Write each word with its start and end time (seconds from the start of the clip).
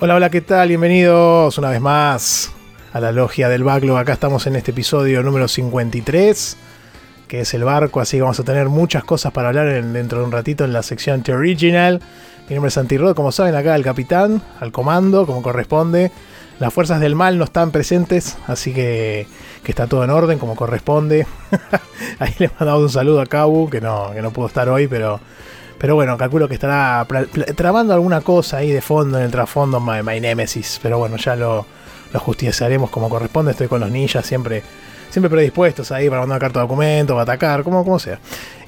Hola, 0.00 0.14
hola, 0.14 0.30
¿qué 0.30 0.40
tal? 0.40 0.68
Bienvenidos 0.68 1.58
una 1.58 1.70
vez 1.70 1.80
más 1.80 2.50
a 2.92 3.00
la 3.00 3.12
logia 3.12 3.48
del 3.48 3.64
backlog. 3.64 3.98
Acá 3.98 4.12
estamos 4.14 4.46
en 4.46 4.56
este 4.56 4.70
episodio 4.70 5.22
número 5.22 5.46
53, 5.46 6.56
que 7.28 7.40
es 7.40 7.54
el 7.54 7.64
barco, 7.64 8.00
así 8.00 8.16
que 8.16 8.22
vamos 8.22 8.40
a 8.40 8.44
tener 8.44 8.68
muchas 8.68 9.04
cosas 9.04 9.32
para 9.32 9.48
hablar 9.48 9.68
en- 9.68 9.92
dentro 9.92 10.18
de 10.20 10.24
un 10.24 10.32
ratito 10.32 10.64
en 10.64 10.72
la 10.72 10.82
sección 10.82 11.22
The 11.22 11.34
Original. 11.34 12.00
Mi 12.48 12.54
nombre 12.54 12.68
es 12.68 12.74
Santi 12.74 12.96
Rod, 12.96 13.14
como 13.14 13.30
saben, 13.30 13.54
acá 13.54 13.74
el 13.76 13.84
capitán, 13.84 14.42
al 14.58 14.72
comando, 14.72 15.26
como 15.26 15.42
corresponde. 15.42 16.10
Las 16.58 16.74
fuerzas 16.74 17.00
del 17.00 17.14
mal 17.14 17.38
no 17.38 17.44
están 17.44 17.70
presentes, 17.70 18.36
así 18.46 18.72
que, 18.74 19.26
que 19.62 19.72
está 19.72 19.86
todo 19.86 20.02
en 20.04 20.10
orden, 20.10 20.38
como 20.38 20.56
corresponde. 20.56 21.26
Ahí 22.18 22.34
le 22.38 22.48
mandamos 22.58 22.82
un 22.82 22.90
saludo 22.90 23.20
a 23.20 23.26
Kabu, 23.26 23.70
que 23.70 23.80
no, 23.80 24.10
que 24.12 24.20
no 24.20 24.30
pudo 24.30 24.46
estar 24.46 24.68
hoy, 24.68 24.86
pero 24.86 25.20
pero 25.80 25.94
bueno, 25.94 26.18
calculo 26.18 26.46
que 26.46 26.52
estará 26.52 27.06
tramando 27.56 27.94
alguna 27.94 28.20
cosa 28.20 28.58
ahí 28.58 28.70
de 28.70 28.82
fondo 28.82 29.16
en 29.16 29.24
el 29.24 29.30
trasfondo 29.30 29.80
My, 29.80 30.02
My 30.02 30.20
Nemesis. 30.20 30.78
Pero 30.82 30.98
bueno, 30.98 31.16
ya 31.16 31.34
lo, 31.34 31.64
lo 32.12 32.20
justiciaremos 32.20 32.90
como 32.90 33.08
corresponde. 33.08 33.52
Estoy 33.52 33.66
con 33.66 33.80
los 33.80 33.90
ninjas 33.90 34.26
siempre, 34.26 34.62
siempre 35.08 35.30
predispuestos 35.30 35.90
ahí 35.90 36.10
para 36.10 36.20
mandar 36.20 36.38
carta 36.38 36.58
de 36.58 36.64
documento, 36.64 37.14
para 37.14 37.22
atacar, 37.22 37.64
como, 37.64 37.82
como 37.82 37.98
sea. 37.98 38.18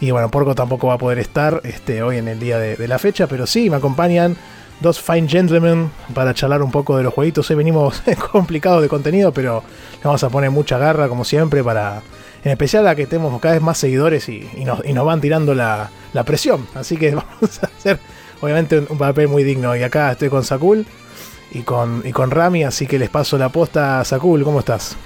Y 0.01 0.11
bueno, 0.11 0.31
Porco 0.31 0.55
tampoco 0.55 0.87
va 0.87 0.95
a 0.95 0.99
poder 0.99 1.19
estar 1.19 1.61
este, 1.65 2.03
hoy 2.03 2.17
en 2.17 2.29
el 2.29 2.41
día 2.41 2.59
de, 2.59 2.77
de 2.77 2.89
la 2.89 2.99
fecha, 2.99 3.27
pero 3.27 3.47
sí, 3.47 3.69
me 3.69 3.77
acompañan 3.77 4.35
dos 4.81 4.99
fine 4.99 5.29
gentlemen 5.29 5.91
para 6.15 6.33
charlar 6.33 6.63
un 6.63 6.71
poco 6.71 6.97
de 6.97 7.03
los 7.03 7.13
jueguitos. 7.13 7.51
Hoy 7.51 7.57
venimos 7.57 8.03
complicados 8.33 8.81
de 8.81 8.89
contenido, 8.89 9.35
pero 9.35 9.63
le 9.97 10.05
vamos 10.05 10.25
a 10.25 10.31
poner 10.31 10.51
mucha 10.51 10.79
garra, 10.79 11.09
como 11.09 11.27
siempre, 11.27 11.63
para, 11.63 12.01
en 12.45 12.51
especial 12.53 12.87
a 12.89 12.95
que 12.95 13.07
tenemos 13.07 13.41
cada 13.41 13.55
vez 13.55 13.63
más 13.63 13.79
seguidores 13.79 14.29
y, 14.29 14.49
y 14.57 14.65
nos, 14.65 14.85
y 14.85 14.93
nos 14.93 15.05
van 15.07 15.21
tirando 15.21 15.55
la, 15.55 15.91
la 16.13 16.25
presión. 16.25 16.67
Así 16.75 16.97
que 16.97 17.15
vamos 17.15 17.63
a 17.63 17.67
hacer, 17.67 17.99
obviamente, 18.41 18.79
un, 18.79 18.87
un 18.89 18.99
papel 18.99 19.29
muy 19.29 19.45
digno. 19.45 19.75
Y 19.77 19.83
acá 19.83 20.13
estoy 20.13 20.29
con 20.29 20.45
Sakul 20.45 20.87
y 21.53 21.63
con, 21.63 22.03
y 22.05 22.13
con 22.13 22.31
Rami, 22.31 22.65
así 22.65 22.87
que 22.87 22.99
les 22.99 23.11
paso 23.11 23.39
la 23.39 23.51
posta. 23.51 24.05
Sakul, 24.05 24.43
¿cómo 24.45 24.61
estás? 24.61 24.97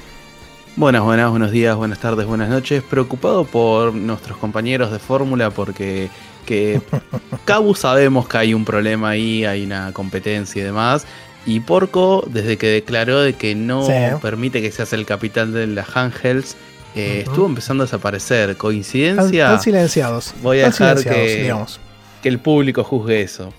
Buenas, 0.76 1.02
buenas, 1.02 1.30
buenos 1.30 1.50
días, 1.52 1.74
buenas 1.74 1.98
tardes, 1.98 2.26
buenas 2.26 2.50
noches. 2.50 2.82
Preocupado 2.82 3.44
por 3.44 3.94
nuestros 3.94 4.36
compañeros 4.38 4.92
de 4.92 4.98
fórmula 4.98 5.50
porque 5.50 6.10
que 6.44 6.80
Cabu 7.44 7.74
sabemos 7.74 8.28
que 8.28 8.38
hay 8.38 8.54
un 8.54 8.64
problema 8.64 9.10
ahí, 9.10 9.44
hay 9.44 9.64
una 9.64 9.92
competencia 9.92 10.60
y 10.60 10.64
demás. 10.64 11.06
Y 11.46 11.60
Porco, 11.60 12.24
desde 12.26 12.56
que 12.58 12.66
declaró 12.68 13.20
de 13.20 13.32
que 13.34 13.54
no 13.54 13.86
Sí. 13.86 13.92
permite 14.20 14.60
que 14.60 14.70
seas 14.70 14.92
el 14.92 15.06
capitán 15.06 15.52
de 15.52 15.66
las 15.66 15.96
Handhelds, 15.96 16.56
eh, 16.97 17.20
estuvo 17.27 17.47
empezando 17.47 17.83
a 17.84 17.86
desaparecer. 17.86 18.56
¿Coincidencia? 18.56 19.44
están 19.47 19.61
silenciados. 19.62 20.34
Voy 20.42 20.61
a 20.61 20.66
dejar 20.66 21.03
que- 21.03 21.42
digamos. 21.42 21.80
Que 22.22 22.28
el 22.28 22.38
público 22.41 22.83
juzgue 22.84 23.22
eso. 23.22 23.53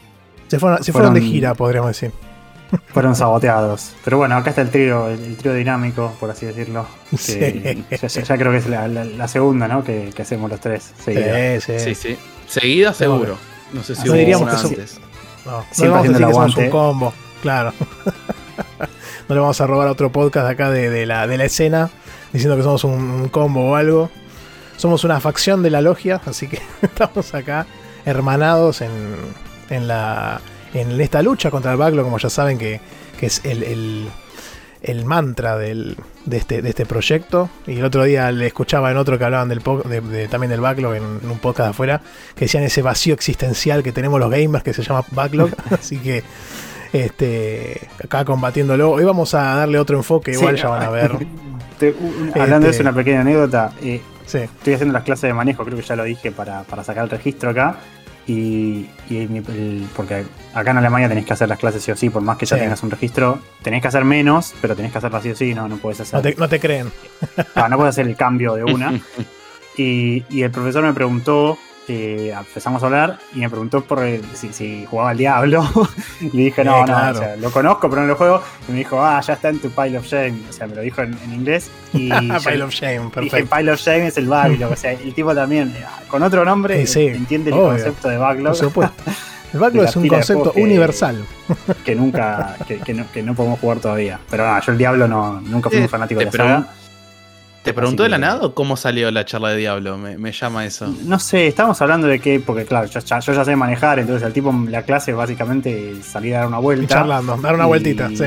Se 0.48 0.60
fueron, 0.60 0.84
se 0.84 0.92
fueron 0.92 1.14
de 1.14 1.22
gira, 1.22 1.54
podríamos 1.56 1.90
decir. 1.90 2.12
Fueron 2.88 3.16
saboteados. 3.16 3.94
Pero 4.04 4.18
bueno, 4.18 4.36
acá 4.36 4.50
está 4.50 4.62
el 4.62 4.70
trío, 4.70 5.08
el, 5.08 5.24
el 5.24 5.38
trío 5.38 5.54
dinámico, 5.54 6.14
por 6.20 6.30
así 6.32 6.46
decirlo. 6.46 6.86
Que 7.12 7.18
Sí. 7.18 7.86
ya, 8.02 8.08
ya- 8.08 8.24
ya 8.24 8.38
creo 8.38 8.52
que 8.52 8.58
es 8.58 8.68
la, 8.68 8.90
la- 8.90 9.06
la 9.06 9.28
segunda, 9.30 9.70
¿no? 9.70 9.86
Que, 9.86 10.10
que 10.14 10.22
hacemos 10.24 10.50
los 10.52 10.60
tres. 10.60 10.92
seguida. 11.02 11.62
Sí, 11.62 11.74
sí. 11.78 11.80
Sí, 11.80 11.96
sí. 11.96 12.18
Seguida 12.46 12.94
seguro. 12.94 13.38
No 13.72 13.84
sé 13.84 13.96
si 13.96 14.04
No 14.04 14.12
hubo 14.12 14.20
diríamos 14.20 14.42
una 14.44 14.52
que 14.52 14.58
son- 14.58 14.70
antes. 14.72 15.00
No, 15.46 15.52
no 15.52 15.66
Siempre 15.72 15.88
le 15.88 15.90
vamos 15.90 15.98
a 15.98 16.02
decir 16.12 16.26
que 16.28 16.34
somos 16.34 16.58
un 16.58 16.70
combo. 16.70 17.14
Claro. 17.42 17.74
no 19.30 19.36
le 19.36 19.42
vamos 19.42 19.62
a 19.62 19.68
robar 19.68 19.88
a 19.88 19.92
otro 19.92 20.12
podcast 20.12 20.50
acá 20.50 20.70
de, 20.70 20.90
de 20.90 21.06
la, 21.06 21.28
de 21.28 21.38
la 21.38 21.46
escena 21.46 21.90
diciendo 22.34 22.56
que 22.58 22.64
somos 22.64 22.84
un, 22.84 23.30
combo 23.30 23.72
o 23.72 23.76
algo. 23.76 24.10
Somos 24.78 25.04
una 25.04 25.20
facción 25.20 25.64
de 25.64 25.70
la 25.72 25.82
logia, 25.82 26.22
así 26.26 26.48
que 26.48 26.62
estamos 26.82 27.34
acá 27.34 27.66
hermanados 28.06 28.82
en, 28.82 28.92
en, 29.70 29.88
la, 29.88 30.40
en 30.74 31.00
esta 31.02 31.22
lucha 31.22 31.50
contra 31.52 31.72
el 31.72 31.78
backlog, 31.78 32.06
como 32.06 32.18
ya 32.20 32.30
saben 32.30 32.58
que, 32.58 32.80
que 33.20 33.26
es 33.28 33.42
el, 33.46 33.64
el- 33.64 34.10
el 34.84 35.06
mantra 35.06 35.58
del, 35.58 35.98
de, 36.26 36.38
este, 36.38 36.62
de 36.62 36.70
este 36.70 36.86
proyecto. 36.86 37.50
Y 37.66 37.80
el 37.80 37.84
otro 37.86 38.04
día 38.04 38.32
le 38.32 38.46
escuchaba 38.46 38.92
en 38.92 38.98
otro 38.98 39.18
que 39.18 39.26
hablaban 39.26 39.50
del 39.50 39.62
de- 39.86 40.02
de- 40.02 40.28
también 40.28 40.52
del 40.52 40.62
backlog, 40.62 40.94
en, 40.94 41.04
en 41.24 41.30
un 41.32 41.40
podcast 41.40 41.66
de 41.66 41.72
afuera, 41.72 42.02
que 42.36 42.46
decían 42.46 42.64
ese 42.64 42.84
vacío 42.84 43.16
existencial 43.16 43.82
que 43.82 43.92
tenemos 43.92 44.20
los 44.20 44.30
gamers 44.30 44.64
que 44.64 44.74
se 44.74 44.84
llama 44.84 45.04
backlog. 45.12 45.50
Así 45.72 45.98
que 45.98 46.24
este 46.94 47.88
acá 48.04 48.24
combatiéndolo. 48.24 48.92
Hoy 48.92 49.04
vamos 49.04 49.34
a 49.34 49.56
darle 49.56 49.80
otro 49.80 49.98
enfoque, 49.98 50.34
igual 50.34 50.56
Sí, 50.56 50.62
ya 50.64 50.70
van 50.70 50.84
a 50.84 50.90
ver. 50.90 51.12
Te- 51.80 51.92
un- 52.00 52.32
hablando 52.36 52.66
de 52.66 52.72
eso, 52.72 52.80
Este- 52.80 52.84
una 52.84 52.94
pequeña 52.94 53.22
anécdota. 53.22 53.72
eh, 53.82 54.02
Sí. 54.26 54.40
estoy 54.40 54.74
haciendo 54.74 54.94
las 54.94 55.04
clases 55.04 55.24
de 55.24 55.34
manejo, 55.34 55.64
creo 55.64 55.78
que 55.78 55.84
ya 55.84 55.96
lo 55.96 56.04
dije, 56.04 56.32
para, 56.32 56.64
para 56.64 56.84
sacar 56.84 57.04
el 57.06 57.10
registro 57.10 57.50
acá. 57.52 57.78
Y, 58.30 58.90
y 59.10 59.26
mi- 59.30 59.38
el- 59.38 59.88
porque 59.96 60.26
acá 60.54 60.72
en 60.72 60.78
Alemania 60.78 61.08
tenés 61.08 61.26
que 61.26 61.32
hacer 61.32 61.48
las 61.48 61.58
clases 61.58 61.82
sí 61.82 61.92
o 61.92 61.96
sí, 61.96 62.10
por 62.10 62.22
más 62.22 62.38
que 62.38 62.46
ya 62.46 62.58
Sí. 62.58 62.62
tengas 62.64 62.84
un 62.84 62.92
registro, 62.92 63.40
tenés 63.62 63.82
que 63.82 63.88
hacer 63.88 64.04
menos, 64.04 64.54
pero 64.60 64.76
tenés 64.76 64.92
que 64.92 64.98
hacerlas 64.98 65.24
sí 65.24 65.30
o 65.32 65.36
sí, 65.36 65.54
no, 65.54 65.70
no 65.70 65.78
puedes 65.78 66.02
hacer. 66.02 66.16
No 66.16 66.22
te, 66.22 66.36
no 66.36 66.50
te 66.50 66.60
creen. 66.60 66.92
Ah, 67.56 67.70
no 67.70 67.78
puedes 67.78 67.92
hacer 67.96 68.06
el 68.08 68.16
cambio 68.18 68.56
de 68.56 68.64
una. 68.66 68.92
Y, 69.80 70.24
y 70.32 70.42
el 70.42 70.50
profesor 70.50 70.84
me 70.84 70.92
preguntó, 70.94 71.56
eh, 71.88 72.34
empezamos 72.38 72.84
a 72.84 72.86
hablar, 72.88 73.20
y 73.34 73.40
me 73.40 73.50
preguntó 73.50 73.82
por 73.84 74.04
el- 74.04 74.24
si, 74.36 74.52
si 74.54 74.86
jugaba 74.90 75.12
al 75.12 75.18
Diablo. 75.18 75.64
le 76.22 76.30
dije, 76.44 76.64
no, 76.64 76.78
Eh, 76.78 76.80
no, 76.82 76.86
claro. 76.86 77.16
o 77.18 77.22
sea, 77.22 77.36
lo 77.38 77.52
conozco, 77.52 77.90
pero 77.90 78.02
no 78.02 78.08
lo 78.10 78.16
juego. 78.16 78.42
Y 78.68 78.72
me 78.72 78.78
dijo, 78.80 79.02
ah, 79.04 79.22
ya 79.22 79.34
está 79.34 79.50
en 79.50 79.60
tu 79.60 79.70
pile 79.70 79.98
of 79.98 80.06
shame. 80.06 80.36
O 80.50 80.54
sea, 80.54 80.68
me 80.68 80.76
lo 80.76 80.82
dijo 80.82 81.02
en, 81.02 81.18
en 81.24 81.34
inglés. 81.34 81.70
Y 81.94 82.10
Pile 82.46 82.64
of 82.64 82.72
shame, 82.72 82.98
dije, 83.00 83.10
perfecto. 83.14 83.56
pile 83.56 83.72
of 83.72 83.80
shame 83.80 84.08
es 84.08 84.18
el 84.18 84.28
backlog. 84.28 84.72
O 84.72 84.76
sea, 84.76 84.92
el 84.92 85.14
tipo 85.14 85.34
también, 85.34 85.70
eh, 85.78 85.86
con 86.10 86.22
otro 86.24 86.44
nombre, 86.46 86.86
Sí, 86.86 86.94
sí, 86.94 87.06
entiende 87.08 87.52
el 87.52 87.58
concepto 87.58 88.10
de 88.10 88.18
backlog. 88.18 88.48
Por 88.48 88.56
supuesto. 88.56 89.04
El 89.54 89.62
backlog 89.62 89.86
es 89.86 89.96
un 89.96 90.08
concepto 90.10 90.52
que- 90.52 90.62
universal. 90.62 91.24
que 91.86 91.96
nunca, 91.96 92.58
que, 92.68 92.80
que 92.80 92.94
no, 92.94 93.10
que 93.14 93.24
no 93.24 93.34
podemos 93.34 93.58
jugar 93.62 93.80
todavía. 93.80 94.20
Pero 94.30 94.46
no, 94.46 94.60
yo 94.60 94.72
el 94.74 94.78
Diablo 94.78 95.08
no, 95.08 95.40
nunca 95.40 95.70
fui 95.70 95.80
Eh, 95.80 95.84
un 95.84 95.90
fanático 95.90 96.20
de 96.20 96.26
la 96.26 96.32
saga. 96.34 96.68
¿Te 97.68 97.74
preguntó 97.74 98.04
de 98.04 98.10
la 98.10 98.18
nada 98.18 98.40
o 98.44 98.54
cómo 98.54 98.78
salió 98.78 99.12
la 99.12 99.26
charla 99.26 99.50
de 99.50 99.58
Diablo? 99.58 99.98
Me, 99.98 100.18
me 100.18 100.32
llama 100.32 100.66
eso. 100.66 100.88
No 101.04 101.20
sé, 101.20 101.48
estamos 101.48 101.82
hablando 101.82 102.08
de 102.08 102.20
que, 102.20 102.40
porque 102.40 102.64
claro, 102.66 102.88
yo 102.88 103.02
ya, 103.02 103.20
yo 103.20 103.34
ya 103.34 103.44
sé 103.44 103.56
manejar, 103.58 104.00
entonces 104.00 104.26
el 104.26 104.32
tipo 104.32 104.50
en 104.52 104.72
la 104.72 104.84
clase 104.84 105.12
básicamente 105.14 106.02
salir 106.02 106.36
a 106.36 106.40
dar 106.40 106.48
una 106.48 106.60
Y 106.60 106.62
vuelta. 106.62 106.96
charlando, 106.96 107.36
dar 107.38 107.56
una 107.56 107.66
y- 107.66 107.68
vueltita, 107.68 108.08
sí. 108.10 108.24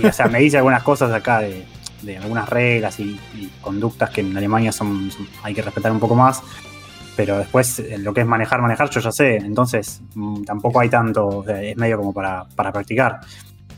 Y, 0.00 0.06
o 0.06 0.12
sea, 0.12 0.28
me 0.28 0.38
dice 0.38 0.58
algunas 0.58 0.84
cosas 0.84 1.12
acá 1.12 1.40
de, 1.40 1.64
de 2.02 2.18
algunas 2.18 2.48
reglas 2.48 3.00
y, 3.00 3.18
y 3.34 3.50
conductas 3.60 4.10
que 4.10 4.20
en 4.20 4.36
Alemania 4.36 4.70
son, 4.70 5.10
son- 5.10 5.26
hay 5.42 5.54
que 5.54 5.62
respetar 5.62 5.90
un 5.90 5.98
poco 5.98 6.14
más. 6.14 6.40
Pero 7.16 7.38
después, 7.38 7.82
lo 7.98 8.14
que 8.14 8.20
es 8.20 8.26
manejar, 8.28 8.60
manejar, 8.62 8.90
yo 8.90 9.00
ya 9.00 9.10
sé. 9.10 9.36
Entonces, 9.36 10.02
mm, 10.14 10.42
tampoco 10.44 10.78
hay 10.80 10.88
tanto, 10.88 11.26
o 11.26 11.44
sea, 11.44 11.60
es 11.62 11.76
medio 11.76 11.96
como 11.96 12.12
para, 12.12 12.44
para 12.54 12.70
practicar. 12.72 13.20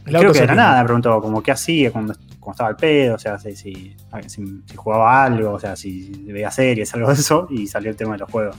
El 0.05 0.17
Creo 0.19 0.33
que 0.33 0.41
de 0.43 0.47
la 0.47 0.55
nada 0.55 0.79
me 0.81 0.85
preguntó 0.85 1.21
como 1.21 1.43
qué 1.43 1.53
hacía 1.53 1.91
cuando, 1.91 2.15
cuando 2.47 2.55
estaba 2.55 2.69
al 2.71 2.77
pedo, 2.77 3.17
o 3.17 3.19
sea, 3.19 3.39
si, 3.39 3.55
si, 3.57 3.97
si- 4.27 4.63
si 4.67 4.77
jugaba 4.77 5.25
algo, 5.25 5.53
o 5.53 5.61
sea, 5.61 5.75
si 5.77 6.11
veía 6.27 6.51
series, 6.51 6.95
algo 6.95 7.09
de 7.09 7.15
eso, 7.15 7.47
y 7.51 7.67
salió 7.67 7.91
el 7.91 7.97
tema 7.97 8.13
de 8.13 8.19
los 8.19 8.31
juegos. 8.31 8.57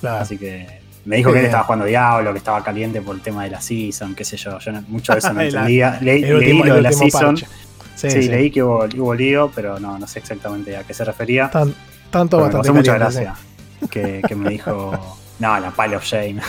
Claro. 0.00 0.18
Así 0.22 0.38
que 0.38 0.80
me 1.04 1.16
dijo 1.16 1.30
que 1.32 1.38
él 1.38 1.42
bien. 1.42 1.46
estaba 1.46 1.64
jugando 1.64 1.84
Diablo, 1.86 2.32
que 2.32 2.38
estaba 2.38 2.62
caliente 2.62 3.00
por 3.02 3.16
el 3.16 3.22
tema 3.22 3.42
de 3.44 3.50
la 3.50 3.60
season, 3.60 4.14
qué 4.14 4.24
sé 4.24 4.36
yo. 4.36 4.58
Yo 4.60 4.72
no- 4.72 4.82
mucho 4.88 5.12
de 5.12 5.18
eso 5.18 5.32
no 5.32 5.40
entendía. 5.42 5.98
Leí, 6.00 6.22
El 6.22 6.28
leí 6.28 6.32
último, 6.34 6.64
lo 6.64 6.76
el 6.76 6.82
de 6.84 6.90
la 6.90 6.92
season. 6.92 7.36
Sí, 7.36 7.46
Sí, 7.96 8.10
sí. 8.10 8.28
leí 8.28 8.50
que 8.52 8.62
hubo, 8.62 8.84
hubo 8.96 9.14
lío, 9.14 9.50
pero 9.54 9.80
no, 9.80 9.98
no 9.98 10.06
sé 10.06 10.20
exactamente 10.20 10.76
a 10.76 10.84
qué 10.84 10.94
se 10.94 11.04
refería. 11.04 11.50
Tan- 11.50 11.74
tanto 12.10 12.36
Pero 12.36 12.48
me 12.48 12.54
bastante 12.54 12.68
causó 12.68 12.74
mucha 12.74 12.92
caliente, 12.98 13.24
gracia 13.24 13.88
que, 13.90 14.22
que 14.26 14.34
me 14.36 14.50
dijo, 14.50 15.18
no, 15.40 15.58
la 15.60 15.70
pile 15.72 15.96
of 15.96 16.04
shame. 16.04 16.40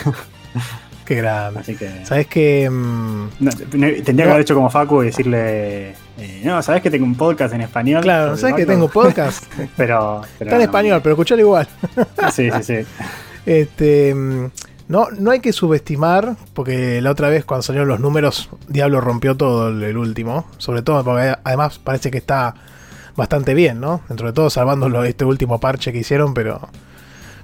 Qué 1.10 1.16
grande. 1.16 1.60
Así 1.62 1.76
que 1.76 2.06
¿Sabes 2.06 2.28
que 2.28 2.70
mm, 2.70 3.28
no, 3.40 3.52
tendría 3.52 4.04
que 4.16 4.24
haber 4.30 4.42
hecho 4.42 4.54
como 4.54 4.70
Facu 4.70 5.02
y 5.02 5.08
decirle, 5.08 5.90
eh, 6.20 6.42
no, 6.46 6.62
¿sabes 6.62 6.84
que 6.84 6.92
tengo 6.92 7.04
un 7.06 7.16
podcast 7.16 7.52
en 7.56 7.62
español? 7.62 8.04
Claro, 8.04 8.38
¿sabes 8.38 8.56
que 8.56 8.64
Backlog?" 8.66 8.68
tengo 8.68 8.90
podcast? 8.90 9.44
Pero, 9.76 10.22
pero 10.38 10.50
Está 10.50 10.56
en 10.56 10.60
no. 10.60 10.64
español, 10.66 11.00
pero 11.04 11.14
escuchalo 11.16 11.42
igual. 11.42 11.68
Sí, 12.32 12.50
sí, 12.52 12.64
sí. 12.64 12.76
Este, 13.46 14.14
mm, 14.14 14.46
no, 14.90 15.08
no 15.18 15.32
hay 15.32 15.40
que 15.40 15.52
subestimar, 15.52 16.36
porque 16.54 17.02
la 17.02 17.10
otra 17.12 17.30
vez 17.30 17.44
cuando 17.44 17.64
salieron 17.64 17.88
los 17.90 18.00
números, 18.00 18.50
Diablo 18.68 19.02
rompió 19.02 19.36
todo 19.36 19.70
el, 19.70 19.82
el 19.82 19.98
último. 19.98 20.46
Sobre 20.60 20.84
todo 20.84 21.04
porque 21.04 21.34
además 21.44 21.80
parece 21.80 22.12
que 22.12 22.20
está 22.20 22.54
bastante 23.16 23.56
bien, 23.56 23.80
¿no? 23.80 24.02
Dentro 24.08 24.28
de 24.28 24.34
todo, 24.34 24.52
salvando 24.52 24.88
lo- 24.90 25.04
este 25.06 25.26
último 25.26 25.60
parche 25.60 25.92
que 25.92 25.98
hicieron, 26.00 26.36
pero, 26.36 26.70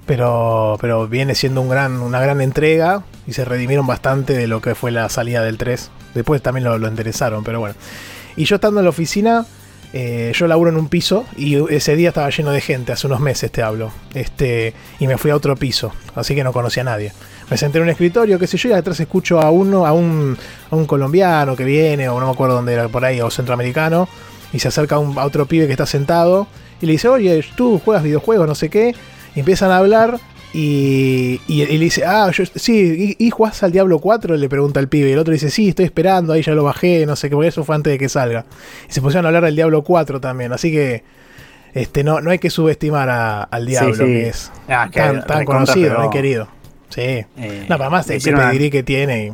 Pero, 0.06 0.76
pero 0.80 1.08
viene 1.08 1.34
siendo 1.34 1.60
un 1.60 1.68
gran, 1.68 2.00
una 2.00 2.20
gran 2.20 2.40
entrega 2.40 3.02
y 3.26 3.32
se 3.32 3.44
redimieron 3.44 3.86
bastante 3.86 4.34
de 4.34 4.46
lo 4.46 4.60
que 4.60 4.74
fue 4.74 4.92
la 4.92 5.08
salida 5.08 5.42
del 5.42 5.58
3. 5.58 5.90
Después 6.14 6.40
también 6.42 6.64
lo, 6.64 6.78
lo 6.78 6.86
enderezaron, 6.86 7.42
pero 7.42 7.60
bueno. 7.60 7.74
Y 8.36 8.44
yo 8.44 8.56
estando 8.56 8.80
en 8.80 8.84
la 8.84 8.90
oficina, 8.90 9.46
eh, 9.92 10.32
yo 10.34 10.46
laburo 10.46 10.70
en 10.70 10.76
un 10.76 10.88
piso 10.88 11.24
y 11.36 11.56
ese 11.72 11.96
día 11.96 12.08
estaba 12.08 12.28
lleno 12.28 12.50
de 12.50 12.60
gente, 12.60 12.92
hace 12.92 13.06
unos 13.06 13.20
meses 13.20 13.50
te 13.50 13.62
hablo. 13.62 13.90
Este, 14.14 14.74
y 14.98 15.06
me 15.06 15.16
fui 15.16 15.30
a 15.30 15.36
otro 15.36 15.56
piso, 15.56 15.92
así 16.14 16.34
que 16.34 16.44
no 16.44 16.52
conocía 16.52 16.82
a 16.82 16.84
nadie. 16.84 17.12
Me 17.50 17.56
senté 17.56 17.78
en 17.78 17.84
un 17.84 17.90
escritorio, 17.90 18.38
qué 18.38 18.46
sé 18.46 18.58
yo, 18.58 18.68
y 18.68 18.72
detrás 18.74 19.00
escucho 19.00 19.40
a 19.40 19.50
uno, 19.50 19.86
a 19.86 19.92
un, 19.92 20.36
a 20.70 20.76
un 20.76 20.86
colombiano 20.86 21.56
que 21.56 21.64
viene, 21.64 22.08
o 22.08 22.20
no 22.20 22.26
me 22.26 22.32
acuerdo 22.32 22.56
dónde 22.56 22.74
era 22.74 22.88
por 22.88 23.04
ahí, 23.04 23.20
o 23.20 23.30
centroamericano, 23.30 24.08
y 24.52 24.58
se 24.58 24.68
acerca 24.68 24.96
a, 24.96 24.98
un, 24.98 25.18
a 25.18 25.24
otro 25.24 25.46
pibe 25.46 25.66
que 25.66 25.72
está 25.72 25.86
sentado 25.86 26.46
y 26.80 26.86
le 26.86 26.92
dice, 26.92 27.08
oye, 27.08 27.44
tú 27.56 27.80
juegas 27.82 28.02
videojuegos, 28.02 28.46
no 28.46 28.54
sé 28.54 28.68
qué. 28.68 28.94
Y 29.36 29.40
empiezan 29.40 29.70
a 29.70 29.76
hablar 29.78 30.18
y, 30.52 31.40
y, 31.46 31.62
y 31.62 31.78
le 31.78 31.84
dice, 31.84 32.04
ah, 32.06 32.30
yo, 32.32 32.44
sí, 32.54 33.16
¿y, 33.18 33.26
y 33.26 33.30
jugás 33.30 33.62
al 33.62 33.70
Diablo 33.72 33.98
4? 33.98 34.36
Le 34.36 34.48
pregunta 34.48 34.80
el 34.80 34.88
pibe. 34.88 35.10
Y 35.10 35.12
el 35.12 35.18
otro 35.18 35.32
dice, 35.32 35.50
sí, 35.50 35.68
estoy 35.68 35.84
esperando, 35.84 36.32
ahí 36.32 36.42
ya 36.42 36.54
lo 36.54 36.64
bajé, 36.64 37.04
no 37.06 37.14
sé 37.14 37.28
qué, 37.28 37.34
porque 37.36 37.48
eso 37.48 37.62
fue 37.62 37.74
antes 37.76 37.92
de 37.92 37.98
que 37.98 38.08
salga. 38.08 38.46
Y 38.88 38.92
se 38.92 39.00
pusieron 39.02 39.26
a 39.26 39.28
hablar 39.28 39.44
del 39.44 39.54
Diablo 39.54 39.82
4 39.84 40.20
también, 40.20 40.52
así 40.52 40.70
que 40.72 41.04
este 41.74 42.02
no, 42.04 42.20
no 42.22 42.30
hay 42.30 42.38
que 42.38 42.48
subestimar 42.48 43.10
a- 43.10 43.42
al 43.42 43.66
Diablo, 43.66 43.94
Sí, 43.94 44.00
sí. 44.00 44.06
que 44.06 44.28
es 44.28 44.52
Ah, 44.68 44.88
que 44.90 45.00
tan, 45.26 45.44
conocido, 45.44 45.98
muy 46.00 46.08
querido. 46.10 46.48
Sí. 46.88 47.02
Eh, 47.02 47.26
no, 47.36 47.76
pero 47.76 47.82
además 47.84 48.08
el 48.08 48.22
pedigrí 48.22 48.70
que 48.70 48.82
tiene 48.82 49.26
y 49.26 49.32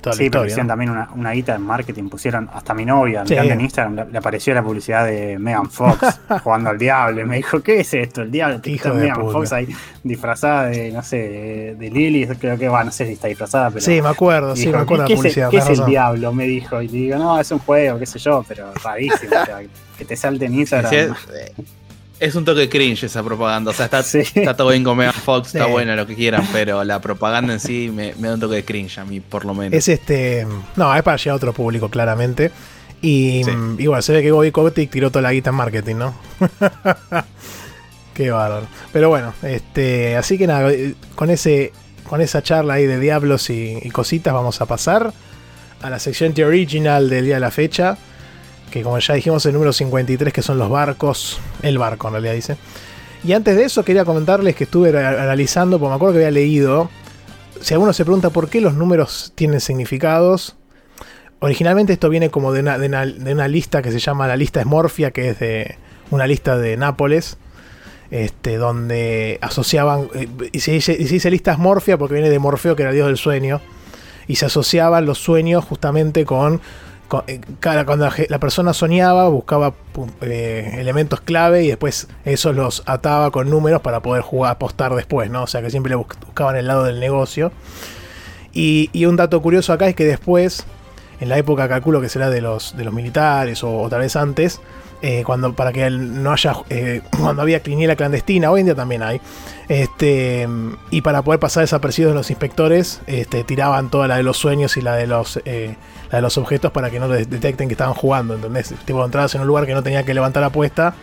toda 0.00 0.16
Sí, 0.16 0.24
la 0.24 0.30
pero 0.30 0.44
hicieron 0.46 0.66
¿no? 0.66 0.72
también 0.72 0.90
una, 0.90 1.08
una 1.14 1.32
guita 1.32 1.54
en 1.54 1.62
marketing. 1.62 2.08
Pusieron 2.08 2.48
hasta 2.52 2.74
mi 2.74 2.84
novia, 2.84 3.24
Sí. 3.26 3.32
mirando 3.34 3.52
en 3.54 3.60
Instagram, 3.62 3.94
le, 3.96 4.04
le 4.12 4.18
apareció 4.18 4.54
la 4.54 4.62
publicidad 4.62 5.04
de 5.06 5.38
Megan 5.38 5.70
Fox 5.70 6.20
jugando 6.42 6.70
al 6.70 6.78
diablo. 6.78 7.20
Y 7.20 7.24
me 7.24 7.36
dijo, 7.36 7.60
¿qué 7.62 7.80
es 7.80 7.92
esto? 7.94 8.22
El 8.22 8.30
diablo, 8.30 8.58
de 8.58 8.70
Megan 8.94 9.20
puta. 9.20 9.32
Fox 9.32 9.52
ahí 9.52 9.68
disfrazada 10.02 10.66
de, 10.66 10.92
no 10.92 11.02
sé, 11.02 11.16
de, 11.16 11.74
de 11.78 11.90
Lily. 11.90 12.26
Creo 12.38 12.56
que 12.58 12.68
va, 12.68 12.84
no 12.84 12.90
sé 12.90 13.06
si 13.06 13.12
está 13.12 13.28
disfrazada, 13.28 13.70
pero. 13.70 13.80
Sí, 13.80 14.00
me 14.00 14.08
acuerdo, 14.08 14.54
sí, 14.56 14.66
dijo, 14.66 14.76
me 14.76 14.82
acuerdo 14.82 15.04
de 15.04 15.08
¿qué, 15.08 15.14
la 15.14 15.18
es 15.18 15.18
el- 15.18 15.22
publicidad. 15.44 15.50
¿Qué 15.50 15.56
es 15.72 15.78
el 15.78 15.86
diablo? 15.86 16.32
Me 16.32 16.44
dijo. 16.44 16.80
Y 16.82 16.88
le 16.88 16.98
digo, 16.98 17.18
no, 17.18 17.38
es 17.40 17.50
un 17.50 17.58
juego, 17.58 17.98
qué 17.98 18.06
sé 18.06 18.18
yo, 18.18 18.44
pero 18.46 18.72
rarísimo. 18.82 19.30
o 19.40 19.44
sea, 19.44 19.60
que 19.96 20.04
te 20.04 20.16
salte 20.16 20.44
en 20.46 20.54
Instagram. 20.54 20.90
Sí, 20.92 21.62
es, 22.20 22.34
un 22.34 22.44
toque 22.44 22.68
cringe 22.68 23.04
esa 23.04 23.22
propaganda. 23.22 23.70
O 23.70 23.74
sea, 23.74 23.86
está, 23.86 24.02
Sí. 24.02 24.18
está 24.18 24.56
todo 24.56 24.70
bien 24.70 24.84
con 24.84 24.96
Megan 24.96 25.12
Fox, 25.14 25.48
está 25.54 25.66
Sí. 25.66 25.70
bueno 25.70 25.94
lo 25.96 26.06
que 26.06 26.14
quieran, 26.14 26.46
pero 26.52 26.82
la 26.84 27.00
propaganda 27.00 27.52
en 27.52 27.60
sí 27.60 27.90
me, 27.94 28.14
me 28.18 28.28
da 28.28 28.34
un 28.34 28.40
toque 28.40 28.56
de 28.56 28.64
cringe 28.64 28.98
a 28.98 29.04
mí, 29.04 29.20
por 29.20 29.44
lo 29.44 29.54
menos. 29.54 29.72
Es 29.74 29.88
este. 29.88 30.46
No, 30.76 30.94
es 30.94 31.02
para 31.02 31.16
llegar 31.16 31.32
a 31.32 31.36
otro 31.36 31.52
público, 31.52 31.88
claramente. 31.88 32.50
Y, 33.00 33.42
Sí. 33.44 33.50
mm, 33.52 33.76
y 33.80 33.86
bueno, 33.86 34.02
se 34.02 34.12
ve 34.12 34.22
que 34.22 34.32
Bobby 34.32 34.50
Kotick 34.50 34.90
tiró 34.90 35.10
toda 35.10 35.22
la 35.22 35.32
guita 35.32 35.50
en 35.50 35.56
marketing, 35.56 35.96
¿no? 35.96 36.14
Qué 38.14 38.30
bárbaro. 38.30 38.66
Pero 38.92 39.08
bueno, 39.08 39.32
este. 39.42 40.16
Así 40.16 40.38
que 40.38 40.46
nada, 40.46 40.70
con 41.14 41.30
ese. 41.30 41.72
Con 42.08 42.22
esa 42.22 42.42
charla 42.42 42.74
ahí 42.74 42.86
de 42.86 42.98
diablos 42.98 43.50
y, 43.50 43.78
y 43.82 43.90
cositas, 43.90 44.32
vamos 44.32 44.62
a 44.62 44.66
pasar 44.66 45.12
a 45.82 45.90
la 45.90 45.98
sección 45.98 46.32
The 46.32 46.46
Original 46.46 47.10
del 47.10 47.26
día 47.26 47.34
de 47.34 47.40
la 47.40 47.50
fecha. 47.50 47.98
Que 48.70 48.82
como 48.82 48.98
ya 48.98 49.14
dijimos, 49.14 49.44
el 49.46 49.52
número 49.54 49.72
53, 49.72 50.32
que 50.32 50.42
son 50.42 50.58
los 50.58 50.68
barcos. 50.70 51.40
El 51.62 51.78
barco, 51.78 52.08
en 52.08 52.12
realidad 52.14 52.34
dice. 52.34 52.56
Y 53.24 53.32
antes 53.32 53.56
de 53.56 53.64
eso, 53.64 53.84
quería 53.84 54.04
comentarles 54.04 54.54
que 54.54 54.64
estuve 54.64 54.90
analizando, 54.96 55.78
porque 55.78 55.90
me 55.90 55.96
acuerdo 55.96 56.12
que 56.14 56.18
había 56.18 56.30
leído. 56.30 56.88
Si 57.60 57.74
alguno 57.74 57.92
se 57.92 58.04
pregunta 58.04 58.30
por 58.30 58.48
qué 58.48 58.60
los 58.60 58.74
números 58.74 59.32
tienen 59.34 59.60
significados, 59.60 60.56
originalmente 61.40 61.92
esto 61.92 62.08
viene 62.08 62.30
como 62.30 62.52
de 62.52 62.60
una, 62.60 62.78
de 62.78 62.86
una- 63.32 63.48
lista 63.48 63.82
que 63.82 63.90
se 63.90 63.98
llama 63.98 64.28
la 64.28 64.36
lista 64.36 64.60
Esmorfia, 64.60 65.10
que 65.10 65.30
es 65.30 65.38
de 65.40 65.76
una 66.10 66.26
lista 66.26 66.56
de 66.56 66.76
Nápoles, 66.76 67.38
este, 68.10 68.56
donde 68.56 69.38
asociaban, 69.42 70.08
eh, 70.14 70.28
y 70.52 70.60
se, 70.60 70.72
dice, 70.72 71.30
lista 71.30 71.52
Esmorfia 71.52 71.98
porque 71.98 72.14
viene 72.14 72.30
de 72.30 72.38
Morfeo, 72.38 72.76
que 72.76 72.82
era 72.82 72.90
el 72.90 72.96
dios 72.96 73.08
del 73.08 73.16
sueño, 73.18 73.60
y 74.28 74.36
se 74.36 74.46
asociaban 74.46 75.04
los 75.06 75.18
sueños 75.18 75.64
justamente 75.64 76.24
con, 76.24 76.60
cuando 77.08 78.08
la, 78.28 78.38
persona 78.38 78.72
soñaba, 78.72 79.28
buscaba 79.28 79.74
eh, 80.20 80.76
elementos 80.78 81.20
clave 81.20 81.64
y 81.64 81.68
después 81.68 82.08
esos 82.24 82.54
los 82.54 82.82
ataba 82.86 83.30
con 83.30 83.48
números 83.50 83.80
para 83.80 84.00
poder 84.00 84.22
jugar, 84.22 84.52
apostar 84.52 84.94
después, 84.94 85.30
¿no? 85.30 85.44
O 85.44 85.46
sea 85.46 85.62
que 85.62 85.70
siempre 85.70 85.90
le 85.90 85.96
bus- 85.96 86.06
buscaban 86.26 86.56
el 86.56 86.66
lado 86.66 86.84
del 86.84 87.00
negocio. 87.00 87.52
Y, 88.52 89.04
un 89.06 89.16
dato 89.16 89.40
curioso 89.40 89.72
acá 89.72 89.88
es 89.88 89.94
que 89.94 90.04
después, 90.04 90.64
en 91.20 91.28
la 91.28 91.38
época 91.38 91.68
calculo 91.68 92.00
que 92.00 92.08
será 92.08 92.28
de 92.28 92.40
los, 92.40 92.76
de 92.76 92.84
los 92.84 92.92
militares 92.92 93.62
o, 93.62 93.82
o 93.82 93.88
tal 93.88 94.00
vez 94.00 94.16
antes, 94.16 94.60
eh, 95.00 95.22
cuando 95.24 95.52
para 95.52 95.72
que 95.72 95.88
no 95.90 96.32
haya 96.32 96.54
eh, 96.70 97.02
cuando 97.20 97.42
había 97.42 97.60
quiniela 97.60 97.94
clandestina, 97.94 98.50
hoy 98.50 98.60
en 98.60 98.66
día 98.66 98.74
también 98.74 99.02
hay, 99.02 99.20
este 99.68 100.48
y 100.90 101.02
para 101.02 101.22
poder 101.22 101.38
pasar 101.38 101.62
desapercibidos 101.62 102.16
los 102.16 102.30
inspectores, 102.30 103.00
este, 103.06 103.44
tiraban 103.44 103.90
toda 103.90 104.08
la 104.08 104.16
de 104.16 104.24
los 104.24 104.36
sueños 104.38 104.76
y 104.76 104.80
la 104.82 104.96
de 104.96 105.06
los 105.06 105.40
eh, 105.44 105.76
la 106.10 106.18
de 106.18 106.22
los 106.22 106.38
objetos 106.38 106.72
para 106.72 106.90
que 106.90 106.98
no 107.00 107.08
de- 107.08 107.24
detecten 107.26 107.68
que 107.68 107.74
estaban 107.74 107.94
jugando, 107.94 108.34
¿entendés? 108.34 108.74
Tipo 108.84 109.04
entrabas 109.04 109.34
en 109.34 109.42
un 109.42 109.46
lugar 109.46 109.66
que 109.66 109.74
no 109.74 109.82
tenía 109.82 110.04
que 110.04 110.14
levantar 110.14 110.42
apuesta 110.44 110.94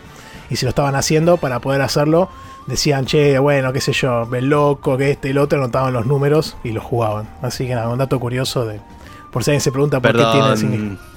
y 0.50 0.56
si 0.56 0.64
lo 0.64 0.70
estaban 0.70 0.94
haciendo 0.94 1.36
para 1.36 1.60
poder 1.60 1.82
hacerlo 1.82 2.28
decían, 2.66 3.06
che, 3.06 3.38
bueno, 3.38 3.72
qué 3.72 3.80
sé 3.80 3.92
yo, 3.92 4.28
el 4.34 4.48
loco, 4.48 4.96
que 4.96 5.12
este 5.12 5.28
y 5.28 5.30
el 5.30 5.38
otro, 5.38 5.58
anotaban 5.58 5.92
los 5.92 6.06
números 6.06 6.56
y 6.64 6.70
los 6.72 6.82
jugaban. 6.82 7.28
Así 7.42 7.66
que 7.66 7.74
nada, 7.76 7.88
un 7.88 7.98
dato 7.98 8.18
curioso 8.18 8.64
de. 8.66 8.80
Por 9.30 9.44
si 9.44 9.50
alguien 9.52 9.60
se 9.60 9.70
pregunta 9.70 10.00
por 10.00 10.12
qué 10.12 10.24
tiene 10.32 10.48
el 10.50 10.56
significado. 10.56 10.96
Perdón. 10.96 11.16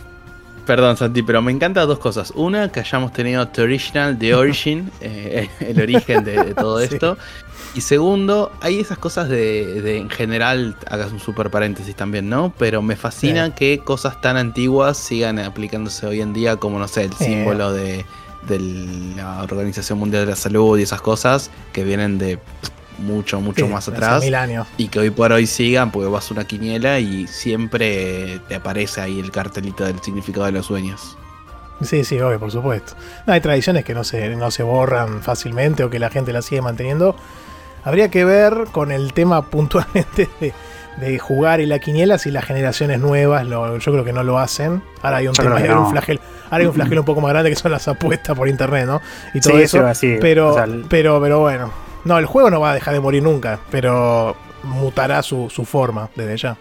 Perdón, 0.68 0.98
Santi, 0.98 1.24
pero 1.24 1.42
me 1.42 1.52
encantan 1.52 1.88
dos 1.88 1.98
cosas. 1.98 2.32
Una, 2.36 2.72
que 2.72 2.82
hayamos 2.82 3.12
tenido 3.14 3.48
The 3.48 3.64
Original, 3.64 4.20
The 4.20 4.36
Origin, 4.36 4.92
eh, 5.02 5.50
el 5.62 5.82
origen 5.82 6.24
de, 6.24 6.44
de 6.44 6.54
todo 6.54 6.78
Sí. 6.82 6.90
esto. 6.94 7.18
Y 7.76 7.82
segundo, 7.82 8.52
hay 8.62 8.80
esas 8.80 8.98
cosas 8.98 9.30
de, 9.30 9.82
de, 9.82 9.98
en 9.98 10.10
general, 10.10 10.76
hagas 10.90 11.12
un 11.12 11.20
super 11.20 11.52
paréntesis 11.52 11.96
también, 11.96 12.28
¿no? 12.28 12.52
Pero 12.58 12.82
me 12.82 12.96
fascina 12.96 13.46
Sí. 13.48 13.52
que 13.56 13.80
cosas 13.80 14.20
tan 14.22 14.38
antiguas 14.38 14.98
sigan 14.98 15.38
aplicándose 15.40 16.06
hoy 16.08 16.22
en 16.22 16.34
día, 16.34 16.56
como, 16.58 16.80
no 16.80 16.88
sé, 16.88 17.04
el 17.04 17.14
Sí. 17.14 17.26
símbolo 17.26 17.72
de, 17.72 18.06
de 18.48 18.60
la 19.16 19.44
Organización 19.44 20.00
Mundial 20.00 20.26
de 20.26 20.32
la 20.32 20.36
Salud 20.36 20.80
y 20.80 20.82
esas 20.84 21.02
cosas 21.02 21.52
que 21.72 21.84
vienen 21.84 22.18
de 22.18 22.40
mucho, 22.98 23.40
mucho 23.40 23.66
Sí, 23.66 23.72
más 23.72 23.88
atrás 23.88 24.24
mil 24.24 24.36
años. 24.36 24.68
y 24.78 24.88
que 24.90 25.00
hoy 25.00 25.10
por 25.12 25.32
hoy 25.32 25.46
sigan 25.46 25.92
porque 25.92 26.10
vas 26.10 26.30
a 26.32 26.34
una 26.34 26.46
quiniela 26.46 27.00
y 27.00 27.28
siempre 27.28 28.40
te 28.50 28.56
aparece 28.56 29.00
ahí 29.00 29.20
el 29.20 29.32
cartelito 29.32 29.86
del 29.86 30.00
significado 30.02 30.48
de 30.48 30.52
los 30.54 30.66
sueños. 30.66 31.16
Sí, 31.82 32.04
sí, 32.04 32.20
obvio, 32.20 32.40
por 32.40 32.52
supuesto. 32.52 32.94
No, 33.26 33.32
hay 33.34 33.40
tradiciones 33.40 33.86
que 33.86 33.94
no 33.94 34.04
se, 34.04 34.36
no 34.36 34.52
se 34.52 34.64
borran 34.64 35.22
fácilmente 35.22 35.84
o 35.86 35.90
que 35.90 36.00
la 36.00 36.10
gente 36.10 36.34
las 36.34 36.44
sigue 36.46 36.62
manteniendo. 36.62 37.16
Habría 37.84 38.10
que 38.10 38.26
ver 38.26 38.66
con 38.72 38.92
el 38.92 39.14
tema 39.14 39.42
puntualmente 39.50 40.28
de, 40.40 40.54
de 40.98 41.20
jugar 41.20 41.62
y 41.62 41.66
la 41.66 41.80
quiniela 41.80 42.18
si 42.18 42.32
las 42.32 42.46
generaciones 42.46 43.00
nuevas, 43.00 43.46
lo- 43.46 43.78
yo 43.78 43.92
creo 43.92 44.04
que 44.04 44.14
no 44.14 44.24
lo 44.24 44.40
hacen. 44.40 44.82
Ahora 45.02 45.18
hay 45.18 45.28
un 45.28 45.34
Yo 45.34 45.44
tema, 45.44 45.56
hay 45.58 45.70
un 45.70 45.90
flagelo, 45.92 46.22
ahora 46.46 46.58
hay 46.58 46.66
un 46.68 46.74
flagelo 46.74 47.02
un 47.02 47.06
poco 47.06 47.22
más 47.22 47.32
grande 47.32 47.50
que 47.50 47.56
son 47.56 47.72
las 47.72 47.88
apuestas 47.88 48.36
por 48.36 48.48
internet, 48.48 48.86
¿no? 48.86 49.02
Y 49.34 49.40
todo 49.40 49.54
Sí, 49.58 49.64
eso. 49.64 49.84
pero, 50.20 50.50
o 50.50 50.54
sea, 50.56 50.64
el- 50.66 50.86
pero, 50.90 51.22
pero 51.22 51.40
bueno. 51.40 51.72
No, 52.06 52.18
el 52.18 52.26
juego 52.26 52.50
no 52.50 52.60
va 52.62 52.72
a 52.72 52.74
dejar 52.74 52.94
de 52.94 53.02
morir 53.02 53.22
nunca, 53.24 53.60
pero 53.72 54.36
mutará 54.64 55.22
su, 55.22 55.50
su 55.50 55.66
forma 55.66 56.10
desde 56.16 56.38
ya. 56.38 56.58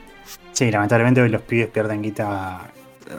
Sí, 0.53 0.71
lamentablemente 0.71 1.23
hoy 1.23 1.29
los 1.29 1.43
pibes 1.43 1.69
pierden 1.69 2.03
guita 2.03 2.63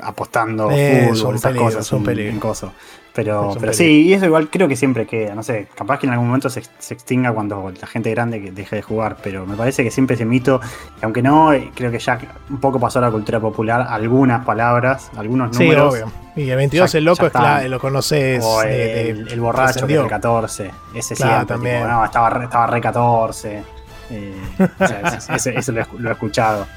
apostando 0.03 0.70
Eh, 0.72 1.10
fútbol, 1.13 1.36
esas 1.36 1.51
peligro, 1.51 1.65
cosas, 1.77 1.91
en 1.94 2.39
coso. 2.39 2.74
Pero, 3.13 3.56
pero 3.60 3.74
sí, 3.74 4.04
y 4.08 4.13
eso 4.13 4.25
igual 4.25 4.50
creo 4.50 4.68
que 4.68 4.75
siempre 4.75 5.06
queda, 5.08 5.34
no 5.36 5.42
sé, 5.44 5.68
capaz 5.75 5.98
que 6.00 6.06
en 6.06 6.13
algún 6.13 6.28
momento 6.28 6.50
se, 6.50 6.62
se 6.78 6.94
extinga 6.94 7.34
cuando 7.34 7.72
la 7.82 7.88
gente 7.88 8.12
grande 8.12 8.39
que 8.42 8.51
deje 8.51 8.78
de 8.78 8.82
jugar, 8.84 9.18
pero 9.24 9.46
me 9.48 9.56
parece 9.58 9.84
que 9.84 9.89
siempre 9.92 10.13
ese 10.16 10.25
mito, 10.25 10.62
y 11.01 11.06
aunque 11.06 11.22
no, 11.24 11.51
eh, 11.51 11.72
creo 11.75 11.92
que 11.92 11.98
ya 12.00 12.20
un 12.50 12.60
poco 12.60 12.80
pasó 12.80 13.00
a 13.00 13.01
la 13.01 13.12
cultura 13.12 13.39
popular, 13.39 13.88
algunas 13.89 14.46
palabras, 14.46 15.10
algunos 15.18 15.58
Sí, 15.58 15.63
números, 15.63 15.94
obvio. 15.96 16.12
Y 16.36 16.50
el 16.51 16.56
22 16.56 16.92
Ya- 16.92 16.98
el 17.00 17.06
loco 17.06 17.25
es 17.25 17.34
cla- 17.34 17.58
está. 17.58 17.68
lo 17.68 17.80
conoces. 17.80 18.44
o 18.46 18.62
de- 18.62 19.10
el, 19.10 19.28
el 19.28 19.42
borracho 19.42 19.88
que 19.88 19.96
es 19.96 20.00
el 20.01 20.08
14, 20.08 20.72
ese 20.94 21.16
Claro, 21.16 21.32
siempre, 21.34 21.56
también. 21.56 21.75
tipo, 21.82 21.88
no, 21.89 22.06
estaba, 22.06 22.30
re- 22.30 22.44
estaba 22.46 22.68
re 22.68 22.80
14, 22.80 23.63
eh, 24.12 24.34
o 24.80 24.88
sea, 24.88 25.36
ese- 25.36 25.72
lo 25.74 25.82
he, 25.82 25.86
lo 25.98 26.10
he 26.10 26.13
escuchado. 26.13 26.68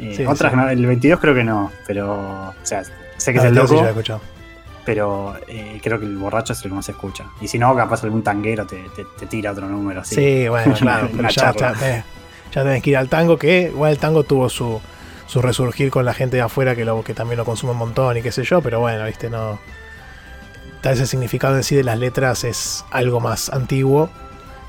Eh, 0.00 0.14
Sí, 0.16 0.26
otras 0.26 0.50
sí. 0.52 0.56
no, 0.58 0.68
el 0.68 0.84
22 0.84 1.20
creo 1.20 1.34
que 1.34 1.44
no, 1.44 1.70
pero, 1.86 2.14
o 2.50 2.54
sea, 2.62 2.82
sé 3.16 3.32
que 3.32 3.38
es 3.38 3.44
el 3.44 3.54
loco, 3.54 3.74
pero 4.88 5.34
eh, 5.46 5.78
creo 5.82 6.00
que 6.00 6.06
el 6.06 6.16
borracho 6.16 6.54
es 6.54 6.60
el 6.64 6.70
que 6.70 6.74
más 6.74 6.86
se 6.86 6.92
escucha. 6.92 7.26
Y 7.42 7.46
si 7.48 7.58
no, 7.58 7.76
capaz 7.76 8.02
algún 8.04 8.22
tanguero 8.22 8.66
te, 8.66 8.88
te- 8.96 9.04
te 9.04 9.26
tira 9.26 9.52
otro 9.52 9.68
número. 9.68 10.00
así. 10.00 10.14
Sí, 10.14 10.48
bueno, 10.48 10.72
claro. 10.78 11.10
Pero 11.14 11.28
ya, 11.28 11.52
eh, 11.82 12.02
ya 12.50 12.62
tenés 12.62 12.82
que 12.82 12.88
ir 12.90 12.96
al 12.96 13.10
tango, 13.10 13.36
que 13.36 13.64
igual 13.70 13.92
el 13.92 13.98
tango 13.98 14.22
tuvo 14.24 14.48
su, 14.48 14.80
su 15.26 15.42
resurgir 15.42 15.90
con 15.90 16.06
la 16.06 16.14
gente 16.14 16.36
de 16.38 16.42
afuera 16.42 16.74
que, 16.74 16.86
lo, 16.86 17.04
que 17.04 17.12
también 17.12 17.36
lo 17.36 17.44
consume 17.44 17.72
un 17.72 17.78
montón 17.78 18.16
y 18.16 18.22
qué 18.22 18.32
sé 18.32 18.44
yo, 18.44 18.62
pero 18.62 18.80
bueno, 18.80 19.04
viste, 19.04 19.28
no. 19.28 19.58
Tal 20.80 20.92
vez 20.92 21.00
el 21.02 21.06
significado 21.06 21.54
en 21.56 21.64
sí 21.64 21.74
de 21.76 21.84
las 21.84 21.98
letras 21.98 22.44
es 22.44 22.82
algo 22.90 23.20
más 23.20 23.50
antiguo. 23.50 24.08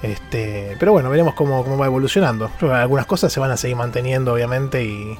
Este, 0.01 0.75
pero 0.81 0.91
bueno, 0.91 1.09
veremos 1.09 1.33
cómo, 1.33 1.63
cómo 1.63 1.77
va 1.77 1.85
evolucionando. 1.85 2.51
Algunas 2.73 3.05
cosas 3.05 3.31
se 3.31 3.39
van 3.39 3.51
a 3.51 3.57
seguir 3.57 3.77
manteniendo, 3.77 4.33
obviamente, 4.33 4.83
y, 4.83 5.17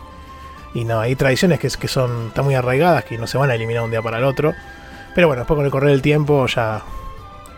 y 0.74 0.84
no, 0.84 1.00
hay 1.00 1.16
tradiciones 1.16 1.58
que, 1.60 1.70
que 1.70 1.88
son 1.88 2.28
están 2.28 2.44
muy 2.44 2.56
arraigadas, 2.56 3.06
que 3.06 3.18
no 3.18 3.28
se 3.28 3.38
van 3.38 3.50
a 3.50 3.56
eliminar 3.56 3.84
un 3.84 3.92
día 3.92 4.02
para 4.02 4.18
el 4.18 4.26
otro. 4.26 4.54
Pero 5.16 5.28
bueno, 5.28 5.42
después 5.42 5.56
con 5.58 5.66
el 5.66 5.72
correr 5.72 5.92
del 5.92 6.02
tiempo 6.02 6.46
ya 6.48 6.82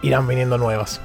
irán 0.01 0.27
viniendo 0.27 0.57
nuevas. 0.57 1.01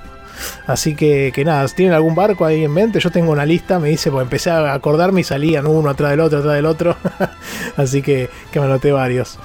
Así 0.66 0.94
que, 0.94 1.32
que 1.34 1.44
nada, 1.44 1.66
¿tienen 1.68 1.94
algún 1.94 2.14
barco 2.14 2.44
ahí 2.44 2.64
en 2.64 2.72
mente? 2.72 3.00
Yo 3.00 3.10
tengo 3.10 3.32
una 3.32 3.46
lista, 3.46 3.78
me 3.78 3.88
dice, 3.88 4.10
pues 4.10 4.22
empecé 4.22 4.50
a 4.50 4.74
acordarme 4.74 5.22
y 5.22 5.24
salían 5.24 5.66
uno 5.66 5.88
atrás 5.90 6.10
del 6.10 6.20
otro, 6.20 6.38
atrás 6.40 6.54
del 6.54 6.66
otro. 6.66 6.96
Así 7.76 8.02
que, 8.02 8.28
que 8.50 8.60
me 8.60 8.66
anoté 8.66 8.92
varios. 8.92 9.38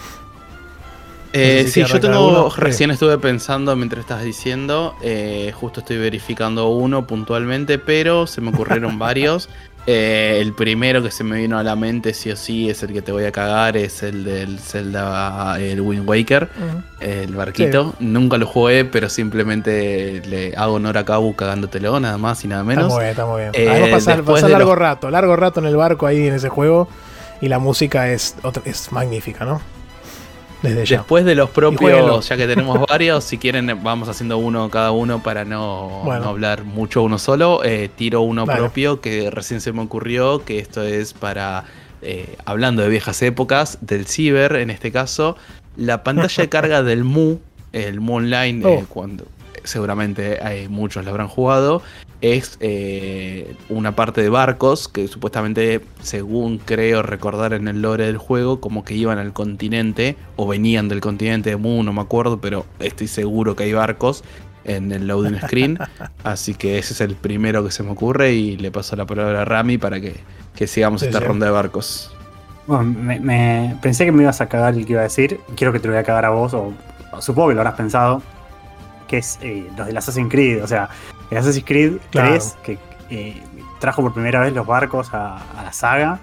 Eh, 1.34 1.63
No 1.63 1.63
sé 1.63 1.72
si 1.72 1.84
sí, 1.86 1.86
yo 1.86 2.00
tengo, 2.01 2.17
alguno. 2.17 2.50
recién 2.58 2.91
estuve 2.91 3.17
pensando 3.17 3.74
mientras 3.77 4.01
estabas 4.01 4.25
diciendo, 4.25 4.96
eh, 5.01 5.53
justo 5.55 5.79
estoy 5.79 5.98
verificando 5.98 6.67
uno 6.67 7.08
puntualmente, 7.08 7.79
pero 7.79 8.27
se 8.27 8.41
me 8.41 8.50
ocurrieron 8.50 9.00
varios. 9.00 9.48
Eh, 9.88 10.38
el 10.40 10.54
primero 10.54 11.02
que 11.02 11.10
se 11.10 11.24
me 11.24 11.38
vino 11.38 11.58
a 11.58 11.64
la 11.64 11.76
mente, 11.76 12.14
sí 12.14 12.30
o 12.30 12.36
sí, 12.36 12.70
es 12.70 12.84
el 12.84 12.94
que 12.94 13.02
te 13.02 13.12
voy 13.12 13.26
a 13.26 13.32
cagar, 13.32 13.76
es 13.78 14.04
el 14.04 14.24
del 14.24 14.60
Zelda, 14.60 15.58
el 15.60 15.82
Wind 15.82 16.08
Waker, 16.08 16.50
el 17.00 17.36
barquito. 17.36 17.96
Nunca 18.00 18.38
lo 18.38 18.46
jugué, 18.46 18.86
pero 18.86 19.10
simplemente 19.10 20.22
le 20.28 20.56
hago 20.56 20.76
honor 20.76 21.00
a 21.00 21.04
Kabu 21.06 21.36
cagándotelo, 21.36 22.00
nada 22.00 22.18
más 22.20 22.44
y 22.46 22.48
nada 22.48 22.62
Está 22.62 22.76
menos. 22.76 22.92
muy 22.94 23.00
bien, 23.00 23.10
está 23.12 23.26
muy 23.26 23.40
bien. 23.42 23.52
Eh, 23.56 23.90
pasar, 23.92 24.24
pasar 24.24 24.50
de 24.50 24.54
largo 24.54 24.70
los- 24.72 24.80
rato, 24.80 25.10
largo 25.10 25.36
rato 25.36 25.60
en 25.60 25.66
el 25.66 25.76
barco 25.76 26.06
ahí 26.06 26.28
en 26.28 26.36
ese 26.36 26.50
juego. 26.50 26.88
Y 27.42 27.48
la 27.48 27.58
música 27.58 28.12
es, 28.12 28.36
otra- 28.44 28.62
es 28.66 28.92
magnífica, 28.92 29.46
¿no? 29.46 29.62
Desde 30.62 30.86
ya. 30.86 30.98
Después 30.98 31.25
de 31.25 31.36
los 31.36 31.50
propios, 31.50 32.27
ya 32.30 32.38
que 32.38 32.48
tenemos 32.48 32.80
varios, 32.89 33.24
si 33.24 33.38
quieren 33.38 33.82
vamos 33.84 34.08
haciendo 34.10 34.38
uno 34.38 34.70
cada 34.70 34.91
uno 34.91 35.24
para 35.24 35.44
no, 35.46 36.01
Bueno. 36.06 36.24
no 36.25 36.30
hablar 36.30 36.63
mucho 36.65 37.01
uno 37.01 37.18
solo. 37.18 37.63
Eh, 37.63 37.89
tiro 37.96 38.22
uno 38.22 38.46
propio 38.46 39.01
que 39.01 39.32
recién 39.32 39.60
se 39.62 39.72
me 39.74 39.82
ocurrió, 39.82 40.46
que 40.46 40.60
esto 40.60 40.84
es 40.84 41.13
para, 41.13 41.63
eh, 42.01 42.36
hablando 42.46 42.84
de 42.84 42.89
viejas 42.89 43.22
épocas, 43.24 43.80
del 43.82 44.06
ciber 44.06 44.56
en 44.58 44.70
este 44.70 44.91
caso, 44.91 45.36
la 45.77 46.03
pantalla 46.03 46.44
de 46.44 46.50
carga 46.50 46.84
del 46.84 47.03
Mu, 47.03 47.38
el 47.74 48.00
Mu 48.00 48.18
Online, 48.18 48.62
eh, 48.70 48.80
Oh. 48.84 48.86
cuando 48.88 49.25
seguramente 49.63 50.39
hay 50.44 50.68
muchos 50.68 51.03
lo 51.06 51.12
habrán 51.12 51.27
jugado, 51.27 51.82
es 52.22 52.58
eh, 52.60 53.56
una 53.70 53.96
parte 53.96 54.22
de 54.22 54.30
barcos 54.30 54.88
que 54.88 55.08
supuestamente, 55.08 55.82
según 56.01 56.60
creo 56.60 57.01
recordar 57.01 57.54
en 57.54 57.68
el 57.68 57.82
lore 57.82 58.06
del 58.06 58.18
juego, 58.18 58.62
como 58.62 58.84
que 58.86 58.94
iban 58.94 59.18
al 59.18 59.34
continente 59.34 60.16
o 60.36 60.48
venían 60.48 60.88
del 60.88 61.01
continente 61.01 61.50
de 61.51 61.58
Mu, 61.58 61.82
no 61.84 61.94
me 61.94 62.01
acuerdo, 62.01 62.40
pero 62.40 62.66
estoy 62.80 63.08
seguro 63.08 63.56
que 63.56 63.63
hay 63.63 63.74
barcos 63.74 64.24
en 64.66 64.92
el 64.92 65.08
loading 65.08 65.40
screen. 65.42 65.80
Así 66.24 66.54
que 66.54 66.78
ese 66.78 66.94
es 66.94 67.01
el 67.01 67.16
primero 67.16 67.63
que 67.66 67.72
se 67.72 67.82
me 67.82 67.92
ocurre 67.92 68.34
y 68.34 68.58
le 68.58 68.70
paso 68.70 68.96
la 68.96 69.06
palabra 69.08 69.42
a 69.42 69.46
Rami 69.46 69.80
para 69.80 70.00
que, 70.00 70.16
que 70.56 70.68
sigamos 70.68 71.01
Sí, 71.01 71.08
esta 71.08 71.20
sí. 71.20 71.25
ronda 71.25 71.48
de 71.48 71.51
barcos. 71.51 72.13
Bueno, 72.68 72.84
me, 72.84 73.20
me- 73.20 73.75
pensé 73.82 74.06
que 74.06 74.12
me 74.12 74.22
ibas 74.22 74.40
a 74.42 74.48
cagar 74.48 74.75
el 74.75 74.86
que 74.86 74.92
iba 74.94 75.01
a 75.01 75.06
decir. 75.06 75.40
Quiero 75.56 75.74
que 75.74 75.80
te 75.80 75.88
lo 75.88 75.94
voy 75.96 76.01
a 76.01 76.04
cagar 76.04 76.25
a 76.25 76.30
vos, 76.30 76.54
o, 76.54 76.72
o 77.12 77.22
supongo 77.22 77.50
que 77.50 77.56
lo 77.56 77.62
habrás 77.62 77.74
pensado. 77.74 78.22
Que 79.08 79.18
es 79.18 79.40
eh, 79.42 79.68
los 79.75 79.88
del 79.88 79.98
Assassin's 79.98 80.30
Creed. 80.32 80.63
O 80.63 80.68
sea, 80.68 80.88
el 81.32 81.38
Assassin's 81.38 81.66
Creed 81.66 81.94
Claro. 82.12 82.30
3, 82.30 82.58
que 82.64 82.78
eh, 83.10 83.42
trajo 83.80 84.02
por 84.04 84.14
primera 84.14 84.40
vez 84.42 84.54
los 84.54 84.68
barcos 84.68 85.12
a, 85.14 85.38
a 85.58 85.64
la 85.64 85.74
saga. 85.74 86.20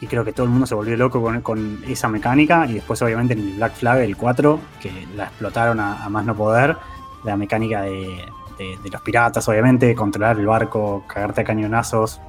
Y 0.00 0.06
creo 0.06 0.24
que 0.24 0.32
todo 0.32 0.44
el 0.46 0.50
mundo 0.50 0.66
se 0.66 0.74
volvió 0.74 0.96
loco 0.96 1.20
con, 1.22 1.40
con 1.42 1.82
esa 1.86 2.08
mecánica. 2.08 2.66
Y 2.66 2.74
después, 2.74 3.00
obviamente, 3.02 3.34
en 3.34 3.40
el 3.40 3.54
Black 3.56 3.74
Flag, 3.74 3.98
el 4.00 4.16
4, 4.16 4.60
que 4.80 4.90
la 5.16 5.24
explotaron 5.24 5.78
a, 5.80 6.04
a 6.04 6.08
más 6.08 6.24
no 6.24 6.34
poder. 6.36 6.76
La 7.24 7.36
mecánica 7.36 7.82
de, 7.82 8.24
de- 8.58 8.76
de 8.82 8.90
los 8.90 9.00
piratas, 9.02 9.48
obviamente, 9.48 9.94
controlar 9.94 10.38
el 10.38 10.46
barco, 10.46 11.04
cagarte 11.08 11.40
a 11.40 11.44
cañonazos, 11.44 12.20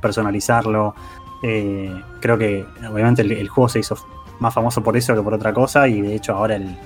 personalizarlo. 0.00 0.94
Eh, 1.42 1.94
creo 2.20 2.36
que 2.38 2.66
obviamente 2.90 3.22
el, 3.22 3.32
el 3.32 3.48
juego 3.48 3.68
se 3.68 3.78
hizo 3.80 3.96
más 4.40 4.52
famoso 4.54 4.82
por 4.82 4.96
eso 4.96 5.14
que 5.14 5.22
por 5.22 5.34
otra 5.34 5.52
cosa 5.52 5.86
y 5.88 6.00
de 6.00 6.14
hecho 6.16 6.32
ahora 6.34 6.56
el, 6.56 6.76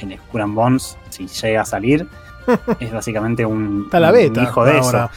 el 0.00 0.16
Skull 0.18 0.44
Bones, 0.52 0.96
si 1.10 1.26
llega 1.26 1.62
a 1.62 1.64
salir, 1.64 2.08
es 2.80 2.92
básicamente 2.92 3.44
un, 3.46 3.82
Está 3.86 4.00
la 4.00 4.08
un 4.08 4.14
beta 4.14 4.42
hijo 4.42 4.64
de 4.64 4.78
ahora. 4.78 5.04
eso. 5.06 5.10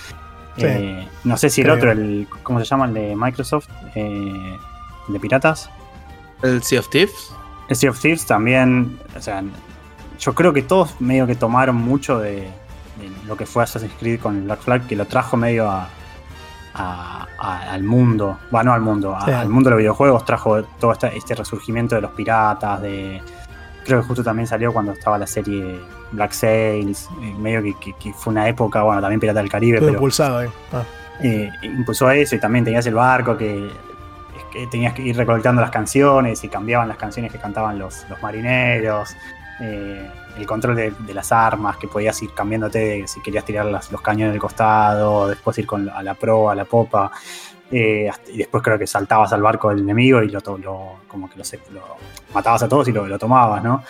Sí. 0.57 0.63
Eh, 0.65 1.07
no 1.23 1.37
sé 1.37 1.49
si 1.49 1.61
el 1.61 1.69
otro, 1.69 1.91
el, 1.91 2.27
¿cómo 2.43 2.59
se 2.59 2.65
llama? 2.65 2.85
El 2.85 2.93
de 2.93 3.15
Microsoft, 3.15 3.67
eh, 3.95 4.57
el 5.07 5.13
de 5.13 5.19
Piratas. 5.19 5.69
¿El 6.41 6.61
Sea 6.63 6.79
of 6.81 6.89
Thieves? 6.89 7.33
El 7.69 7.75
Sea 7.75 7.89
of 7.91 7.99
Thieves 7.99 8.25
también, 8.25 8.99
o 9.17 9.21
sea, 9.21 9.43
yo 10.19 10.33
creo 10.35 10.51
que 10.53 10.61
todos 10.61 10.99
medio 10.99 11.25
que 11.25 11.35
tomaron 11.35 11.75
mucho 11.77 12.19
de, 12.19 12.31
de 12.41 13.11
lo 13.27 13.37
que 13.37 13.45
fue 13.45 13.63
Assassin's 13.63 13.93
Creed 13.99 14.19
con 14.19 14.35
el 14.37 14.43
Black 14.43 14.59
Flag, 14.61 14.87
que 14.87 14.95
lo 14.97 15.05
trajo 15.05 15.37
medio 15.37 15.69
a, 15.69 15.87
a- 16.73 17.27
a- 17.39 17.71
al 17.71 17.83
mundo, 17.83 18.37
bueno, 18.51 18.71
no 18.71 18.73
al 18.75 18.81
mundo, 18.81 19.15
a- 19.15 19.25
Sí. 19.25 19.31
al 19.31 19.49
mundo 19.49 19.69
de 19.69 19.75
los 19.75 19.79
videojuegos, 19.79 20.25
trajo 20.25 20.63
todo 20.79 20.91
este, 20.91 21.15
este 21.17 21.33
resurgimiento 21.35 21.95
de 21.95 22.01
los 22.01 22.11
piratas, 22.11 22.81
de... 22.81 23.21
Creo 23.85 24.01
que 24.01 24.07
justo 24.07 24.23
también 24.23 24.47
salió 24.47 24.71
cuando 24.73 24.91
estaba 24.91 25.17
la 25.17 25.25
serie 25.27 25.79
Black 26.11 26.31
Sails, 26.33 27.09
eh, 27.21 27.33
medio 27.37 27.61
que, 27.63 27.73
que- 27.75 27.93
que 27.93 28.13
fue 28.13 28.31
una 28.31 28.47
época, 28.47 28.83
bueno, 28.83 29.01
también 29.01 29.19
Pirata 29.19 29.39
del 29.39 29.49
Caribe, 29.49 29.77
Estuvo 29.77 29.87
pero 29.89 29.97
impulsado 29.99 30.37
ahí. 30.39 30.49
Ah. 30.73 30.83
eh, 31.23 31.49
impulsó 31.63 32.07
a 32.07 32.15
eso 32.15 32.35
y 32.35 32.39
también 32.39 32.65
tenías 32.65 32.85
el 32.87 32.95
barco 32.95 33.37
que, 33.37 33.69
que 34.51 34.67
tenías 34.67 34.93
que 34.93 35.01
ir 35.03 35.15
recolectando 35.15 35.61
las 35.61 35.71
canciones 35.71 36.43
y 36.43 36.49
cambiaban 36.49 36.87
las 36.87 36.97
canciones 36.97 37.31
que 37.31 37.37
cantaban 37.37 37.79
los, 37.79 38.05
los 38.09 38.21
marineros, 38.21 39.15
eh, 39.61 40.09
el 40.37 40.45
control 40.45 40.75
de, 40.75 40.91
de 40.91 41.13
las 41.13 41.31
armas, 41.31 41.77
que 41.77 41.87
podías 41.87 42.21
ir 42.23 42.33
cambiándote 42.33 42.79
de 42.79 43.07
si 43.07 43.21
querías 43.21 43.45
tirar 43.45 43.65
las- 43.67 43.91
los 43.91 44.01
cañones 44.01 44.33
del 44.33 44.41
costado, 44.41 45.27
después 45.27 45.57
ir 45.59 45.67
con, 45.67 45.89
a 45.89 46.01
la 46.03 46.13
proa, 46.15 46.53
a 46.53 46.55
la 46.55 46.65
popa, 46.65 47.11
eh, 47.71 48.09
y 48.33 48.37
después 48.37 48.61
creo 48.63 48.77
que 48.79 48.87
saltabas 48.87 49.31
al 49.33 49.41
barco 49.41 49.69
del 49.69 49.79
enemigo 49.79 50.21
y 50.23 50.29
lo, 50.29 50.39
lo- 50.57 50.95
como 51.07 51.29
que 51.29 51.37
lo, 51.37 51.43
lo 51.73 51.81
matabas 52.33 52.63
a 52.63 52.67
todos 52.67 52.87
y 52.87 52.91
lo, 52.91 53.07
lo 53.07 53.17
tomabas, 53.19 53.63
¿no? 53.63 53.83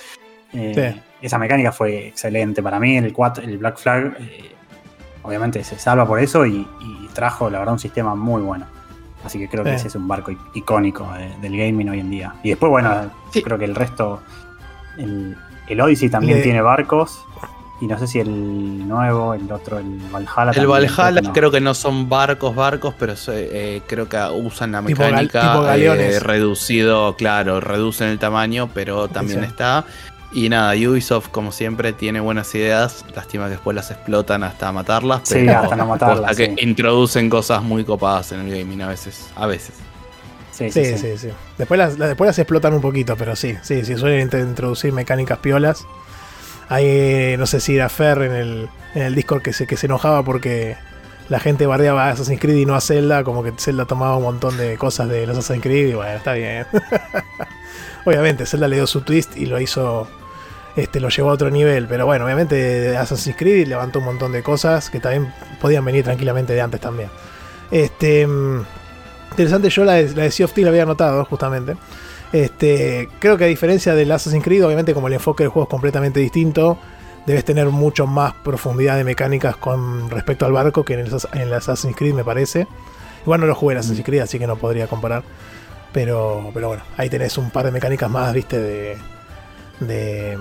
Eh, 0.54 0.74
Sí. 0.94 1.02
Esa 1.22 1.38
mecánica 1.38 1.72
fue 1.72 2.08
excelente 2.08 2.64
para 2.64 2.80
mí, 2.80 2.98
el, 2.98 3.14
el 3.44 3.58
Black 3.58 3.78
Flag 3.78 4.16
eh, 4.20 4.52
obviamente 5.24 5.64
se 5.64 5.78
salva 5.78 6.06
por 6.08 6.20
eso 6.20 6.46
y, 6.46 6.68
y 6.82 7.08
trajo, 7.14 7.50
la 7.50 7.60
verdad, 7.60 7.74
un 7.74 7.80
sistema 7.80 8.16
muy 8.16 8.42
bueno. 8.42 8.66
Así 9.24 9.38
que 9.38 9.48
creo 9.48 9.64
que 9.64 9.76
ese 9.76 9.88
es 9.88 9.96
un 9.96 10.08
barco 10.08 10.32
icónico 10.56 11.08
de- 11.14 11.30
del 11.48 11.56
gaming 11.56 11.90
hoy 11.90 12.00
en 12.00 12.10
día. 12.10 12.34
Y 12.42 12.50
después, 12.50 12.72
bueno, 12.72 13.12
Sí. 13.32 13.44
creo 13.44 13.60
que 13.60 13.66
el 13.66 13.76
resto, 13.76 14.20
el, 14.98 15.38
el 15.68 15.82
Odyssey 15.82 16.10
también 16.10 16.38
Le- 16.40 16.44
tiene 16.44 16.62
barcos. 16.62 17.24
Y 17.82 17.88
no 17.88 17.98
sé 17.98 18.06
si 18.08 18.20
el 18.20 18.88
nuevo, 18.88 19.34
el 19.36 19.52
otro, 19.52 19.78
el 19.80 20.00
Valhalla. 20.12 20.52
El 20.52 20.68
también, 20.68 20.70
Valhalla 20.98 21.22
no. 21.22 21.34
creo 21.34 21.50
que 21.52 21.62
no 21.62 21.74
son 21.76 22.10
barcos, 22.10 22.56
barcos, 22.56 22.94
pero 22.98 23.16
se- 23.16 23.76
eh, 23.78 23.82
creo 23.88 24.08
que 24.10 24.18
usan 24.18 24.72
la 24.72 24.82
Tipo 24.84 25.02
gal- 25.04 25.12
mecánica 25.12 25.42
tipo 25.42 25.64
eh, 25.64 25.68
galeones. 25.68 26.24
reducido, 26.24 27.16
claro, 27.16 27.60
reducen 27.60 28.10
el 28.10 28.18
tamaño, 28.20 28.70
pero 28.74 29.08
también 29.08 29.40
Sí. 29.42 29.46
está. 29.46 29.86
Y 30.34 30.48
nada, 30.48 30.74
Ubisoft 30.76 31.28
como 31.30 31.52
siempre 31.52 31.92
tiene 31.92 32.22
buenas 32.22 32.56
ideas, 32.56 33.04
lástima 33.16 33.46
que 33.46 33.52
después 33.52 33.76
las 33.76 33.92
explotan 33.92 34.44
hasta 34.44 34.72
matarlas, 34.72 35.22
Sí, 35.26 35.36
pero 35.46 35.60
hasta 35.60 35.76
no 35.76 35.86
matarlas, 35.88 36.38
que 36.38 36.46
sí. 36.48 36.56
introducen 36.60 37.30
cosas 37.30 37.62
muy 37.64 37.84
copadas 37.84 38.32
en 38.32 38.40
el 38.42 38.50
gaming 38.58 38.82
a 38.82 38.88
veces, 38.88 39.28
a 39.36 39.46
veces. 39.46 39.76
Sí, 40.52 40.72
sí, 40.72 40.86
Sí, 40.86 40.98
sí. 40.98 40.98
sí, 40.98 41.18
sí. 41.18 41.30
Después 41.58 41.78
las, 41.78 41.98
las- 41.98 42.10
después 42.10 42.28
las 42.28 42.40
explotan 42.40 42.74
un 42.74 42.82
poquito, 42.82 43.18
pero 43.18 43.36
sí, 43.36 43.58
sí, 43.62 43.84
sí, 43.84 43.98
suelen 43.98 44.30
int- 44.30 44.42
introducir 44.42 44.94
mecánicas 44.94 45.40
piolas. 45.40 45.86
Ahí, 46.70 47.36
no 47.38 47.46
sé 47.46 47.60
si 47.60 47.76
era 47.76 47.90
Fer 47.90 48.22
en 48.22 48.32
el, 48.32 48.70
en 48.96 49.02
el 49.02 49.16
Discord 49.16 49.42
que 49.42 49.52
se, 49.52 49.68
que 49.68 49.76
se 49.76 49.88
enojaba 49.88 50.24
porque 50.24 50.78
la 51.28 51.40
gente 51.42 51.66
bardeaba 51.66 52.06
a 52.06 52.12
Assassin's 52.12 52.40
Creed 52.40 52.56
y 52.56 52.66
no 52.66 52.76
a 52.76 52.82
Zelda, 52.82 53.26
como 53.26 53.44
que 53.44 53.52
Zelda 53.58 53.86
tomaba 53.86 54.16
un 54.16 54.24
montón 54.24 54.56
de 54.58 54.78
cosas 54.78 55.10
de 55.10 55.28
los 55.28 55.38
Assassin's 55.38 55.64
Creed 55.64 55.90
y 55.90 55.94
bueno, 55.94 56.12
está 56.16 56.34
bien. 56.34 56.66
obviamente, 58.06 58.46
Zelda 58.46 58.68
le 58.68 58.78
dio 58.78 58.88
su 58.88 59.02
twist 59.02 59.36
y 59.38 59.46
lo 59.46 59.60
hizo, 59.60 60.08
este, 60.76 61.00
lo 61.00 61.10
llevó 61.10 61.32
a 61.32 61.34
otro 61.34 61.50
nivel, 61.50 61.88
pero 61.88 62.06
bueno, 62.06 62.26
obviamente 62.26 62.96
Assassin's 62.96 63.36
Creed 63.38 63.68
levantó 63.68 64.00
un 64.00 64.06
montón 64.06 64.32
de 64.32 64.42
cosas 64.42 64.90
que 64.90 65.00
también 65.00 65.34
podían 65.60 65.84
venir 65.84 66.04
tranquilamente 66.04 66.54
de 66.54 66.62
antes 66.62 66.80
también. 66.80 67.10
Este, 67.72 68.26
mm, 68.26 68.64
interesante, 69.32 69.70
yo 69.70 69.84
la 69.84 69.94
de, 69.94 70.16
la 70.16 70.24
de 70.24 70.32
Sea 70.32 70.46
of 70.46 70.54
Thieves 70.54 70.66
la 70.66 70.72
había 70.72 70.86
notado 70.86 71.26
justamente. 71.26 71.76
Este, 72.32 73.10
creo 73.20 73.38
que 73.38 73.44
a 73.44 73.48
diferencia 73.48 73.94
del 73.94 74.12
Assassin's 74.12 74.44
Creed, 74.44 74.66
obviamente 74.66 74.94
como 74.94 75.08
el 75.08 75.14
enfoque 75.14 75.44
del 75.44 75.52
juego 75.52 75.66
es 75.66 75.70
completamente 75.70 76.20
distinto, 76.20 76.78
debes 77.26 77.44
tener 77.44 77.68
mucho 77.68 78.08
más 78.08 78.34
profundidad 78.34 78.96
de 78.96 79.04
mecánicas 79.04 79.58
con 79.58 80.10
respecto 80.10 80.46
al 80.46 80.54
barco 80.54 80.84
que 80.84 80.94
en 80.94 81.02
el, 81.02 81.12
en 81.34 81.42
el 81.42 81.54
Assassin's 81.54 81.96
Creed 81.96 82.14
me 82.14 82.24
parece. 82.24 82.68
Igual 83.24 83.42
no 83.42 83.48
lo 83.48 83.56
jugué 83.56 83.74
el 83.74 83.80
Assassin's 83.80 84.06
Creed, 84.06 84.22
así 84.22 84.40
que 84.40 84.48
no 84.48 84.56
podría 84.56 84.88
comparar. 84.88 85.24
Pero, 85.92 86.52
pero 86.54 86.70
bueno, 86.70 86.84
ahí 86.96 87.10
tenés 87.10 87.38
un 87.38 87.52
par 87.52 87.66
de 87.66 87.72
mecánicas 87.72 88.10
más, 88.10 88.34
viste, 88.34 88.58
de, 88.58 88.98
de, 89.82 90.38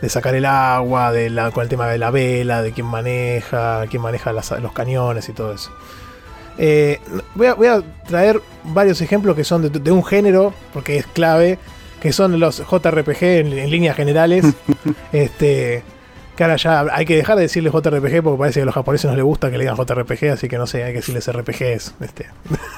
de 0.00 0.08
sacar 0.08 0.34
el 0.36 0.44
agua, 0.44 1.10
de 1.12 1.28
la, 1.30 1.50
con 1.50 1.64
el 1.64 1.68
tema 1.68 1.88
de 1.88 1.98
la 1.98 2.10
vela, 2.12 2.62
de 2.62 2.70
quién 2.72 2.86
maneja, 2.86 3.84
quién 3.90 4.00
maneja 4.02 4.32
las- 4.32 4.52
los 4.62 4.72
cañones 4.72 5.28
y 5.28 5.32
todo 5.32 5.52
eso. 5.52 5.70
Eh, 6.58 7.00
voy, 7.34 7.46
a, 7.48 7.54
voy 7.54 7.66
a 7.68 7.82
traer 8.06 8.40
varios 8.64 9.00
ejemplos 9.00 9.34
que 9.36 9.44
son 9.44 9.62
de, 9.62 9.70
de 9.70 9.90
un 9.90 10.04
género, 10.04 10.52
porque 10.72 10.96
es 10.96 11.06
clave, 11.06 11.58
que 12.00 12.12
son 12.12 12.38
los 12.38 12.58
JRPG 12.58 13.22
en, 13.24 13.52
en 13.58 13.70
líneas 13.70 13.96
generales. 13.96 14.44
este, 15.12 15.82
que 16.36 16.44
ahora 16.44 16.54
ya 16.56 16.84
hay 16.92 17.04
que 17.04 17.16
dejar 17.16 17.34
de 17.34 17.42
decirles 17.42 17.72
JRPG 17.72 18.22
porque 18.22 18.38
parece 18.38 18.60
que 18.60 18.62
a 18.62 18.66
los 18.66 18.74
japoneses 18.74 19.10
no 19.10 19.16
les 19.16 19.24
gusta 19.24 19.50
que 19.50 19.58
le 19.58 19.64
digan 19.64 19.76
JRPG, 19.76 20.30
así 20.34 20.48
que 20.48 20.56
no 20.56 20.68
sé, 20.68 20.84
hay 20.84 20.92
que 20.92 20.98
decirles 20.98 21.28
RPGs 21.32 21.94
este, 22.00 22.26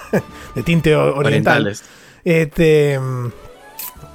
de 0.55 0.63
tinte 0.63 0.97
oriental. 0.97 1.19
Orientales. 1.27 1.85
Este, 2.25 2.99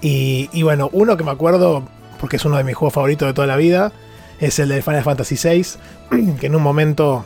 y, 0.06 0.52
y 0.54 0.62
bueno, 0.62 0.88
uno 0.94 1.18
que 1.18 1.24
me 1.24 1.32
acuerdo, 1.32 1.84
porque 2.20 2.36
es 2.36 2.46
uno 2.46 2.58
de 2.58 2.64
mis 2.64 2.76
juegos 2.76 2.94
favoritos 2.94 3.28
de 3.28 3.34
toda 3.34 3.48
la 3.48 3.56
vida, 3.56 3.92
es 4.40 4.60
el 4.60 4.70
de 4.70 4.84
Final 4.84 5.04
Fantasy 5.04 5.36
VI, 5.36 6.36
que 6.40 6.46
en 6.46 6.56
un 6.56 6.62
momento 6.62 7.26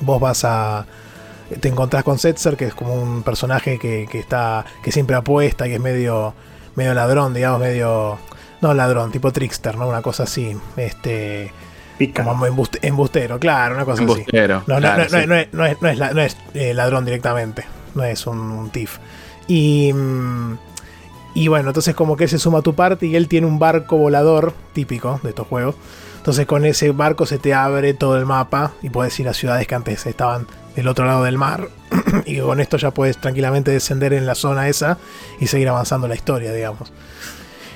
vos 0.00 0.20
vas 0.20 0.44
a 0.44 0.84
te 1.60 1.68
encontrás 1.68 2.02
con 2.02 2.18
Setzer, 2.18 2.56
que 2.56 2.64
es 2.64 2.74
como 2.74 2.94
un 2.94 3.22
personaje 3.22 3.78
que, 3.78 4.08
que, 4.10 4.18
está 4.18 4.64
que 4.82 4.90
siempre 4.90 5.14
apuesta 5.14 5.66
y 5.66 5.70
que 5.70 5.76
es 5.76 5.80
medio 5.80 6.34
medio 6.74 6.92
ladrón, 6.92 7.34
digamos, 7.34 7.60
medio 7.60 8.18
no 8.62 8.74
ladrón, 8.74 9.12
tipo 9.12 9.30
trickster, 9.30 9.76
¿no? 9.76 9.86
Una 9.88 10.02
cosa 10.02 10.24
así, 10.24 10.56
este 10.76 11.52
como 12.16 12.46
embustero, 12.82 13.38
claro, 13.38 13.76
una 13.76 13.84
cosa 13.84 14.02
así. 14.02 14.24
No, 14.66 14.80
no, 14.80 14.80
no, 14.80 16.14
no, 16.14 16.20
es, 16.20 16.36
eh, 16.54 16.74
ladrón 16.74 17.04
directamente, 17.04 17.64
no 17.94 18.02
es 18.02 18.26
un, 18.26 18.40
un 18.40 18.70
TIF. 18.70 18.98
Y, 19.46 19.92
mm, 19.92 20.58
y 21.34 21.48
bueno, 21.48 21.70
entonces 21.70 21.94
como 21.94 22.16
que 22.16 22.24
él 22.24 22.30
se 22.30 22.38
suma 22.38 22.62
tu 22.62 22.74
parte 22.74 23.06
y 23.06 23.16
él 23.16 23.28
tiene 23.28 23.46
un 23.46 23.58
barco 23.58 23.96
volador 23.96 24.52
típico 24.72 25.20
de 25.22 25.30
estos 25.30 25.46
juegos. 25.46 25.74
Entonces 26.18 26.46
con 26.46 26.64
ese 26.64 26.90
barco 26.90 27.26
se 27.26 27.38
te 27.38 27.54
abre 27.54 27.94
todo 27.94 28.16
el 28.16 28.26
mapa 28.26 28.72
y 28.82 28.90
puedes 28.90 29.18
ir 29.18 29.28
a 29.28 29.34
ciudades 29.34 29.66
que 29.66 29.74
antes 29.74 30.06
estaban 30.06 30.46
del 30.76 30.88
otro 30.88 31.06
lado 31.06 31.24
del 31.24 31.38
mar. 31.38 31.68
y 32.26 32.38
con 32.38 32.60
esto 32.60 32.76
ya 32.76 32.90
puedes 32.90 33.18
tranquilamente 33.18 33.70
descender 33.70 34.12
en 34.12 34.26
la 34.26 34.34
zona 34.34 34.68
esa 34.68 34.98
y 35.40 35.46
seguir 35.46 35.68
avanzando 35.68 36.06
la 36.06 36.14
historia, 36.14 36.52
digamos. 36.52 36.92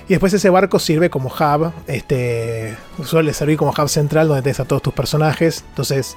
Y 0.09 0.11
después 0.11 0.33
ese 0.33 0.51
barco 0.51 0.79
sirve 0.79 1.11
como 1.11 1.29
hub, 1.29 1.73
este, 1.89 2.77
suele 3.05 3.33
servir 3.33 3.57
como 3.57 3.73
hub 3.73 3.89
central 3.89 4.29
donde 4.29 4.43
tenés 4.43 4.61
a 4.61 4.65
todos 4.65 4.83
tus 4.83 4.95
personajes. 4.95 5.65
Entonces, 5.71 6.17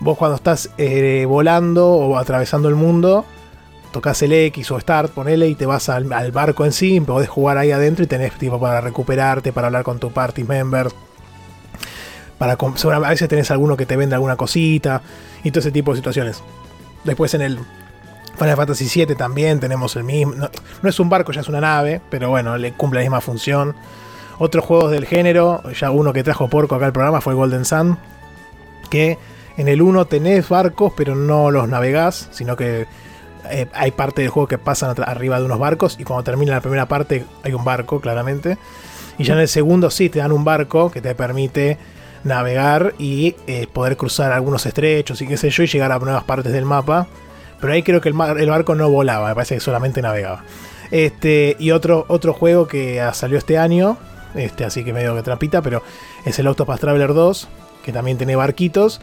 vos 0.00 0.18
cuando 0.18 0.36
estás 0.36 0.70
eh, 0.76 1.24
volando 1.26 1.88
o 1.88 2.18
atravesando 2.18 2.68
el 2.68 2.74
mundo, 2.74 3.24
tocas 3.92 4.22
el 4.22 4.32
X 4.32 4.70
o 4.70 4.80
Start, 4.80 5.12
ponele 5.12 5.48
y 5.48 5.54
te 5.54 5.66
vas 5.66 5.88
al, 5.88 6.04
barco 6.04 6.64
en 6.64 6.72
sí, 6.72 7.00
podés 7.00 7.28
jugar 7.28 7.58
ahí 7.58 7.72
adentro 7.72 8.04
y 8.04 8.06
tenés 8.06 8.32
tiempo 8.34 8.60
para 8.60 8.80
recuperarte, 8.80 9.52
para 9.52 9.66
hablar 9.66 9.82
con 9.82 9.98
tu 9.98 10.10
party 10.10 10.44
member. 10.44 10.88
Para, 12.38 12.54
a 12.54 13.10
veces 13.10 13.28
tenés 13.28 13.50
alguno 13.50 13.76
que 13.76 13.84
te 13.84 13.96
vende 13.96 14.14
alguna 14.14 14.36
cosita 14.36 15.02
y 15.44 15.50
todo 15.50 15.60
ese 15.60 15.72
tipo 15.72 15.92
de 15.92 15.98
situaciones. 15.98 16.42
Después 17.04 17.34
en 17.34 17.42
el 17.42 17.58
Final 18.38 18.56
Fantasy 18.56 19.04
VII 19.04 19.14
también 19.14 19.60
tenemos 19.60 19.96
el 19.96 20.04
mismo. 20.04 20.34
No, 20.34 20.88
es 20.88 20.98
un 20.98 21.10
barco, 21.10 21.32
ya 21.32 21.42
es 21.42 21.48
una 21.48 21.60
nave, 21.60 22.00
pero 22.08 22.30
bueno, 22.30 22.56
le 22.56 22.72
cumple 22.72 23.00
la 23.00 23.04
misma 23.04 23.20
función. 23.20 23.74
Otros 24.38 24.64
juegos 24.64 24.90
del 24.90 25.04
género, 25.04 25.62
ya 25.72 25.90
uno 25.90 26.14
que 26.14 26.22
trajo 26.22 26.48
Porco 26.48 26.74
acá 26.74 26.86
al 26.86 26.92
programa 26.92 27.20
fue 27.20 27.34
Golden 27.34 27.66
Sun, 27.66 27.98
que 28.88 29.18
en 29.58 29.68
el 29.68 29.82
1 29.82 30.06
tenés 30.06 30.48
barcos, 30.48 30.94
pero 30.96 31.14
no 31.14 31.50
los 31.50 31.68
navegás, 31.68 32.28
sino 32.30 32.56
que 32.56 32.86
eh, 33.50 33.68
hay 33.72 33.90
parte 33.90 34.22
del 34.22 34.30
juego 34.30 34.46
que 34.46 34.58
pasan 34.58 34.94
arriba 35.04 35.38
de 35.38 35.44
unos 35.44 35.58
barcos 35.58 35.96
y 35.98 36.04
cuando 36.04 36.24
termina 36.24 36.52
la 36.52 36.60
primera 36.60 36.86
parte 36.86 37.24
hay 37.42 37.52
un 37.52 37.64
barco, 37.64 38.00
claramente. 38.00 38.58
Y 39.18 39.24
ya 39.24 39.34
en 39.34 39.40
el 39.40 39.48
segundo 39.48 39.90
sí 39.90 40.08
te 40.08 40.20
dan 40.20 40.32
un 40.32 40.44
barco 40.44 40.90
que 40.90 41.00
te 41.00 41.14
permite 41.14 41.78
navegar 42.24 42.94
y 42.98 43.36
eh, 43.46 43.66
poder 43.72 43.96
cruzar 43.96 44.32
algunos 44.32 44.64
estrechos 44.66 45.20
y 45.22 45.26
qué 45.26 45.36
sé 45.36 45.50
yo 45.50 45.62
y 45.62 45.66
llegar 45.66 45.92
a 45.92 45.98
nuevas 45.98 46.24
partes 46.24 46.52
del 46.52 46.64
mapa 46.64 47.06
pero 47.60 47.72
ahí 47.72 47.82
creo 47.82 48.00
que 48.00 48.08
el, 48.08 48.14
barco 48.14 48.74
no 48.74 48.90
volaba, 48.90 49.28
me 49.28 49.34
parece 49.34 49.56
que 49.56 49.60
solamente 49.60 50.00
navegaba. 50.00 50.42
Este, 50.90 51.56
y 51.58 51.70
otro, 51.70 52.06
otro 52.08 52.32
juego 52.32 52.66
que 52.66 53.06
salió 53.12 53.38
este 53.38 53.58
año, 53.58 53.98
este, 54.34 54.64
así 54.64 54.82
que 54.82 54.92
medio 54.92 55.14
que 55.14 55.22
trapita, 55.22 55.60
pero 55.62 55.82
es 56.24 56.38
el 56.38 56.46
Octopath 56.46 56.80
Traveler 56.80 57.12
2, 57.12 57.48
que 57.84 57.92
también 57.92 58.16
tiene 58.16 58.34
barquitos. 58.34 59.00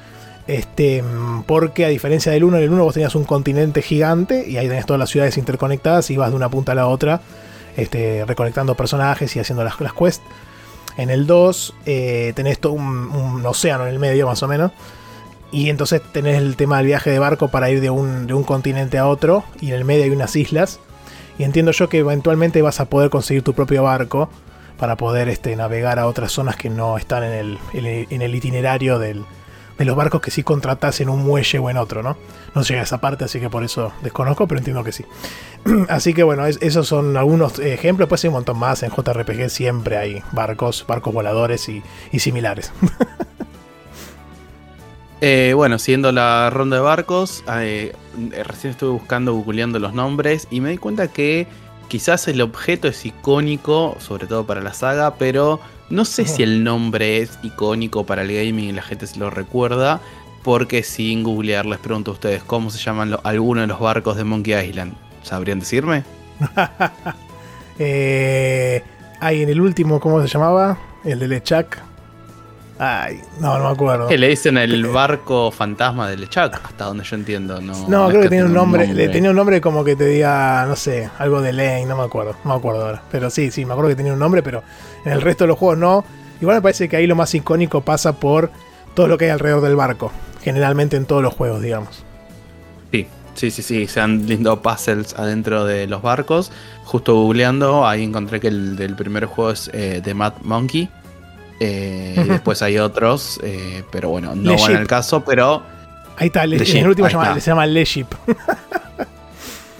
Este, 0.47 1.03
porque 1.45 1.85
a 1.85 1.89
diferencia 1.89 2.31
del 2.31 2.45
1, 2.45 2.57
en 2.57 2.63
el 2.63 2.69
1 2.71 2.83
vos 2.83 2.93
tenías 2.93 3.15
un 3.15 3.25
continente 3.25 3.81
gigante 3.81 4.47
y 4.47 4.57
ahí 4.57 4.67
tenés 4.67 4.85
todas 4.85 4.99
las 4.99 5.09
ciudades 5.09 5.37
interconectadas 5.37 6.09
y 6.09 6.15
vas 6.15 6.29
de 6.29 6.37
una 6.37 6.49
punta 6.49 6.71
a 6.71 6.75
la 6.75 6.87
otra, 6.87 7.21
este, 7.75 8.23
recolectando 8.25 8.75
personajes 8.75 9.35
y 9.35 9.39
haciendo 9.39 9.63
las, 9.65 9.79
las 9.81 9.93
quests. 9.93 10.23
En 10.97 11.09
el 11.09 11.27
2 11.27 11.75
eh, 11.85 12.33
tenés 12.35 12.59
todo 12.59 12.73
un, 12.73 13.45
océano 13.45 13.85
en 13.85 13.93
el 13.93 13.99
medio, 13.99 14.25
más 14.25 14.41
o 14.41 14.47
menos. 14.47 14.71
Y 15.51 15.69
entonces 15.69 16.01
tenés 16.11 16.37
el 16.37 16.55
tema 16.55 16.77
del 16.77 16.87
viaje 16.87 17.09
de 17.11 17.19
barco 17.19 17.49
para 17.49 17.69
ir 17.69 17.81
de 17.81 17.89
un, 17.89 18.25
de 18.25 18.33
un 18.33 18.43
continente 18.43 18.97
a 18.97 19.07
otro. 19.07 19.43
Y 19.61 19.69
en 19.69 19.75
el 19.75 19.85
medio 19.85 20.05
hay 20.05 20.09
unas 20.09 20.35
islas. 20.35 20.79
Y 21.37 21.43
entiendo 21.43 21.71
yo 21.71 21.87
que 21.87 21.99
eventualmente 21.99 22.61
vas 22.63 22.79
a 22.79 22.85
poder 22.85 23.11
conseguir 23.11 23.43
tu 23.43 23.53
propio 23.53 23.83
barco 23.83 24.27
para 24.79 24.95
poder 24.95 25.29
este, 25.29 25.55
navegar 25.55 25.99
a 25.99 26.07
otras 26.07 26.31
zonas 26.31 26.55
que 26.55 26.69
no 26.69 26.97
están 26.97 27.23
en 27.23 27.31
el, 27.33 27.59
en 28.09 28.21
el 28.21 28.35
itinerario 28.35 28.97
del, 28.97 29.23
de 29.77 29.85
los 29.85 29.95
barcos 29.95 30.21
que 30.21 30.31
sí 30.31 30.43
contratas 30.43 30.99
en 31.01 31.09
un 31.09 31.23
muelle 31.23 31.59
o 31.59 31.69
en 31.69 31.77
otro, 31.77 32.01
¿no? 32.01 32.17
No 32.55 32.63
llega 32.63 32.81
a 32.81 32.83
esa 32.83 32.99
parte, 32.99 33.25
así 33.25 33.39
que 33.39 33.49
por 33.49 33.63
eso 33.63 33.93
desconozco, 34.01 34.47
pero 34.47 34.59
entiendo 34.59 34.83
que 34.83 34.91
sí. 34.91 35.05
así 35.89 36.13
que 36.13 36.23
bueno, 36.23 36.45
esos 36.45 36.87
son 36.87 37.15
algunos 37.17 37.59
ejemplos, 37.59 38.09
pues 38.09 38.23
hay 38.23 38.29
un 38.29 38.35
montón 38.35 38.57
más. 38.57 38.83
En 38.83 38.91
JRPG 38.91 39.49
siempre 39.49 39.97
hay 39.97 40.23
barcos, 40.31 40.85
barcos 40.87 41.13
voladores 41.13 41.69
y, 41.69 41.83
similares. 42.19 42.71
Eh, 45.19 45.53
bueno, 45.55 45.79
siguiendo 45.79 46.11
la 46.11 46.51
ronda 46.51 46.75
de 46.75 46.83
barcos, 46.83 47.43
eh, 47.49 47.95
recién 48.45 48.69
estuve 48.69 48.91
buscando, 48.91 49.33
googleando 49.33 49.79
los 49.79 49.91
nombres 49.91 50.47
y 50.51 50.61
me 50.61 50.69
di 50.69 50.77
cuenta 50.77 51.07
que 51.07 51.47
quizás 51.87 52.27
el 52.27 52.39
objeto 52.39 52.87
es 52.87 53.03
icónico, 53.03 53.97
sobre 53.99 54.27
todo 54.27 54.45
para 54.45 54.61
la 54.61 54.75
saga, 54.75 55.15
pero 55.15 55.59
no 55.89 56.05
sé 56.05 56.25
si 56.25 56.43
el 56.43 56.63
nombre 56.63 57.17
es 57.19 57.39
icónico 57.43 58.05
para 58.05 58.21
el 58.23 58.27
gaming 58.33 58.69
y 58.69 58.71
la 58.71 58.81
gente 58.81 59.07
se 59.07 59.19
lo 59.19 59.29
recuerda, 59.29 60.01
porque 60.43 60.83
sin 60.83 61.23
googlear 61.23 61.65
les 61.65 61.79
pregunto 61.79 62.11
a 62.11 62.13
ustedes 62.13 62.43
cómo 62.43 62.69
se 62.69 62.79
llaman 62.79 63.17
algunos 63.23 63.63
de 63.63 63.67
los 63.67 63.79
barcos 63.79 64.17
de 64.17 64.23
Monkey 64.23 64.53
Island. 64.53 64.93
¿Sabrían 65.23 65.59
decirme? 65.59 66.03
eh, 67.79 68.83
ahí 69.19 69.43
en 69.43 69.49
el 69.49 69.61
último, 69.61 69.99
¿cómo 69.99 70.21
se 70.21 70.27
llamaba? 70.27 70.77
El 71.03 71.19
de 71.19 71.27
Lechak. 71.27 71.81
Ay, 72.79 73.21
no, 73.39 73.57
no 73.57 73.65
me 73.65 73.71
acuerdo. 73.71 74.07
Que 74.07 74.19
le 74.19 74.27
dicen 74.27 74.57
el 74.57 74.85
barco 74.85 75.49
fantasma 75.51 76.07
de 76.09 76.17
Lechak, 76.17 76.61
hasta 76.63 76.85
donde 76.85 77.03
yo 77.03 77.15
entiendo. 77.15 77.59
No, 77.59 77.87
no, 77.87 78.07
creo 78.09 78.21
que, 78.21 78.29
tenía 78.29 78.45
un 78.45 78.53
nombre, 78.53 78.87
tenía 79.09 79.31
un 79.31 79.35
nombre 79.35 79.59
como 79.61 79.83
que 79.83 79.95
te 79.95 80.05
diga, 80.05 80.65
no 80.67 80.75
sé, 80.75 81.09
algo 81.17 81.41
de 81.41 81.53
Lane, 81.53 81.85
no 81.87 81.97
me 81.97 82.03
acuerdo, 82.03 82.35
no 82.43 82.51
me 82.51 82.57
acuerdo 82.57 82.85
ahora. 82.85 83.01
Pero 83.09 83.29
sí, 83.29 83.49
sí, 83.49 83.65
me 83.65 83.71
acuerdo 83.71 83.89
que 83.89 83.95
tenía 83.95 84.13
un 84.13 84.19
nombre, 84.19 84.43
pero 84.43 84.61
en 85.07 85.13
el 85.13 85.21
resto 85.21 85.45
de 85.45 85.49
los 85.49 85.57
juegos 85.57 85.77
no. 85.77 86.05
Igual 86.41 86.57
me 86.57 86.61
parece 86.61 86.87
que 86.87 86.97
ahí 86.97 87.07
lo 87.07 87.15
más 87.15 87.33
icónico 87.33 87.81
pasa 87.81 88.19
por 88.19 88.51
todo 88.93 89.07
lo 89.07 89.17
que 89.17 89.25
hay 89.25 89.31
alrededor 89.31 89.61
del 89.61 89.75
barco. 89.75 90.11
Generalmente 90.41 90.97
en 90.97 91.05
todos 91.05 91.23
los 91.23 91.33
juegos, 91.33 91.61
digamos. 91.61 92.03
Sí, 92.91 93.07
sí, 93.33 93.51
sí, 93.51 93.61
sí. 93.61 93.87
Se 93.87 94.01
han 94.01 94.27
lindo 94.27 94.61
puzzles 94.61 95.15
adentro 95.15 95.65
de 95.65 95.87
los 95.87 96.01
barcos. 96.01 96.51
Justo 96.83 97.15
googleando, 97.15 97.87
ahí 97.87 98.03
encontré 98.03 98.39
que 98.39 98.49
el 98.49 98.75
del 98.75 98.95
primer 98.95 99.25
juego 99.25 99.51
es 99.51 99.69
eh, 99.73 100.01
The 100.03 100.13
Mad 100.13 100.33
Monkey 100.43 100.89
eh, 101.59 102.15
y 102.17 102.29
después 102.29 102.61
hay 102.61 102.77
otros, 102.77 103.39
eh, 103.43 103.83
pero 103.91 104.09
bueno, 104.09 104.35
no 104.35 104.55
van 104.57 104.75
al 104.75 104.87
caso, 104.87 105.23
pero. 105.23 105.63
Ahí 106.17 106.27
está, 106.27 106.43
el, 106.43 106.53
el 106.53 106.87
último 106.87 107.09
se 107.09 107.39
llama 107.39 107.65
Leship. 107.65 108.07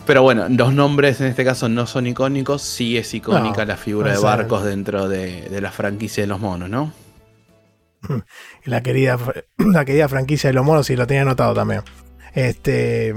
pero 0.07 0.23
bueno, 0.23 0.47
los 0.49 0.73
nombres 0.73 1.19
en 1.21 1.27
este 1.27 1.43
caso 1.43 1.67
no 1.67 1.85
son 1.85 2.07
icónicos, 2.07 2.61
sí 2.61 2.97
es 2.97 3.13
icónica 3.13 3.65
la 3.65 3.75
figura 3.75 4.13
de 4.13 4.17
barcos 4.17 4.63
dentro 4.63 5.07
de, 5.09 5.59
la 5.61 5.71
franquicia 5.71 6.23
de 6.23 6.27
los 6.27 6.39
monos, 6.39 6.69
¿no? 6.69 6.93
La 8.63 8.81
querida, 8.81 9.17
la 9.57 9.83
querida 9.83 10.07
franquicia 10.07 10.49
de 10.49 10.53
los 10.53 10.65
monos, 10.65 10.85
sí, 10.85 10.95
lo 10.95 11.07
tenía 11.07 11.23
anotado 11.23 11.53
también. 11.53 11.81
Este. 12.33 13.13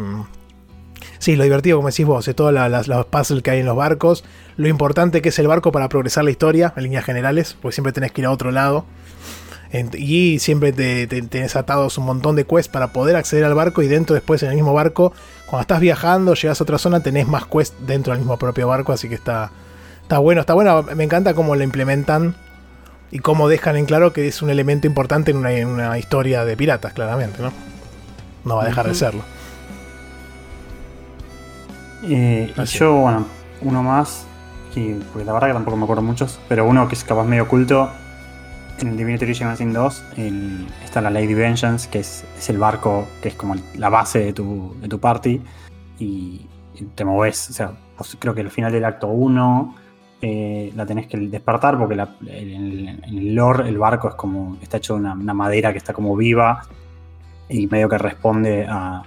Sí, 1.18 1.36
lo 1.36 1.44
divertido, 1.44 1.76
como 1.76 1.90
decís 1.90 2.06
vos, 2.06 2.24
de 2.24 2.34
todas 2.34 2.52
las, 2.52 2.88
las 2.88 3.04
puzzles 3.06 3.42
que 3.42 3.50
hay 3.50 3.60
en 3.60 3.66
los 3.66 3.76
barcos, 3.76 4.24
lo 4.56 4.68
importante 4.68 5.20
que 5.20 5.28
es 5.28 5.38
el 5.38 5.46
barco 5.46 5.70
para 5.70 5.88
progresar 5.88 6.24
la 6.24 6.30
historia, 6.30 6.72
en 6.76 6.84
líneas 6.84 7.04
generales, 7.04 7.56
porque 7.60 7.74
siempre 7.74 7.92
tenés 7.92 8.10
que 8.12 8.22
ir 8.22 8.26
a 8.26 8.30
otro 8.30 8.50
lado. 8.50 8.86
Y 9.72 10.40
siempre 10.40 10.72
te, 10.72 11.06
tenés 11.06 11.54
atados 11.54 11.96
un 11.96 12.04
montón 12.04 12.34
de 12.34 12.44
quests 12.44 12.68
para 12.68 12.88
poder 12.88 13.14
acceder 13.14 13.44
al 13.44 13.54
barco 13.54 13.82
y 13.82 13.88
dentro 13.88 14.14
después 14.14 14.42
en 14.42 14.50
el 14.50 14.56
mismo 14.56 14.74
barco, 14.74 15.12
cuando 15.46 15.62
estás 15.62 15.80
viajando, 15.80 16.34
llegas 16.34 16.60
a 16.60 16.64
otra 16.64 16.78
zona, 16.78 17.00
tenés 17.00 17.28
más 17.28 17.46
quests 17.46 17.76
dentro 17.86 18.12
del 18.12 18.20
mismo 18.20 18.36
propio 18.36 18.66
barco, 18.66 18.92
así 18.92 19.08
que 19.08 19.14
está, 19.14 19.52
está 20.02 20.18
bueno, 20.18 20.40
está 20.40 20.54
bueno, 20.54 20.82
me 20.96 21.04
encanta 21.04 21.34
cómo 21.34 21.54
lo 21.54 21.62
implementan 21.62 22.34
y 23.12 23.20
cómo 23.20 23.48
dejan 23.48 23.76
en 23.76 23.86
claro 23.86 24.12
que 24.12 24.26
es 24.26 24.42
un 24.42 24.50
elemento 24.50 24.88
importante 24.88 25.30
en 25.30 25.36
una, 25.36 25.52
en 25.52 25.68
una 25.68 25.98
historia 25.98 26.44
de 26.44 26.56
piratas, 26.56 26.92
claramente, 26.92 27.40
¿no? 27.40 27.52
No 28.44 28.56
va 28.56 28.64
a 28.64 28.66
dejar 28.66 28.88
de 28.88 28.94
serlo. 28.94 29.22
Eh, 32.02 32.52
y 32.56 32.64
yo, 32.64 32.94
bueno, 32.94 33.26
uno 33.60 33.82
más, 33.82 34.24
que, 34.74 34.98
porque 35.12 35.24
la 35.24 35.32
verdad 35.32 35.48
que 35.48 35.54
tampoco 35.54 35.76
me 35.76 35.84
acuerdo 35.84 36.02
muchos, 36.02 36.40
pero 36.48 36.64
uno 36.64 36.88
que 36.88 36.94
es 36.94 37.04
capaz 37.04 37.24
medio 37.24 37.44
oculto. 37.44 37.90
En 38.80 38.88
el 38.88 38.96
Divinity 38.96 39.24
Original 39.24 39.56
Sin 39.56 39.74
2 39.74 40.04
está 40.84 41.02
la 41.02 41.10
Lady 41.10 41.34
Vengeance, 41.34 41.88
que 41.90 41.98
es, 41.98 42.24
el 42.48 42.56
barco 42.56 43.06
que 43.22 43.28
es 43.28 43.34
como 43.34 43.54
la 43.76 43.90
base 43.90 44.20
de 44.20 44.32
tu, 44.32 44.74
de 44.80 44.88
tu 44.88 44.98
party. 44.98 45.40
Y, 45.98 46.46
te 46.94 47.04
moves, 47.04 47.50
o 47.50 47.52
sea, 47.52 47.72
creo 48.18 48.34
que 48.34 48.40
al 48.40 48.50
final 48.50 48.72
del 48.72 48.86
acto 48.86 49.08
1 49.08 49.74
eh, 50.22 50.72
la 50.74 50.86
tenés 50.86 51.06
que 51.08 51.18
despertar 51.18 51.76
porque 51.76 51.94
en, 52.26 53.02
el 53.04 53.34
lore 53.34 53.68
el 53.68 53.76
barco 53.76 54.08
es 54.08 54.14
como 54.14 54.56
está 54.62 54.78
hecho 54.78 54.94
de 54.94 55.00
una, 55.00 55.34
madera 55.34 55.72
que 55.72 55.78
está 55.78 55.92
como 55.92 56.16
viva 56.16 56.62
y 57.50 57.66
medio 57.66 57.86
que 57.86 57.98
responde 57.98 58.66
a, 58.66 59.02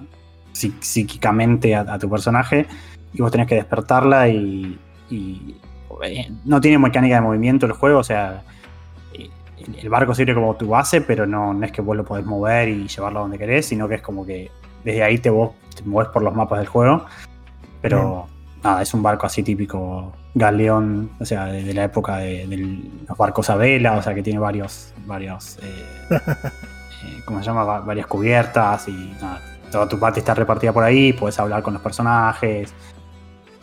psíquicamente 0.52 1.74
a, 1.74 1.98
tu 1.98 2.08
personaje 2.12 2.68
y 3.12 3.24
vos 3.24 3.32
tenés 3.32 3.48
que 3.48 3.56
despertarla 3.56 4.30
y, 4.30 4.78
eh, 6.04 6.32
no 6.46 6.62
tiene 6.62 6.78
mecánica 6.78 7.16
de 7.16 7.22
movimiento 7.22 7.66
el 7.66 7.72
juego, 7.72 7.98
o 8.00 8.04
sea, 8.04 8.44
el 9.82 9.90
barco 9.90 10.14
sirve 10.16 10.34
como 10.34 10.56
tu 10.56 10.68
base, 10.70 11.02
pero 11.02 11.26
no, 11.26 11.54
no 11.54 11.66
es 11.66 11.72
que 11.72 11.82
vos 11.82 11.96
lo 11.96 12.04
podés 12.06 12.26
mover 12.26 12.70
y 12.70 12.88
llevarlo 12.88 13.22
donde 13.22 13.38
querés, 13.38 13.66
sino 13.68 13.88
que 13.88 13.96
es 13.96 14.02
como 14.02 14.26
que 14.26 14.52
desde 14.84 15.04
ahí 15.04 15.18
te, 15.18 15.30
vos, 15.30 15.52
te 15.76 15.84
mueves 15.84 16.12
por 16.12 16.22
los 16.24 16.34
mapas 16.36 16.60
del 16.60 16.68
juego. 16.68 17.06
Pero 17.82 18.28
nada, 18.64 18.82
es 18.82 18.94
un 18.94 19.04
barco 19.04 19.26
así 19.26 19.44
típico 19.44 20.14
galeón, 20.34 21.12
o 21.20 21.26
sea, 21.26 21.46
de, 21.46 21.64
de 21.64 21.74
la 21.74 21.84
época 21.84 22.18
de, 22.18 22.48
de 22.48 22.58
los 23.08 23.18
barcos 23.18 23.50
a 23.50 23.56
vela, 23.56 23.98
o 23.98 24.02
sea, 24.02 24.14
que 24.16 24.24
tiene 24.24 24.40
varios, 24.40 24.94
varios, 25.06 25.58
eh, 25.62 25.86
eh, 26.12 27.22
¿cómo 27.26 27.40
se 27.40 27.46
llama? 27.46 27.64
Va- 27.64 27.82
Varias 27.82 28.08
cubiertas 28.08 28.88
y 28.88 29.14
nada, 29.22 29.42
toda 29.72 29.88
tu 29.88 30.00
parte 30.00 30.20
está 30.20 30.34
repartida 30.34 30.72
por 30.74 30.84
ahí, 30.84 31.14
puedes 31.14 31.40
hablar 31.40 31.62
con 31.62 31.74
los 31.74 31.82
personajes. 31.84 32.74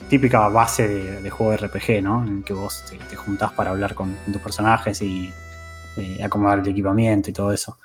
Típica 0.09 0.49
base 0.49 0.89
de, 0.89 1.23
de 1.23 1.31
juego 1.31 1.53
de 1.53 1.59
RPG, 1.59 2.03
¿no? 2.03 2.25
En 2.25 2.43
que 2.43 2.53
vos 2.53 2.85
te, 2.91 2.97
te 2.99 3.15
juntás 3.17 3.53
para 3.53 3.71
hablar 3.71 3.95
con, 3.95 4.13
con 4.25 4.33
tus 4.33 4.43
personajes 4.43 5.01
y 5.03 5.33
eh, 5.97 6.21
acomodar 6.23 6.61
el 6.61 6.69
equipamiento 6.69 7.31
y 7.31 7.33
todo 7.33 7.53
eso. 7.53 7.77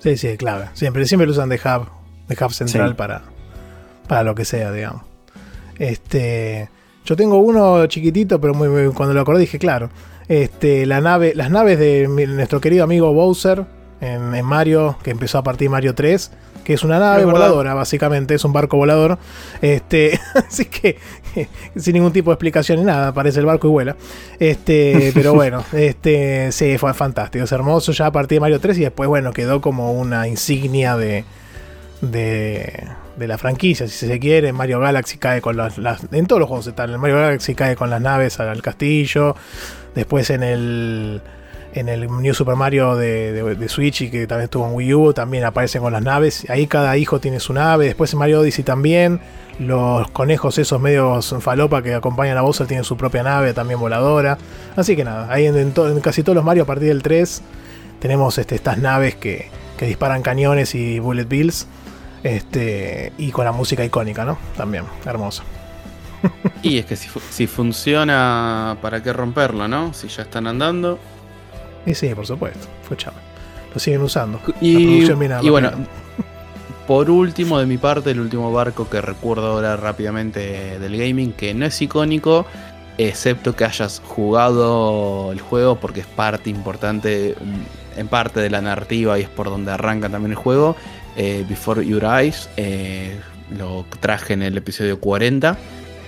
Sí, 0.00 0.16
sí, 0.16 0.36
clave. 0.36 0.68
Siempre, 0.74 1.06
siempre 1.06 1.26
lo 1.26 1.32
usan 1.32 1.48
de 1.48 1.56
hub, 1.56 1.86
de 2.28 2.44
hub 2.44 2.52
central 2.52 2.90
Sí. 2.90 2.94
para, 2.94 3.22
para 4.08 4.22
lo 4.22 4.34
que 4.34 4.44
sea, 4.44 4.70
digamos. 4.72 5.02
Este, 5.78 6.68
yo 7.04 7.16
tengo 7.16 7.38
uno 7.38 7.86
chiquitito, 7.86 8.40
pero 8.40 8.54
muy, 8.54 8.68
muy- 8.68 8.92
cuando 8.92 9.14
lo 9.14 9.20
acordé 9.20 9.40
dije, 9.40 9.58
claro. 9.58 9.90
Este, 10.28 10.86
la 10.86 11.00
nave, 11.00 11.34
las 11.34 11.50
naves 11.50 11.78
de 11.78 12.08
mi- 12.08 12.26
nuestro 12.26 12.60
querido 12.60 12.84
amigo 12.84 13.12
Bowser 13.12 13.64
en, 14.00 14.34
en 14.34 14.44
Mario, 14.44 14.96
que 15.02 15.10
empezó 15.10 15.38
a 15.38 15.42
partir 15.42 15.68
Mario 15.70 15.94
3, 15.94 16.30
que 16.64 16.74
es 16.74 16.82
una 16.82 16.98
nave 16.98 17.20
Es 17.20 17.26
voladora, 17.26 17.74
básicamente, 17.74 18.34
es 18.34 18.44
un 18.44 18.52
barco 18.52 18.76
volador. 18.76 19.18
Este, 19.60 20.18
así 20.34 20.64
que 20.64 20.98
sin 21.76 21.94
ningún 21.94 22.12
tipo 22.12 22.30
de 22.30 22.34
explicación 22.34 22.78
ni 22.80 22.84
nada, 22.86 23.08
aparece 23.08 23.40
el 23.40 23.46
barco 23.46 23.68
y 23.68 23.70
vuela. 23.70 23.96
Este, 24.40 25.12
pero 25.14 25.34
bueno, 25.34 25.64
este, 25.72 26.50
sí, 26.52 26.76
fue 26.78 26.92
fantástico, 26.94 27.44
es 27.44 27.52
hermoso 27.52 27.92
ya 27.92 28.06
a 28.06 28.12
partir 28.12 28.36
de 28.36 28.40
Mario 28.40 28.60
3 28.60 28.78
y 28.78 28.80
después, 28.82 29.08
bueno, 29.08 29.32
quedó 29.32 29.60
como 29.60 29.92
una 29.92 30.26
insignia 30.26 30.96
de, 30.96 31.24
de, 32.00 32.84
de 33.16 33.28
la 33.28 33.38
franquicia, 33.38 33.86
si 33.88 34.06
se 34.06 34.18
quiere. 34.18 34.52
Mario 34.52 34.80
Galaxy 34.80 35.18
cae 35.18 35.40
con 35.40 35.56
las, 35.56 35.78
las- 35.78 36.06
En 36.12 36.26
todos 36.26 36.40
los 36.40 36.48
juegos 36.48 36.66
están. 36.66 36.90
En 36.92 37.00
Mario 37.00 37.16
Galaxy 37.16 37.54
cae 37.54 37.76
con 37.76 37.90
las 37.90 38.00
naves 38.00 38.40
al, 38.40 38.48
al 38.48 38.62
castillo. 38.62 39.36
Después 39.94 40.30
en 40.30 40.42
el. 40.42 41.20
En 41.74 41.88
el 41.88 42.06
New 42.08 42.32
Super 42.34 42.54
Mario 42.56 42.94
de, 42.96 43.32
de- 43.56 43.68
Switch 43.68 44.02
y 44.02 44.10
que 44.10 44.26
también 44.26 44.44
estuvo 44.44 44.66
en 44.66 44.74
Wii 44.74 44.94
U, 44.94 45.12
también 45.12 45.44
aparecen 45.44 45.82
con 45.82 45.92
las 45.92 46.02
naves. 46.02 46.46
Ahí 46.48 46.66
cada 46.68 46.96
hijo 46.96 47.18
tiene 47.20 47.40
su 47.40 47.52
nave. 47.52 47.86
Después 47.86 48.12
en 48.12 48.20
Mario 48.20 48.40
Odyssey 48.40 48.62
también. 48.64 49.20
Los 49.58 50.10
conejos 50.10 50.58
esos 50.58 50.80
medios 50.80 51.34
falopa 51.40 51.82
que 51.82 51.94
acompañan 51.94 52.36
a 52.38 52.42
Bowser 52.42 52.66
tienen 52.66 52.84
su 52.84 52.96
propia 52.96 53.22
nave, 53.22 53.52
también 53.54 53.78
voladora. 53.80 54.38
Así 54.76 54.96
que 54.96 55.04
nada, 55.04 55.32
ahí 55.32 55.46
en, 55.46 55.72
casi 56.00 56.22
todos 56.22 56.34
los 56.36 56.44
Mario 56.44 56.64
a 56.64 56.66
partir 56.66 56.88
del 56.88 57.02
3 57.02 57.42
tenemos 58.00 58.36
este, 58.38 58.54
estas 58.56 58.78
naves 58.78 59.14
que, 59.14 59.48
que 59.76 59.86
disparan 59.86 60.22
cañones 60.22 60.74
y 60.74 60.98
bullet 60.98 61.24
bills. 61.26 61.66
Este, 62.22 63.12
y 63.18 63.30
con 63.32 63.44
la 63.44 63.52
música 63.52 63.84
icónica, 63.84 64.24
¿no? 64.24 64.38
También, 64.56 64.84
hermoso. 65.04 65.42
Y 66.62 66.78
es 66.78 66.86
que 66.86 66.96
si 66.96 67.46
funciona, 67.46 68.78
¿para 68.80 69.02
qué 69.02 69.12
romperlo, 69.12 69.68
no? 69.68 69.92
Si 69.92 70.08
ya 70.08 70.22
están 70.22 70.46
andando. 70.46 70.98
Y 71.86 71.94
sí, 71.94 72.14
por 72.14 72.26
supuesto, 72.26 72.66
escuchame. 72.82 73.18
Lo 73.72 73.80
siguen 73.80 74.02
usando. 74.02 74.40
Y, 74.60 75.08
bueno, 75.50 75.72
por 76.86 77.10
último, 77.10 77.58
de 77.58 77.66
mi 77.66 77.76
parte, 77.76 78.12
el 78.12 78.20
último 78.20 78.52
barco 78.52 78.88
que 78.88 79.00
recuerdo 79.00 79.48
ahora 79.48 79.76
rápidamente 79.76 80.78
del 80.78 80.96
gaming, 80.96 81.32
que 81.32 81.54
no 81.54 81.66
es 81.66 81.80
icónico, 81.82 82.46
excepto 82.98 83.56
que 83.56 83.64
hayas 83.64 84.00
jugado 84.04 85.32
el 85.32 85.40
juego, 85.40 85.76
porque 85.76 86.00
es 86.00 86.06
parte 86.06 86.50
importante, 86.50 87.34
mm, 87.40 88.00
en 88.00 88.08
parte 88.08 88.40
de 88.40 88.50
la 88.50 88.60
narrativa 88.60 89.18
y 89.18 89.22
es 89.22 89.28
por 89.28 89.50
donde 89.50 89.72
arranca 89.72 90.08
también 90.08 90.32
el 90.32 90.36
juego. 90.38 90.76
eh, 91.16 91.44
Before 91.48 91.84
Your 91.86 92.04
Eyes, 92.04 92.48
eh, 92.56 93.20
lo 93.56 93.86
traje 94.00 94.32
en 94.32 94.42
el 94.42 94.56
episodio 94.56 94.98
40. 94.98 95.56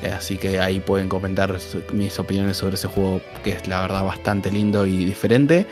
Eh, 0.06 0.12
Así 0.12 0.36
que 0.38 0.60
ahí 0.60 0.80
pueden 0.80 1.08
comentar 1.08 1.58
su- 1.60 1.82
mis 1.92 2.18
opiniones 2.18 2.56
sobre 2.56 2.74
ese 2.76 2.88
juego, 2.88 3.20
que 3.44 3.50
es 3.52 3.66
la 3.68 3.80
verdad 3.82 4.04
bastante 4.04 4.50
lindo 4.50 4.86
y 4.86 5.04
diferente. 5.04 5.66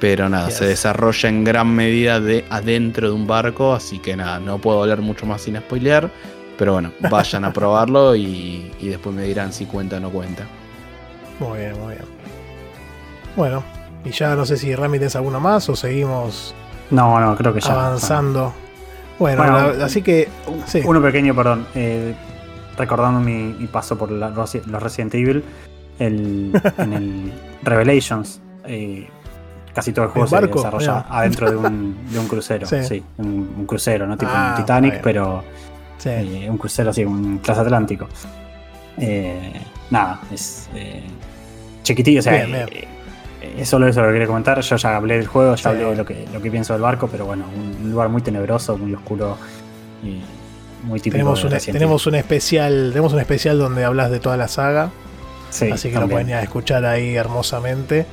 Pero 0.00 0.28
nada, 0.28 0.46
Yes. 0.48 0.56
se 0.56 0.66
desarrolla 0.66 1.28
en 1.28 1.44
gran 1.44 1.68
medida 1.74 2.20
de 2.20 2.44
adentro 2.50 3.08
de 3.08 3.14
un 3.14 3.26
barco, 3.26 3.74
así 3.74 3.98
que 3.98 4.16
nada, 4.16 4.38
no 4.40 4.58
puedo 4.58 4.82
hablar 4.82 5.00
mucho 5.00 5.26
más 5.26 5.42
sin 5.42 5.56
spoilear. 5.56 6.10
Pero 6.58 6.74
bueno, 6.74 6.92
vayan 7.10 7.44
a 7.44 7.52
probarlo 7.52 8.14
y, 8.14 8.70
y 8.80 8.88
después 8.88 9.14
me 9.14 9.22
dirán 9.22 9.52
si 9.52 9.66
cuenta 9.66 9.96
o 9.96 10.00
no 10.00 10.10
cuenta. 10.10 10.44
Muy 11.40 11.58
bien, 11.58 11.72
muy 11.80 11.94
bien. 11.94 12.04
Bueno, 13.36 13.64
y 14.04 14.10
ya 14.10 14.34
no 14.36 14.46
sé 14.46 14.56
si 14.56 14.74
Rami 14.74 14.98
alguno 15.14 15.40
más 15.40 15.68
o 15.68 15.74
seguimos 15.76 16.54
No, 16.90 17.18
no, 17.18 17.34
creo 17.36 17.52
que 17.52 17.60
ya. 17.60 17.72
avanzando. 17.72 18.52
Bueno, 19.18 19.42
Bueno, 19.42 19.72
la- 19.72 19.84
así 19.86 20.02
que. 20.02 20.28
Sí. 20.66 20.82
Uno 20.84 21.00
pequeño, 21.02 21.34
perdón. 21.34 21.66
eh, 21.74 22.14
recordando 22.76 23.20
mi, 23.20 23.54
mi 23.58 23.66
paso 23.66 23.96
por 23.98 24.10
la- 24.10 24.30
los 24.30 24.82
Resident 24.82 25.14
Evil, 25.14 25.44
el, 25.98 26.50
en 26.78 26.92
el 26.92 27.32
Revelations, 27.62 28.40
eh, 28.66 29.08
casi 29.74 29.92
todo 29.92 30.06
el 30.06 30.10
juego 30.12 30.24
¿El 30.36 30.48
se 30.48 30.54
desarrolla 30.54 30.94
Mira. 30.94 31.18
adentro 31.18 31.50
de 31.50 31.56
un, 31.56 31.96
de 32.12 32.18
un 32.18 32.28
crucero. 32.28 32.66
Sí. 32.66 32.82
Sí, 32.84 33.02
un, 33.18 33.54
un 33.58 33.66
crucero, 33.66 34.06
no 34.06 34.16
tipo 34.16 34.30
Ah, 34.34 34.54
un 34.56 34.62
Titanic, 34.64 35.00
pero 35.02 35.42
Sí. 35.98 36.08
eh, 36.10 36.46
un 36.50 36.58
crucero 36.58 36.90
así, 36.90 37.04
un 37.04 37.40
transatlántico. 37.40 38.06
Eh, 38.98 39.52
nada, 39.90 40.20
es 40.32 40.68
eh, 40.74 41.02
chiquitillo, 41.82 42.20
o 42.20 42.22
sea, 42.22 42.32
Bien, 42.46 42.52
bien. 42.70 42.84
es 43.58 43.68
solo 43.68 43.86
eso 43.88 44.00
lo 44.00 44.06
que 44.08 44.12
quería 44.14 44.26
comentar. 44.28 44.60
Yo 44.60 44.76
ya 44.76 44.96
hablé 44.96 45.16
del 45.18 45.26
juego, 45.26 45.54
ya 45.54 45.62
Sí. 45.62 45.68
hablé 45.68 45.84
de 45.84 45.96
lo 45.96 46.04
que, 46.04 46.26
lo 46.32 46.40
que 46.40 46.50
pienso 46.50 46.72
del 46.74 46.82
barco, 46.82 47.08
pero 47.10 47.26
bueno, 47.26 47.44
un, 47.54 47.84
un 47.86 47.90
lugar 47.90 48.08
muy 48.08 48.22
tenebroso, 48.22 48.76
muy 48.78 48.94
oscuro 48.94 49.36
y 50.02 50.20
muy 50.84 51.00
típico. 51.00 51.16
Tenemos 51.16 51.44
un, 51.44 51.50
tenemos 51.72 52.06
un 52.06 52.14
especial. 52.14 52.90
Tenemos 52.90 53.12
un 53.12 53.20
especial 53.20 53.58
donde 53.58 53.84
hablas 53.84 54.10
de 54.10 54.20
toda 54.20 54.36
la 54.36 54.48
saga. 54.48 54.90
Sí, 55.50 55.70
así 55.70 55.90
que 55.90 55.98
lo 55.98 56.08
pueden 56.08 56.28
ir 56.28 56.34
a 56.34 56.42
escuchar 56.42 56.84
ahí 56.84 57.14
hermosamente. 57.16 58.06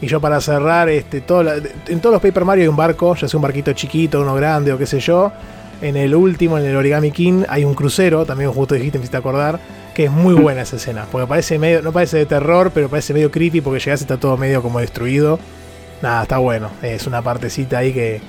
Y 0.00 0.06
yo 0.06 0.20
para 0.20 0.40
cerrar, 0.40 0.88
este, 0.88 1.20
todo 1.22 1.42
la- 1.42 1.56
en 1.56 2.00
todos 2.00 2.12
los 2.12 2.22
Paper 2.22 2.44
Mario 2.44 2.62
hay 2.62 2.68
un 2.68 2.76
barco, 2.76 3.14
ya 3.16 3.26
sea 3.26 3.36
un 3.38 3.42
barquito 3.42 3.72
chiquito, 3.72 4.20
uno 4.20 4.34
grande 4.34 4.72
o 4.72 4.78
qué 4.78 4.86
sé 4.86 5.00
yo. 5.00 5.32
En 5.80 5.96
el 5.96 6.14
último, 6.14 6.58
en 6.58 6.64
el 6.66 6.76
Origami 6.76 7.10
King, 7.10 7.44
hay 7.48 7.64
un 7.64 7.74
crucero, 7.74 8.24
también 8.26 8.52
justo 8.52 8.74
dijiste, 8.74 8.98
me 8.98 9.02
hiciste 9.04 9.16
acordar, 9.16 9.58
que 9.94 10.04
es 10.04 10.10
muy 10.10 10.34
buena 10.40 10.62
esa 10.62 10.76
escena. 10.76 11.06
Porque 11.10 11.26
parece 11.26 11.58
medio, 11.58 11.82
no 11.82 11.92
parece 11.92 12.18
de 12.18 12.26
terror, 12.26 12.70
pero 12.74 12.88
parece 12.88 13.12
medio 13.14 13.30
creepy 13.30 13.60
porque 13.60 13.80
llegás 13.80 14.00
y 14.00 14.04
está 14.04 14.16
todo 14.18 14.36
medio 14.36 14.62
como 14.62 14.78
destruido. 14.80 15.38
Nada, 16.02 16.22
está 16.22 16.38
bueno. 16.38 16.70
Es 16.82 17.06
una 17.08 17.22
partecita 17.22 17.78
ahí 17.78 17.92
que, 17.92 18.20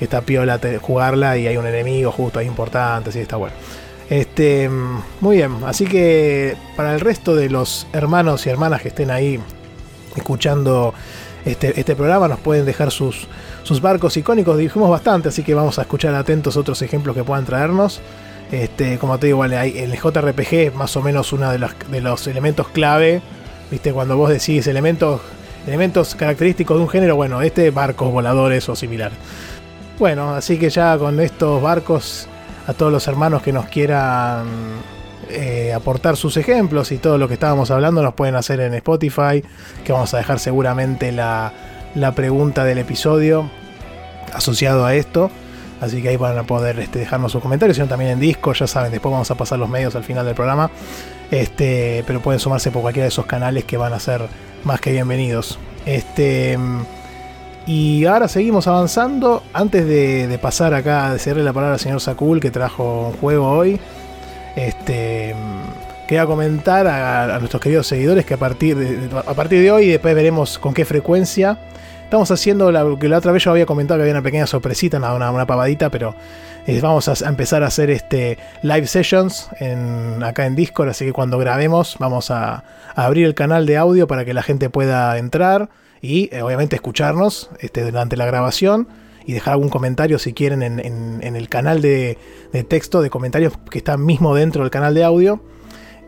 que 0.00 0.06
está 0.06 0.22
piola 0.22 0.58
jugarla 0.80 1.36
y 1.38 1.46
hay 1.46 1.56
un 1.56 1.66
enemigo 1.66 2.10
justo 2.10 2.40
ahí 2.40 2.46
importante, 2.48 3.10
así 3.10 3.20
está 3.20 3.36
bueno. 3.36 3.54
Este, 4.08 4.68
mm, 4.68 5.02
muy 5.20 5.36
bien, 5.36 5.58
así 5.64 5.84
que 5.84 6.56
para 6.74 6.94
el 6.94 7.00
resto 7.00 7.36
de 7.36 7.48
los 7.48 7.86
hermanos 7.92 8.44
y 8.46 8.50
hermanas 8.50 8.82
que 8.82 8.88
estén 8.88 9.12
ahí 9.12 9.38
escuchando 10.16 10.92
este, 11.44 11.78
este 11.78 11.94
programa, 11.94 12.28
nos 12.28 12.40
pueden 12.40 12.64
dejar 12.66 12.90
sus, 12.90 13.28
sus 13.62 13.80
barcos 13.80 14.16
icónicos. 14.16 14.58
Dijimos 14.58 14.90
bastante, 14.90 15.28
así 15.28 15.42
que 15.42 15.54
vamos 15.54 15.78
a 15.78 15.82
escuchar 15.82 16.14
atentos 16.14 16.56
otros 16.56 16.82
ejemplos 16.82 17.14
que 17.14 17.22
puedan 17.24 17.44
traernos. 17.44 18.00
Este, 18.50 18.98
como 18.98 19.18
te 19.18 19.26
digo, 19.28 19.38
vale, 19.38 19.56
hay- 19.56 19.78
el 19.78 19.92
JRPG 19.96 20.54
es 20.54 20.74
más 20.74 20.96
o 20.96 21.02
menos 21.02 21.32
uno 21.32 21.50
de 21.50 21.58
los, 21.58 21.70
de 21.90 22.00
los 22.00 22.26
elementos 22.26 22.68
clave. 22.68 23.22
Viste, 23.70 23.92
cuando 23.92 24.16
vos 24.16 24.30
decís 24.30 24.66
elementos, 24.66 25.20
elementos 25.66 26.14
característicos 26.16 26.76
de 26.76 26.82
un 26.82 26.88
género, 26.88 27.14
bueno, 27.16 27.42
este 27.42 27.70
barcos 27.70 28.10
voladores 28.10 28.68
o 28.68 28.74
similar. 28.74 29.12
Bueno, 30.00 30.34
así 30.34 30.58
que 30.58 30.70
ya 30.70 30.96
con 30.96 31.20
estos 31.20 31.60
barcos, 31.60 32.26
a 32.66 32.72
todos 32.72 32.90
los 32.90 33.06
hermanos 33.06 33.42
que 33.42 33.52
nos 33.52 33.66
quieran 33.66 34.46
eh, 35.28 35.74
aportar 35.74 36.16
sus 36.16 36.38
ejemplos 36.38 36.90
y 36.90 36.96
todo 36.96 37.18
lo 37.18 37.28
que 37.28 37.34
estábamos 37.34 37.70
hablando, 37.70 38.02
nos 38.02 38.14
pueden 38.14 38.34
hacer 38.34 38.60
en 38.60 38.72
Spotify, 38.72 39.44
que 39.84 39.92
vamos 39.92 40.14
a 40.14 40.16
dejar 40.16 40.38
seguramente 40.38 41.12
la, 41.12 41.52
la 41.94 42.12
pregunta 42.12 42.64
del 42.64 42.78
episodio 42.78 43.50
asociado 44.32 44.86
a 44.86 44.94
esto. 44.94 45.30
Así 45.82 46.00
que 46.00 46.08
ahí 46.08 46.16
van 46.16 46.38
a 46.38 46.44
poder 46.44 46.80
este, 46.80 47.00
dejarnos 47.00 47.32
sus 47.32 47.42
comentarios, 47.42 47.76
sino 47.76 47.86
también 47.86 48.12
en 48.12 48.20
Discord, 48.20 48.56
ya 48.56 48.66
saben, 48.66 48.90
después 48.92 49.12
vamos 49.12 49.30
a 49.30 49.34
pasar 49.34 49.58
los 49.58 49.68
medios 49.68 49.94
al 49.96 50.04
final 50.04 50.24
del 50.24 50.34
programa. 50.34 50.70
Este, 51.30 52.04
pero 52.06 52.20
pueden 52.20 52.40
sumarse 52.40 52.70
por 52.70 52.80
cualquiera 52.80 53.04
de 53.04 53.10
esos 53.10 53.26
canales 53.26 53.64
que 53.64 53.76
van 53.76 53.92
a 53.92 54.00
ser 54.00 54.22
más 54.64 54.80
que 54.80 54.92
bienvenidos. 54.92 55.58
Este, 55.84 56.58
y 57.70 58.04
ahora 58.04 58.26
seguimos 58.26 58.66
avanzando. 58.66 59.44
Antes 59.52 59.86
de, 59.86 60.36
pasar 60.42 60.74
acá, 60.74 61.12
de 61.12 61.20
cederle 61.20 61.44
la 61.44 61.52
palabra 61.52 61.74
al 61.74 61.78
señor 61.78 62.00
Sakul, 62.00 62.40
que 62.40 62.50
trajo 62.50 63.10
un 63.10 63.12
juego 63.12 63.48
hoy. 63.48 63.78
Este, 64.56 65.36
quería 66.08 66.26
comentar 66.26 66.88
a, 66.88 67.38
nuestros 67.38 67.62
queridos 67.62 67.86
seguidores 67.86 68.26
que 68.26 68.34
a 68.34 68.38
partir 68.38 68.76
de, 68.76 69.08
a 69.16 69.34
partir 69.34 69.62
de 69.62 69.70
hoy, 69.70 69.86
después 69.86 70.16
veremos 70.16 70.58
con 70.58 70.74
qué 70.74 70.84
frecuencia, 70.84 71.58
estamos 72.02 72.28
haciendo 72.32 72.72
lo 72.72 72.98
que 72.98 73.08
la 73.08 73.18
otra 73.18 73.30
vez 73.30 73.44
yo 73.44 73.52
había 73.52 73.66
comentado 73.66 73.98
que 73.98 74.02
había 74.02 74.14
una 74.14 74.22
pequeña 74.22 74.48
sorpresita, 74.48 74.96
una, 74.96 75.30
una, 75.30 75.46
pavadita, 75.46 75.90
pero 75.90 76.16
eh, 76.66 76.80
vamos 76.80 77.06
a, 77.06 77.28
empezar 77.28 77.62
a 77.62 77.68
hacer 77.68 77.88
este 77.90 78.36
live 78.62 78.88
sessions 78.88 79.48
en, 79.60 80.20
acá 80.24 80.44
en 80.46 80.56
Discord, 80.56 80.88
así 80.88 81.04
que 81.04 81.12
cuando 81.12 81.38
grabemos 81.38 81.94
vamos 82.00 82.32
a 82.32 82.64
abrir 82.96 83.26
el 83.26 83.36
canal 83.36 83.64
de 83.64 83.76
audio 83.76 84.08
para 84.08 84.24
que 84.24 84.34
la 84.34 84.42
gente 84.42 84.70
pueda 84.70 85.16
entrar 85.18 85.68
y 86.02 86.34
eh, 86.34 86.42
obviamente 86.42 86.76
escucharnos 86.76 87.50
este, 87.60 87.82
durante 87.82 88.16
la 88.16 88.26
grabación 88.26 88.88
y 89.26 89.32
dejar 89.32 89.52
algún 89.52 89.68
comentario 89.68 90.18
si 90.18 90.32
quieren 90.32 90.62
en, 90.62 91.36
el 91.36 91.48
canal 91.48 91.82
de, 91.82 92.18
texto 92.68 93.02
de 93.02 93.10
comentarios 93.10 93.52
que 93.70 93.78
está 93.78 93.96
mismo 93.96 94.34
dentro 94.34 94.62
del 94.62 94.70
canal 94.70 94.94
de 94.94 95.04
audio. 95.04 95.40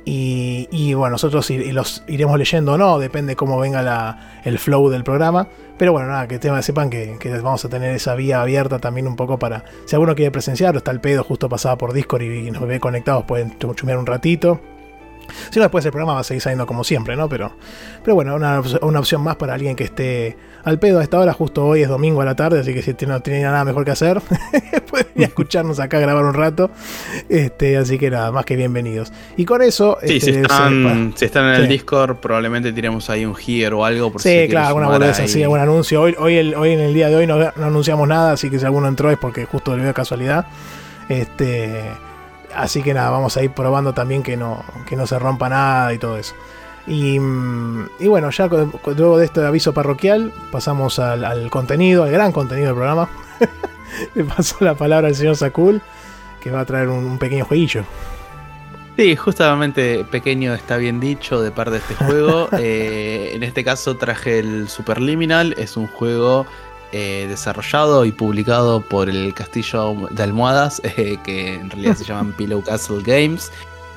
Y, 0.04 0.94
bueno, 0.94 1.12
nosotros 1.12 1.48
los 1.48 2.02
iremos 2.08 2.36
leyendo 2.36 2.72
o 2.72 2.78
no, 2.78 2.98
depende 2.98 3.36
cómo 3.36 3.60
venga 3.60 4.40
el 4.44 4.58
flow 4.58 4.88
del 4.88 5.04
programa. 5.04 5.46
Pero 5.78 5.92
bueno, 5.92 6.08
nada, 6.08 6.26
que 6.26 6.40
sepan 6.62 6.90
que, 6.90 7.16
vamos 7.42 7.64
a 7.64 7.68
tener 7.68 7.94
esa 7.94 8.16
vía 8.16 8.42
abierta 8.42 8.80
también 8.80 9.06
un 9.06 9.14
poco 9.14 9.38
para. 9.38 9.64
Si 9.84 9.94
alguno 9.94 10.16
quiere 10.16 10.32
presenciar, 10.32 10.74
está 10.74 10.90
el 10.90 11.00
pedo 11.00 11.22
justo 11.22 11.48
pasaba 11.48 11.78
por 11.78 11.92
Discord 11.92 12.22
y, 12.22 12.50
nos 12.50 12.66
ve 12.66 12.80
conectados, 12.80 13.24
pueden 13.24 13.56
chumear 13.58 13.98
un 13.98 14.06
ratito. 14.06 14.60
Si 15.50 15.58
no, 15.58 15.64
después 15.64 15.84
el 15.84 15.90
programa 15.90 16.14
va 16.14 16.20
a 16.20 16.24
seguir 16.24 16.40
saliendo 16.40 16.66
como 16.66 16.84
siempre, 16.84 17.16
¿no? 17.16 17.28
Pero, 17.28 17.52
pero 18.02 18.14
bueno, 18.14 18.34
una, 18.34 18.62
una 18.82 18.98
opción 18.98 19.22
más 19.22 19.36
para 19.36 19.54
alguien 19.54 19.76
que 19.76 19.84
esté 19.84 20.36
al 20.64 20.78
pedo 20.78 21.00
a 21.00 21.02
esta 21.02 21.18
hora. 21.18 21.32
Justo 21.32 21.66
hoy 21.66 21.82
es 21.82 21.88
domingo 21.88 22.20
a 22.20 22.24
la 22.24 22.34
tarde, 22.34 22.60
así 22.60 22.72
que 22.74 22.82
si 22.82 22.94
no 23.06 23.20
tiene 23.20 23.42
nada 23.42 23.64
mejor 23.64 23.84
que 23.84 23.90
hacer, 23.90 24.20
pueden 24.90 25.08
escucharnos 25.16 25.80
acá 25.80 25.98
grabar 25.98 26.24
un 26.24 26.34
rato. 26.34 26.70
Este, 27.28 27.76
así 27.76 27.98
que 27.98 28.10
nada, 28.10 28.32
más 28.32 28.44
que 28.44 28.56
bienvenidos. 28.56 29.12
Y 29.36 29.44
con 29.44 29.62
eso. 29.62 29.98
Sí, 30.02 30.20
si, 30.20 30.30
este, 30.30 30.42
están, 30.42 31.12
si, 31.16 31.24
están, 31.24 31.54
en 31.54 31.62
el 31.62 31.68
Discord, 31.68 32.16
probablemente 32.16 32.72
tiremos 32.72 33.08
ahí 33.10 33.24
un 33.24 33.36
here 33.36 33.74
o 33.74 33.84
algo. 33.84 34.12
Por 34.12 34.22
sí, 34.22 34.46
claro, 34.48 34.68
alguna 34.68 34.88
boludez 34.88 35.20
así, 35.20 35.42
algún 35.42 35.60
anuncio. 35.60 36.00
Hoy, 36.00 36.14
hoy, 36.18 36.36
el, 36.36 36.54
hoy 36.54 36.70
en 36.70 36.80
el 36.80 36.94
día 36.94 37.08
de 37.08 37.16
hoy 37.16 37.26
no, 37.26 37.38
no 37.38 37.64
anunciamos 37.64 38.06
nada, 38.08 38.32
así 38.32 38.50
que 38.50 38.58
si 38.58 38.64
alguno 38.64 38.88
entró 38.88 39.10
es 39.10 39.18
porque 39.18 39.46
justo 39.46 39.76
le 39.76 39.82
veo 39.82 39.94
casualidad. 39.94 40.46
Este. 41.08 41.82
Así 42.54 42.82
que 42.82 42.94
nada, 42.94 43.10
vamos 43.10 43.36
a 43.36 43.42
ir 43.42 43.50
probando 43.50 43.92
también 43.92 44.22
que 44.22 44.36
no, 44.36 44.64
que 44.86 44.96
no 44.96 45.06
se 45.06 45.18
rompa 45.18 45.48
nada 45.48 45.92
y 45.92 45.98
todo 45.98 46.18
eso. 46.18 46.34
Y, 46.86 47.18
bueno, 47.18 48.30
ya 48.30 48.48
luego 48.48 49.18
de 49.18 49.24
este 49.24 49.44
aviso 49.44 49.72
parroquial, 49.72 50.32
pasamos 50.50 50.98
al, 50.98 51.50
contenido, 51.50 52.04
al 52.04 52.10
gran 52.10 52.32
contenido 52.32 52.68
del 52.68 52.74
programa. 52.74 53.08
Le 54.14 54.24
paso 54.24 54.56
la 54.60 54.74
palabra 54.74 55.08
al 55.08 55.14
señor 55.14 55.36
Sakul, 55.36 55.80
que 56.40 56.50
va 56.50 56.60
a 56.60 56.64
traer 56.64 56.88
un, 56.88 57.18
pequeño 57.18 57.44
jueguillo. 57.44 57.84
Sí, 58.96 59.16
justamente 59.16 60.04
pequeño 60.04 60.52
está 60.54 60.76
bien 60.76 61.00
dicho 61.00 61.40
de 61.40 61.50
parte 61.50 61.72
de 61.72 61.78
este 61.78 61.94
juego. 61.94 62.48
Eh, 62.58 63.32
en 63.34 63.42
este 63.42 63.64
caso 63.64 63.96
traje 63.96 64.40
el 64.40 64.68
Superliminal, 64.68 65.54
es 65.56 65.76
un 65.76 65.86
juego 65.86 66.46
eh, 66.92 67.26
desarrollado 67.28 68.04
y 68.04 68.12
publicado 68.12 68.82
por 68.82 69.08
el 69.08 69.32
Castillo 69.34 69.96
de 70.10 70.22
Almohadas, 70.22 70.80
eh, 70.96 71.16
que 71.24 71.54
en 71.54 71.70
realidad 71.70 71.96
se 71.96 72.04
llaman 72.04 72.32
Pillow 72.36 72.62
Castle 72.62 73.02
Games, 73.04 73.50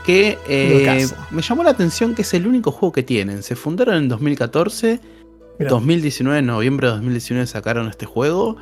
que 0.05 0.37
eh, 0.47 1.07
me 1.31 1.41
llamó 1.41 1.63
la 1.63 1.71
atención 1.71 2.15
que 2.15 2.21
es 2.21 2.33
el 2.33 2.47
único 2.47 2.71
juego 2.71 2.93
que 2.93 3.03
tienen. 3.03 3.43
Se 3.43 3.55
fundaron 3.55 3.95
en 3.95 4.07
2014, 4.07 4.99
2019, 5.59 6.39
en 6.39 6.45
noviembre 6.45 6.87
de 6.87 6.93
2019 6.93 7.47
sacaron 7.47 7.87
este 7.87 8.05
juego. 8.05 8.57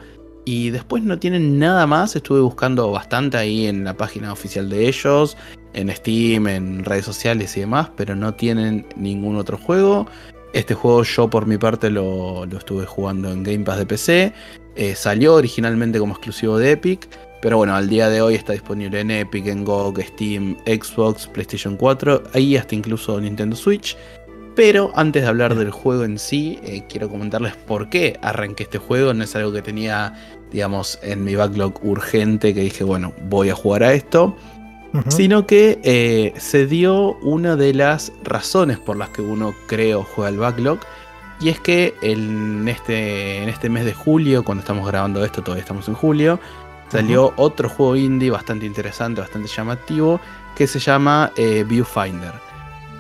Y 0.45 0.71
después 0.71 1.03
no 1.03 1.19
tienen 1.19 1.57
nada 1.57 1.87
más. 1.87 2.15
Estuve 2.15 2.41
buscando 2.41 2.91
bastante 2.91 3.37
ahí 3.37 3.67
en 3.67 3.83
la 3.83 3.95
página 3.95 4.33
oficial 4.33 4.69
de 4.69 4.87
ellos, 4.87 5.37
en 5.73 5.89
Steam, 5.95 6.47
en 6.47 6.83
redes 6.83 7.05
sociales 7.05 7.55
y 7.55 7.61
demás, 7.61 7.91
pero 7.95 8.15
no 8.15 8.33
tienen 8.33 8.85
ningún 8.95 9.37
otro 9.37 9.57
juego. 9.57 10.07
Este 10.53 10.75
juego 10.75 11.01
yo 11.03 11.29
por 11.29 11.47
mi 11.47 11.57
parte 11.57 11.89
lo, 11.89 12.45
estuve 12.45 12.85
jugando 12.85 13.31
en 13.31 13.41
Game 13.43 13.65
Pass 13.65 13.79
de 13.79 13.85
PC. 13.87 14.33
Eh, 14.75 14.95
salió 14.95 15.33
originalmente 15.33 15.97
como 15.97 16.13
exclusivo 16.13 16.59
de 16.59 16.71
Epic. 16.71 17.07
Pero 17.41 17.57
bueno, 17.57 17.75
al 17.75 17.89
día 17.89 18.07
de 18.07 18.21
hoy 18.21 18.35
está 18.35 18.53
disponible 18.53 19.01
en 19.01 19.11
Epic, 19.11 19.47
en 19.47 19.65
GOG, 19.65 20.01
Steam, 20.01 20.55
Xbox, 20.65 21.27
PlayStation 21.27 21.75
4, 21.75 22.23
ahí 22.33 22.55
hasta 22.55 22.73
incluso 22.73 23.19
Nintendo 23.19 23.55
Switch. 23.55 23.97
Pero 24.55 24.91
antes 24.95 25.23
de 25.23 25.27
hablar 25.27 25.55
del 25.55 25.71
juego 25.71 26.05
en 26.05 26.19
sí, 26.19 26.59
eh, 26.63 26.85
quiero 26.87 27.09
comentarles 27.09 27.55
por 27.55 27.89
qué 27.89 28.17
arranqué 28.21 28.63
este 28.63 28.77
juego. 28.77 29.13
No 29.13 29.23
es 29.23 29.35
algo 29.35 29.51
que 29.51 29.63
tenía, 29.63 30.13
digamos, 30.51 30.99
en 31.01 31.23
mi 31.23 31.35
backlog 31.35 31.83
urgente 31.83 32.53
que 32.53 32.61
dije, 32.61 32.83
bueno, 32.83 33.13
voy 33.23 33.49
a 33.49 33.55
jugar 33.55 33.83
a 33.83 33.93
esto 33.93 34.37
sino 35.09 35.47
que 35.47 35.79
eh, 35.83 36.33
se 36.37 36.67
dio 36.67 37.15
una 37.21 37.55
de 37.55 37.73
las 37.73 38.11
razones 38.23 38.79
por 38.79 38.97
las 38.97 39.09
que 39.09 39.21
uno 39.21 39.53
creo 39.67 40.03
juega 40.03 40.29
el 40.29 40.37
backlog. 40.37 40.79
Y 41.39 41.49
es 41.49 41.59
que 41.59 41.95
en 42.01 42.67
este, 42.67 43.41
en 43.41 43.49
este 43.49 43.69
mes 43.69 43.85
de 43.85 43.93
julio, 43.93 44.43
cuando 44.43 44.61
estamos 44.61 44.87
grabando 44.87 45.25
esto, 45.25 45.41
todavía 45.41 45.63
estamos 45.63 45.87
en 45.87 45.95
julio, 45.95 46.39
salió 46.89 47.33
otro 47.37 47.69
juego 47.69 47.95
indie 47.95 48.29
bastante 48.29 48.65
interesante, 48.65 49.19
bastante 49.19 49.49
llamativo, 49.49 50.21
que 50.55 50.67
se 50.67 50.79
llama 50.79 51.31
eh, 51.35 51.65
Viewfinder. 51.67 52.33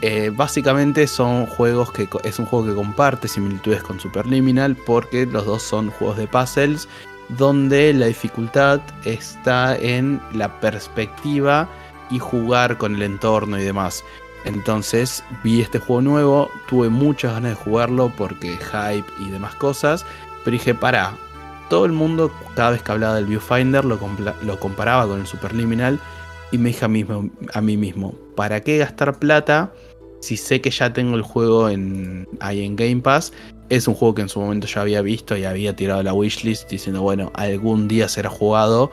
Eh, 0.01 0.31
básicamente 0.35 1.07
son 1.07 1.45
juegos 1.45 1.91
que 1.93 2.09
es 2.25 2.37
un 2.37 2.45
juego 2.45 2.65
que 2.65 2.75
comparte 2.75 3.29
similitudes 3.29 3.81
con 3.83 4.01
Superliminal 4.01 4.75
porque 4.75 5.25
los 5.25 5.45
dos 5.45 5.63
son 5.63 5.91
juegos 5.91 6.17
de 6.17 6.27
puzzles 6.27 6.89
donde 7.29 7.93
la 7.93 8.07
dificultad 8.07 8.81
está 9.05 9.77
en 9.77 10.21
la 10.33 10.59
perspectiva 10.59 11.69
y 12.13 12.19
jugar 12.19 12.77
con 12.77 12.95
el 12.95 13.01
entorno 13.01 13.59
y 13.59 13.63
demás. 13.63 14.03
Entonces 14.45 15.23
vi 15.43 15.61
este 15.61 15.79
juego 15.79 16.01
nuevo, 16.01 16.49
tuve 16.67 16.89
muchas 16.89 17.33
ganas 17.33 17.51
de 17.51 17.63
jugarlo 17.63 18.11
porque 18.15 18.57
hype 18.57 19.05
y 19.19 19.29
demás 19.29 19.55
cosas, 19.55 20.05
pero 20.43 20.53
dije, 20.53 20.75
para, 20.75 21.13
todo 21.69 21.85
el 21.85 21.91
mundo 21.91 22.31
cada 22.55 22.71
vez 22.71 22.83
que 22.83 22.91
hablaba 22.91 23.15
del 23.15 23.25
Viewfinder 23.25 23.83
lo, 23.83 23.99
lo 24.43 24.59
comparaba 24.59 25.07
con 25.07 25.21
el 25.21 25.27
Superliminal 25.27 25.99
y 26.51 26.57
me 26.57 26.69
dije 26.69 26.85
a, 26.85 26.87
mismo, 26.87 27.29
a 27.53 27.61
mí 27.61 27.77
mismo, 27.77 28.13
¿para 28.35 28.61
qué 28.61 28.77
gastar 28.77 29.17
plata 29.17 29.73
si 30.19 30.37
sé 30.37 30.61
que 30.61 30.69
ya 30.69 30.93
tengo 30.93 31.15
el 31.15 31.23
juego 31.23 31.69
en, 31.69 32.27
ahí 32.39 32.63
en 32.63 32.75
Game 32.75 32.97
Pass? 32.97 33.33
Es 33.69 33.87
un 33.87 33.95
juego 33.95 34.13
que 34.13 34.21
en 34.21 34.29
su 34.29 34.39
momento 34.39 34.67
ya 34.67 34.81
había 34.81 35.01
visto 35.01 35.35
y 35.35 35.45
había 35.45 35.75
tirado 35.75 36.03
la 36.03 36.13
wishlist 36.13 36.69
diciendo, 36.69 37.01
bueno, 37.01 37.31
algún 37.33 37.87
día 37.87 38.07
será 38.07 38.29
jugado 38.29 38.91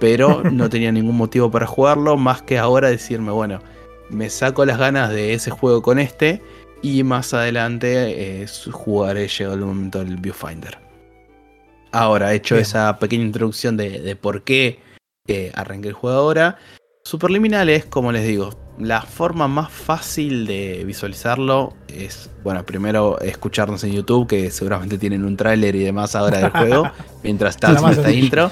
pero 0.00 0.42
no 0.50 0.68
tenía 0.68 0.90
ningún 0.90 1.16
motivo 1.16 1.50
para 1.50 1.66
jugarlo, 1.66 2.16
más 2.16 2.42
que 2.42 2.58
ahora 2.58 2.90
decirme, 2.90 3.30
bueno, 3.30 3.60
me 4.08 4.28
saco 4.30 4.64
las 4.64 4.78
ganas 4.78 5.10
de 5.10 5.34
ese 5.34 5.50
juego 5.50 5.82
con 5.82 6.00
este 6.00 6.42
y 6.82 7.04
más 7.04 7.32
adelante 7.34 8.42
eh, 8.42 8.46
jugaré, 8.72 9.28
llegado 9.28 9.54
el 9.54 9.60
momento 9.60 9.98
del 10.00 10.16
Viewfinder. 10.16 10.78
Ahora, 11.92 12.34
hecho 12.34 12.56
esa 12.56 12.98
pequeña 12.98 13.24
introducción 13.24 13.76
de, 13.76 14.16
por 14.20 14.42
qué 14.42 14.80
eh, 15.26 15.52
arranqué 15.54 15.88
el 15.88 15.94
juego 15.94 16.16
ahora, 16.16 16.56
Superliminal 17.04 17.68
es, 17.68 17.86
como 17.86 18.12
les 18.12 18.26
digo, 18.26 18.50
la 18.78 19.02
forma 19.02 19.48
más 19.48 19.70
fácil 19.70 20.46
de 20.46 20.84
visualizarlo 20.84 21.74
es, 21.88 22.30
bueno, 22.44 22.64
primero 22.64 23.18
escucharnos 23.20 23.82
en 23.84 23.92
YouTube, 23.92 24.28
que 24.28 24.50
seguramente 24.50 24.98
tienen 24.98 25.24
un 25.24 25.36
tráiler 25.36 25.74
y 25.74 25.82
demás 25.82 26.14
ahora 26.14 26.38
del 26.38 26.50
juego, 26.50 26.90
mientras 27.22 27.56
está 27.56 27.72
esta 27.90 28.12
intro. 28.12 28.50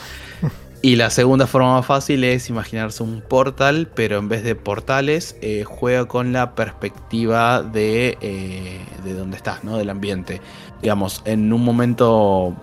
Y 0.81 0.95
la 0.95 1.11
segunda 1.11 1.49
forma 1.49 1.75
más 1.75 1.87
fácil 1.87 2.23
es 2.23 2.49
imaginarse 2.51 3.03
un 3.03 3.21
portal, 3.21 3.89
pero 3.95 4.19
en 4.19 4.29
vez 4.29 4.45
de 4.45 4.55
portales, 4.55 5.37
eh, 5.43 5.65
juega 5.65 6.07
con 6.07 6.33
la 6.33 6.55
perspectiva 6.55 7.63
de, 7.63 8.17
eh, 8.21 8.81
de 9.03 9.15
donde 9.15 9.37
estás, 9.37 9.65
¿no? 9.65 9.77
Del 9.77 9.91
ambiente. 9.91 10.41
Digamos, 10.81 11.23
en 11.25 11.53
un 11.53 11.65
momento, 11.65 12.55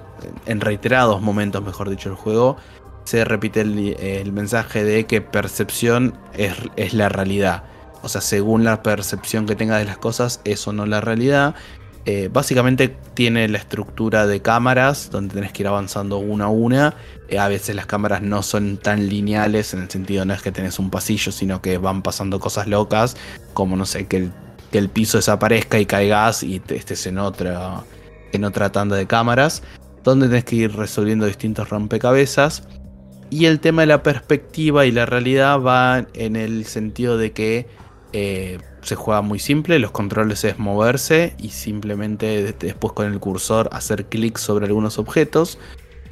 en 0.45 0.61
reiterados 0.61 1.21
momentos, 1.21 1.61
mejor 1.61 1.89
dicho, 1.89 2.07
el 2.07 2.15
juego, 2.15 2.55
se 3.03 3.25
repite 3.25 3.61
el, 3.61 4.31
mensaje 4.31 4.85
de 4.85 5.05
que 5.05 5.19
percepción 5.19 6.17
es, 6.33 6.53
es, 6.77 6.93
la 6.93 7.09
realidad. 7.09 7.63
O 8.01 8.07
sea, 8.07 8.21
según 8.21 8.63
la 8.63 8.81
percepción 8.81 9.45
que 9.45 9.55
tengas 9.57 9.79
de 9.79 9.85
las 9.85 9.97
cosas, 9.97 10.39
eso 10.45 10.71
no 10.71 10.83
es 10.83 10.89
la 10.89 11.01
realidad. 11.01 11.55
Eh, 12.07 12.29
básicamente 12.31 12.95
tiene 13.15 13.47
la 13.47 13.57
estructura 13.57 14.27
de 14.27 14.39
cámaras 14.39 15.09
donde 15.09 15.33
tenés 15.33 15.51
que 15.51 15.63
ir 15.63 15.67
avanzando 15.67 16.19
una 16.19 16.45
a 16.45 16.49
una. 16.49 16.93
Eh, 17.29 17.39
a 17.39 17.47
veces 17.47 17.75
las 17.75 17.87
cámaras 17.87 18.21
no 18.21 18.43
son 18.43 18.77
tan 18.77 19.07
lineales 19.09 19.73
en 19.73 19.81
el 19.81 19.89
sentido 19.89 20.23
no 20.23 20.35
es 20.35 20.43
que 20.43 20.51
tenés 20.51 20.77
un 20.77 20.91
pasillo, 20.91 21.31
sino 21.31 21.61
que 21.63 21.79
van 21.79 22.03
pasando 22.03 22.39
cosas 22.39 22.67
locas, 22.67 23.17
como 23.53 23.75
no 23.75 23.87
sé, 23.87 24.05
que 24.05 24.29
el, 24.71 24.89
piso 24.89 25.17
desaparezca 25.17 25.79
y 25.79 25.85
caigas 25.85 26.43
y 26.43 26.61
estés 26.69 27.07
en 27.07 27.17
otra, 27.17 27.83
en 28.33 28.43
otra 28.43 28.71
tanda 28.71 28.95
de 28.97 29.07
cámaras, 29.07 29.63
donde 30.03 30.27
tenés 30.27 30.43
que 30.43 30.57
ir 30.57 30.75
resolviendo 30.75 31.25
distintos 31.25 31.69
rompecabezas. 31.69 32.67
Y 33.31 33.45
el 33.45 33.59
tema 33.59 33.81
de 33.81 33.87
la 33.87 34.03
perspectiva 34.03 34.85
y 34.85 34.91
la 34.91 35.07
realidad 35.07 35.59
va 35.59 36.05
en 36.13 36.35
el 36.35 36.65
sentido 36.65 37.17
de 37.17 37.31
que 37.31 37.67
eh, 38.17 38.59
se 38.81 38.95
juega 38.95 39.21
muy 39.21 39.39
simple, 39.39 39.77
los 39.77 39.91
controles 39.91 40.45
es 40.45 40.57
moverse 40.57 41.35
y 41.37 41.49
simplemente 41.49 42.53
después 42.53 42.93
con 42.93 43.11
el 43.11 43.19
cursor 43.19 43.67
hacer 43.73 44.05
clic 44.05 44.37
sobre 44.37 44.67
algunos 44.67 44.97
objetos, 44.97 45.59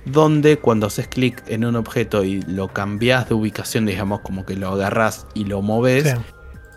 donde 0.04 0.58
cuando 0.58 0.88
haces 0.88 1.08
clic 1.08 1.42
en 1.48 1.64
un 1.64 1.78
objeto 1.78 2.26
y 2.26 2.42
lo 2.42 2.68
cambias 2.68 3.30
de 3.30 3.36
ubicación, 3.36 3.86
digamos 3.86 4.20
como 4.20 4.46
que 4.46 4.58
lo 4.58 4.68
agarras 4.74 5.28
y 5.34 5.46
lo 5.46 5.62
moves, 5.62 6.14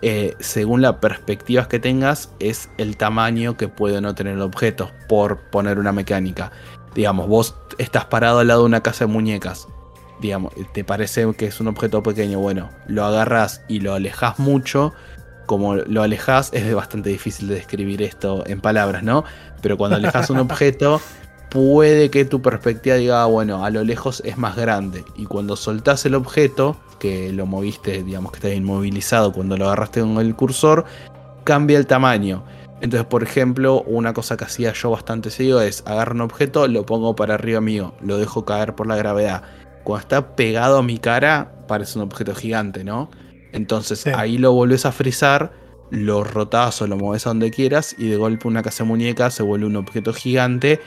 eh, 0.01 0.37
según 0.39 0.81
las 0.81 0.95
perspectivas 0.99 1.67
que 1.67 1.81
tengas, 1.81 2.31
es 2.39 2.71
el 2.79 2.97
tamaño 2.97 3.57
que 3.57 3.67
puede 3.67 4.01
no 4.01 4.15
tener 4.15 4.35
el 4.35 4.43
objeto, 4.43 4.93
por 5.09 5.51
poner 5.51 5.81
una 5.81 5.91
mecánica. 5.91 6.53
Digamos, 6.95 7.27
vos 7.27 7.57
estás 7.79 8.05
parado 8.05 8.39
al 8.39 8.47
lado 8.47 8.61
de 8.61 8.67
una 8.67 8.85
casa 8.85 9.07
de 9.07 9.13
muñecas. 9.13 9.67
Digamos, 10.21 10.53
te 10.73 10.85
parece 10.85 11.27
que 11.37 11.47
es 11.47 11.61
un 11.61 11.67
objeto 11.67 12.03
pequeño, 12.03 12.39
bueno, 12.39 12.71
lo 12.87 13.05
agarras 13.05 13.63
y 13.67 13.81
lo 13.81 13.93
alejas 13.93 14.39
mucho 14.39 14.95
como 15.47 15.77
lo 15.77 16.03
alejas, 16.03 16.51
es 16.53 16.75
bastante 16.75 17.11
difícil 17.11 17.49
de 17.49 17.55
describir 17.55 18.03
esto 18.03 18.45
en 18.47 18.61
palabras, 18.61 19.03
¿no? 19.03 19.25
Pero 19.63 19.77
cuando 19.77 19.97
alejas 19.97 20.29
un 20.31 20.39
objeto, 20.39 21.01
puede 21.51 22.11
que 22.11 22.25
tu 22.25 22.43
perspectiva 22.43 22.97
diga, 22.97 23.23
ah, 23.23 23.27
bueno, 23.27 23.65
a 23.65 23.71
lo 23.71 23.85
lejos 23.85 24.23
es 24.25 24.37
más 24.37 24.57
grande. 24.57 25.05
Y 25.17 25.27
cuando 25.27 25.57
soltás 25.57 26.05
el 26.05 26.15
objeto, 26.15 26.77
que 26.99 27.33
lo 27.33 27.47
moviste, 27.47 28.03
digamos 28.03 28.33
que 28.33 28.39
está 28.39 28.53
inmovilizado 28.53 29.33
cuando 29.33 29.57
lo 29.57 29.67
agarraste 29.67 30.01
con 30.01 30.19
el 30.19 30.35
cursor, 30.35 30.85
cambia 31.45 31.79
el 31.79 31.87
tamaño. 31.87 32.45
Entonces, 32.81 33.07
por 33.07 33.23
ejemplo, 33.23 33.83
una 33.83 34.13
cosa 34.13 34.37
que 34.37 34.45
hacía 34.45 34.73
yo 34.73 34.91
bastante 34.91 35.31
seguido 35.31 35.63
es 35.63 35.83
agarrar 35.87 36.15
un 36.15 36.21
objeto, 36.23 36.69
lo 36.69 36.85
pongo 36.85 37.17
para 37.17 37.35
arriba 37.35 37.61
mío, 37.61 37.95
lo 38.03 38.19
dejo 38.19 38.45
caer 38.45 38.75
por 38.75 38.87
la 38.87 38.97
gravedad. 38.97 39.43
Cuando 39.83 40.03
está 40.03 40.37
pegado 40.37 40.79
a 40.79 40.83
mi 40.83 40.99
cara, 40.99 41.53
parece 41.69 41.99
un 41.99 42.05
objeto 42.05 42.35
gigante, 42.35 42.85
¿no? 42.85 43.09
Entonces 43.57 44.07
ahí 44.07 44.37
lo 44.37 44.53
volvés 44.53 44.85
a 44.85 44.93
frizar, 44.93 45.53
lo 45.91 46.23
rotás 46.25 46.83
o 46.83 46.87
lo 46.87 46.97
mueves 46.97 47.27
a 47.27 47.31
donde 47.31 47.51
quieras 47.51 47.95
y 47.99 48.09
de 48.09 48.17
golpe 48.17 48.47
una 48.47 48.63
casa 48.63 48.85
muñeca 48.85 49.31
se 49.31 49.43
vuelve 49.43 49.67
un 49.67 49.77
objeto 49.77 50.13
gigante 50.13 50.81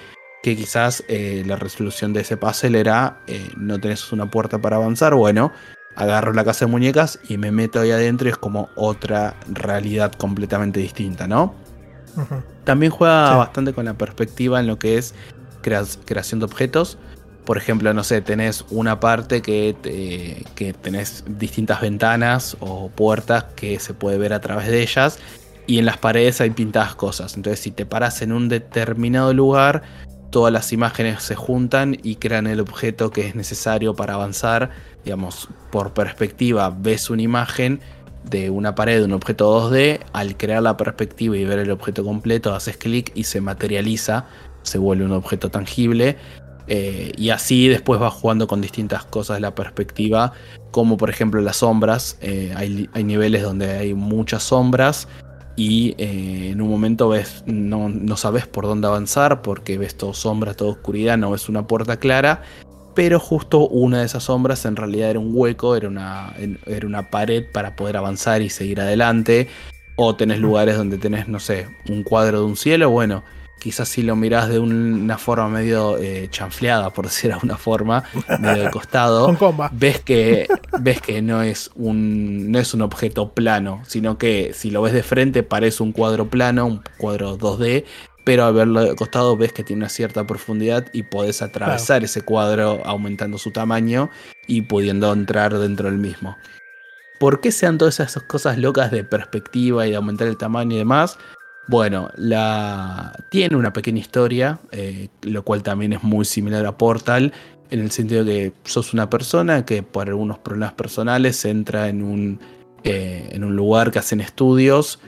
que 0.44 0.56
quizás 0.56 1.04
eh, 1.08 1.44
la 1.46 1.56
resolución 1.56 2.14
de 2.14 2.22
ese 2.22 2.38
puzzle 2.38 2.80
era 2.80 3.22
eh, 3.28 3.50
no 3.58 3.80
tenés 3.80 4.12
una 4.12 4.30
puerta 4.30 4.60
para 4.60 4.76
avanzar, 4.78 5.16
bueno, 5.16 5.52
agarro 5.96 6.32
la 6.32 6.46
casa 6.46 6.66
de 6.66 6.72
muñecas 6.72 7.20
y 7.28 7.38
me 7.38 7.52
meto 7.52 7.82
ahí 7.82 7.92
adentro 7.92 8.28
y 8.28 8.32
es 8.32 8.38
como 8.38 8.70
otra 8.76 9.36
realidad 9.52 10.12
completamente 10.14 10.80
distinta, 10.80 11.28
¿no? 11.28 11.56
También 12.66 12.92
juega 12.92 13.36
bastante 13.36 13.74
con 13.74 13.86
la 13.86 13.96
perspectiva 13.96 14.60
en 14.60 14.68
lo 14.68 14.78
que 14.78 14.98
es 14.98 15.16
creación 15.62 16.40
de 16.40 16.46
objetos. 16.46 16.98
Por 17.50 17.58
ejemplo, 17.58 17.92
no 17.96 18.04
sé, 18.04 18.22
tenés 18.22 18.64
una 18.70 19.00
parte 19.00 19.42
que, 19.42 19.76
que 20.54 20.72
tenés 20.72 21.24
distintas 21.28 21.82
ventanas 21.82 22.56
o 22.60 22.90
puertas 22.90 23.46
que 23.56 23.80
se 23.80 23.96
puede 23.96 24.20
ver 24.20 24.34
a 24.34 24.40
través 24.40 24.68
de 24.68 24.84
ellas. 24.84 25.18
Y 25.66 25.80
en 25.80 25.88
las 25.88 25.98
paredes 25.98 26.42
hay 26.42 26.52
pintadas 26.52 26.94
cosas. 26.94 27.36
Entonces, 27.36 27.60
si 27.60 27.72
te 27.72 27.88
paras 27.88 28.22
en 28.22 28.34
un 28.34 28.50
determinado 28.50 29.34
lugar, 29.34 29.82
todas 30.30 30.54
las 30.54 30.72
imágenes 30.74 31.24
se 31.24 31.34
juntan 31.34 31.98
y 32.04 32.18
crean 32.18 32.46
el 32.46 32.60
objeto 32.60 33.10
que 33.10 33.28
es 33.28 33.34
necesario 33.34 33.96
para 33.96 34.14
avanzar. 34.14 34.70
Digamos, 35.04 35.50
por 35.72 35.92
perspectiva, 35.96 36.70
ves 36.70 37.10
una 37.10 37.24
imagen 37.24 37.80
de 38.30 38.52
una 38.52 38.76
pared, 38.76 39.04
un 39.04 39.14
objeto 39.14 39.72
2D, 39.72 40.02
al 40.14 40.38
crear 40.38 40.62
la 40.62 40.78
perspectiva 40.78 41.36
y 41.36 41.46
ver 41.46 41.58
el 41.58 41.72
objeto 41.72 42.04
completo, 42.04 42.54
haces 42.54 42.78
clic 42.78 43.12
y 43.16 43.24
se 43.24 43.42
materializa, 43.42 44.28
se 44.62 44.78
vuelve 44.78 45.04
un 45.04 45.14
objeto 45.14 45.50
tangible. 45.50 46.16
Eh, 46.70 47.12
y 47.18 47.32
así 47.32 47.68
después 47.68 48.00
vas 48.00 48.14
jugando 48.14 48.48
con 48.48 48.62
distintas 48.62 49.04
cosas 49.04 49.38
de 49.38 49.42
la 49.42 49.56
perspectiva, 49.56 50.34
como 50.72 50.98
por 50.98 51.10
ejemplo 51.10 51.42
las 51.42 51.58
sombras. 51.58 52.18
Eh, 52.22 52.54
hay, 52.56 53.04
niveles 53.04 53.42
donde 53.42 53.72
hay 53.72 53.94
muchas 53.96 54.44
sombras 54.44 55.08
y 55.56 55.96
eh, 55.98 56.52
en 56.52 56.62
un 56.62 56.70
momento 56.70 57.10
ves, 57.10 57.44
no, 57.48 57.90
no 57.90 58.16
sabes 58.16 58.48
por 58.48 58.66
dónde 58.66 58.88
avanzar 58.88 59.42
porque 59.42 59.78
ves 59.78 59.98
todo 59.98 60.14
sombra, 60.14 60.54
toda 60.54 60.72
oscuridad, 60.72 61.18
no 61.18 61.32
ves 61.32 61.50
una 61.50 61.68
puerta 61.68 61.98
clara 61.98 62.44
pero 63.00 63.20
justo 63.20 63.66
una 63.68 64.00
de 64.00 64.06
esas 64.08 64.24
sombras 64.24 64.66
en 64.66 64.76
realidad 64.76 65.12
era 65.12 65.20
un 65.20 65.32
hueco, 65.34 65.76
era 65.76 65.88
una, 65.88 66.34
era 66.66 66.86
una 66.86 67.10
pared 67.10 67.46
para 67.54 67.76
poder 67.78 67.96
avanzar 67.96 68.42
y 68.42 68.50
seguir 68.50 68.82
adelante. 68.82 69.48
O 69.96 70.18
tenés 70.18 70.40
lugares 70.40 70.76
donde 70.76 70.98
tenés, 70.98 71.30
no 71.30 71.40
sé, 71.40 71.68
un 71.88 72.04
cuadro 72.04 72.40
de 72.40 72.46
un 72.46 72.58
cielo, 72.58 72.90
bueno, 72.90 73.24
quizás 73.60 73.90
si 73.90 74.02
lo 74.02 74.16
mirás 74.16 74.50
de 74.50 74.60
una 74.60 75.18
forma 75.18 75.50
medio 75.50 75.98
eh, 75.98 76.28
chanfleada, 76.32 76.90
por 76.92 77.06
decir 77.08 77.30
de 77.30 77.36
alguna 77.36 77.58
forma, 77.58 78.04
medio 78.40 78.64
de 78.64 78.72
costado, 78.72 79.38
ves 79.72 80.00
que, 80.02 80.48
ves 80.80 81.02
que 81.02 81.22
no, 81.22 81.42
es 81.42 81.70
un, 81.76 82.52
no 82.52 82.60
es 82.60 82.74
un 82.74 82.82
objeto 82.82 83.34
plano, 83.34 83.82
sino 83.86 84.18
que 84.18 84.52
si 84.54 84.72
lo 84.72 84.82
ves 84.82 84.94
de 84.94 85.04
frente 85.04 85.44
parece 85.44 85.84
un 85.84 85.92
cuadro 85.92 86.30
plano, 86.30 86.66
un 86.66 86.82
cuadro 86.98 87.38
2D, 87.38 87.86
pero 88.24 88.46
al 88.46 88.54
verlo 88.54 88.84
de 88.84 88.96
costado 88.96 89.36
ves 89.38 89.54
que 89.54 89.64
tiene 89.64 89.82
una 89.82 89.90
cierta 89.90 90.26
profundidad 90.26 90.86
y 90.94 91.04
podés 91.04 91.42
atravesar 91.42 92.04
ese 92.04 92.22
cuadro 92.22 92.82
aumentando 92.86 93.38
su 93.38 93.52
tamaño 93.52 94.10
y 94.48 94.64
pudiendo 94.64 95.12
entrar 95.12 95.58
dentro 95.58 95.90
del 95.90 95.98
mismo. 95.98 96.36
¿Por 97.20 97.42
qué 97.42 97.52
sean 97.52 97.78
todas 97.78 98.00
esas 98.00 98.24
cosas 98.24 98.58
locas 98.58 98.92
de 98.92 99.04
perspectiva 99.04 99.86
y 99.86 99.90
de 99.90 99.98
aumentar 99.98 100.28
el 100.28 100.38
tamaño 100.38 100.76
y 100.76 100.80
demás? 100.80 101.18
Bueno, 101.70 102.10
la... 102.16 103.14
tiene 103.30 103.56
una 103.56 103.72
pequeña 103.72 104.00
historia, 104.00 104.60
eh, 104.72 105.10
lo 105.22 105.44
cual 105.44 105.62
también 105.62 105.94
es 105.94 106.02
muy 106.02 106.26
similar 106.26 106.66
a 106.66 106.76
Portal, 106.76 107.32
en 107.70 107.80
el 107.80 107.92
sentido 107.92 108.26
que 108.26 108.54
sos 108.64 108.92
una 108.92 109.08
persona 109.08 109.64
que 109.66 109.84
por 109.84 110.08
algunos 110.08 110.40
problemas 110.40 110.74
personales 110.74 111.46
entra 111.46 111.88
en 111.88 112.02
un, 112.02 112.40
eh, 112.84 113.30
en 113.34 113.44
un 113.44 113.56
lugar 113.56 113.92
que 113.92 114.00
hacen 114.00 114.20
estudios 114.20 115.00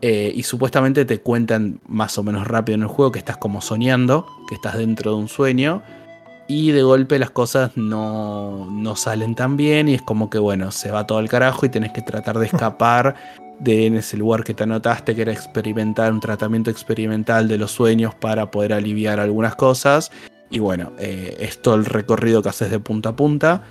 eh, 0.00 0.32
y 0.34 0.42
supuestamente 0.44 1.04
te 1.04 1.20
cuentan 1.20 1.80
más 1.86 2.16
o 2.16 2.22
menos 2.22 2.46
rápido 2.46 2.76
en 2.76 2.82
el 2.84 2.88
juego 2.88 3.12
que 3.12 3.18
estás 3.18 3.36
como 3.36 3.60
soñando, 3.60 4.26
que 4.48 4.54
estás 4.54 4.78
dentro 4.78 5.10
de 5.10 5.18
un 5.18 5.28
sueño. 5.28 5.82
Y 6.48 6.70
de 6.70 6.82
golpe 6.82 7.18
las 7.18 7.30
cosas 7.30 7.72
no, 7.76 8.70
no 8.70 8.96
salen 8.96 9.34
tan 9.34 9.58
bien 9.58 9.88
y 9.88 9.94
es 9.94 10.02
como 10.02 10.30
que 10.30 10.38
bueno, 10.38 10.70
se 10.70 10.90
va 10.90 11.06
todo 11.06 11.18
al 11.18 11.28
carajo 11.28 11.66
y 11.66 11.68
tenés 11.68 11.92
que 11.92 12.00
tratar 12.00 12.38
de 12.38 12.46
escapar 12.52 13.16
de 13.60 13.86
en 13.86 13.96
ese 13.96 14.16
lugar 14.16 14.44
que 14.44 14.54
te 14.54 14.64
anotaste, 14.64 15.14
que 15.14 15.22
era 15.22 15.32
experimentar 15.32 16.12
un 16.12 16.20
tratamiento 16.20 16.70
experimental 16.70 17.48
de 17.48 17.58
los 17.58 17.72
sueños 17.72 18.14
para 18.14 18.50
poder 18.50 18.72
aliviar 18.72 19.20
algunas 19.20 19.56
cosas. 19.56 20.10
Y 20.50 20.58
bueno, 20.58 20.92
eh, 20.98 21.36
es 21.40 21.60
todo 21.60 21.74
el 21.74 21.84
recorrido 21.84 22.42
que 22.42 22.50
haces 22.50 22.70
de 22.70 22.78
punta 22.78 23.10
a 23.10 23.16
punta. 23.16 23.62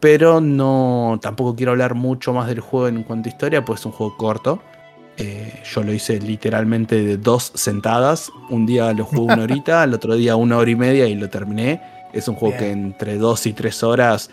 Pero 0.00 0.40
no, 0.40 1.18
tampoco 1.20 1.54
quiero 1.54 1.72
hablar 1.72 1.94
mucho 1.94 2.32
más 2.32 2.48
del 2.48 2.60
juego 2.60 2.88
en 2.88 3.02
cuanto 3.02 3.28
a 3.28 3.32
historia, 3.32 3.64
pues 3.64 3.80
es 3.80 3.86
un 3.86 3.92
juego 3.92 4.16
corto. 4.16 4.62
Eh, 5.18 5.60
yo 5.70 5.82
lo 5.82 5.92
hice 5.92 6.18
literalmente 6.18 7.02
de 7.02 7.18
dos 7.18 7.52
sentadas. 7.54 8.30
Un 8.48 8.64
día 8.64 8.92
lo 8.94 9.04
jugué 9.04 9.34
una 9.34 9.42
horita, 9.42 9.82
al 9.82 9.92
otro 9.92 10.14
día 10.16 10.36
una 10.36 10.56
hora 10.56 10.70
y 10.70 10.76
media 10.76 11.06
y 11.06 11.14
lo 11.14 11.28
terminé. 11.28 11.82
Es 12.12 12.26
un 12.28 12.34
juego 12.34 12.56
que 12.56 12.70
entre 12.70 13.18
dos 13.18 13.46
y 13.46 13.52
tres 13.52 13.82
horas, 13.82 14.30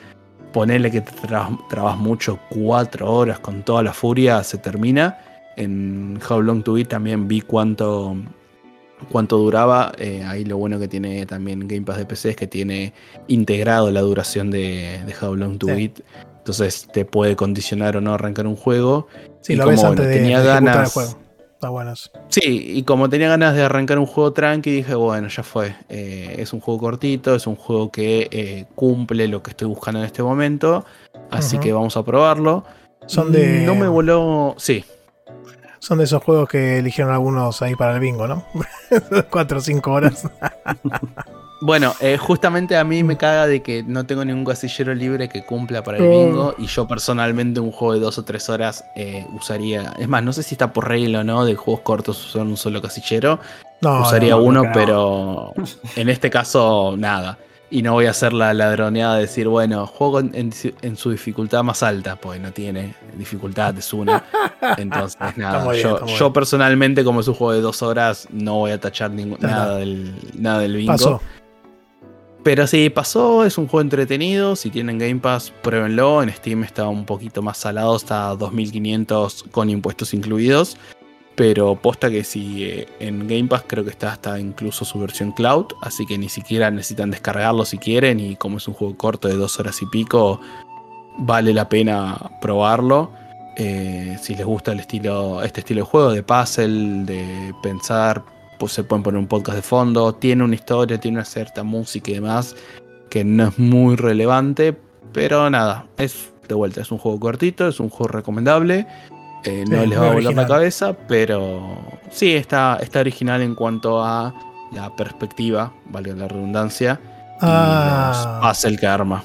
ponele 0.51 0.91
que 0.91 1.01
te 1.01 1.11
trabas 1.69 1.97
mucho, 1.97 2.39
cuatro 2.49 3.11
horas 3.11 3.39
con 3.39 3.63
toda 3.63 3.83
la 3.83 3.93
furia, 3.93 4.43
se 4.43 4.57
termina. 4.57 5.19
En 5.55 6.19
How 6.27 6.41
Long 6.41 6.63
to 6.63 6.73
Beat 6.73 6.89
también 6.89 7.27
vi 7.27 7.41
cuánto, 7.41 8.15
cuánto 9.11 9.37
duraba. 9.37 9.91
Eh, 9.97 10.23
ahí 10.25 10.45
lo 10.45 10.57
bueno 10.57 10.79
que 10.79 10.87
tiene 10.87 11.25
también 11.25 11.67
Game 11.67 11.81
Pass 11.81 11.97
de 11.97 12.05
PC 12.05 12.29
es 12.31 12.35
que 12.35 12.47
tiene 12.47 12.93
integrado 13.27 13.91
la 13.91 14.01
duración 14.01 14.51
de, 14.51 15.01
How 15.21 15.35
Long 15.35 15.57
to 15.57 15.67
Beat. 15.67 16.01
Entonces 16.37 16.87
te 16.93 17.05
puede 17.05 17.35
condicionar 17.35 17.97
o 17.97 18.01
no 18.01 18.13
arrancar 18.13 18.47
un 18.47 18.55
juego. 18.55 19.07
Sí, 19.41 19.55
lo 19.55 19.67
ves 19.67 19.83
antes 19.83 20.07
de, 20.07 20.13
tenía 20.13 20.41
ganas. 20.41 20.93
juego. 20.93 21.26
Está. 21.57 22.21
Sí, 22.29 22.73
y 22.75 22.83
como 22.83 23.09
tenía 23.09 23.29
ganas 23.29 23.55
de 23.55 23.63
arrancar 23.63 23.97
un 23.97 24.05
juego 24.05 24.31
tranqui, 24.31 24.69
dije, 24.69 24.93
bueno, 24.93 25.27
ya 25.27 25.41
fue. 25.41 25.75
Eh, 25.89 26.35
es 26.37 26.53
un 26.53 26.59
juego 26.59 26.79
cortito, 26.79 27.33
es 27.33 27.47
un 27.47 27.55
juego 27.55 27.91
que 27.91 28.27
eh, 28.29 28.65
cumple 28.75 29.27
lo 29.27 29.41
que 29.41 29.51
estoy 29.51 29.67
buscando 29.67 29.99
en 29.99 30.05
este 30.05 30.21
momento. 30.21 30.85
Así 31.31 31.57
que 31.57 31.73
vamos 31.73 31.97
a 31.97 32.03
probarlo. 32.03 32.63
Son 33.07 33.31
de. 33.31 33.65
No 33.65 33.73
me 33.73 33.87
voló. 33.87 34.53
Sí. 34.57 34.85
Son 35.79 35.97
de 35.97 36.03
esos 36.03 36.23
juegos 36.23 36.47
que 36.49 36.79
eligieron 36.79 37.13
algunos 37.13 37.61
ahí 37.61 37.75
para 37.75 37.95
el 37.95 37.99
bingo, 37.99 38.27
¿no? 38.27 38.45
Cuatro 39.31 39.57
o 39.57 39.61
cinco 39.61 39.93
horas. 39.93 40.29
Bueno, 41.59 41.95
eh, 42.01 42.17
justamente 42.17 42.77
a 42.77 42.83
mí 42.83 43.03
me 43.03 43.17
caga 43.17 43.47
de 43.47 43.63
que 43.63 43.81
no 43.81 44.05
tengo 44.05 44.23
ningún 44.23 44.45
casillero 44.45 44.93
libre 44.93 45.27
que 45.27 45.43
cumpla 45.43 45.83
para 45.83 45.97
el 45.97 46.07
bingo. 46.07 46.53
Y 46.57 46.67
yo 46.67 46.87
personalmente 46.87 47.59
un 47.59 47.71
juego 47.71 47.95
de 47.95 47.99
dos 47.99 48.17
o 48.19 48.23
tres 48.23 48.47
horas 48.49 48.85
eh, 48.95 49.25
usaría. 49.33 49.93
Es 49.97 50.07
más, 50.07 50.23
no 50.23 50.33
sé 50.33 50.43
si 50.43 50.53
está 50.53 50.71
por 50.71 50.87
regla 50.87 51.21
o 51.21 51.23
no 51.23 51.45
de 51.45 51.55
juegos 51.55 51.81
cortos 51.81 52.23
usar 52.27 52.43
un 52.43 52.57
solo 52.57 52.81
casillero. 52.81 53.39
No, 53.81 54.01
usaría 54.01 54.35
uno, 54.35 54.63
pero 54.73 55.53
en 55.95 56.09
este 56.09 56.29
caso 56.29 56.95
nada. 56.97 57.37
Y 57.69 57.81
no 57.81 57.93
voy 57.93 58.05
a 58.05 58.11
hacer 58.11 58.31
la 58.31 58.53
ladroneada 58.53 59.15
de 59.15 59.21
decir, 59.21 59.49
bueno, 59.49 59.85
juego 59.85 60.19
en, 60.21 60.53
su 60.53 61.11
dificultad 61.11 61.63
más 61.63 61.83
alta, 61.83 62.15
pues 62.15 62.39
no 62.39 62.51
tiene 62.53 62.95
dificultad, 63.17 63.77
es 63.77 63.91
una. 63.91 64.23
Entonces, 64.77 65.19
nada. 65.35 65.73
yo, 65.75 66.31
personalmente, 66.31 67.03
como 67.03 67.19
es 67.19 67.27
un 67.27 67.33
juego 67.33 67.53
de 67.53 67.61
dos 67.61 67.81
horas, 67.81 68.27
no 68.31 68.55
voy 68.55 68.71
a 68.71 68.79
tachar 68.79 69.11
nada, 69.11 69.77
del, 69.77 70.15
nada 70.35 70.59
del 70.59 70.77
bingo. 70.77 71.21
Pero 72.47 72.65
sí, 72.65 72.89
pasó, 72.89 73.43
es 73.43 73.57
un 73.57 73.67
juego 73.67 73.81
entretenido. 73.81 74.55
Si 74.55 74.69
tienen 74.69 74.97
Game 74.97 75.17
Pass, 75.17 75.51
pruébenlo. 75.61 76.23
En 76.23 76.31
Steam 76.31 76.63
está 76.63 76.87
un 76.87 77.03
poquito 77.03 77.41
más 77.41 77.57
salado, 77.57 77.97
está 77.97 78.33
2500 78.35 79.43
con 79.51 79.69
impuestos 79.69 80.13
incluidos. 80.13 80.77
Pero 81.37 81.75
posta 81.75 82.09
que 82.09 82.25
si 82.25 82.65
eh, 82.65 82.87
en 82.99 83.27
Game 83.27 83.45
Pass 83.45 83.63
creo 83.65 83.85
que 83.85 83.91
está 83.91 84.11
hasta 84.11 84.37
incluso 84.39 84.83
su 84.83 84.99
versión 84.99 85.31
cloud. 85.31 85.67
Así 85.81 86.05
que 86.05 86.17
ni 86.17 86.27
siquiera 86.27 86.69
necesitan 86.69 87.11
descargarlo 87.11 87.63
si 87.63 87.77
quieren. 87.77 88.19
Y 88.19 88.35
como 88.35 88.57
es 88.57 88.67
un 88.67 88.73
juego 88.73 88.97
corto 88.97 89.29
de 89.29 89.35
dos 89.35 89.59
horas 89.59 89.81
y 89.81 89.85
pico, 89.85 90.41
vale 91.19 91.53
la 91.53 91.69
pena 91.69 92.17
probarlo. 92.41 93.11
Eh, 93.55 94.17
si 94.21 94.35
les 94.35 94.45
gusta 94.45 94.73
el 94.73 94.81
estilo, 94.81 95.41
este 95.41 95.61
estilo 95.61 95.81
de 95.81 95.85
juego, 95.85 96.11
de 96.11 96.23
puzzle, 96.23 97.05
de 97.05 97.53
pensar 97.63 98.23
pues 98.57 98.71
se 98.73 98.83
pueden 98.83 99.03
poner 99.03 99.19
un 99.19 99.27
podcast 99.27 99.57
de 99.57 99.61
fondo, 99.61 100.13
tiene 100.13 100.43
una 100.43 100.55
historia, 100.55 100.99
tiene 100.99 101.17
una 101.17 101.25
cierta 101.25 101.63
música 101.63 102.11
y 102.11 102.15
demás, 102.15 102.55
que 103.09 103.23
no 103.23 103.47
es 103.47 103.59
muy 103.59 103.95
relevante, 103.95 104.75
pero 105.13 105.49
nada, 105.49 105.85
es 105.97 106.31
de 106.47 106.55
vuelta, 106.55 106.81
es 106.81 106.91
un 106.91 106.97
juego 106.97 107.19
cortito, 107.19 107.67
es 107.67 107.79
un 107.79 107.89
juego 107.89 108.09
recomendable. 108.09 108.87
Eh, 109.43 109.63
no 109.67 109.85
les 109.85 109.99
va 109.99 110.09
a 110.09 110.13
volar 110.13 110.33
la 110.33 110.47
cabeza, 110.47 110.93
pero 111.07 111.77
sí, 112.11 112.33
está, 112.35 112.77
está 112.81 112.99
original 112.99 113.41
en 113.41 113.55
cuanto 113.55 114.03
a 114.03 114.33
la 114.73 114.95
perspectiva, 114.95 115.71
valga 115.85 116.13
la 116.15 116.27
redundancia, 116.27 116.99
y 117.03 117.37
Ah. 117.41 118.39
los 118.41 118.57
puzzle 118.57 118.77
que 118.77 118.87
arma. 118.87 119.23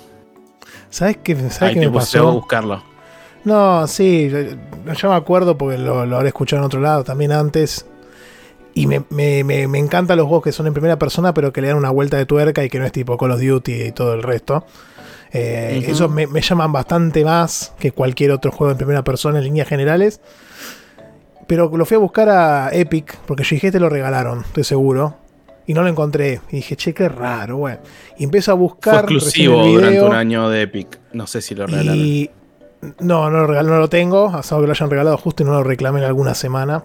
¿Sabes 0.91 1.19
qué, 1.23 1.35
¿sabes 1.37 1.63
Ahí 1.63 1.75
qué 1.75 1.81
te 1.81 1.87
me 1.87 1.93
puse 1.93 2.19
a 2.19 2.23
pasó? 2.23 2.33
buscarlo. 2.35 2.83
No, 3.45 3.87
sí, 3.89 4.31
yo 5.01 5.09
me 5.11 5.17
acuerdo 5.17 5.59
porque 5.59 5.79
lo, 5.79 6.07
lo 6.07 6.17
habré 6.17 6.29
escuchado 6.29 6.61
en 6.63 6.67
otro 6.67 6.81
lado 6.81 7.03
también 7.03 7.33
antes. 7.33 7.87
Y 8.75 8.87
me, 8.87 9.03
me, 9.11 9.43
me, 9.45 9.67
me 9.69 9.79
encantan 9.79 10.17
los 10.17 10.27
juegos 10.27 10.45
que 10.45 10.53
son 10.53 10.67
en 10.67 10.73
primera 10.73 10.99
persona, 10.99 11.35
pero 11.35 11.53
que 11.53 11.61
le 11.61 11.69
dan 11.69 11.77
una 11.77 11.91
vuelta 11.91 12.17
de 12.17 12.25
tuerca 12.25 12.63
y 12.65 12.71
que 12.71 12.79
no 12.79 12.87
es 12.87 12.93
tipo 12.93 13.19
Call 13.19 13.33
of 13.33 13.41
Duty 13.41 13.73
y 13.83 13.93
todo 13.93 14.15
el 14.15 14.23
resto. 14.23 14.65
Eh. 15.33 15.85
Eso 15.87 16.09
me, 16.09 16.27
me 16.27 16.41
llaman 16.43 16.73
bastante 16.73 17.25
más 17.25 17.73
que 17.79 17.93
cualquier 17.93 18.31
otro 18.33 18.53
juego 18.53 18.71
en 18.73 18.77
primera 18.77 19.03
persona 19.03 19.39
en 19.39 19.45
líneas 19.45 19.69
generales. 19.69 20.21
Pero 21.47 21.71
lo 21.77 21.85
fui 21.85 21.97
a 21.97 21.99
buscar 21.99 22.29
a 22.29 22.71
Epic, 22.73 23.19
porque 23.27 23.43
yo 23.45 23.57
dije, 23.57 23.73
te 23.73 23.81
lo 23.81 23.89
regalaron, 23.89 24.41
estoy 24.41 24.65
seguro. 24.65 25.17
Y 25.67 25.75
no 25.75 25.83
lo 25.83 25.89
encontré. 25.89 26.41
Y 26.51 26.57
dije, 26.57 26.77
che, 26.77 26.93
qué 26.93 27.09
raro, 27.09 27.57
bueno. 27.59 27.79
Y 28.19 28.25
empiezo 28.25 28.53
a 28.53 28.55
Fue 28.55 28.61
buscar. 28.63 29.03
recién 29.09 29.17
exclusivo 29.17 29.65
el 29.65 29.73
durante 29.75 30.03
un 30.03 30.15
año 30.15 30.49
de 30.49 30.63
Epic. 30.63 30.99
No 31.13 31.27
sé 31.27 31.41
si 31.41 31.55
lo 31.55 31.67
regalaron. 31.67 31.97
Y 31.99 32.31
no, 33.01 33.31
no 33.31 33.39
lo, 33.39 33.47
regal- 33.47 33.67
no 33.67 33.79
lo 33.79 33.89
tengo. 33.89 34.27
Hasta 34.35 34.57
que 34.59 34.67
lo 34.67 34.73
hayan 34.73 34.91
regalado 34.91 35.17
justo 35.19 35.43
y 35.43 35.47
no 35.47 35.53
lo 35.53 35.63
reclamé 35.63 36.01
en 36.01 36.07
alguna 36.07 36.35
semana. 36.35 36.83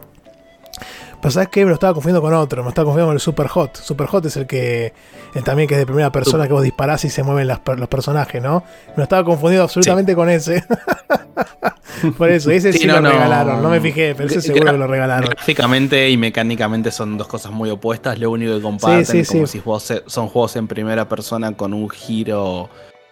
Pero 1.22 1.32
sabes 1.32 1.50
qué, 1.50 1.62
me 1.64 1.70
lo 1.70 1.74
estaba 1.74 1.94
confundiendo 1.94 2.22
con 2.22 2.34
otro. 2.34 2.64
Me 2.64 2.70
estaba 2.70 2.86
confundiendo 2.86 3.08
con 3.10 3.16
el 3.16 3.20
Super 3.22 3.48
Hot. 3.48 3.76
Super 3.78 4.08
Hot 4.08 4.26
es 4.26 4.38
el 4.38 4.46
que 4.48 4.94
el 5.34 5.44
también 5.44 5.68
que 5.68 5.74
es 5.76 5.80
de 5.80 5.86
primera 5.86 6.12
persona 6.12 6.46
que 6.48 6.54
vos 6.54 6.64
disparás 6.64 7.04
y 7.06 7.10
se 7.10 7.24
mueven 7.24 7.48
las 7.48 7.60
los 7.78 7.88
personajes, 7.88 8.42
¿no? 8.42 8.64
Me 8.90 8.98
lo 8.98 9.04
estaba 9.04 9.24
confundiendo 9.24 9.64
absolutamente 9.64 10.14
con 10.16 10.30
ese. 10.30 10.64
Por 12.18 12.30
eso, 12.30 12.52
ese 12.52 12.72
sí, 12.74 12.80
Sí, 12.80 12.86
lo 12.88 13.02
no, 13.02 13.10
regalaron. 13.10 13.62
No 13.64 13.70
me 13.70 13.82
fijé, 13.82 14.14
pero 14.16 14.30
ese 14.30 14.38
Gra- 14.40 14.42
seguro 14.54 14.72
que 14.72 14.78
lo 14.78 14.88
regalaron. 14.88 15.30
Gráficamente 15.32 16.10
y 16.10 16.18
mecánicamente 16.18 16.92
son 16.92 17.18
dos 17.18 17.28
cosas 17.28 17.52
muy 17.52 17.70
opuestas. 17.72 18.20
Lo 18.20 18.30
único 18.30 18.56
que 18.56 18.62
comparten 18.62 19.06
Sí, 19.06 19.20
es 19.20 19.28
como 19.30 19.48
si 19.48 19.60
fuese- 19.60 20.04
son 20.06 20.28
juegos 20.28 20.56
en 20.58 20.68
primera 20.68 21.10
persona 21.10 21.52
con 21.54 21.74
un 21.74 21.90
giro. 21.90 22.70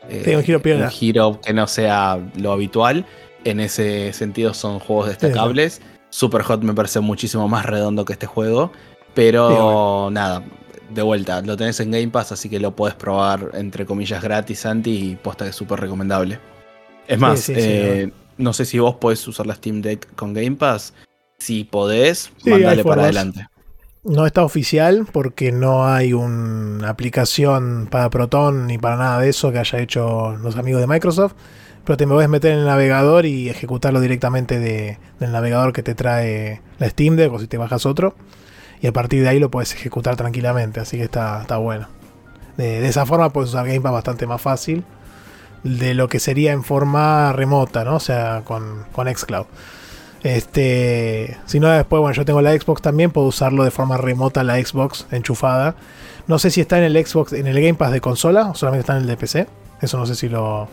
eh, 0.08 0.36
un 0.38 0.44
giro 0.44 0.62
un 0.64 0.90
giro 0.90 1.42
que 1.42 1.54
no 1.54 1.66
sea 1.68 2.20
lo 2.38 2.52
habitual. 2.52 3.06
En 3.44 3.60
ese 3.60 4.14
sentido 4.14 4.54
son 4.54 4.80
juegos 4.80 5.08
destacables. 5.10 5.82
Super 6.16 6.44
Hot 6.44 6.64
me 6.64 6.74
parece 6.74 7.02
muchísimo 7.02 7.50
más 7.50 7.66
redondo 7.66 8.06
que 8.06 8.14
este 8.14 8.26
juego. 8.26 8.72
Pero 9.14 10.08
Sí, 10.08 10.14
nada, 10.14 10.44
de 10.90 11.02
vuelta, 11.02 11.42
lo 11.42 11.58
tenés 11.58 11.78
en 11.82 11.92
Game 11.92 12.08
Pass, 12.08 12.32
así 12.32 12.48
que 12.48 12.58
lo 12.58 12.74
puedes 12.74 12.96
probar 12.96 13.52
entre 13.54 13.86
comillas 13.86 14.24
gratis, 14.24 14.60
Santi, 14.60 15.10
y 15.12 15.16
posta 15.18 15.44
que 15.44 15.50
es 15.50 15.58
súper 15.58 15.82
recomendable. 15.82 16.40
Es 17.06 17.20
más, 17.20 17.42
sí, 17.42 17.54
sí, 17.56 17.62
eh, 17.62 18.12
no 18.38 18.54
sé 18.54 18.64
si 18.64 18.80
vos 18.80 18.96
podés 18.96 19.28
usar 19.28 19.46
la 19.46 19.56
Steam 19.56 19.82
Deck 19.82 20.16
con 20.16 20.34
Game 20.34 20.56
Pass. 20.56 20.94
Si 21.38 21.66
podés, 21.66 22.32
mandale 22.46 22.86
para 22.86 23.04
adelante. 23.04 23.48
No 24.06 24.26
está 24.26 24.46
oficial 24.46 25.06
porque 25.12 25.52
no 25.52 25.86
hay 25.86 26.14
una 26.14 26.88
aplicación 26.88 27.90
para 27.92 28.10
Proton 28.10 28.68
ni 28.68 28.78
para 28.78 28.96
nada 28.96 29.20
de 29.20 29.30
eso 29.30 29.52
que 29.52 29.60
haya 29.60 29.80
hecho 29.80 30.38
los 30.38 30.56
amigos 30.56 30.80
de 30.80 30.88
Microsoft. 30.88 31.34
Pero 31.86 31.98
te 31.98 32.06
me 32.06 32.14
puedes 32.14 32.30
meter 32.30 32.52
en 32.54 32.60
el 32.60 32.66
navegador 32.66 33.26
y 33.26 33.50
ejecutarlo 33.50 34.00
directamente 34.02 34.60
de- 34.60 34.98
del 35.20 35.32
navegador 35.32 35.72
que 35.72 35.84
te 35.84 35.94
trae 35.96 36.62
la 36.80 36.90
Steam 36.90 37.16
Deck 37.16 37.32
o 37.32 37.40
si 37.40 37.48
te 37.48 37.58
bajas 37.58 37.86
otro. 37.86 38.16
Y 38.82 38.88
a 38.88 38.92
partir 38.94 39.22
de 39.24 39.30
ahí 39.30 39.40
lo 39.40 39.50
puedes 39.52 39.74
ejecutar 39.74 40.16
tranquilamente. 40.16 40.80
Así 40.80 40.98
que 40.98 41.04
está, 41.04 41.42
está 41.42 41.58
bueno. 41.58 41.88
De, 42.58 42.82
de 42.82 42.88
esa 42.88 43.06
forma 43.06 43.30
puedes 43.30 43.50
usar 43.52 43.66
Game 43.68 43.82
Pass 43.82 43.92
bastante 43.94 44.26
más 44.28 44.42
fácil 44.42 44.84
de 45.64 45.94
lo 45.94 46.08
que 46.10 46.20
sería 46.20 46.52
en 46.54 46.64
forma 46.64 47.32
remota, 47.34 47.84
¿no? 47.84 47.96
O 47.96 48.00
sea, 48.00 48.42
con, 48.46 48.84
con 48.92 49.08
Xcloud. 49.14 49.46
Este, 50.24 51.38
si 51.46 51.60
no, 51.60 51.70
después, 51.70 52.00
bueno, 52.02 52.16
yo 52.16 52.26
tengo 52.26 52.42
la 52.42 52.52
Xbox 52.52 52.82
también, 52.82 53.12
puedo 53.12 53.28
usarlo 53.28 53.64
de 53.64 53.70
forma 53.72 53.96
remota 53.98 54.44
la 54.44 54.56
Xbox 54.64 55.06
enchufada. 55.12 55.76
No 56.28 56.40
sé 56.40 56.50
si 56.50 56.62
está 56.62 56.78
en 56.80 56.84
el 56.84 57.06
Xbox, 57.06 57.34
en 57.34 57.46
el 57.46 57.56
Game 57.56 57.76
Pass 57.76 57.92
de 57.92 58.02
consola 58.02 58.48
o 58.48 58.56
solamente 58.56 58.82
está 58.82 58.94
en 58.96 59.02
el 59.04 59.08
de 59.08 59.18
PC. 59.18 59.48
Eso 59.82 59.98
no 60.00 60.06
sé 60.08 60.16
si 60.16 60.28
lo, 60.28 60.68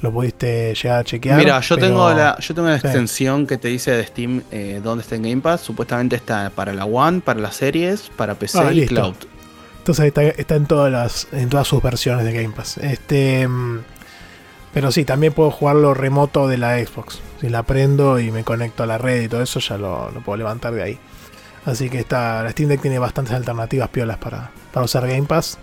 lo 0.00 0.12
pudiste 0.12 0.74
llegar 0.74 1.00
a 1.00 1.04
chequear. 1.04 1.38
Mira, 1.38 1.60
yo 1.60 1.74
pero- 1.76 1.86
tengo 1.88 2.10
la, 2.10 2.38
yo 2.38 2.54
tengo 2.54 2.68
la 2.68 2.78
Sí. 2.78 2.86
extensión 2.86 3.46
que 3.46 3.58
te 3.58 3.68
dice 3.68 3.90
de 3.92 4.04
Steam 4.06 4.42
eh, 4.50 4.80
dónde 4.82 5.02
está 5.02 5.16
en 5.16 5.22
Game 5.22 5.40
Pass. 5.40 5.60
Supuestamente 5.62 6.16
está 6.16 6.50
para 6.50 6.72
la 6.72 6.84
One, 6.84 7.20
para 7.20 7.40
las 7.40 7.56
series, 7.56 8.10
para 8.16 8.34
PC 8.34 8.58
Ah, 8.60 8.72
y 8.72 8.76
listo. 8.76 8.94
Cloud. 8.94 9.14
Entonces 9.78 10.06
está, 10.06 10.22
está 10.22 10.54
en 10.56 10.66
todas 10.66 10.92
las 10.92 11.28
en 11.32 11.48
todas 11.48 11.66
sus 11.66 11.82
versiones 11.82 12.24
de 12.24 12.32
Game 12.32 12.54
Pass. 12.54 12.78
Este, 12.78 13.48
mm, 13.48 13.80
pero 14.74 14.92
sí, 14.92 15.04
también 15.04 15.32
puedo 15.32 15.50
jugarlo 15.50 15.94
remoto 15.94 16.46
de 16.46 16.58
la 16.58 16.78
Xbox. 16.78 17.20
Si 17.40 17.48
la 17.48 17.62
prendo 17.62 18.18
y 18.20 18.30
me 18.30 18.44
conecto 18.44 18.82
a 18.82 18.86
la 18.86 18.98
red 18.98 19.22
y 19.22 19.28
todo 19.28 19.42
eso, 19.42 19.60
ya 19.60 19.78
lo, 19.78 20.10
lo 20.10 20.20
puedo 20.20 20.36
levantar 20.36 20.74
de 20.74 20.82
ahí. 20.82 20.98
Así 21.64 21.88
que 21.90 21.98
está, 21.98 22.42
la 22.42 22.50
Steam 22.50 22.68
Deck 22.68 22.80
tiene 22.82 22.98
bastantes 22.98 23.34
alternativas 23.34 23.88
piolas 23.88 24.18
para, 24.18 24.50
para 24.72 24.84
usar 24.84 25.06
Game 25.08 25.24
Pass. 25.26 25.58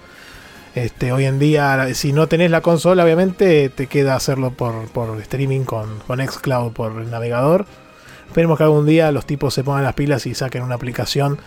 Este, 0.76 1.14
hoy 1.14 1.24
en 1.24 1.40
día, 1.40 1.94
si 1.94 2.12
no 2.12 2.28
tenés 2.28 2.52
la 2.52 2.60
consola, 2.60 3.06
obviamente 3.06 3.70
te 3.70 3.88
queda 3.88 4.16
hacerlo 4.16 4.52
por, 4.52 4.90
por 4.90 5.20
streaming 5.22 5.62
con, 5.62 6.00
con 6.00 6.20
Xcloud 6.20 6.74
por 6.74 7.02
el 7.02 7.10
navegador. 7.10 7.66
Esperemos 8.28 8.58
que 8.58 8.66
algún 8.66 8.86
día 8.86 9.14
los 9.14 9.26
tipos 9.26 9.54
se 9.54 9.64
pongan 9.64 9.86
las 9.86 9.94
pilas 9.94 10.26
y 10.26 10.36
saquen 10.36 10.64
una 10.64 10.76
aplicación. 10.76 11.40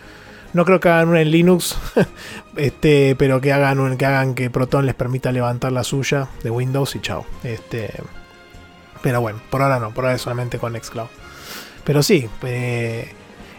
No 0.55 0.65
creo 0.65 0.81
que 0.81 0.89
hagan 0.89 1.11
una 1.11 1.21
en 1.21 1.31
Linux, 1.31 1.77
este, 2.57 3.17
pero 3.17 3.43
que 3.43 3.53
hagan, 3.53 3.99
que 3.99 4.07
hagan 4.07 4.35
que 4.35 4.49
Proton 4.49 4.87
les 4.87 4.95
permita 4.95 5.31
levantar 5.31 5.73
la 5.73 5.85
suya 5.85 6.29
de 6.43 6.51
Windows 6.51 6.97
y 6.97 7.01
chao. 7.01 7.27
Este, 7.45 7.93
pero 9.03 9.21
bueno, 9.21 9.41
por 9.51 9.61
ahora 9.61 9.79
no, 9.79 9.91
por 9.91 10.05
ahora 10.05 10.17
es 10.17 10.23
solamente 10.23 10.59
con 10.59 10.75
Xcloud. 10.75 11.09
Pero 11.85 12.03
sí, 12.03 12.31
eh, 12.45 13.13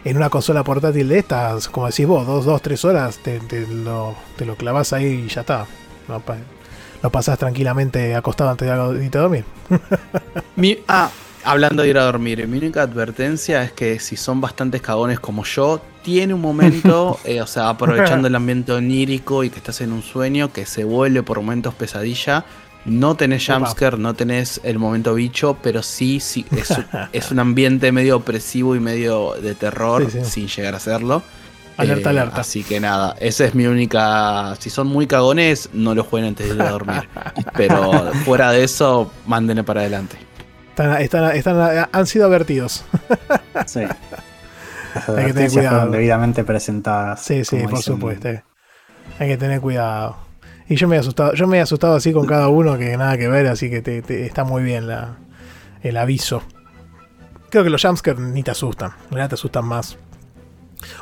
en 0.04 0.16
una 0.16 0.30
consola 0.30 0.64
portátil 0.64 1.08
de 1.08 1.18
estas, 1.18 1.68
como 1.68 1.86
decís 1.86 2.06
vos, 2.06 2.26
dos, 2.26 2.44
dos, 2.44 2.62
tres 2.62 2.84
horas, 2.84 3.18
te, 3.18 3.38
te 3.40 3.66
lo, 3.66 4.14
te 4.36 4.44
lo 4.46 4.56
clavas 4.56 4.92
ahí 4.92 5.24
y 5.26 5.28
ya 5.28 5.42
está. 5.42 5.66
Lo, 6.08 6.20
pa- 6.20 6.38
lo 7.02 7.10
pasás 7.10 7.38
tranquilamente 7.38 8.14
acostado 8.14 8.50
antes 8.50 8.68
de 8.68 9.04
irte 9.04 9.18
a 9.18 9.20
dormir. 9.22 9.44
Mi- 10.56 10.78
ah, 10.88 11.10
hablando 11.44 11.82
de 11.82 11.88
ir 11.88 11.98
a 11.98 12.04
dormir, 12.04 12.46
mi 12.46 12.58
única 12.58 12.82
advertencia 12.82 13.62
es 13.62 13.72
que 13.72 13.98
si 14.00 14.16
son 14.16 14.40
bastantes 14.40 14.82
cagones 14.82 15.20
como 15.20 15.44
yo, 15.44 15.80
tiene 16.02 16.34
un 16.34 16.40
momento, 16.40 17.18
eh, 17.24 17.40
o 17.40 17.46
sea, 17.46 17.68
aprovechando 17.68 18.28
el 18.28 18.34
ambiente 18.34 18.72
onírico 18.72 19.44
y 19.44 19.50
que 19.50 19.58
estás 19.58 19.80
en 19.80 19.92
un 19.92 20.02
sueño, 20.02 20.52
que 20.52 20.66
se 20.66 20.84
vuelve 20.84 21.22
por 21.22 21.38
momentos 21.38 21.74
pesadilla. 21.74 22.44
No 22.86 23.14
tenés 23.14 23.46
jumpscare, 23.46 23.98
no 23.98 24.14
tenés 24.14 24.60
el 24.64 24.78
momento 24.78 25.14
bicho, 25.14 25.58
pero 25.62 25.82
sí, 25.82 26.18
sí 26.20 26.46
es, 26.56 26.72
es 27.12 27.30
un 27.30 27.38
ambiente 27.38 27.92
medio 27.92 28.16
opresivo 28.16 28.74
y 28.74 28.80
medio 28.80 29.34
de 29.34 29.54
terror, 29.54 30.10
Sí, 30.10 30.18
sí. 30.24 30.30
sin 30.30 30.48
llegar 30.48 30.74
a 30.74 30.80
serlo. 30.80 31.22
Alerta, 31.76 32.08
Eh, 32.08 32.12
alerta. 32.12 32.40
Así 32.40 32.62
que 32.62 32.80
nada, 32.80 33.14
esa 33.20 33.44
es 33.44 33.54
mi 33.54 33.66
única. 33.66 34.54
Si 34.58 34.70
son 34.70 34.86
muy 34.86 35.06
cagones, 35.06 35.70
no 35.72 35.94
lo 35.94 36.04
jueguen 36.04 36.28
antes 36.30 36.48
de 36.48 36.54
ir 36.54 36.62
a 36.62 36.70
dormir. 36.70 37.08
Pero 37.56 38.12
fuera 38.24 38.50
de 38.52 38.64
eso, 38.64 39.10
mándenle 39.26 39.62
para 39.64 39.80
adelante. 39.80 40.16
Están, 40.70 41.00
están, 41.02 41.36
están- 41.36 41.88
han 41.92 42.06
sido 42.06 42.26
advertidos. 42.26 42.84
Sí. 43.66 43.80
Las 44.94 45.06
tener 45.06 45.20
advertencias 45.20 45.52
cuidado. 45.52 45.76
fueron 45.76 45.92
debidamente 45.92 46.44
presentadas. 46.44 47.22
Sí, 47.22 47.44
sí, 47.44 47.56
por 47.60 47.70
dicen. 47.70 47.82
supuesto. 47.94 48.28
Hay 49.18 49.28
que 49.28 49.36
tener 49.36 49.60
cuidado. 49.60 50.16
Y 50.70 50.76
yo 50.76 50.88
me 50.88 50.96
he 50.96 50.98
asustado, 51.00 51.34
yo 51.34 51.46
me 51.46 51.58
he 51.58 51.60
asustado 51.60 51.96
así 51.96 52.12
con 52.12 52.26
cada 52.26 52.48
uno 52.48 52.78
que 52.78 52.96
nada 52.96 53.18
que 53.18 53.28
ver, 53.28 53.46
así 53.48 53.68
que 53.68 53.82
te- 53.82 54.24
está 54.24 54.44
muy 54.44 54.62
bien 54.62 54.86
la, 54.86 55.16
el 55.82 55.96
aviso. 55.96 56.42
Creo 57.50 57.64
que 57.64 57.70
los 57.70 57.82
jumpscares 57.82 58.20
ni 58.20 58.42
te 58.44 58.52
asustan, 58.52 58.92
realidad 59.10 59.30
te 59.30 59.34
asustan 59.34 59.64
más. 59.66 59.98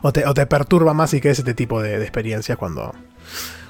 O 0.02 0.12
te, 0.12 0.24
o 0.26 0.32
te 0.34 0.46
perturba 0.46 0.94
más 0.94 1.12
y 1.14 1.20
que 1.20 1.30
es 1.30 1.38
este 1.38 1.52
tipo 1.54 1.80
de, 1.82 2.00
experiencias 2.02 2.56
cuando, 2.58 2.94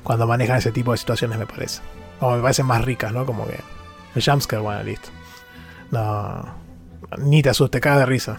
cuando 0.05 0.27
manejan 0.27 0.57
ese 0.59 0.71
tipo 0.73 0.93
de 0.93 0.99
situaciones, 0.99 1.39
me 1.39 1.47
parece. 1.47 1.83
O 2.21 2.35
me 2.37 2.41
parecen 2.43 2.65
más 2.67 2.85
ricas, 2.85 3.13
¿no? 3.13 3.27
Como 3.27 3.47
que 3.47 3.59
el 4.15 4.23
jumpscare, 4.25 4.63
bueno, 4.63 4.83
listo. 4.85 5.09
No, 5.91 6.45
ni 7.19 7.43
te 7.43 7.51
asustes, 7.51 7.81
cagas 7.81 7.99
de 8.01 8.07
risa. 8.07 8.39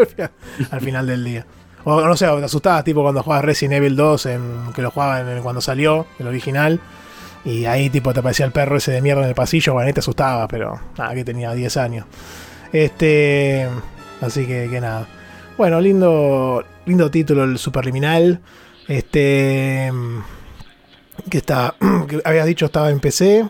Al 0.70 0.80
final 0.80 1.06
del 1.06 1.24
día. 1.24 1.46
O 1.84 2.00
no 2.00 2.16
sé, 2.16 2.26
te 2.26 2.44
asustabas 2.44 2.84
tipo 2.84 3.02
cuando 3.02 3.22
jugabas 3.22 3.44
Resident 3.44 3.74
Evil 3.74 3.96
2, 3.96 4.26
en, 4.26 4.42
que 4.74 4.82
lo 4.82 4.90
jugaba 4.90 5.20
en 5.20 5.42
cuando 5.42 5.60
salió, 5.60 6.06
el 6.18 6.26
original. 6.26 6.80
Y 7.44 7.64
ahí 7.64 7.88
tipo 7.88 8.12
te 8.12 8.20
aparecía 8.20 8.44
el 8.44 8.52
perro 8.52 8.76
ese 8.76 8.92
de 8.92 9.00
mierda 9.00 9.22
en 9.22 9.28
el 9.28 9.34
pasillo, 9.34 9.72
bueno, 9.72 9.86
ahí 9.86 9.92
te 9.92 10.00
asustaba, 10.00 10.46
pero 10.46 10.78
nada, 10.98 11.14
que 11.14 11.24
tenía 11.24 11.52
10 11.52 11.76
años. 11.78 12.06
Este. 12.72 13.66
Así 14.20 14.46
que, 14.46 14.68
que 14.70 14.80
nada. 14.80 15.06
Bueno, 15.56 15.80
lindo. 15.80 16.64
Lindo 16.86 17.10
título, 17.10 17.44
el 17.44 17.58
Superliminal. 17.58 18.40
Este. 18.88 19.92
Que 21.28 21.38
está. 21.38 21.74
Que 22.08 22.20
habías 22.24 22.46
dicho 22.46 22.66
estaba 22.66 22.90
en 22.90 23.00
PC. 23.00 23.48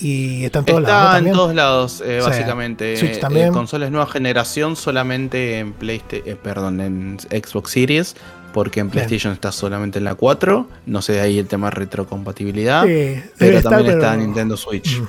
Y 0.00 0.44
está 0.44 0.60
en 0.60 0.64
todos 0.66 0.80
Está 0.80 0.92
lados. 0.92 1.22
¿no? 1.22 1.28
en 1.28 1.34
todos 1.34 1.54
lados, 1.54 2.02
eh, 2.06 2.18
Sí. 2.22 2.28
básicamente. 2.28 2.96
Switch 2.96 3.16
Eh, 3.16 3.18
también. 3.20 3.52
consolas 3.52 3.90
nueva 3.90 4.06
generación 4.06 4.76
solamente 4.76 5.58
en 5.58 5.72
PlayStation, 5.72 6.36
perdón, 6.42 6.80
en 6.80 7.18
Xbox 7.20 7.70
Series, 7.72 8.16
porque 8.52 8.80
en 8.80 8.86
Bien. 8.90 8.92
PlayStation 9.06 9.32
está 9.32 9.52
solamente 9.52 9.98
en 9.98 10.04
la 10.04 10.14
4. 10.14 10.68
No 10.86 11.02
sé 11.02 11.20
ahí 11.20 11.38
el 11.38 11.46
tema 11.46 11.70
retrocompatibilidad. 11.70 12.84
Sí, 12.84 13.22
pero 13.38 13.58
estar, 13.58 13.72
también 13.72 13.94
está 13.98 14.14
en 14.14 14.20
Nintendo 14.20 14.56
Switch. 14.56 15.00
Mm. 15.00 15.06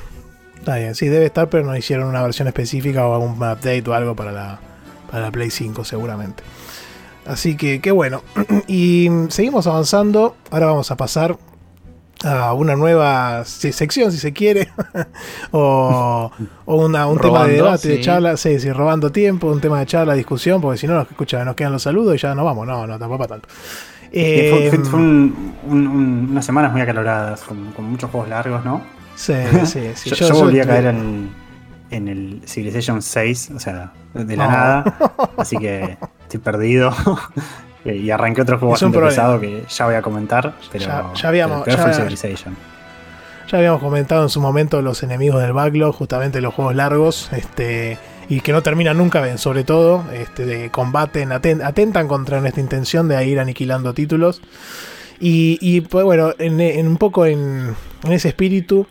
Está 0.60 0.76
bien, 0.76 0.94
sí, 0.94 1.08
debe 1.08 1.26
estar, 1.26 1.50
pero 1.50 1.64
no 1.66 1.76
hicieron 1.76 2.08
una 2.08 2.22
versión 2.22 2.48
específica 2.50 3.08
o 3.08 3.14
algún 3.14 3.36
update 3.38 3.84
o 3.88 3.94
algo 3.94 4.16
para 4.16 4.32
la, 4.34 4.60
para 5.10 5.24
la 5.24 5.32
Play 5.32 5.50
5 5.50 5.86
seguramente. 5.86 6.44
Así 7.26 7.56
que 7.56 7.80
qué 7.80 7.92
bueno. 7.92 8.24
y 8.68 9.10
seguimos 9.30 9.68
avanzando. 9.68 10.36
Ahora 10.52 10.66
vamos 10.68 10.92
a 10.92 10.98
pasar 10.98 11.38
a 12.24 12.54
una 12.54 12.76
nueva 12.76 13.46
sección, 13.46 14.12
si 14.12 14.18
se 14.18 14.34
quiere, 14.34 14.70
o, 15.52 16.32
un 16.66 16.92
tema 17.22 17.46
de 17.46 17.54
debate, 17.54 17.88
de 17.88 18.02
charla, 18.02 18.36
sí, 18.36 18.60
sí, 18.60 18.72
robando 18.72 19.12
tiempo, 19.12 19.48
un 19.48 19.62
tema 19.62 19.80
de 19.80 19.86
charla, 19.86 20.14
discusión, 20.14 20.62
porque 20.62 20.78
si 20.78 20.88
no, 20.88 21.02
escucha, 21.02 21.44
nos 21.46 21.56
quedan 21.56 21.72
los 21.72 21.84
saludos 21.84 22.16
y 22.16 22.18
ya 22.18 22.36
nos 22.36 22.46
vamos. 22.46 22.68
No, 22.68 22.86
no, 22.86 23.00
tampoco 23.00 23.20
para 23.20 23.40
tanto. 23.40 23.48
Eh, 24.12 24.72
fue, 24.84 25.00
unas 25.00 26.46
semanas 26.46 26.72
muy 26.72 26.82
acaloradas, 26.82 27.42
con, 27.42 27.74
muchos 27.90 28.10
juegos 28.10 28.30
largos, 28.30 28.66
¿no? 28.66 28.84
Sí, 29.16 29.34
sí, 29.66 29.92
sí. 29.96 30.10
yo, 30.10 30.34
volví 30.34 30.60
a 30.60 30.66
caer 30.66 30.88
en, 30.88 31.30
en, 31.90 32.08
el 32.08 32.42
Civilization 32.46 33.02
6, 33.02 33.52
o 33.56 33.60
sea, 33.60 33.94
de 34.14 34.36
la 34.36 34.48
nada, 34.48 34.98
así 35.38 35.58
que 35.58 35.98
estoy 36.24 36.40
perdido. 36.40 36.94
Y 37.86 38.10
arranqué 38.12 38.42
otro 38.42 38.58
juego 38.60 38.72
bastante 38.72 39.00
pesado 39.00 39.40
que 39.40 39.64
ya 39.68 39.86
voy 39.86 39.96
a 39.96 40.02
comentar, 40.02 40.54
pero 40.72 40.86
ya, 40.86 41.28
habíamos, 41.28 41.66
ya, 41.66 43.58
habíamos 43.58 43.82
comentado 43.82 44.24
en 44.24 44.30
su 44.30 44.42
momento 44.42 44.82
los 44.82 45.02
enemigos 45.04 45.42
del 45.42 45.54
backlog, 45.54 45.96
justamente 45.96 46.42
los 46.42 46.54
juegos 46.54 46.76
largos, 46.76 47.30
este 47.32 47.98
y 48.30 48.42
que 48.42 48.52
no 48.52 48.62
terminan 48.62 48.96
nunca, 48.98 49.38
sobre 49.40 49.64
todo, 49.64 50.06
este, 50.14 50.70
combaten, 50.70 51.32
atentan 51.32 52.08
contra 52.08 52.40
nuestra 52.40 52.62
intención 52.62 53.08
de 53.08 53.26
ir 53.26 53.40
aniquilando 53.40 53.96
títulos. 53.96 54.40
Y, 55.20 55.82
pues 55.82 56.06
bueno, 56.06 56.34
en, 56.38 56.88
un 56.88 56.98
poco 56.98 57.26
en, 57.26 57.76
ese 58.08 58.30
espíritu, 58.30 58.86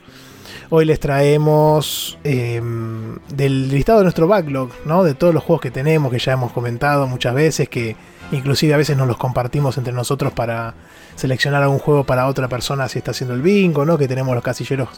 hoy 0.70 0.84
les 0.84 1.00
traemos 1.00 2.18
em, 2.24 3.16
del 3.34 3.68
listado 3.68 3.98
de 3.98 4.04
nuestro 4.04 4.28
backlog, 4.28 4.70
¿no? 4.84 5.02
De 5.04 5.14
todos 5.14 5.34
los 5.34 5.42
juegos 5.42 5.62
que 5.62 5.70
tenemos, 5.70 6.12
que 6.12 6.18
ya 6.18 6.32
hemos 6.32 6.52
comentado 6.52 7.06
muchas 7.06 7.34
veces, 7.34 7.68
que 7.68 7.96
Inclusive 8.30 8.74
a 8.74 8.76
veces 8.76 8.96
nos 8.96 9.08
los 9.08 9.16
compartimos 9.16 9.78
entre 9.78 9.92
nosotros 9.92 10.32
para 10.32 10.74
seleccionar 11.16 11.62
algún 11.62 11.78
juego 11.78 12.04
para 12.04 12.26
otra 12.26 12.48
persona 12.48 12.88
si 12.88 12.98
está 12.98 13.12
haciendo 13.12 13.34
el 13.34 13.40
bingo, 13.40 13.86
¿no? 13.86 13.96
Que 13.96 14.06
tenemos 14.06 14.34
los 14.34 14.44
casilleros 14.44 14.88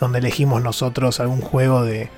donde 0.00 0.20
elegimos 0.20 0.62
nosotros 0.62 1.20
algún 1.20 1.40
juego 1.40 1.84
de. 1.84 2.08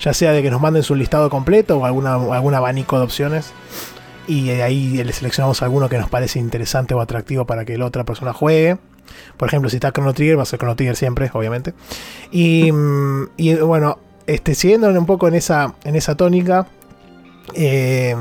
Ya 0.00 0.12
sea 0.12 0.32
de 0.32 0.42
que 0.42 0.50
nos 0.50 0.60
manden 0.60 0.82
su 0.82 0.94
listado 0.94 1.30
completo 1.30 1.78
o 1.78 1.86
alguna, 1.86 2.14
algún 2.14 2.54
abanico 2.54 2.98
de 2.98 3.04
opciones. 3.04 3.52
Y 4.26 4.50
ahí 4.50 5.02
le 5.02 5.12
seleccionamos 5.12 5.62
alguno 5.62 5.88
que 5.88 5.98
nos 5.98 6.10
parece 6.10 6.38
interesante 6.38 6.94
o 6.94 7.00
atractivo 7.00 7.46
para 7.46 7.64
que 7.64 7.78
la 7.78 7.86
otra 7.86 8.04
persona 8.04 8.32
juegue. 8.32 8.76
Por 9.36 9.48
ejemplo, 9.48 9.70
si 9.70 9.76
está 9.76 9.92
Chrono 9.92 10.14
Trigger, 10.14 10.38
va 10.38 10.42
a 10.42 10.46
ser 10.46 10.58
Chrono 10.58 10.76
Trigger 10.76 10.96
siempre, 10.96 11.30
obviamente. 11.32 11.74
Y, 12.30 12.70
y 13.36 13.54
bueno, 13.56 13.98
este, 14.26 14.54
siguiendo 14.54 14.88
un 14.88 15.06
poco 15.06 15.28
en 15.28 15.34
esa, 15.34 15.74
en 15.84 15.96
esa 15.96 16.14
tónica. 16.14 16.66
Eh, 17.54 18.16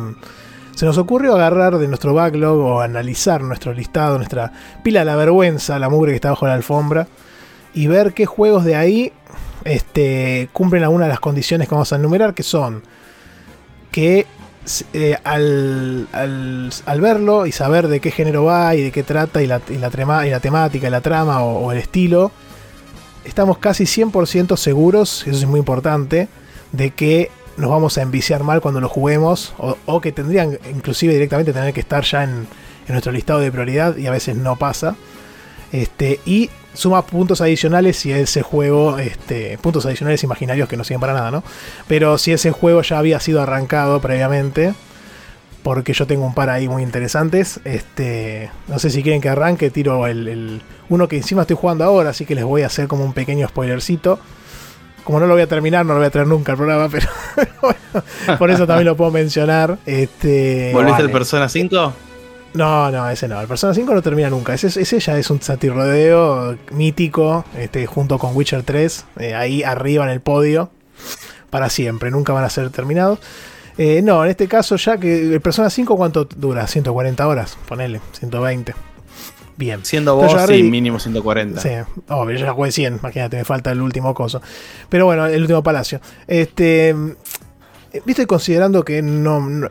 se 0.75 0.85
nos 0.85 0.97
ocurrió 0.97 1.35
agarrar 1.35 1.77
de 1.77 1.87
nuestro 1.87 2.13
backlog 2.13 2.57
o 2.59 2.81
analizar 2.81 3.41
nuestro 3.41 3.73
listado, 3.73 4.17
nuestra 4.17 4.51
pila 4.83 5.01
de 5.01 5.05
la 5.05 5.15
vergüenza, 5.15 5.77
la 5.77 5.89
mugre 5.89 6.11
que 6.11 6.15
está 6.15 6.31
bajo 6.31 6.47
la 6.47 6.55
alfombra, 6.55 7.07
y 7.73 7.87
ver 7.87 8.13
qué 8.13 8.25
juegos 8.25 8.65
de 8.65 8.75
ahí 8.75 9.13
este, 9.65 10.49
cumplen 10.51 10.83
algunas 10.83 11.07
de 11.07 11.11
las 11.11 11.19
condiciones 11.19 11.67
que 11.67 11.75
vamos 11.75 11.93
a 11.93 11.97
enumerar, 11.97 12.33
que 12.33 12.43
son 12.43 12.83
que 13.91 14.25
eh, 14.93 15.17
al, 15.25 16.07
verlo 17.01 17.45
y 17.45 17.51
saber 17.51 17.89
de 17.89 17.99
qué 17.99 18.11
género 18.11 18.45
va 18.45 18.75
y 18.75 18.81
de 18.81 18.91
qué 18.91 19.03
trata 19.03 19.41
y 19.41 19.47
la, 19.47 19.61
y 19.69 19.77
la, 19.77 19.89
temática 19.89 20.87
y 20.87 20.89
la 20.89 21.01
trama 21.01 21.43
o, 21.43 21.71
el 21.71 21.79
estilo, 21.79 22.31
estamos 23.25 23.57
casi 23.57 23.83
100% 23.83 24.55
seguros, 24.55 25.27
eso 25.27 25.37
es 25.37 25.45
muy 25.45 25.59
importante, 25.59 26.29
de 26.71 26.91
que 26.91 27.29
nos 27.57 27.69
vamos 27.69 27.97
a 27.97 28.01
enviciar 28.01 28.43
mal 28.43 28.61
cuando 28.61 28.79
lo 28.79 28.87
juguemos 28.87 29.53
o, 29.57 30.01
que 30.01 30.11
tendrían 30.11 30.57
inclusive 30.73 31.13
directamente 31.13 31.51
tener 31.51 31.73
que 31.73 31.81
estar 31.81 32.03
ya 32.03 32.23
en, 32.23 32.47
nuestro 32.87 33.11
listado 33.11 33.39
de 33.39 33.51
prioridad 33.51 33.97
y 33.97 34.07
a 34.07 34.11
veces 34.11 34.35
no 34.35 34.57
pasa. 34.57 34.95
Este, 35.71 36.19
y 36.25 36.49
suma 36.73 37.05
puntos 37.05 37.41
adicionales 37.41 37.97
si 37.97 38.11
ese 38.11 38.41
juego, 38.41 38.97
este, 38.97 39.57
puntos 39.59 39.85
adicionales 39.85 40.23
imaginarios 40.23 40.67
que 40.67 40.77
no 40.77 40.83
sirven 40.83 41.01
para 41.01 41.13
nada, 41.13 41.31
¿no? 41.31 41.43
Pero 41.87 42.17
si 42.17 42.31
ese 42.31 42.51
juego 42.51 42.81
ya 42.81 42.97
había 42.97 43.19
sido 43.19 43.41
arrancado 43.41 44.01
previamente, 44.01 44.73
porque 45.61 45.93
yo 45.93 46.05
tengo 46.07 46.25
un 46.25 46.33
par 46.33 46.49
ahí 46.49 46.67
muy 46.67 46.83
interesantes, 46.83 47.59
este, 47.63 48.51
no 48.67 48.79
sé 48.79 48.89
si 48.89 49.01
quieren 49.01 49.21
que 49.21 49.29
arranque, 49.29 49.69
tiro 49.69 50.07
el, 50.07 50.27
el 50.27 50.61
uno 50.89 51.07
que 51.07 51.17
encima 51.17 51.41
estoy 51.43 51.55
jugando 51.55 51.83
ahora, 51.83 52.09
así 52.09 52.25
que 52.25 52.35
les 52.35 52.43
voy 52.43 52.63
a 52.63 52.67
hacer 52.67 52.87
como 52.87 53.03
un 53.05 53.13
pequeño 53.13 53.47
spoilercito. 53.47 54.19
Como 55.03 55.19
no 55.19 55.27
lo 55.27 55.33
voy 55.33 55.41
a 55.41 55.47
terminar, 55.47 55.85
no 55.85 55.93
lo 55.93 55.99
voy 55.99 56.07
a 56.07 56.11
traer 56.11 56.27
nunca 56.27 56.53
al 56.53 56.57
programa, 56.57 56.87
pero 56.91 57.07
bueno, 57.61 58.37
por 58.37 58.49
eso 58.49 58.65
también 58.65 58.85
lo 58.85 58.95
puedo 58.95 59.11
mencionar. 59.11 59.77
Este, 59.85 60.71
¿Volviste 60.73 61.01
al 61.01 61.11
Persona 61.11 61.49
5? 61.49 61.93
No, 62.53 62.91
no, 62.91 63.09
ese 63.09 63.27
no. 63.27 63.41
El 63.41 63.47
Persona 63.47 63.73
5 63.73 63.93
no 63.93 64.01
termina 64.01 64.29
nunca. 64.29 64.53
Ese, 64.53 64.67
ese 64.67 64.99
ya 64.99 65.17
es 65.17 65.29
un 65.29 65.41
satirrodeo 65.41 66.57
mítico, 66.71 67.45
este, 67.57 67.85
junto 67.85 68.19
con 68.19 68.35
Witcher 68.35 68.63
3, 68.63 69.05
eh, 69.19 69.35
ahí 69.35 69.63
arriba 69.63 70.03
en 70.05 70.11
el 70.11 70.21
podio, 70.21 70.69
para 71.49 71.69
siempre. 71.69 72.11
Nunca 72.11 72.33
van 72.33 72.43
a 72.43 72.49
ser 72.49 72.69
terminados. 72.69 73.19
Eh, 73.77 74.01
no, 74.03 74.23
en 74.23 74.29
este 74.29 74.47
caso 74.47 74.75
ya 74.75 74.97
que 74.97 75.33
el 75.33 75.41
Persona 75.41 75.69
5, 75.69 75.97
¿cuánto 75.97 76.25
dura? 76.25 76.67
140 76.67 77.27
horas, 77.27 77.57
ponele, 77.67 78.01
120. 78.19 78.75
Bien. 79.55 79.83
Siendo 79.83 80.15
vos, 80.15 80.35
sí, 80.47 80.63
mínimo 80.63 80.99
140. 80.99 81.61
Sí, 81.61 81.69
obvio, 82.09 82.37
yo 82.37 82.45
ya 82.45 82.53
jugué 82.53 82.71
100, 82.71 82.95
imagínate, 82.95 83.37
me 83.37 83.45
falta 83.45 83.71
el 83.71 83.81
último 83.81 84.13
coso. 84.13 84.41
Pero 84.89 85.05
bueno, 85.05 85.25
el 85.27 85.41
último 85.41 85.63
palacio. 85.63 86.01
Este. 86.27 86.95
Viste, 88.05 88.25
considerando 88.25 88.83
que 88.83 89.01
no, 89.01 89.67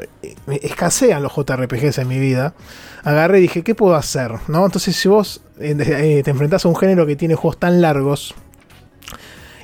escasean 0.47 1.23
los 1.23 1.33
JRPGs 1.35 1.99
en 1.99 2.09
mi 2.09 2.21
vida, 2.21 2.55
agarré 3.03 3.39
y 3.39 3.43
dije, 3.43 3.63
¿qué 3.63 3.75
puedo 3.75 3.97
hacer? 3.97 4.33
¿No? 4.47 4.65
Entonces, 4.65 4.95
si 4.95 5.09
vos 5.09 5.41
eh, 5.59 5.77
eh, 5.79 6.23
te 6.23 6.31
enfrentás 6.31 6.65
a 6.65 6.69
un 6.69 6.77
género 6.77 7.05
que 7.07 7.17
tiene 7.17 7.35
juegos 7.35 7.59
tan 7.59 7.81
largos 7.81 8.35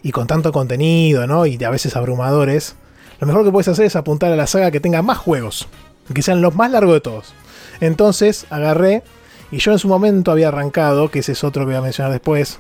y 0.03 0.11
con 0.11 0.27
tanto 0.27 0.51
contenido, 0.53 1.27
¿no? 1.27 1.47
Y 1.47 1.63
a 1.63 1.71
veces 1.71 1.95
abrumadores, 1.95 2.75
lo 3.21 3.27
mejor 3.27 3.45
que 3.45 3.53
puedes 3.53 3.69
hacer 3.69 3.87
es 3.87 3.95
apuntar 3.95 4.33
a 4.33 4.37
la 4.37 4.47
saga 4.47 4.71
que 4.71 4.81
tenga 4.81 5.03
más 5.03 5.19
juegos, 5.19 5.69
que 6.13 6.23
sean 6.23 6.43
los 6.43 6.55
más 6.57 6.71
largos 6.71 6.95
de 6.95 7.01
todos. 7.01 7.35
Entonces, 7.81 8.47
agarré 8.51 9.03
y 9.51 9.59
yo 9.59 9.73
en 9.73 9.79
su 9.79 9.89
momento 9.89 10.31
había 10.31 10.49
arrancado, 10.49 11.11
que 11.11 11.21
ese 11.21 11.33
es 11.33 11.45
otro 11.45 11.63
que 11.63 11.67
voy 11.67 11.77
a 11.77 11.81
mencionar 11.81 12.13
después, 12.13 12.59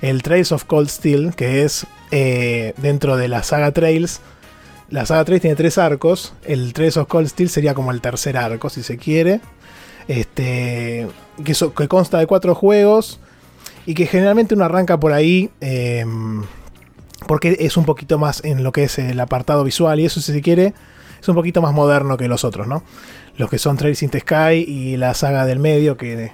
el 0.00 0.22
Trails 0.22 0.52
of 0.52 0.64
Cold 0.64 0.88
Steel, 0.88 1.34
que 1.34 1.64
es 1.64 1.86
eh, 2.10 2.74
dentro 2.76 3.16
de 3.16 3.28
la 3.28 3.42
saga 3.42 3.72
Trails. 3.72 4.20
La 4.90 5.06
saga 5.06 5.24
Trails 5.24 5.42
tiene 5.42 5.56
tres 5.56 5.78
arcos. 5.78 6.34
El 6.44 6.72
Trails 6.72 6.96
of 6.96 7.08
Cold 7.08 7.28
Steel 7.28 7.50
sería 7.50 7.74
como 7.74 7.90
el 7.92 8.00
tercer 8.00 8.36
arco, 8.36 8.70
si 8.70 8.82
se 8.82 8.96
quiere. 8.96 9.40
Este, 10.06 11.06
que, 11.44 11.88
consta 11.88 12.18
de 12.18 12.26
cuatro 12.26 12.54
juegos 12.54 13.20
y 13.84 13.94
que 13.94 14.06
generalmente 14.06 14.54
uno 14.54 14.64
arranca 14.64 14.98
por 14.98 15.12
ahí. 15.12 15.50
Em, 15.60 16.42
porque 17.26 17.56
es 17.60 17.76
un 17.76 17.84
poquito 17.84 18.18
más 18.18 18.44
en 18.44 18.62
lo 18.62 18.72
que 18.72 18.84
es 18.84 18.98
el 18.98 19.18
apartado 19.20 19.64
visual 19.64 20.00
y 20.00 20.06
eso 20.06 20.20
si 20.20 20.32
se 20.32 20.40
quiere 20.40 20.72
es 21.20 21.28
un 21.28 21.34
poquito 21.34 21.60
más 21.60 21.74
moderno 21.74 22.16
que 22.16 22.28
los 22.28 22.44
otros, 22.44 22.68
¿no? 22.68 22.84
los 23.38 23.48
que 23.48 23.58
son 23.58 23.76
Trails 23.76 24.02
in 24.02 24.10
the 24.10 24.20
Sky 24.20 24.64
y 24.66 24.96
la 24.96 25.14
saga 25.14 25.46
del 25.46 25.60
medio 25.60 25.96
que, 25.96 26.32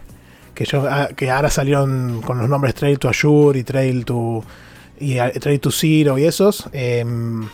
que, 0.54 0.66
ah, 0.76 1.08
ahora 1.32 1.50
salieron 1.50 2.22
con 2.22 2.38
los 2.38 2.48
nombres 2.48 2.74
Trail 2.74 2.98
to 2.98 3.08
Azure 3.08 3.58
y 3.58 3.62
Trail 3.62 4.04
to, 4.04 4.42
y 4.98 5.18
ah, 5.18 5.30
Trail 5.30 5.60
to 5.60 5.70
Zero 5.70 6.18
y 6.18 6.24
esos. 6.24 6.68
Em, 6.72 7.46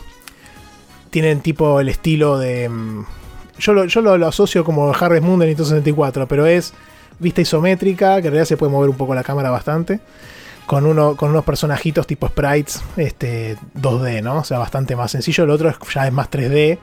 tienen 1.11 1.41
tipo 1.41 1.79
el 1.79 1.89
estilo 1.89 2.39
de... 2.39 2.63
Em, 2.63 3.05
yo, 3.59 3.73
lo, 3.73 3.85
yo 3.85 4.01
lo, 4.01 4.27
asocio 4.27 4.63
como 4.63 4.91
Harvest 4.91 5.23
Moon 5.23 5.39
de 5.39 5.45
Nintendo 5.45 5.69
64, 5.69 6.27
pero 6.27 6.47
es 6.47 6.73
vista 7.19 7.41
isométrica, 7.41 8.15
que 8.15 8.27
en 8.27 8.33
realidad 8.33 8.45
se 8.45 8.57
puede 8.57 8.71
mover 8.71 8.89
un 8.89 8.97
poco 8.97 9.13
la 9.13 9.23
cámara 9.23 9.51
bastante. 9.51 9.99
Con, 10.65 10.85
uno, 10.85 11.15
con 11.15 11.29
unos 11.29 11.43
personajitos 11.43 12.07
tipo 12.07 12.27
sprites 12.27 12.81
este, 12.95 13.57
2D, 13.79 14.23
¿no? 14.23 14.37
O 14.37 14.43
sea, 14.43 14.57
bastante 14.57 14.95
más 14.95 15.11
sencillo. 15.11 15.43
El 15.43 15.49
otro 15.49 15.71
ya 15.93 16.07
es 16.07 16.13
más 16.13 16.31
3D 16.31 16.79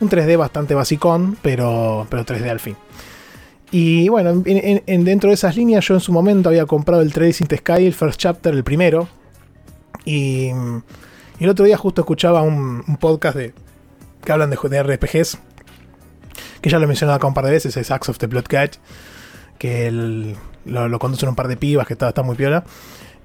un 0.00 0.10
3D 0.10 0.36
bastante 0.36 0.74
basicón, 0.74 1.36
pero, 1.42 2.06
pero 2.10 2.24
3D 2.24 2.48
al 2.48 2.60
fin. 2.60 2.76
Y 3.70 4.08
bueno, 4.08 4.42
en, 4.44 5.04
dentro 5.04 5.30
de 5.30 5.34
esas 5.34 5.56
líneas 5.56 5.86
yo 5.86 5.94
en 5.94 6.00
su 6.00 6.12
momento 6.12 6.48
había 6.48 6.66
comprado 6.66 7.02
el 7.02 7.12
Trading 7.12 7.46
the 7.46 7.56
Sky, 7.58 7.86
el 7.86 7.94
First 7.94 8.20
Chapter, 8.20 8.54
el 8.54 8.64
primero. 8.64 9.08
Y, 10.04 10.50
el 11.44 11.50
otro 11.50 11.64
día 11.64 11.76
justo 11.76 12.02
escuchaba 12.02 12.42
un, 12.42 12.82
podcast 12.98 13.36
de, 13.36 13.52
que 14.24 14.32
hablan 14.32 14.50
de, 14.50 14.56
de, 14.56 14.82
RPGs, 14.82 15.38
que 16.60 16.70
ya 16.70 16.78
lo 16.78 16.84
he 16.84 16.86
mencionado 16.86 17.16
acá 17.16 17.26
un 17.26 17.34
par 17.34 17.44
de 17.44 17.50
veces, 17.50 17.76
es 17.76 17.90
Axe 17.90 18.10
of 18.10 18.18
the 18.18 18.26
Blood 18.26 18.44
Catch, 18.44 18.76
que 19.58 19.90
lo, 19.90 20.88
lo, 20.88 20.98
conducen 20.98 21.28
un 21.28 21.34
par 21.34 21.48
de 21.48 21.56
pibas, 21.56 21.86
que 21.86 21.94
está, 21.94 22.08
está 22.08 22.22
muy 22.22 22.36
piola. 22.36 22.64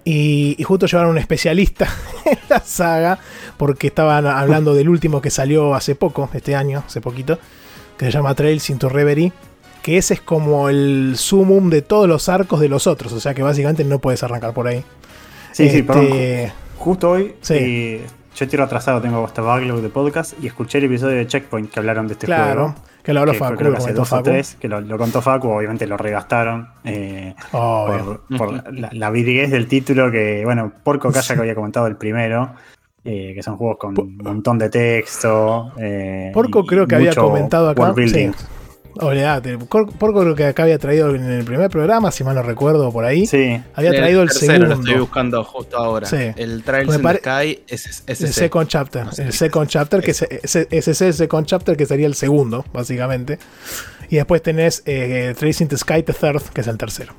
Y, 0.04 0.58
justo 0.64 0.88
llevaron 0.88 1.12
un 1.12 1.18
especialista 1.20 1.88
en 2.26 2.40
la 2.50 2.60
saga, 2.60 3.20
porque 3.58 3.88
estaban 3.88 4.26
hablando 4.26 4.74
del 4.74 4.90
último 4.90 5.22
que 5.22 5.30
salió 5.30 5.76
hace 5.76 5.96
poco, 5.96 6.30
este 6.34 6.56
año, 6.56 6.84
hace 6.86 7.02
poquito, 7.02 7.40
que 7.98 8.06
se 8.06 8.12
llama 8.12 8.34
Trails 8.34 8.70
into 8.70 8.90
Reverie, 8.90 9.32
que 9.84 9.98
ese 9.98 10.16
es 10.16 10.22
como 10.22 10.70
el 10.70 11.14
sumum 11.18 11.70
de 11.70 11.82
todos 11.82 12.08
los 12.08 12.30
arcos 12.30 12.60
de 12.60 12.70
los 12.70 12.88
otros, 12.88 13.14
o 13.14 13.20
sea 13.20 13.34
que 13.34 13.44
básicamente 13.44 13.84
no 13.84 14.00
puedes 14.00 14.24
arrancar 14.24 14.54
por 14.54 14.68
ahí. 14.68 14.84
Sí, 15.52 15.70
sí, 15.70 15.84
perdón. 15.84 16.08
Justo 16.82 17.12
hoy, 17.12 17.36
sí. 17.42 17.54
Eh, 17.58 18.06
yo 18.36 18.46
estoy 18.46 18.58
retrasado, 18.58 19.02
tengo 19.02 19.24
hasta 19.24 19.42
backlog 19.42 19.82
de 19.82 19.90
podcast 19.90 20.34
y 20.42 20.48
escuché 20.48 20.78
el 20.80 20.86
episodio 20.86 21.18
de 21.18 21.28
Checkpoint 21.28 21.70
que 21.70 21.80
hablaron 21.80 22.08
de 22.08 22.14
este 22.14 22.26
Claro, 22.26 22.70
juego. 22.70 22.76
que 23.04 23.14
lo 23.14 23.20
habló 23.20 23.32
que 23.34 23.38
Facu, 23.38 23.56
creo 23.58 23.70
lo 23.72 23.78
que 23.78 23.84
hace 23.84 23.94
dos 23.94 24.12
o 24.14 24.24
tres, 24.24 24.58
que 24.60 24.68
lo, 24.68 24.82
lo 24.82 24.98
contó 24.98 25.22
Facu, 25.22 25.50
obviamente 25.50 25.86
lo 25.86 25.98
regastaron. 25.98 26.70
eh, 26.84 27.36
por, 27.52 28.22
por 28.38 28.74
la, 28.74 28.90
la 28.92 29.10
virguez 29.12 29.52
del 29.52 29.68
título 29.68 30.10
que, 30.12 30.42
bueno, 30.46 30.72
Porco 30.84 31.12
Calla 31.12 31.36
que 31.36 31.42
había 31.42 31.56
comentado 31.56 31.86
el 31.88 31.98
primero, 31.98 32.54
eh, 33.04 33.34
que 33.36 33.44
son 33.44 33.58
juegos 33.58 33.78
con 33.78 34.00
un 34.00 34.18
montón 34.18 34.58
de 34.58 34.70
texto. 34.70 35.74
eh, 35.78 36.32
Porco 36.34 36.66
creo 36.66 36.88
que 36.88 36.96
había 36.96 37.14
comentado 37.14 37.70
acá. 37.70 37.82
world 37.82 37.96
building. 37.96 38.32
Sí. 38.32 38.46
Olvídate. 39.00 39.58
Cor- 39.70 39.92
Porco 39.94 40.22
creo 40.22 40.36
que 40.36 40.46
acá 40.46 40.64
había 40.64 40.78
traído 40.78 41.16
en 41.16 41.24
el 41.24 41.44
primer 41.46 41.70
programa, 41.70 42.12
si 42.12 42.24
mal 42.24 42.36
no 42.36 42.44
recuerdo 42.44 42.92
por 42.92 43.06
ahí. 43.06 43.26
Sí, 43.26 43.62
Había 43.74 43.92
traído 43.92 44.22
el 44.22 44.30
tercero, 44.30 44.54
Lo 44.54 44.68
segundo. 44.70 44.90
estoy 44.90 45.02
buscando 45.02 45.44
justo 45.44 45.78
ahora. 45.78 46.08
Sí. 46.08 46.18
El 46.36 46.64
Trials 46.64 46.96
in 46.96 47.02
the 47.02 47.18
Sky 47.18 47.64
es, 47.68 48.04
el 48.08 48.16
second 48.34 48.68
chapter. 48.68 49.06
No 49.06 49.12
sé 49.12 49.24
el 49.24 49.34
second 49.34 49.68
es. 49.68 49.72
chapter, 49.72 50.02
que 50.02 50.12
es, 50.12 50.22
es 50.56 51.02
el 51.02 51.14
second 51.14 51.46
chapter 51.48 51.78
que 51.78 51.86
sería 51.86 52.08
el 52.08 52.16
segundo, 52.16 52.66
básicamente. 52.74 53.40
Y 54.10 54.18
después 54.18 54.42
tenés 54.42 54.84
eh, 54.86 55.34
Tracing 55.40 55.68
the 55.70 55.78
Sky 55.78 56.04
the 56.04 56.14
Third, 56.14 56.42
que 56.54 56.62
es 56.62 56.68
el 56.68 56.78
tercero. 56.78 57.14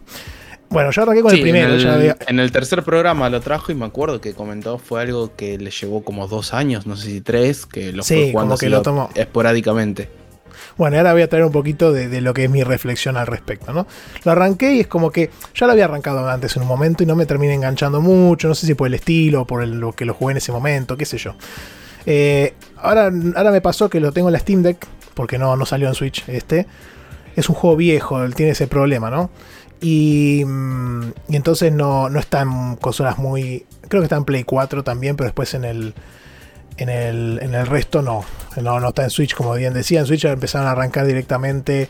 Bueno, 0.69 0.91
yo 0.91 1.03
arranqué 1.03 1.21
con 1.23 1.31
Sí, 1.33 1.37
el 1.37 1.43
primero. 1.43 1.69
en, 1.69 1.75
el, 1.75 1.81
ya 1.83 1.95
había- 1.95 2.17
en 2.29 2.41
el 2.41 2.51
tercer 2.53 2.83
programa 2.83 3.29
lo 3.29 3.41
trajo 3.41 3.73
y 3.73 3.75
me 3.75 3.85
acuerdo 3.85 4.21
que 4.23 4.33
comentó 4.35 4.79
fue 4.79 5.03
algo 5.03 5.35
que 5.37 5.59
le 5.59 5.71
llevó 5.71 6.03
como 6.03 6.27
dos 6.29 6.55
años, 6.55 6.87
no 6.87 6.97
sé 6.97 7.09
si 7.11 7.21
tres, 7.21 7.67
que 7.67 7.93
lo 7.93 8.03
Sí, 8.03 8.15
fue 8.15 8.31
jugando 8.33 8.55
como 8.55 8.59
que 8.59 8.67
así 8.67 8.71
lo 8.71 8.81
tomó. 8.83 9.11
esporádicamente. 9.15 10.09
Bueno, 10.77 10.97
ahora 10.97 11.13
voy 11.13 11.23
a 11.23 11.29
traer 11.29 11.45
un 11.45 11.53
poquito 11.53 11.93
de, 11.93 12.21
lo 12.21 12.35
que 12.35 12.45
es 12.45 12.51
mi 12.51 12.63
reflexión 12.63 13.17
al 13.17 13.27
respecto, 13.27 13.73
¿no? 13.73 13.87
Lo 14.25 14.33
arranqué 14.33 14.75
y 14.75 14.81
es 14.81 14.87
como 14.87 15.11
que 15.11 15.31
ya 15.55 15.67
lo 15.67 15.73
había 15.73 15.85
arrancado 15.85 16.29
antes 16.29 16.57
en 16.57 16.63
un 16.63 16.69
momento 16.69 17.03
y 17.03 17.07
no 17.07 17.15
me 17.17 17.27
terminé 17.27 17.55
enganchando 17.55 18.01
mucho, 18.01 18.49
no 18.49 18.55
sé 18.55 18.67
si 18.67 18.75
por 18.75 18.87
el 18.87 18.95
estilo, 18.95 19.47
por 19.47 19.63
el- 19.63 19.79
lo 19.81 19.93
que 19.93 20.05
lo 20.05 20.15
jugué 20.15 20.33
en 20.33 20.39
ese 20.39 20.53
momento, 20.53 20.97
qué 20.97 21.05
sé 21.05 21.19
yo. 21.19 21.35
Eh, 22.07 22.55
ahora, 22.79 23.11
ahora 23.37 23.51
me 23.51 23.61
pasó 23.61 23.89
que 23.89 24.01
lo 24.01 24.13
tengo 24.13 24.29
en 24.29 24.33
la 24.33 24.39
Steam 24.39 24.63
Deck, 24.63 24.87
porque 25.15 25.39
no, 25.39 25.57
no 25.57 25.67
salió 25.67 25.89
en 25.89 25.95
Switch 25.95 26.25
este. 26.29 26.67
Es 27.37 27.49
un 27.49 27.55
juego 27.55 27.77
viejo, 27.77 28.23
él 28.23 28.35
tiene 28.35 28.53
ese 28.53 28.67
problema, 28.67 29.11
¿no? 29.11 29.31
Y, 29.81 30.43
mm, 30.47 31.03
y 31.29 31.37
entonces 31.37 31.73
no, 31.73 32.09
no 32.09 32.21
está 32.21 32.43
en 32.43 32.77
consolas 32.77 33.19
muy... 33.19 33.67
Creo 33.89 34.01
que 34.01 34.05
está 34.07 34.17
en 34.17 34.25
Play 34.25 34.45
4 34.45 34.85
también, 34.85 35.17
pero 35.17 35.27
después 35.27 35.53
en 35.55 35.65
el, 35.65 35.95
en 36.77 36.89
el, 36.89 37.39
en 37.43 37.55
el 37.55 37.67
resto 37.67 38.03
no. 38.03 38.25
no. 38.61 38.81
No 38.81 38.89
está 38.89 39.05
en 39.05 39.11
Switch, 39.11 39.35
como 39.35 39.55
bien 39.55 39.75
decía. 39.75 40.01
En 40.01 40.07
Switch 40.07 40.25
empezaron 40.25 40.67
a 40.67 40.73
arrancar 40.73 41.07
directamente 41.07 41.89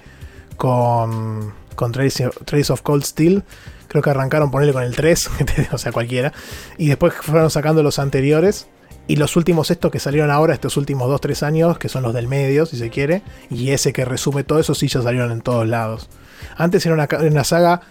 con, 0.57 1.53
con 1.75 1.93
Trace, 1.93 2.27
of 2.73 2.83
Cold 2.83 3.05
Steel. 3.05 3.45
Creo 3.89 4.03
que 4.03 4.11
arrancaron 4.11 4.51
ponerle 4.51 4.73
con 4.73 4.83
el 4.83 4.95
3, 4.97 5.31
o 5.73 5.79
sea, 5.79 5.93
cualquiera. 5.93 6.33
Y 6.79 6.89
después 6.89 7.15
fueron 7.15 7.51
sacando 7.51 7.83
los 7.83 7.99
anteriores. 7.99 8.69
Y 9.09 9.17
los 9.17 9.37
últimos 9.37 9.71
estos 9.71 9.91
que 9.91 9.99
salieron 9.99 10.31
ahora, 10.31 10.55
estos 10.55 10.77
últimos 10.77 11.11
2-3 11.11 11.43
años, 11.43 11.79
que 11.79 11.89
son 11.89 12.05
los 12.05 12.15
del 12.15 12.29
medio, 12.29 12.67
si 12.67 12.77
se 12.77 12.89
quiere. 12.89 13.23
Y 13.51 13.71
ese 13.71 13.93
que 13.93 14.05
resume 14.05 14.45
todo 14.45 14.61
eso, 14.61 14.75
sí 14.75 14.87
ya 14.87 15.03
salieron 15.03 15.33
en 15.33 15.41
todos 15.41 15.67
lados. 15.67 16.09
Antes 16.57 16.87
era 16.87 16.95
una, 16.95 17.09
una 17.21 17.45
saga 17.45 17.83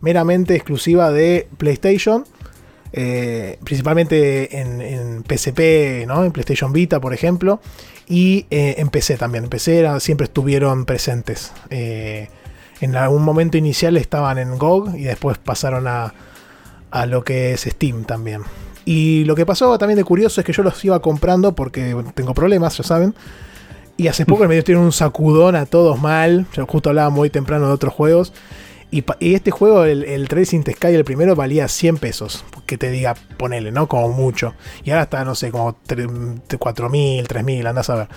meramente 0.00 0.54
exclusiva 0.54 1.10
de 1.10 1.48
PlayStation. 1.56 2.24
Eh, 2.98 3.58
principalmente 3.62 4.58
en, 4.58 4.80
en 4.80 5.22
PSP, 5.22 6.06
¿no? 6.06 6.24
en 6.24 6.32
PlayStation 6.32 6.72
Vita, 6.72 6.98
por 6.98 7.12
ejemplo, 7.12 7.60
y 8.08 8.46
eh, 8.50 8.76
en 8.78 8.88
PC 8.88 9.18
también. 9.18 9.44
En 9.44 9.50
PC 9.50 10.00
siempre 10.00 10.24
estuvieron 10.24 10.86
presentes. 10.86 11.52
Eh, 11.68 12.30
en 12.80 12.96
algún 12.96 13.22
momento 13.22 13.58
inicial 13.58 13.98
estaban 13.98 14.38
en 14.38 14.56
GOG 14.56 14.96
y 14.96 15.04
después 15.04 15.36
pasaron 15.36 15.86
a, 15.86 16.14
a 16.90 17.04
lo 17.04 17.22
que 17.22 17.52
es 17.52 17.60
Steam 17.62 18.04
también. 18.04 18.42
Y 18.86 19.24
lo 19.24 19.34
que 19.34 19.44
pasó 19.44 19.76
también 19.76 19.98
de 19.98 20.04
curioso 20.04 20.40
es 20.40 20.46
que 20.46 20.54
yo 20.54 20.62
los 20.62 20.82
iba 20.82 20.98
comprando 21.02 21.54
porque 21.54 21.94
tengo 22.14 22.32
problemas, 22.32 22.78
ya 22.78 22.84
saben. 22.84 23.14
Y 23.98 24.08
hace 24.08 24.24
poco 24.24 24.48
me 24.48 24.54
dieron 24.62 24.84
un 24.84 24.92
sacudón 24.92 25.54
a 25.54 25.66
todos 25.66 26.00
mal. 26.00 26.46
Yo 26.54 26.66
justo 26.66 26.88
hablaba 26.88 27.10
muy 27.10 27.28
temprano 27.28 27.66
de 27.66 27.72
otros 27.74 27.92
juegos. 27.92 28.32
Y, 29.20 29.34
este 29.34 29.50
juego, 29.50 29.84
el, 29.84 30.04
el 30.04 30.26
Tracing 30.26 30.64
the 30.64 30.74
el 30.80 31.04
primero, 31.04 31.36
valía 31.36 31.68
100 31.68 31.98
pesos. 31.98 32.44
Que 32.64 32.78
te 32.78 32.90
diga, 32.90 33.14
ponele, 33.36 33.70
¿no? 33.70 33.88
Como 33.88 34.08
mucho. 34.08 34.54
Y 34.84 34.90
ahora 34.90 35.02
está, 35.02 35.24
no 35.24 35.34
sé, 35.34 35.50
como 35.50 35.76
4.000, 35.86 37.26
3.000, 37.26 37.66
andás 37.68 37.90
a 37.90 37.94
ver. 37.94 38.08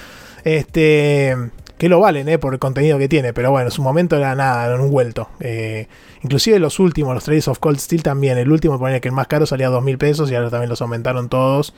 Este. 0.46 1.36
Que 1.78 1.90
lo 1.90 2.00
valen, 2.00 2.28
¿eh? 2.28 2.40
Por 2.40 2.54
el 2.54 2.60
contenido 2.60 2.98
que 2.98 3.10
tiene. 3.10 3.34
Pero 3.34 3.52
bueno, 3.52 3.68
en 3.68 3.72
su 3.72 3.82
momento 3.82 4.16
era 4.16 4.36
nada, 4.36 4.66
era 4.66 4.82
un 4.82 4.90
vuelto. 4.90 5.30
Eh, 5.40 5.88
inclusive 6.24 6.60
los 6.60 6.80
últimos, 6.80 7.14
los 7.14 7.24
Trails 7.24 7.48
of 7.50 7.60
Cold 7.60 7.80
Steel 7.80 8.04
también. 8.04 8.38
El 8.38 8.52
último, 8.52 8.80
ponele 8.80 9.02
que 9.02 9.10
el 9.10 9.14
más 9.14 9.28
caro 9.28 9.46
salía 9.46 9.70
2.000 9.70 9.98
pesos. 9.98 10.32
Y 10.32 10.36
ahora 10.36 10.50
también 10.50 10.70
los 10.70 10.82
aumentaron 10.82 11.28
todos. 11.28 11.74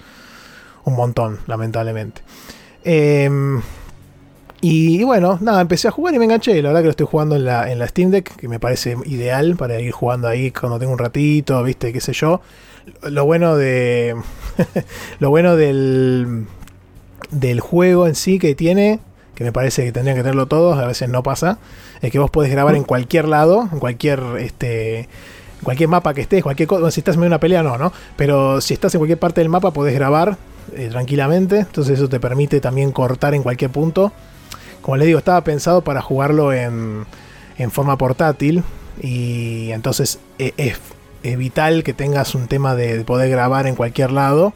Un 0.83 0.95
montón, 0.95 1.39
lamentablemente. 1.47 2.21
Em, 2.83 3.61
y, 4.61 5.03
bueno, 5.03 5.39
nada, 5.41 5.59
empecé 5.61 5.87
a 5.87 5.91
jugar 5.91 6.13
y 6.13 6.19
me 6.19 6.25
enganché. 6.25 6.61
La 6.61 6.69
verdad 6.69 6.81
que 6.81 6.85
lo 6.85 6.91
estoy 6.91 7.07
jugando 7.09 7.35
en 7.35 7.45
la, 7.45 7.71
en 7.71 7.79
la 7.79 7.87
Steam 7.87 8.11
Deck, 8.11 8.35
que 8.35 8.47
me 8.47 8.59
parece 8.59 8.95
ideal 9.05 9.55
para 9.55 9.79
ir 9.79 9.91
jugando 9.91 10.27
ahí 10.27 10.51
cuando 10.51 10.77
tengo 10.77 10.93
un 10.93 10.99
ratito, 10.99 11.61
viste, 11.63 11.91
qué 11.91 11.99
sé 11.99 12.13
yo. 12.13 12.41
Lo 13.03 13.25
bueno 13.25 13.57
de. 13.57 14.15
lo 15.19 15.29
bueno 15.29 15.55
del. 15.55 16.45
del 17.31 17.59
juego 17.59 18.07
en 18.07 18.15
sí 18.15 18.37
que 18.37 18.53
tiene, 18.53 18.99
que 19.35 19.43
me 19.43 19.51
parece 19.51 19.83
que 19.83 19.91
tendrían 19.91 20.17
que 20.17 20.23
tenerlo 20.23 20.47
todos, 20.47 20.77
a 20.77 20.85
veces 20.85 21.09
no 21.09 21.23
pasa, 21.23 21.57
es 22.01 22.11
que 22.11 22.19
vos 22.19 22.29
podés 22.29 22.51
grabar 22.51 22.75
en 22.75 22.83
cualquier 22.83 23.27
lado, 23.27 23.67
en 23.71 23.79
cualquier. 23.79 24.21
este 24.39 25.09
cualquier 25.63 25.89
mapa 25.89 26.13
que 26.15 26.21
estés, 26.21 26.41
cualquier 26.41 26.67
cosa, 26.67 26.89
si 26.89 27.01
estás 27.01 27.15
en 27.15 27.23
una 27.23 27.39
pelea 27.39 27.61
no, 27.61 27.77
¿no? 27.77 27.93
Pero 28.15 28.61
si 28.61 28.73
estás 28.73 28.93
en 28.95 28.99
cualquier 28.99 29.19
parte 29.19 29.41
del 29.41 29.49
mapa 29.49 29.71
podés 29.71 29.93
grabar 29.93 30.37
eh, 30.73 30.89
tranquilamente, 30.89 31.59
entonces 31.59 31.99
eso 31.99 32.09
te 32.09 32.19
permite 32.19 32.59
también 32.59 32.91
cortar 32.91 33.35
en 33.35 33.43
cualquier 33.43 33.71
punto. 33.71 34.11
Como 34.81 34.97
les 34.97 35.07
digo, 35.07 35.19
estaba 35.19 35.43
pensado 35.43 35.81
para 35.81 36.01
jugarlo 36.01 36.53
en, 36.53 37.05
en 37.57 37.71
forma 37.71 37.97
portátil 37.97 38.63
y 39.01 39.71
entonces 39.71 40.19
eh, 40.39 40.53
es, 40.57 40.79
vital 41.37 41.83
que 41.83 41.93
tengas 41.93 42.33
un 42.33 42.47
tema 42.47 42.75
de 42.75 43.03
poder 43.03 43.29
grabar 43.29 43.67
en 43.67 43.75
cualquier 43.75 44.11
lado. 44.11 44.53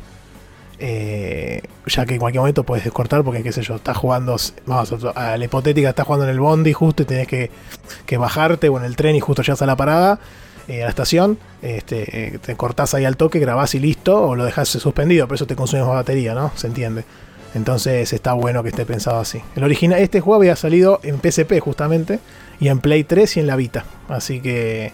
eh, 0.79 1.61
ya 1.85 2.05
que 2.05 2.15
en 2.15 2.19
cualquier 2.19 2.41
momento 2.41 2.63
puedes 2.63 2.91
cortar 2.91 3.23
porque 3.23 3.43
qué 3.43 3.51
sé 3.51 3.61
yo, 3.61 3.75
estás 3.75 3.95
jugando, 3.97 4.35
vamos 4.65 4.93
a 5.15 5.37
la 5.37 5.45
hipotética, 5.45 5.89
estás 5.89 6.05
jugando 6.05 6.25
en 6.25 6.31
el 6.31 6.39
bondi 6.39 6.73
justo 6.73 7.03
y 7.03 7.05
tenés 7.05 7.27
que, 7.27 7.51
que 8.05 8.17
bajarte 8.17 8.67
o 8.69 8.77
en 8.77 8.85
el 8.85 8.95
tren 8.95 9.15
y 9.15 9.19
justo 9.19 9.41
llegas 9.43 9.61
a 9.61 9.65
la 9.65 9.75
parada, 9.75 10.19
eh, 10.67 10.81
a 10.81 10.85
la 10.85 10.89
estación, 10.89 11.37
este, 11.61 12.35
eh, 12.35 12.39
te 12.39 12.55
cortás 12.55 12.95
ahí 12.95 13.05
al 13.05 13.17
toque, 13.17 13.37
grabás 13.39 13.75
y 13.75 13.79
listo, 13.79 14.19
o 14.21 14.35
lo 14.35 14.43
dejás 14.45 14.67
suspendido, 14.69 15.27
pero 15.27 15.35
eso 15.35 15.45
te 15.45 15.55
consume 15.55 15.83
más 15.83 15.93
batería, 15.93 16.33
¿no? 16.33 16.51
Se 16.55 16.65
entiende. 16.67 17.05
Entonces 17.55 18.11
está 18.13 18.33
bueno 18.33 18.61
que 18.63 18.69
esté 18.69 18.85
pensado 18.85 19.19
así. 19.19 19.41
El 19.55 19.63
original, 19.63 19.99
este 19.99 20.19
juego 20.19 20.35
había 20.41 20.55
salido 20.57 20.99
en 21.03 21.19
PSP 21.21 21.59
justamente, 21.59 22.19
y 22.59 22.67
en 22.67 22.79
Play 22.79 23.03
3 23.05 23.37
y 23.37 23.39
en 23.39 23.47
la 23.47 23.55
Vita. 23.55 23.85
Así 24.09 24.41
que 24.41 24.91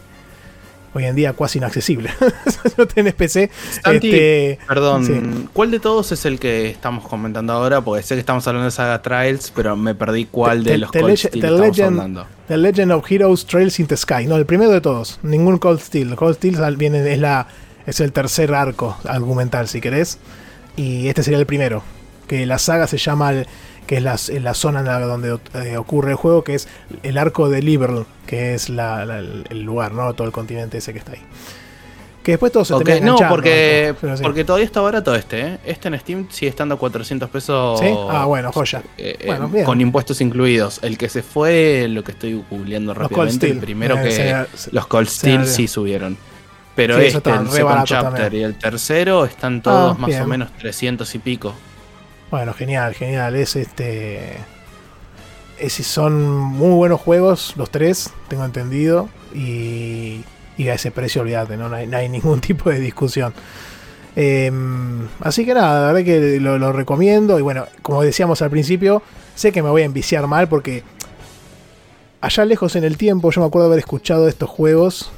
hoy 0.94 1.06
en 1.06 1.16
día 1.16 1.34
casi 1.34 1.58
inaccesible. 1.58 2.12
no 2.78 2.86
tenés 2.86 3.16
PC. 3.16 3.50
Santi, 3.84 4.12
este, 4.12 4.60
Perdón, 4.68 5.06
sí. 5.06 5.48
¿cuál 5.54 5.72
de 5.72 5.80
todos 5.80 6.12
es 6.12 6.24
el 6.26 6.40
que 6.40 6.70
estamos 6.70 7.08
comentando 7.08 7.52
ahora? 7.54 7.82
Porque 7.82 8.04
sé 8.04 8.14
que 8.14 8.20
estamos 8.20 8.46
hablando 8.48 8.66
de 8.66 8.72
Saga 8.72 9.02
Trials, 9.02 9.52
pero 9.56 9.76
me 9.76 9.96
perdí 9.96 10.26
cuál 10.26 10.64
de 10.64 10.78
los 10.78 10.92
Cold 10.92 11.18
Steel 11.18 11.32
The 11.32 11.48
estamos 11.48 11.62
Legend- 11.62 11.88
hablando. 11.88 12.28
The 12.48 12.58
Legend 12.58 12.92
of 12.92 13.12
Heroes 13.12 13.46
Trails 13.48 13.80
in 13.80 13.88
the 13.88 13.98
Sky. 13.98 14.28
No, 14.28 14.36
el 14.36 14.46
primero 14.46 14.70
de 14.70 14.82
todos. 14.82 15.20
Ningún 15.24 15.58
Cold 15.58 15.80
Steel. 15.80 16.16
Cold 16.16 16.36
Steel 16.36 16.76
viene, 16.78 17.12
es, 17.12 17.20
la, 17.20 17.48
es 17.88 18.00
el 18.02 18.12
tercer 18.12 18.54
arco 18.54 18.98
argumental, 19.06 19.68
si 19.68 19.82
querés. 19.82 20.20
Y 20.78 21.08
este 21.08 21.24
sería 21.24 21.40
el 21.40 21.46
primero. 21.48 21.82
Que 22.32 22.46
la 22.46 22.58
saga 22.60 22.88
se 22.88 22.98
llama, 22.98 23.34
que 23.86 23.98
es 23.98 24.02
la, 24.04 24.18
la 24.40 24.54
zona 24.54 24.84
donde 25.02 25.38
eh, 25.54 25.76
ocurre 25.76 26.12
el 26.12 26.16
juego, 26.16 26.46
que 26.46 26.56
es 26.56 26.70
el 27.04 27.18
arco 27.18 27.50
de 27.50 27.62
Liberl, 27.62 28.06
que 28.26 28.54
es 28.54 28.70
la- 28.70 29.04
la- 29.06 29.20
el 29.20 29.62
lugar, 29.64 29.92
¿no? 29.92 30.14
Todo 30.14 30.28
el 30.28 30.32
continente 30.32 30.78
ese 30.78 30.94
que 30.94 31.00
está 31.00 31.12
ahí. 31.12 31.22
Que 32.24 32.32
después 32.34 32.52
todo 32.54 32.64
se 32.64 32.74
Ok, 32.76 32.84
termina 32.86 33.14
no, 33.20 33.28
porque, 33.28 33.94
¿no? 34.02 34.16
Sí. 34.16 34.24
porque 34.24 34.46
todavía 34.46 34.66
está 34.66 34.80
barato 34.80 35.14
este, 35.14 35.42
¿eh? 35.42 35.58
Este 35.66 35.90
en 35.90 36.00
Steam 36.00 36.28
sigue 36.30 36.48
estando 36.50 36.76
a 36.76 36.78
400 36.78 37.30
pesos. 37.30 37.80
¿Sí? 37.82 37.88
Ah, 38.10 38.24
bueno, 38.26 38.52
joya. 38.54 38.82
eh, 38.98 39.18
eh, 39.20 39.24
Bueno, 39.26 39.50
bien. 39.50 39.66
con 39.66 39.82
impuestos 39.82 40.22
incluidos. 40.22 40.80
El 40.84 40.98
que 40.98 41.10
se 41.10 41.24
fue, 41.24 41.88
lo 41.90 42.02
que 42.04 42.12
estoy 42.14 42.42
googleando 42.50 42.94
rápidamente, 42.94 43.50
el 43.50 43.58
primero 43.58 43.98
Eh, 43.98 44.04
que 44.04 44.70
los 44.72 44.88
Cold 44.88 45.08
Steel 45.10 45.48
sí 45.48 45.68
subieron. 45.68 46.16
Pero 46.76 46.98
Sí, 46.98 47.08
este, 47.08 47.30
el 47.30 47.50
Second 47.50 47.84
Chapter 47.86 48.22
también. 48.22 48.42
y 48.42 48.46
el 48.46 48.56
tercero 48.58 49.26
están 49.26 49.62
todos 49.62 49.98
Ah, 49.98 50.00
más 50.00 50.08
bien. 50.10 50.22
o 50.22 50.28
menos 50.28 50.50
300 50.60 51.14
y 51.16 51.20
pico. 51.20 51.54
Bueno, 52.32 52.54
genial, 52.54 52.94
genial. 52.94 53.36
Es 53.36 53.58
este. 53.58 54.38
Es, 55.60 55.74
son 55.74 56.24
muy 56.24 56.74
buenos 56.74 57.00
juegos, 57.02 57.54
los 57.58 57.70
tres, 57.70 58.10
tengo 58.30 58.46
entendido. 58.46 59.10
Y, 59.36 60.24
y 60.58 60.70
a 60.70 60.74
ese 60.74 60.92
precio, 60.92 61.22
olvídate, 61.22 61.58
¿no? 61.58 61.68
No, 61.68 61.76
hay, 61.76 62.10
ningún 62.10 62.40
tipo 62.42 62.70
de 62.70 62.80
discusión. 62.80 63.34
Em, 64.16 65.08
así 65.20 65.46
que 65.46 65.54
nada, 65.54 65.82
la 65.82 65.88
verdad 65.94 66.06
que 66.06 66.40
lo, 66.40 66.72
recomiendo. 66.72 67.38
Y 67.38 67.42
bueno, 67.42 67.66
como 67.82 68.02
decíamos 68.02 68.42
al 68.42 68.50
principio, 68.50 69.04
sé 69.36 69.52
que 69.52 69.62
me 69.62 69.70
voy 69.70 69.82
a 69.82 69.86
enviciar 69.86 70.26
mal 70.26 70.48
porque 70.48 70.84
allá 72.22 72.46
lejos 72.46 72.78
en 72.78 72.86
el 72.86 72.98
tiempo, 72.98 73.30
yo 73.32 73.42
me 73.42 73.48
acuerdo 73.48 73.68
haber 73.68 73.80
escuchado 73.80 74.30
estos 74.30 74.50
juegos. 74.50 75.12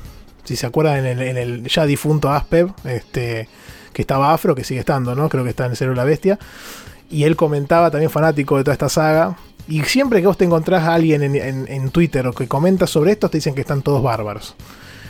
Si 0.46 0.56
se 0.56 0.66
acuerdan, 0.66 1.06
en 1.06 1.06
el, 1.06 1.22
en 1.22 1.38
el 1.38 1.68
ya 1.68 1.86
difunto 1.86 2.32
Aspev, 2.32 2.74
este, 2.86 3.48
que 3.94 4.02
estaba 4.02 4.34
Afro, 4.34 4.56
que 4.56 4.64
sigue 4.64 4.80
estando, 4.80 5.16
¿no? 5.16 5.30
Creo 5.30 5.44
que 5.44 5.52
está 5.52 5.68
en 5.68 5.76
Cero 5.76 5.94
la 5.94 6.04
Bestia. 6.04 6.40
Y 7.14 7.24
él 7.26 7.36
comentaba, 7.36 7.92
también 7.92 8.10
fanático 8.10 8.58
de 8.58 8.64
toda 8.64 8.74
esta 8.74 8.90
saga. 8.90 9.38
Y 9.68 9.82
siempre 9.84 10.20
que 10.20 10.28
vos 10.28 10.38
te 10.38 10.46
encontrás 10.46 10.84
a 10.84 10.94
alguien 10.96 11.22
en, 11.24 11.36
en- 11.36 11.90
Twitter 11.90 12.26
o 12.28 12.34
que 12.34 12.48
comenta 12.48 12.88
sobre 12.88 13.12
esto, 13.12 13.30
te 13.30 13.38
dicen 13.38 13.54
que 13.56 13.62
están 13.62 13.82
todos 13.82 14.02
bárbaros. 14.02 14.56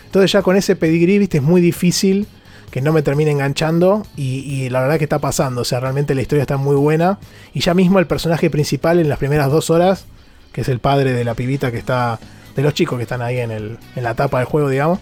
Entonces 0.06 0.32
ya 0.32 0.41
con 0.43 0.56
ese 0.58 0.76
pedigrí, 0.76 1.18
viste, 1.18 1.38
es 1.38 1.43
muy 1.43 1.62
difícil 1.62 2.28
que 2.70 2.82
no 2.82 2.91
me 2.91 3.01
termine 3.01 3.32
enganchando 3.32 4.06
y, 4.16 4.39
y 4.41 4.70
la 4.70 4.82
verdad 4.82 4.97
que 4.97 5.06
está 5.06 5.20
pasando, 5.20 5.62
o 5.62 5.64
sea, 5.64 5.80
realmente 5.80 6.14
la 6.14 6.22
historia 6.22 6.41
está 6.41 6.58
muy 6.58 6.76
buena 6.76 7.20
y 7.54 7.62
ya 7.62 7.74
mismo 7.74 7.99
el 7.99 8.06
personaje 8.08 8.49
principal 8.49 8.99
en 8.99 9.10
las 9.10 9.18
primeras 9.20 9.49
dos 9.51 9.70
horas, 9.70 10.06
que 10.51 10.62
es 10.62 10.70
el 10.70 10.80
padre 10.80 11.14
de 11.14 11.24
la 11.24 11.36
pibita 11.36 11.72
que 11.72 11.78
está, 11.78 12.20
de 12.56 12.62
los 12.64 12.74
chicos 12.74 12.97
que 12.97 13.04
están 13.04 13.22
ahí 13.22 13.39
en, 13.39 13.51
el, 13.51 13.78
en 13.95 14.04
la 14.04 14.14
tapa 14.16 14.38
del 14.39 14.47
juego, 14.47 14.70
digamos, 14.70 14.99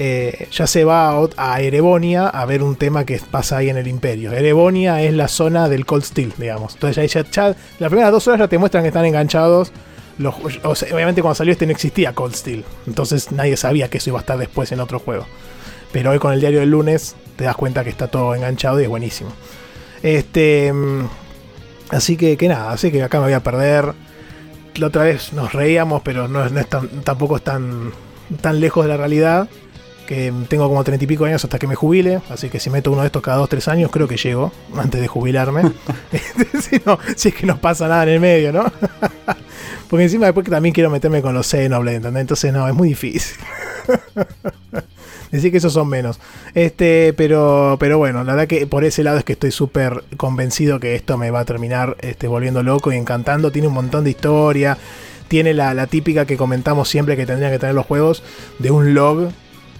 eh, 0.00 0.46
ya 0.52 0.66
se 0.66 0.84
va 0.84 1.12
a, 1.36 1.60
Erebonia 1.60 2.28
a 2.28 2.44
ver 2.46 2.62
un 2.62 2.76
tema 2.76 3.04
que 3.04 3.20
pasa 3.30 3.56
ahí 3.58 3.68
en 3.68 3.76
el 3.76 3.88
imperio. 3.88 4.32
Erebonia 4.32 5.02
es 5.02 5.12
la 5.12 5.26
zona 5.28 5.68
del 5.68 5.84
Cold 5.86 6.04
Steel, 6.04 6.32
digamos. 6.38 6.74
Entonces 6.74 7.12
ya, 7.12 7.22
ya, 7.24 7.30
ya- 7.30 7.56
las 7.80 7.88
primeras 7.90 8.12
dos 8.12 8.26
horas 8.28 8.40
ya 8.40 8.48
te 8.48 8.58
muestran 8.58 8.84
que 8.84 8.88
están 8.88 9.04
enganchados. 9.04 9.72
Obviamente 10.64 11.22
cuando 11.22 11.34
salió 11.36 11.52
este 11.52 11.66
no 11.66 11.72
existía 11.72 12.12
Cold 12.12 12.34
Steel, 12.34 12.64
entonces 12.86 13.30
nadie 13.32 13.56
sabía 13.56 13.88
que 13.88 13.98
eso 13.98 14.10
iba 14.10 14.18
a 14.18 14.22
estar 14.22 14.38
después 14.38 14.70
en 14.72 14.80
otro 14.80 14.98
juego. 14.98 15.26
Pero 15.92 16.10
hoy 16.10 16.18
con 16.18 16.32
el 16.32 16.40
diario 16.40 16.60
del 16.60 16.70
lunes 16.70 17.14
te 17.36 17.44
das 17.44 17.56
cuenta 17.56 17.84
que 17.84 17.90
está 17.90 18.08
todo 18.08 18.34
enganchado 18.34 18.80
y 18.80 18.84
es 18.84 18.88
buenísimo. 18.88 19.30
Este, 20.02 20.72
mm, 20.72 21.06
así 21.90 22.16
que, 22.16 22.36
que 22.36 22.48
nada, 22.48 22.72
así 22.72 22.90
que 22.90 23.02
acá 23.02 23.18
me 23.18 23.24
voy 23.26 23.32
a 23.32 23.40
perder. 23.42 23.94
La 24.76 24.86
otra 24.88 25.04
vez 25.04 25.32
nos 25.32 25.52
reíamos, 25.52 26.02
pero 26.02 26.28
no 26.28 26.44
es 26.44 26.66
tan- 26.68 26.88
tampoco 27.02 27.36
es 27.36 27.42
tan, 27.42 27.92
tan 28.40 28.60
lejos 28.60 28.84
de 28.84 28.88
la 28.90 28.96
realidad. 28.96 29.48
Que 30.08 30.32
tengo 30.48 30.66
como 30.68 30.82
treinta 30.84 31.04
y 31.04 31.06
pico 31.06 31.26
años 31.26 31.44
hasta 31.44 31.58
que 31.58 31.66
me 31.66 31.74
jubile, 31.74 32.22
así 32.30 32.48
que 32.48 32.58
si 32.58 32.70
meto 32.70 32.90
uno 32.90 33.02
de 33.02 33.08
estos 33.08 33.20
cada 33.20 33.36
dos 33.36 33.50
tres 33.50 33.68
años, 33.68 33.90
creo 33.90 34.08
que 34.08 34.16
llego 34.16 34.50
antes 34.74 35.02
de 35.02 35.06
jubilarme. 35.06 35.64
si, 37.14 37.28
es 37.28 37.34
que 37.34 37.44
no 37.44 37.60
pasa 37.60 37.88
nada 37.88 38.04
en 38.04 38.08
el 38.08 38.20
medio, 38.20 38.50
¿no? 38.50 38.64
Porque 39.90 40.04
encima 40.04 40.24
después 40.24 40.44
que 40.44 40.50
también 40.50 40.74
quiero 40.74 40.88
meterme 40.88 41.20
con 41.20 41.34
los 41.34 41.46
Xenoblade, 41.46 41.98
¿entendés? 41.98 42.22
Entonces 42.22 42.54
no, 42.54 42.66
es 42.66 42.72
muy 42.72 42.88
difícil. 42.88 43.36
Decir 45.30 45.50
que 45.50 45.58
esos 45.58 45.74
son 45.74 45.88
menos. 45.88 46.18
Este, 46.54 47.12
pero, 47.12 47.76
pero 47.78 47.98
bueno, 47.98 48.24
la 48.24 48.32
verdad 48.32 48.48
que 48.48 48.66
por 48.66 48.84
ese 48.84 49.04
lado 49.04 49.18
es 49.18 49.24
que 49.24 49.34
estoy 49.34 49.50
súper 49.50 50.04
convencido 50.16 50.80
que 50.80 50.94
esto 50.94 51.18
me 51.18 51.30
va 51.30 51.40
a 51.40 51.44
terminar 51.44 51.98
este, 52.00 52.28
volviendo 52.28 52.62
loco 52.62 52.92
y 52.92 52.96
encantando. 52.96 53.52
Tiene 53.52 53.68
un 53.68 53.74
montón 53.74 54.04
de 54.04 54.10
historia. 54.10 54.78
Tiene 55.28 55.52
la, 55.52 55.74
la 55.74 55.86
típica 55.86 56.24
que 56.24 56.38
comentamos 56.38 56.88
siempre 56.88 57.14
que 57.14 57.26
tendrían 57.26 57.52
que 57.52 57.58
tener 57.58 57.74
los 57.74 57.84
juegos 57.84 58.22
de 58.58 58.70
un 58.70 58.94
log. 58.94 59.28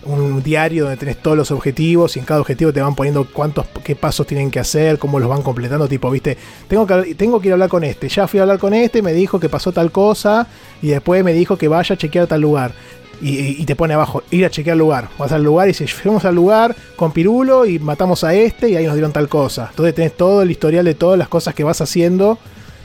Un 0.05 0.42
diario 0.44 0.84
donde 0.84 0.96
tenés 0.96 1.16
todos 1.20 1.36
los 1.36 1.51
objetivos 1.51 2.16
y 2.16 2.20
en 2.20 2.24
cada 2.24 2.40
objetivo 2.40 2.72
te 2.72 2.80
van 2.80 2.94
poniendo 2.94 3.26
cuántos, 3.30 3.66
qué 3.84 3.96
pasos 3.96 4.26
tienen 4.28 4.51
que 4.51 4.61
hacer, 4.61 4.96
cómo 4.99 5.18
los 5.18 5.28
van 5.28 5.42
completando. 5.42 5.88
Tipo, 5.88 6.09
viste, 6.11 6.38
tengo 6.68 6.86
que, 6.86 7.14
tengo 7.16 7.40
que 7.40 7.49
ir 7.49 7.53
a 7.53 7.55
hablar 7.57 7.68
con 7.68 7.82
este. 7.82 8.09
Ya 8.09 8.28
fui 8.28 8.38
a 8.38 8.42
hablar 8.42 8.59
con 8.59 8.72
este, 8.74 9.03
me 9.03 9.12
dijo 9.12 9.40
que 9.40 9.49
pasó 9.49 9.72
tal 9.72 9.90
cosa 9.90 10.46
y 10.80 10.88
después 10.88 11.24
me 11.24 11.32
dijo 11.32 11.59
que 11.59 11.66
vaya 11.68 11.94
a 11.94 11.99
chequear 11.99 12.26
tal 12.28 12.40
lugar. 12.40 12.72
Y, 13.20 13.61
y- 13.61 13.64
te 13.66 13.74
pone 13.74 13.94
abajo, 13.94 14.22
ir 14.30 14.44
a 14.46 14.51
chequear 14.51 14.76
lugar. 14.76 15.09
Vas 15.18 15.32
al 15.32 15.42
lugar 15.42 15.66
y 15.66 15.72
dices, 15.72 15.92
fuimos 15.92 16.24
al 16.24 16.36
lugar 16.36 16.76
con 16.94 17.11
Pirulo 17.11 17.66
y 17.66 17.80
matamos 17.80 18.22
a 18.22 18.32
este 18.32 18.68
y 18.70 18.76
ahí 18.76 18.86
nos 18.86 18.94
dieron 18.94 19.12
tal 19.12 19.28
cosa. 19.28 19.66
Entonces 19.70 19.96
tenés 19.96 20.16
todo 20.16 20.42
el 20.42 20.51
historial 20.53 20.84
de 20.84 20.94
todas 20.94 21.18
las 21.18 21.26
cosas 21.26 21.53
que 21.57 21.64
vas 21.64 21.80
haciendo, 21.80 22.38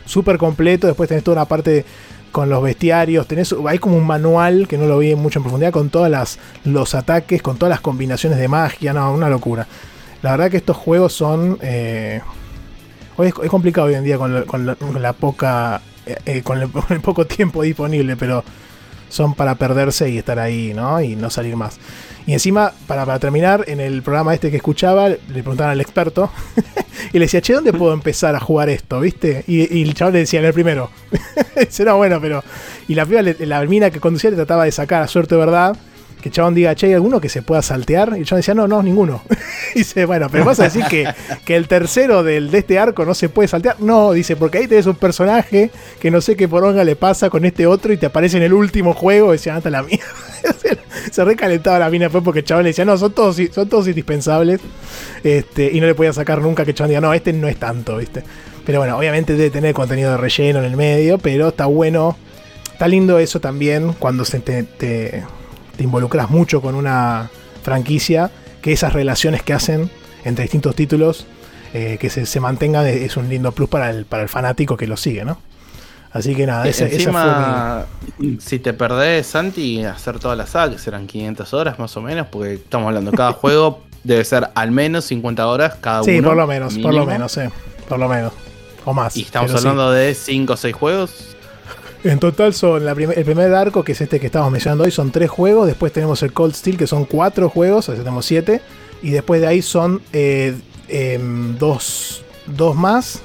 súper 0.07 0.39
completo. 0.39 0.88
Después 0.88 1.07
tenés 1.07 1.24
toda 1.24 1.38
una 1.38 1.45
parte 1.45 1.86
con 2.34 2.50
los 2.50 2.62
bestiarios. 2.62 3.28
Tenés, 3.28 3.56
hay 3.66 3.78
como 3.78 3.96
un 3.96 4.06
manual 4.06 4.68
que 4.68 4.78
no 4.78 4.88
lo 4.88 4.98
vi 4.98 5.16
mucho 5.16 5.40
en 5.40 5.44
profundidad 5.44 5.72
con 5.72 5.90
todos 5.90 6.38
los 6.66 6.96
ataques, 6.96 7.42
con 7.42 7.58
todas 7.58 7.70
las 7.70 7.80
combinaciones 7.80 8.40
de 8.40 8.50
magia. 8.50 8.92
No, 8.92 9.14
una 9.14 9.30
locura. 9.30 9.66
La 10.22 10.32
verdad 10.32 10.52
que 10.52 10.58
estos 10.58 10.76
juegos 10.76 11.14
son... 11.14 11.60
eh, 11.62 12.22
es, 13.20 13.34
complicado 13.34 13.88
hoy 13.88 13.94
en 13.94 14.04
día 14.04 14.18
con 14.18 14.66
la 15.02 15.14
poca... 15.14 15.82
eh, 16.06 16.18
eh, 16.26 16.42
con, 16.42 16.60
el, 16.62 16.70
con 16.72 16.86
el 16.90 17.02
poco 17.02 17.26
tiempo 17.26 17.62
disponible, 17.62 18.18
pero 18.18 18.44
son 19.10 19.36
para 19.36 19.56
perderse 19.56 20.10
y 20.10 20.18
estar 20.18 20.40
ahí, 20.40 20.74
¿no? 20.74 21.00
Y 21.02 21.16
no 21.16 21.30
salir 21.30 21.56
más. 21.56 21.78
Y 22.26 22.34
encima, 22.34 22.72
para, 22.88 23.06
para 23.06 23.20
terminar, 23.20 23.66
en 23.68 23.80
el 23.80 24.02
programa 24.02 24.34
este 24.34 24.50
que 24.50 24.58
escuchaba, 24.58 25.10
le 25.10 25.18
preguntaban 25.28 25.72
al 25.72 25.82
experto 25.82 26.32
y 27.14 27.20
le 27.20 27.26
decía, 27.26 27.42
che, 27.42 27.54
¿dónde 27.54 27.74
puedo 27.74 27.94
empezar 27.94 28.36
a 28.36 28.40
jugar 28.40 28.70
esto? 28.70 29.00
¿Viste? 29.00 29.44
Y, 29.48 29.78
y 29.78 29.84
el 29.84 29.94
chaval 29.94 30.14
le 30.14 30.20
decía, 30.20 30.40
en 30.40 30.46
el 30.46 30.54
primero. 30.54 30.90
Dice, 31.60 31.84
no, 31.84 31.98
bueno, 31.98 32.20
pero. 32.22 32.44
Y 32.88 32.96
la, 32.96 33.06
piba 33.06 33.22
la 33.22 33.62
mina 33.66 33.92
que 33.92 34.00
conducía 34.00 34.30
le 34.30 34.36
trataba 34.38 34.66
de 34.66 34.72
sacar 34.72 35.04
a 35.04 35.08
suerte 35.08 35.36
verdad. 35.36 35.76
Que 36.22 36.32
chabón 36.32 36.56
diga, 36.56 36.74
che, 36.74 36.88
¿hay 36.88 36.94
alguno 36.94 37.20
que 37.20 37.28
se 37.28 37.42
pueda 37.42 37.62
saltear? 37.62 38.14
Y 38.16 38.22
el 38.22 38.26
chabón 38.26 38.40
decía, 38.40 38.54
no, 38.54 38.66
no, 38.66 38.82
ninguno. 38.82 39.22
y 39.76 39.80
dice, 39.80 40.06
bueno, 40.06 40.30
pero 40.32 40.46
vas 40.46 40.58
a 40.62 40.64
decir 40.64 40.86
que, 40.90 41.06
que 41.44 41.58
el 41.58 41.68
tercero 41.68 42.24
del, 42.24 42.50
de 42.50 42.60
este 42.60 42.80
arco 42.80 43.04
no 43.04 43.14
se 43.14 43.28
puede 43.28 43.50
saltear. 43.50 43.82
No, 43.82 44.14
dice, 44.14 44.38
porque 44.38 44.60
ahí 44.60 44.68
tenés 44.68 44.86
un 44.86 44.96
personaje 44.96 45.70
que 46.00 46.10
no 46.10 46.22
sé 46.22 46.38
qué 46.38 46.48
poronga 46.48 46.86
le 46.86 46.96
pasa 46.96 47.30
con 47.30 47.44
este 47.44 47.68
otro 47.68 47.92
y 47.92 47.98
te 47.98 48.06
aparece 48.06 48.38
en 48.38 48.44
el 48.44 48.54
último 48.54 48.94
juego. 48.94 49.34
Y 49.34 49.38
decía, 49.38 49.56
anda 49.56 49.70
la 49.70 49.84
mía. 49.84 50.00
se 51.12 51.24
recalentaba 51.24 51.80
la 51.80 51.89
mina 51.89 52.06
después 52.06 52.24
porque 52.24 52.39
el 52.39 52.46
chabón 52.46 52.64
le 52.64 52.70
decía, 52.70 52.86
no, 52.86 52.98
son 52.98 53.12
todos, 53.14 53.38
son 53.52 53.70
todos 53.70 53.88
indispensables. 53.88 54.62
Este, 55.24 55.72
y 55.72 55.80
no 55.80 55.88
le 55.88 55.96
podía 55.96 56.14
sacar 56.14 56.41
nunca 56.41 56.64
que 56.66 56.72
el 56.72 56.78
chabón 56.78 56.89
diga, 56.89 57.02
no, 57.02 57.14
este 57.14 57.34
no 57.34 57.48
es 57.48 57.58
tanto, 57.58 57.98
¿viste? 57.98 58.24
Pero 58.66 58.80
bueno, 58.80 58.98
obviamente 58.98 59.34
debe 59.34 59.50
tener 59.50 59.74
contenido 59.74 60.12
de 60.12 60.18
relleno 60.18 60.60
en 60.60 60.66
el 60.66 60.78
medio, 60.78 61.18
pero 61.18 61.50
está 61.50 61.66
bueno. 61.66 62.18
Está 62.72 62.88
lindo 62.88 63.20
eso 63.20 63.39
también 63.39 63.94
cuando 63.94 64.26
se 64.26 64.39
te, 64.39 65.24
involucras 65.78 66.30
mucho 66.30 66.62
con 66.62 66.76
una 66.76 67.30
franquicia, 67.62 68.32
que 68.62 68.72
esas 68.74 68.94
relaciones 68.94 69.44
que 69.44 69.54
hacen 69.54 69.89
entre 70.24 70.44
distintos 70.44 70.76
títulos, 70.76 71.28
eh, 71.74 71.98
que 72.00 72.10
se, 72.10 72.26
se 72.26 72.39
mantengan, 72.39 72.86
es 72.88 73.18
un 73.18 73.30
lindo 73.30 73.52
plus 73.52 73.70
para 73.70 73.89
el, 73.89 74.06
para 74.06 74.24
el 74.24 74.30
fanático 74.30 74.78
que 74.78 74.88
lo 74.88 74.98
sigue, 74.98 75.26
¿no? 75.26 75.39
Así 76.14 76.36
que 76.36 76.45
nada, 76.45 76.68
ese, 76.68 76.86
esa 76.86 76.95
Encima, 76.95 77.86
si 78.39 78.59
te 78.59 78.74
perdés, 78.74 79.26
Santi, 79.28 79.84
hacer 79.84 80.20
toda 80.20 80.36
la 80.36 80.45
saga, 80.45 80.74
que 80.74 80.78
serán 80.80 81.07
500 81.07 81.53
horas 81.55 81.80
más 81.80 81.97
o 81.97 82.01
menos, 82.01 82.28
porque 82.28 82.53
estamos 82.53 82.88
hablando, 82.88 83.11
cada 83.11 83.34
juego 83.34 83.82
debe 84.03 84.24
ser 84.24 84.49
al 84.53 84.70
menos 84.72 85.05
50 85.05 85.47
horas 85.47 85.76
cada 85.82 86.03
fue 86.03 86.11
mi- 86.14 86.18
Sí, 86.18 86.20
uno. 86.20 86.30
por 86.30 86.38
lo 86.38 86.47
menos, 86.47 86.78
por 86.78 86.93
lo 86.93 87.05
menos, 87.05 87.32
sí, 87.32 87.41
por 87.89 87.97
lo 87.99 88.07
menos. 88.07 88.32
O 88.86 88.93
más. 88.93 89.16
Y 89.18 89.22
estamos 89.22 89.49
sí. 89.51 89.57
hablando 89.57 89.91
de 89.91 90.14
5 90.14 90.53
o 90.53 90.57
6 90.57 90.76
juegos. 90.76 91.11
En 92.03 92.20
total 92.20 92.53
son 92.53 92.84
la 92.86 92.93
prim- 92.93 93.14
el 93.16 93.24
primer 93.24 93.53
arco, 93.55 93.82
que 93.82 93.93
es 93.93 94.01
este 94.01 94.20
que 94.20 94.26
estamos 94.26 94.51
mencionando 94.51 94.84
hoy, 94.84 94.91
son 94.91 95.09
tres 95.09 95.30
juegos. 95.30 95.68
Después 95.68 95.93
tenemos 95.93 96.22
el 96.22 96.34
Cold 96.34 96.53
Steel, 96.53 96.76
que 96.78 96.86
son 96.86 97.05
cuatro 97.05 97.49
juegos, 97.49 97.88
o 97.88 97.93
sea, 97.93 98.03
tenemos 98.03 98.26
siete. 98.26 98.59
Y 99.01 99.11
después 99.11 99.39
de 99.39 99.47
ahí 99.47 99.61
son 99.61 100.01
eh, 100.11 100.53
em, 100.89 101.57
dos, 101.57 102.22
dos 102.45 102.76
más. 102.76 103.22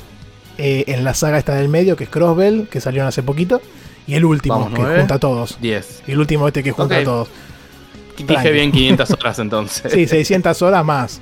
Eh, 0.58 0.84
en 0.88 1.04
la 1.04 1.14
saga 1.14 1.38
esta 1.38 1.54
del 1.54 1.68
medio, 1.68 1.96
que 1.96 2.04
es 2.04 2.10
Crossbell, 2.10 2.68
que 2.68 2.80
salieron 2.80 3.08
hace 3.08 3.22
poquito. 3.22 3.62
Y 4.06 4.14
el 4.14 4.24
último, 4.24 4.58
Vamos, 4.58 4.78
que 4.78 4.98
junta 4.98 5.14
a 5.14 5.18
todos. 5.18 5.58
10. 5.60 6.02
Y 6.08 6.12
el 6.12 6.18
último 6.18 6.48
este 6.48 6.62
que 6.62 6.72
junta 6.72 6.98
a 6.98 7.04
todos. 7.04 7.28
Dije 8.16 8.32
Tranqui. 8.34 8.50
bien 8.50 8.72
500 8.72 9.10
horas 9.20 9.38
entonces. 9.38 9.92
Sí, 9.92 10.06
600 10.06 10.60
horas 10.62 10.84
más. 10.84 11.20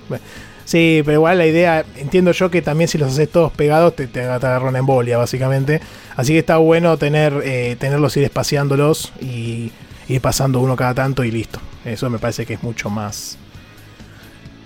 Sí, 0.64 1.02
pero 1.04 1.18
igual 1.18 1.38
la 1.38 1.46
idea, 1.46 1.84
entiendo 1.96 2.32
yo 2.32 2.50
que 2.50 2.62
también 2.62 2.88
si 2.88 2.98
los 2.98 3.12
haces 3.12 3.30
todos 3.30 3.52
pegados 3.52 3.94
te, 3.94 4.06
te, 4.06 4.22
agarra 4.22 4.68
una 4.68 4.78
embolia, 4.78 5.18
básicamente. 5.18 5.80
Así 6.16 6.32
que 6.32 6.38
está 6.38 6.56
bueno 6.56 6.96
tener 6.96 7.40
eh, 7.44 7.76
tenerlos, 7.78 8.16
ir 8.16 8.24
espaciándolos 8.24 9.12
y 9.20 9.70
ir 10.08 10.20
pasando 10.20 10.60
uno 10.60 10.74
cada 10.74 10.94
tanto 10.94 11.22
y 11.24 11.30
listo. 11.30 11.60
Eso 11.84 12.08
me 12.08 12.18
parece 12.18 12.46
que 12.46 12.54
es 12.54 12.62
mucho 12.62 12.88
más. 12.88 13.36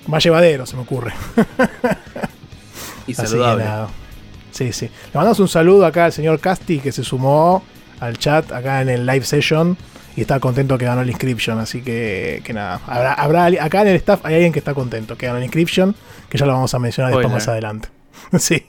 Más 0.06 0.22
llevadero, 0.22 0.64
se 0.66 0.76
me 0.76 0.82
ocurre. 0.82 1.12
y 3.06 3.12
Así 3.12 3.22
que 3.22 3.28
saludable. 3.28 3.64
nada. 3.64 3.88
Sí, 4.60 4.74
sí. 4.74 4.86
Le 4.86 5.14
mandamos 5.14 5.40
un 5.40 5.48
saludo 5.48 5.86
acá 5.86 6.04
al 6.04 6.12
señor 6.12 6.38
Casti 6.38 6.80
que 6.80 6.92
se 6.92 7.02
sumó 7.02 7.62
al 7.98 8.18
chat 8.18 8.52
acá 8.52 8.82
en 8.82 8.90
el 8.90 9.06
live 9.06 9.24
session 9.24 9.74
y 10.16 10.20
está 10.20 10.38
contento 10.38 10.76
que 10.76 10.84
ganó 10.84 11.00
el 11.00 11.08
inscription. 11.08 11.58
Así 11.58 11.80
que, 11.80 12.42
que 12.44 12.52
nada. 12.52 12.78
Habrá, 12.86 13.14
habrá 13.14 13.64
acá 13.64 13.80
en 13.80 13.88
el 13.88 13.96
staff 13.96 14.20
hay 14.22 14.34
alguien 14.34 14.52
que 14.52 14.58
está 14.58 14.74
contento 14.74 15.16
que 15.16 15.24
ganó 15.24 15.38
el 15.38 15.44
inscription, 15.44 15.96
que 16.28 16.36
ya 16.36 16.44
lo 16.44 16.52
vamos 16.52 16.74
a 16.74 16.78
mencionar 16.78 17.10
después 17.10 17.32
más 17.32 17.48
adelante. 17.48 17.88
sí. 18.38 18.62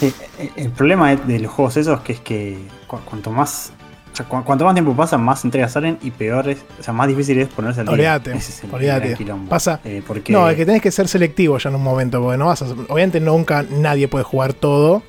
Sí, 0.00 0.12
el 0.56 0.70
problema 0.70 1.14
de, 1.14 1.38
los 1.38 1.52
juegos 1.52 1.76
esos 1.76 2.00
que 2.00 2.14
es 2.14 2.20
que 2.20 2.58
cu- 2.88 2.98
cuanto 3.04 3.30
más 3.30 3.72
o 4.12 4.16
sea, 4.16 4.26
cu- 4.26 4.44
cuanto 4.44 4.64
más 4.64 4.74
tiempo 4.74 4.94
pasa, 4.94 5.16
más 5.16 5.42
entregas 5.44 5.72
salen 5.72 5.98
y 6.02 6.10
peores, 6.10 6.58
o 6.78 6.82
sea, 6.82 6.92
más 6.92 7.08
difícil 7.08 7.38
es 7.38 7.48
ponerse 7.48 7.80
al 7.80 7.86
día. 7.86 7.92
Olvídate, 7.94 8.32
es 8.36 8.62
olvídate. 8.70 9.16
Pasa- 9.48 9.80
Eh, 9.84 10.02
porque 10.06 10.32
No, 10.32 10.48
es 10.50 10.56
que 10.56 10.66
tenés 10.66 10.82
que 10.82 10.90
ser 10.90 11.08
selectivo 11.08 11.56
ya 11.58 11.70
en 11.70 11.76
un 11.76 11.82
momento, 11.82 12.20
porque 12.20 12.36
no 12.38 12.46
vas 12.46 12.60
a. 12.62 12.66
Obviamente 12.88 13.20
nunca 13.20 13.64
nadie 13.70 14.08
puede 14.08 14.24
jugar 14.24 14.52
todo, 14.52 15.02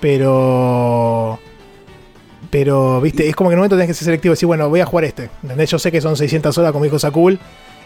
pero. 0.00 1.38
Pero, 2.50 3.00
viste, 3.00 3.28
es 3.28 3.34
como 3.34 3.50
que 3.50 3.54
en 3.54 3.58
un 3.58 3.62
momento 3.62 3.76
tenés 3.76 3.88
que 3.88 3.94
ser 3.94 4.04
selectivo 4.04 4.32
y 4.32 4.34
decir, 4.36 4.46
bueno, 4.46 4.68
voy 4.68 4.80
a 4.80 4.86
jugar 4.86 5.04
este. 5.04 5.28
¿Entendés? 5.42 5.70
Yo 5.70 5.78
sé 5.78 5.90
que 5.90 6.00
son 6.00 6.16
600 6.16 6.56
horas, 6.58 6.70
como 6.72 6.84
dijo 6.84 6.98
Sakul, 6.98 7.40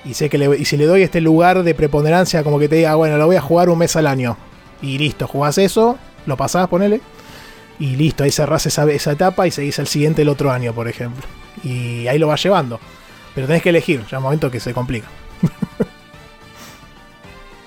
y 0.05 0.14
sé 0.14 0.28
que 0.28 0.36
le, 0.36 0.59
y 0.59 0.64
si 0.66 0.76
le 0.76 0.84
doy 0.84 1.03
este 1.03 1.20
lugar 1.22 1.62
de 1.62 1.74
preponderancia, 1.74 2.43
como 2.45 2.59
que 2.59 2.68
te 2.68 2.76
diga, 2.76 2.95
bueno, 2.97 3.16
lo 3.16 3.26
voy 3.26 3.36
a 3.36 3.41
jugar 3.41 3.70
un 3.70 3.78
mes 3.78 3.97
al 3.97 4.07
año. 4.07 4.36
Y 4.82 4.99
listo, 4.99 5.26
jugás 5.26 5.57
eso, 5.59 5.97
lo 6.26 6.36
pasás, 6.36 6.68
ponele, 6.68 7.01
y 7.79 7.97
listo, 7.97 8.24
ahí 8.24 8.31
cerrás 8.31 8.66
esa, 8.66 8.85
esa 8.91 9.12
etapa 9.12 9.47
y 9.47 9.51
seguís 9.51 9.79
el 9.79 9.87
siguiente 9.87 10.22
el 10.22 10.29
otro 10.29 10.51
año, 10.51 10.72
por 10.72 10.89
ejemplo. 10.89 11.22
Y 11.62 12.07
ahí 12.09 12.18
lo 12.18 12.29
vas 12.29 12.43
llevando. 12.43 12.79
Pero 13.35 13.47
tenés 13.47 13.62
que 13.62 13.68
elegir, 13.70 14.01
ya 14.01 14.07
es 14.07 14.12
un 14.14 14.22
momento 14.22 14.51
que 14.51 14.61
se 14.61 14.72
complica. 14.74 15.07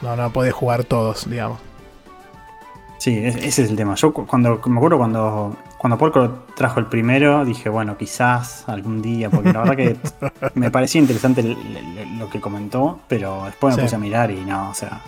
No, 0.02 0.16
no 0.16 0.32
podés 0.34 0.54
jugar 0.54 0.84
todos, 0.84 1.30
digamos. 1.30 1.60
Sí, 2.98 3.18
es- 3.24 3.36
ese 3.36 3.64
es 3.64 3.70
el 3.70 3.76
tema. 3.76 3.96
Yo 3.96 4.12
cu- 4.14 4.26
cuando 4.26 4.60
me 4.66 4.78
acuerdo 4.78 4.98
cuando 4.98 5.56
cuando 5.78 5.98
Porco 5.98 6.44
trajo 6.56 6.80
el 6.80 6.86
primero, 6.86 7.44
dije, 7.44 7.68
bueno, 7.70 7.98
quizás 7.98 8.68
algún 8.68 9.02
día, 9.02 9.30
porque 9.32 9.52
la 9.52 9.60
verdad 9.64 9.76
que 9.76 9.98
me 10.56 10.70
parecía 10.70 11.02
interesante 11.02 11.44
lo 12.18 12.30
que 12.30 12.40
comentó, 12.40 13.00
pero 13.08 13.46
después 13.46 13.76
me 13.76 13.82
Sí. 13.82 13.86
puse 13.86 13.96
a 13.96 14.00
mirar 14.00 14.30
y 14.32 14.42
no, 14.46 14.70
o 14.70 14.74
sea, 14.76 15.02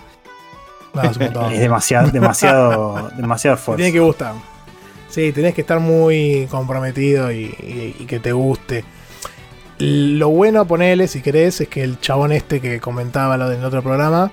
No, 0.95 1.01
es 1.03 1.17
es 1.53 1.59
demasiado, 1.59 2.09
demasiado, 2.09 3.09
demasiado 3.17 3.55
Te 3.55 3.59
esfuerzo. 3.61 3.75
tiene 3.77 3.91
que 3.91 3.99
gustar. 3.99 4.33
Sí, 5.13 5.31
tenés 5.31 5.53
que 5.53 5.61
estar 5.61 5.79
muy 5.79 6.47
comprometido 6.49 7.31
y, 7.31 7.43
y- 7.45 7.95
y 7.99 8.05
que 8.05 8.19
te 8.19 8.31
guste. 8.31 8.83
Lo 9.77 10.29
bueno, 10.29 10.65
ponele, 10.65 11.07
si 11.07 11.21
querés, 11.21 11.61
es 11.61 11.67
que 11.67 11.83
el 11.83 11.99
chabón 11.99 12.31
este 12.31 12.59
que 12.59 12.79
comentaba 12.79 13.37
lo 13.37 13.47
del 13.47 13.63
otro 13.63 13.83
programa, 13.83 14.31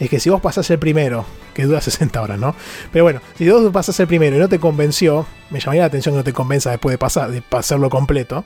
es 0.00 0.10
que 0.10 0.18
si 0.18 0.28
vos 0.30 0.40
pasás 0.40 0.68
el 0.70 0.80
primero, 0.80 1.24
que 1.54 1.64
dura 1.64 1.80
60 1.82 2.20
horas, 2.20 2.40
¿no? 2.40 2.56
Pero 2.92 3.04
bueno, 3.04 3.20
si 3.36 3.48
vos 3.48 3.70
pasás 3.72 4.00
el 4.00 4.08
primero 4.08 4.34
y 4.36 4.40
no 4.40 4.48
te 4.48 4.58
convenció, 4.58 5.26
me 5.50 5.60
llamaría 5.60 5.82
la 5.82 5.86
atención 5.86 6.14
que 6.14 6.18
no 6.18 6.24
te 6.24 6.32
convenza 6.32 6.70
después 6.70 6.92
de 6.92 6.98
pasar, 6.98 7.30
de 7.30 7.42
pasarlo 7.42 7.88
completo. 7.88 8.44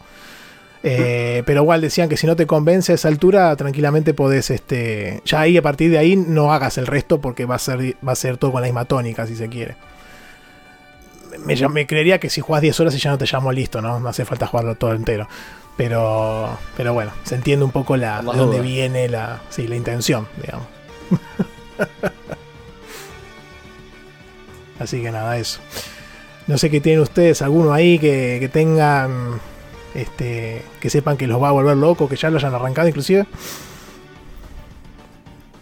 Eh, 0.82 1.42
pero 1.44 1.62
igual 1.62 1.80
decían 1.82 2.08
que 2.08 2.16
si 2.18 2.26
no 2.26 2.36
te 2.36 2.46
convence 2.46 2.92
a 2.92 2.94
esa 2.96 3.08
altura, 3.08 3.54
tranquilamente 3.56 4.14
podés, 4.14 4.50
este, 4.50 5.20
ya 5.26 5.40
ahí 5.40 5.56
a 5.58 5.62
partir 5.62 5.90
de 5.90 5.98
ahí 5.98 6.16
no 6.16 6.52
hagas 6.52 6.78
el 6.78 6.86
resto 6.86 7.20
porque 7.20 7.44
va 7.44 7.56
a 7.56 7.58
ser, 7.58 7.96
va 8.06 8.12
a 8.12 8.16
ser 8.16 8.38
todo 8.38 8.52
con 8.52 8.62
la 8.62 8.66
misma 8.66 8.86
tónica 8.86 9.26
si 9.26 9.36
se 9.36 9.48
quiere. 9.48 9.76
Me, 11.44 11.86
creería 11.86 12.18
que 12.20 12.30
si 12.30 12.40
jugás 12.40 12.62
10 12.62 12.80
horas 12.80 12.94
y 12.94 12.98
ya 12.98 13.10
no 13.10 13.18
te 13.18 13.26
llamo 13.26 13.52
listo, 13.52 13.80
¿no? 13.80 14.00
No 14.00 14.08
hace 14.08 14.24
falta 14.24 14.46
jugarlo 14.46 14.74
todo 14.74 14.92
entero. 14.94 15.28
Pero, 15.76 16.58
pero 16.76 16.92
bueno, 16.92 17.12
se 17.24 17.36
entiende 17.36 17.64
un 17.64 17.70
poco 17.70 17.96
la, 17.96 18.20
de 18.20 18.36
dónde 18.36 18.60
viene 18.60 19.08
la, 19.08 19.40
sí, 19.48 19.66
la 19.66 19.76
intención, 19.76 20.28
digamos. 20.36 20.66
Así 24.78 25.02
que 25.02 25.10
nada, 25.10 25.38
eso. 25.38 25.60
No 26.46 26.58
sé 26.58 26.70
qué 26.70 26.80
tienen 26.80 27.02
ustedes, 27.02 27.42
alguno 27.42 27.72
ahí 27.72 27.98
que, 27.98 28.38
que 28.40 28.48
tengan, 28.48 29.40
este, 29.94 30.62
que 30.80 30.90
sepan 30.90 31.16
que 31.16 31.26
los 31.26 31.42
va 31.42 31.48
a 31.48 31.52
volver 31.52 31.76
locos, 31.76 32.08
que 32.08 32.16
ya 32.16 32.30
lo 32.30 32.38
hayan 32.38 32.54
arrancado 32.54 32.88
inclusive. 32.88 33.26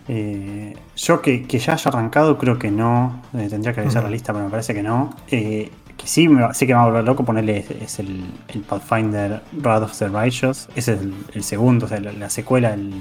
Eh, 0.08 0.74
yo 0.96 1.20
que, 1.22 1.42
que 1.46 1.58
ya 1.58 1.74
haya 1.74 1.88
arrancado, 1.90 2.38
creo 2.38 2.58
que 2.58 2.70
no. 2.70 3.22
Eh, 3.34 3.46
tendría 3.50 3.72
que 3.74 3.80
revisar 3.82 4.02
la 4.04 4.10
lista, 4.10 4.32
pero 4.32 4.44
me 4.46 4.50
parece 4.50 4.72
que 4.74 4.82
no. 4.82 5.14
Eh, 5.30 5.70
que 5.96 6.06
sí, 6.06 6.28
me, 6.28 6.52
sí 6.54 6.66
que 6.66 6.72
me 6.72 6.78
va 6.78 6.84
a 6.84 6.86
volver 6.86 7.04
loco 7.04 7.24
ponerle 7.24 7.58
es, 7.58 7.70
es 7.70 7.98
el, 7.98 8.24
el 8.48 8.60
Pathfinder 8.62 9.42
Wrath 9.52 9.82
of 9.82 9.98
the 9.98 10.08
Righteous. 10.08 10.68
Ese 10.76 10.94
es 10.94 11.00
el, 11.00 11.14
el 11.34 11.42
segundo, 11.42 11.86
o 11.86 11.88
sea, 11.88 12.00
la, 12.00 12.12
la 12.12 12.30
secuela 12.30 12.70
del, 12.70 12.94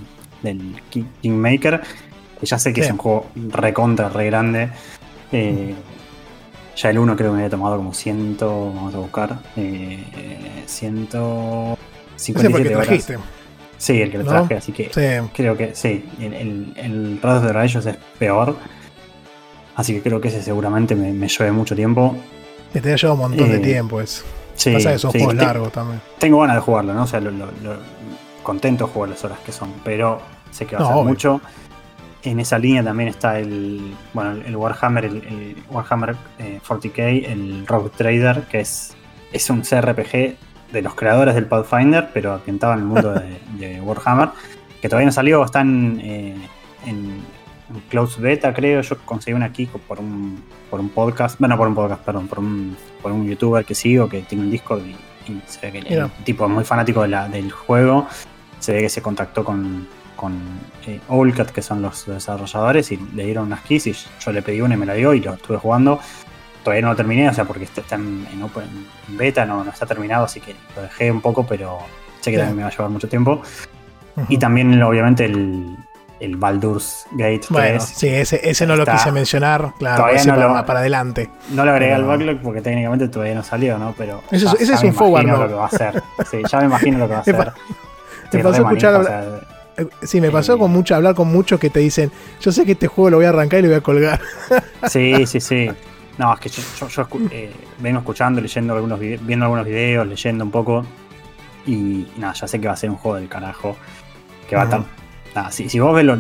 del 0.43 0.81
Ki- 0.89 1.05
Kingmaker. 1.21 1.81
Que 2.39 2.45
ya 2.45 2.59
sé 2.59 2.73
que 2.73 2.81
Sí. 2.81 2.87
es 2.87 2.91
un 2.91 2.97
juego 2.99 3.27
recontra, 3.51 4.09
re 4.09 4.25
grande. 4.25 4.69
Ya 6.75 6.89
el 6.91 6.99
1 6.99 7.15
creo 7.15 7.29
que 7.31 7.33
me 7.37 7.39
había 7.43 7.49
tomado 7.49 7.77
como 7.77 7.91
100, 7.93 8.37
vamos 8.39 8.93
a 8.93 8.99
buscar, 8.99 9.39
eh, 9.55 10.03
eh, 10.15 10.63
157 10.67 12.39
Ese 12.39 12.49
porque 12.51 12.75
horas. 12.75 12.87
trajiste. 12.87 13.17
Sí, 13.77 14.01
el 14.01 14.09
que 14.11 14.17
lo 14.19 14.23
¿No? 14.23 14.31
traje, 14.31 14.55
así 14.55 14.71
que 14.71 14.85
Sí. 14.93 15.29
Creo 15.33 15.55
que 15.55 15.75
sí, 15.75 16.03
el, 16.19 16.33
el, 16.33 16.73
el 16.75 17.19
of 17.23 17.45
the 17.45 17.53
Righteous 17.53 17.85
es 17.85 17.97
peor. 18.17 18.55
Así 19.75 19.93
que 19.93 20.01
creo 20.01 20.19
que 20.19 20.29
ese 20.29 20.41
seguramente 20.41 20.95
me, 20.95 21.11
me 21.13 21.27
lleve 21.27 21.51
mucho 21.51 21.75
tiempo. 21.75 22.15
Que 22.73 22.81
te 22.81 22.93
ha 22.93 22.95
llevado 22.95 23.13
un 23.23 23.29
montón 23.29 23.49
de 23.51 23.57
Eh, 23.57 23.59
tiempo. 23.59 24.01
Es. 24.01 24.25
Sí, 24.55 24.73
Pasa 24.73 24.93
que 24.93 24.97
son 24.99 25.11
sí, 25.11 25.19
juegos 25.19 25.37
te- 25.37 25.45
largos 25.45 25.71
también. 25.71 26.01
Tengo 26.17 26.39
ganas 26.41 26.55
de 26.55 26.61
jugarlo, 26.63 26.93
¿no? 26.95 27.03
O 27.03 27.07
sea, 27.07 27.19
lo, 27.19 27.29
lo- 27.29 27.45
lo- 27.63 27.77
contento 28.41 28.87
de 28.87 28.93
jugar 28.93 29.09
las 29.11 29.23
horas 29.23 29.37
que 29.45 29.51
son, 29.51 29.71
pero 29.83 30.19
sé 30.51 30.65
que 30.65 30.75
va 30.75 30.79
No, 30.81 30.85
a 30.85 30.89
ser 30.89 30.97
obvio. 30.97 31.09
mucho. 31.09 31.41
En 32.23 32.39
esa 32.39 32.57
línea 32.57 32.83
también 32.83 33.09
está 33.09 33.37
el, 33.39 33.93
bueno, 34.13 34.31
el 34.43 34.55
Warhammer, 34.55 35.05
el, 35.05 35.15
el 35.17 35.55
Warhammer 35.69 36.15
eh, 36.39 36.59
40k, 36.67 37.25
el 37.29 37.67
Rogue 37.67 37.91
Trader, 37.95 38.41
que 38.49 38.61
es, 38.61 38.95
es 39.31 39.49
un 39.51 39.61
CRPG 39.61 40.35
de 40.71 40.81
los 40.81 40.95
creadores 40.95 41.35
del 41.35 41.45
Pathfinder, 41.45 42.09
pero 42.13 42.33
ambientado 42.33 42.73
en 42.73 42.79
el 42.79 42.85
mundo 42.85 43.13
de, 43.13 43.37
de 43.57 43.81
Warhammer, 43.81 44.29
que 44.81 44.89
todavía 44.89 45.07
no 45.07 45.11
salió, 45.11 45.43
están 45.43 45.99
eh, 46.03 46.35
en, 46.85 46.95
en 47.73 47.79
close 47.89 48.21
beta, 48.21 48.53
creo. 48.53 48.81
Yo 48.81 48.97
conseguí 49.05 49.33
una 49.35 49.45
aquí 49.47 49.65
por 49.87 49.99
un, 49.99 50.43
por 50.69 50.79
un 50.79 50.89
podcast, 50.89 51.39
bueno, 51.39 51.57
por 51.57 51.67
un 51.67 51.75
podcast, 51.75 52.01
perdón, 52.03 52.27
por 52.27 52.39
un, 52.39 52.75
por 53.01 53.11
un 53.11 53.27
youtuber 53.27 53.63
que 53.65 53.75
sigo, 53.75 54.07
que 54.09 54.21
tiene 54.21 54.43
un 54.45 54.51
Discord 54.51 54.81
y, 54.85 54.91
y 55.31 55.41
se 55.47 55.59
ve 55.61 55.71
que 55.71 55.79
el, 55.79 56.11
tipo 56.23 56.45
es 56.45 56.51
muy 56.51 56.63
fanático 56.63 57.01
de 57.01 57.07
la- 57.09 57.27
del 57.29 57.51
juego. 57.51 58.07
Se 58.59 58.73
ve 58.73 58.81
que 58.81 58.89
se 58.89 59.01
contactó 59.01 59.43
con, 59.45 59.87
con 60.15 60.33
eh, 60.87 60.99
Owlcat, 61.09 61.51
que 61.51 61.61
son 61.61 61.81
los 61.81 62.05
desarrolladores, 62.07 62.91
y 62.91 62.97
le 63.15 63.25
dieron 63.25 63.45
unas 63.45 63.61
keys 63.61 63.87
y 63.87 63.93
yo 63.93 64.31
le 64.31 64.41
pedí 64.41 64.61
una 64.61 64.73
y 64.73 64.77
me 64.77 64.85
la 64.85 64.93
dio 64.93 65.13
y 65.13 65.19
lo 65.21 65.33
estuve 65.33 65.57
jugando. 65.57 65.99
Todavía 66.67 66.81
no 66.81 66.89
lo 66.89 66.95
terminé, 66.97 67.29
o 67.29 67.33
sea, 67.33 67.45
porque 67.45 67.63
está 67.63 67.95
en, 67.95 68.27
en 68.29 68.41
open- 68.43 68.67
en 69.07 69.17
beta, 69.17 69.45
no, 69.45 69.63
no 69.63 69.71
está 69.71 69.85
terminado, 69.85 70.25
así 70.25 70.41
que 70.41 70.53
lo 70.75 70.81
dejé 70.81 71.09
un 71.09 71.21
poco, 71.21 71.45
pero 71.47 71.77
sé 72.19 72.29
que 72.31 72.35
Sí. 72.35 72.41
también 72.41 72.57
me 72.57 72.63
va 72.63 72.67
a 72.67 72.71
llevar 72.71 72.89
mucho 72.89 73.07
tiempo. 73.07 73.41
Y 74.27 74.37
también, 74.37 74.83
obviamente, 74.83 75.23
el, 75.23 75.77
el 76.19 76.35
Baldur's 76.35 77.05
Gate 77.11 77.39
3. 77.39 77.49
Bueno, 77.51 77.79
sí, 77.79 78.09
ese, 78.09 78.41
ese 78.49 78.65
no 78.67 78.75
lo 78.75 78.85
quise 78.85 79.13
mencionar, 79.13 79.71
claro, 79.79 79.97
Todavía 79.97 80.19
ese 80.19 80.27
no 80.27 80.35
para, 80.35 80.47
lo- 80.59 80.65
para 80.65 80.79
adelante. 80.79 81.29
No 81.51 81.63
lo 81.63 81.71
agregué 81.71 81.93
al 81.93 82.03
backlog 82.03 82.41
porque 82.41 82.59
técnicamente 82.61 83.07
todavía 83.07 83.35
no 83.35 83.43
salió, 83.43 83.77
¿no? 83.77 83.93
Pero 83.97 84.21
Ese 84.29 84.43
ya- 84.45 84.51
es- 84.51 84.61
ese 84.61 84.65
ya 84.71 84.75
es 84.75 84.83
me 84.83 84.89
un 84.89 84.95
forward, 84.95 85.25
¿no? 85.25 85.37
lo 85.37 85.47
que 85.47 85.53
va 85.53 85.63
a 85.63 85.67
hacer. 85.67 86.03
Sí, 86.29 86.37
ya 86.49 86.59
me 86.59 86.65
imagino 86.65 86.97
lo 86.97 87.05
que 87.07 87.11
va 87.13 87.19
a 87.19 87.21
hacer. 87.21 87.51
Estoy 88.25 88.43
pasó 88.43 88.61
escuchar 88.63 88.93
o 88.95 89.03
sea, 89.05 89.23
Eh, 89.77 89.87
Sí, 90.01 90.19
me 90.19 90.31
pasó 90.31 90.55
Eh, 90.55 90.57
con 90.57 90.71
mucho, 90.71 90.95
hablar 90.95 91.13
con 91.15 91.27
muchos 91.31 91.59
que 91.59 91.69
te 91.69 91.79
dicen, 91.79 92.11
yo 92.41 92.51
sé 92.51 92.65
que 92.65 92.71
este 92.73 92.87
juego 92.87 93.11
lo 93.11 93.17
voy 93.17 93.27
a 93.27 93.29
arrancar 93.29 93.59
y 93.59 93.61
lo 93.61 93.67
voy 93.69 93.77
a 93.77 93.81
colgar. 93.81 94.19
Sí, 94.89 95.25
sí, 95.27 95.39
sí. 95.39 95.69
No, 96.17 96.33
es 96.33 96.39
que 96.39 96.49
yo, 96.49 96.61
escu- 96.87 97.29
eh, 97.31 97.53
vengo 97.79 97.99
escuchando, 97.99 98.41
leyendo 98.41 98.73
algunos 98.73 98.99
viendo 98.99 99.45
algunos 99.45 99.65
videos, 99.65 100.07
leyendo 100.07 100.43
un 100.43 100.51
poco. 100.51 100.85
Y 101.65 102.07
nada, 102.17 102.33
ya 102.33 102.47
sé 102.47 102.59
que 102.59 102.67
va 102.67 102.73
a 102.73 102.77
ser 102.77 102.89
un 102.89 102.95
juego 102.97 103.17
del 103.17 103.27
carajo. 103.29 103.75
Que 104.49 104.55
va 104.55 104.61
a 104.63 104.65
estar. 104.65 104.81
Nada, 105.35 105.51
si, 105.51 105.69
si 105.69 105.79
vos 105.79 105.93
ves 105.95 106.05
los- 106.05 106.19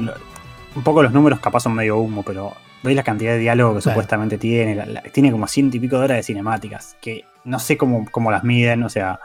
un 0.75 0.83
poco 0.83 1.01
los 1.01 1.11
números, 1.11 1.39
capaz 1.39 1.61
son 1.61 1.73
medio 1.73 1.97
humo, 1.97 2.21
pero 2.23 2.53
veis 2.83 2.95
la 2.95 3.03
cantidad 3.03 3.31
de 3.31 3.39
diálogo 3.39 3.75
que 3.75 3.81
supuestamente 3.81 4.37
tiene. 4.37 4.75
la- 4.75 4.85
la- 4.85 5.01
tiene 5.01 5.31
como 5.31 5.47
ciento 5.47 5.77
y 5.77 5.79
pico 5.79 5.97
de 5.97 6.05
horas 6.05 6.17
de 6.17 6.23
cinemáticas. 6.23 6.95
Que 7.01 7.23
no 7.45 7.57
sé 7.59 7.77
cómo, 7.77 8.05
cómo 8.11 8.29
las 8.29 8.43
miden, 8.43 8.83
o 8.83 8.89
sea, 8.89 9.19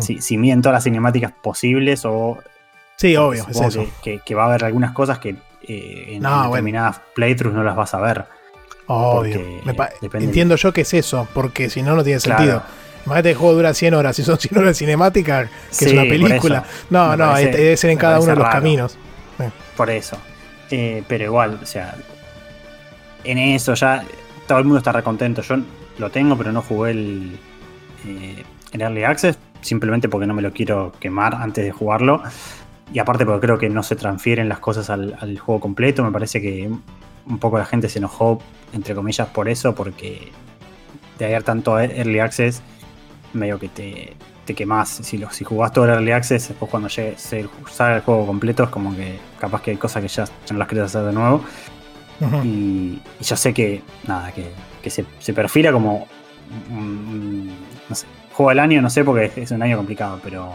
si, 0.00 0.20
si 0.20 0.38
miden 0.38 0.62
todas 0.62 0.74
las 0.74 0.84
cinemáticas 0.84 1.32
posibles 1.42 2.02
o. 2.04 2.38
Sí, 2.98 3.16
obvio, 3.16 3.44
es 3.48 3.60
eso. 3.60 3.80
Que, 3.80 4.18
que- 4.18 4.20
que 4.24 4.34
va 4.36 4.44
a 4.44 4.46
haber 4.46 4.64
algunas 4.64 4.92
cosas 4.92 5.18
que 5.18 5.30
eh, 5.62 6.04
en, 6.14 6.22
No, 6.22 6.28
en 6.28 6.34
bueno. 6.34 6.50
determinadas 6.50 7.00
playthroughs 7.16 7.56
no 7.56 7.64
las 7.64 7.74
vas 7.74 7.94
a 7.94 8.00
ver. 8.00 8.26
Obvio. 8.92 9.40
Me 9.64 10.24
Entiendo 10.24 10.56
yo 10.56 10.72
que 10.72 10.82
es 10.82 10.94
eso, 10.94 11.26
porque 11.34 11.70
si 11.70 11.82
no, 11.82 11.94
no 11.96 12.04
tiene 12.04 12.20
Claro. 12.20 12.38
sentido. 12.38 12.62
Imagínate 13.06 13.28
que 13.28 13.32
el 13.32 13.36
juego 13.38 13.54
dura 13.54 13.74
100 13.74 13.94
horas, 13.94 14.14
si 14.16 14.22
son 14.22 14.38
100 14.40 14.56
horas 14.58 14.68
de 14.70 14.74
cinemática, 14.74 15.44
que 15.44 15.50
Sí, 15.70 15.84
es 15.86 15.92
una 15.92 16.02
película. 16.02 16.64
No, 16.90 17.10
Me 17.10 17.16
no, 17.16 17.24
parece- 17.30 17.50
este 17.50 17.62
debe 17.62 17.76
ser 17.76 17.90
en 17.90 17.98
cada 17.98 18.18
uno 18.20 18.28
de 18.30 18.36
los 18.36 18.44
raro. 18.44 18.58
caminos. 18.58 18.98
Por 19.76 19.90
eso. 19.90 20.16
Eh, 20.70 21.02
pero 21.08 21.24
igual, 21.24 21.58
o 21.62 21.66
sea, 21.66 21.94
en 23.24 23.38
eso 23.38 23.74
ya 23.74 24.04
todo 24.46 24.58
el 24.58 24.64
mundo 24.64 24.78
está 24.78 24.92
recontento. 24.92 25.42
Yo 25.42 25.56
lo 25.98 26.10
tengo, 26.10 26.36
pero 26.36 26.52
no 26.52 26.62
jugué 26.62 26.90
el, 26.92 27.38
eh, 28.06 28.42
el 28.72 28.80
Early 28.80 29.04
Access, 29.04 29.38
simplemente 29.60 30.08
porque 30.08 30.26
no 30.26 30.34
me 30.34 30.42
lo 30.42 30.52
quiero 30.52 30.92
quemar 31.00 31.34
antes 31.34 31.64
de 31.64 31.72
jugarlo. 31.72 32.22
Y 32.92 32.98
aparte 32.98 33.24
porque 33.24 33.46
creo 33.46 33.58
que 33.58 33.68
no 33.70 33.82
se 33.82 33.96
transfieren 33.96 34.48
las 34.48 34.58
cosas 34.58 34.90
al, 34.90 35.16
al 35.20 35.38
juego 35.38 35.60
completo. 35.60 36.04
Me 36.04 36.10
parece 36.12 36.40
que 36.40 36.70
un 37.26 37.38
poco 37.38 37.58
la 37.58 37.64
gente 37.64 37.88
se 37.88 37.98
enojó, 37.98 38.40
entre 38.72 38.94
comillas, 38.94 39.28
por 39.28 39.48
eso, 39.48 39.74
porque 39.74 40.30
de 41.18 41.24
haber 41.26 41.42
tanto 41.42 41.78
Early 41.78 42.18
Access, 42.20 42.62
medio 43.32 43.58
que 43.58 43.68
te, 43.68 44.14
te 44.44 44.54
quemás. 44.54 44.88
Si, 45.02 45.18
lo, 45.18 45.30
si 45.30 45.44
jugás 45.44 45.72
todo 45.72 45.84
el 45.84 45.90
Early 45.92 46.12
Access, 46.12 46.48
después 46.48 46.70
cuando 46.70 46.88
llegue, 46.88 47.14
se 47.16 47.46
salga 47.70 47.96
el 47.96 48.02
juego 48.02 48.26
completo, 48.26 48.64
es 48.64 48.70
como 48.70 48.94
que 48.96 49.18
capaz 49.38 49.62
que 49.62 49.70
hay 49.72 49.76
cosas 49.76 50.02
que 50.02 50.08
ya, 50.08 50.24
ya 50.24 50.32
no 50.52 50.58
las 50.58 50.68
querés 50.68 50.84
hacer 50.84 51.02
de 51.02 51.12
nuevo. 51.12 51.42
Y, 52.44 53.00
y 53.20 53.24
yo 53.24 53.36
sé 53.36 53.52
que, 53.52 53.82
nada, 54.06 54.30
que, 54.32 54.50
que 54.82 54.90
se, 54.90 55.04
se 55.18 55.32
perfila 55.32 55.72
como 55.72 56.06
un, 56.70 56.76
un- 56.78 57.56
no 57.88 57.94
sé, 57.96 58.06
juego 58.32 58.50
del 58.50 58.60
año, 58.60 58.80
no 58.82 58.90
sé, 58.90 59.02
porque 59.04 59.24
es, 59.26 59.38
es 59.38 59.50
un 59.50 59.62
año 59.62 59.76
complicado, 59.76 60.20
pero. 60.22 60.50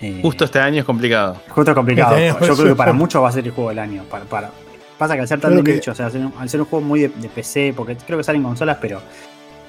eh, 0.00 0.18
Justo 0.22 0.44
este 0.44 0.58
año 0.58 0.80
es 0.80 0.84
complicado. 0.84 1.36
Justo 1.48 1.70
es 1.70 1.74
complicado. 1.76 2.16
Este 2.16 2.46
Yo 2.46 2.54
creo 2.56 2.68
que 2.68 2.74
para 2.74 2.92
muchos 2.92 3.22
va 3.22 3.28
a 3.28 3.32
ser 3.32 3.44
el 3.46 3.52
juego 3.52 3.70
del 3.70 3.78
año. 3.78 4.02
Para, 4.10 4.24
para- 4.24 4.50
Pasa 5.02 5.14
que 5.14 5.20
al 5.22 5.28
ser 5.28 5.40
tan 5.40 5.56
de 5.56 5.62
que- 5.64 5.74
nicho, 5.74 5.92
o 5.92 5.94
sea, 5.94 6.06
al 6.06 6.48
ser 6.48 6.60
un, 6.60 6.66
juego 6.66 6.84
muy 6.84 7.00
de, 7.00 7.08
de 7.08 7.28
PC, 7.28 7.72
porque 7.76 7.96
creo 7.96 8.18
que 8.18 8.24
sale 8.24 8.38
en 8.38 8.44
consolas, 8.44 8.78
pero 8.80 9.00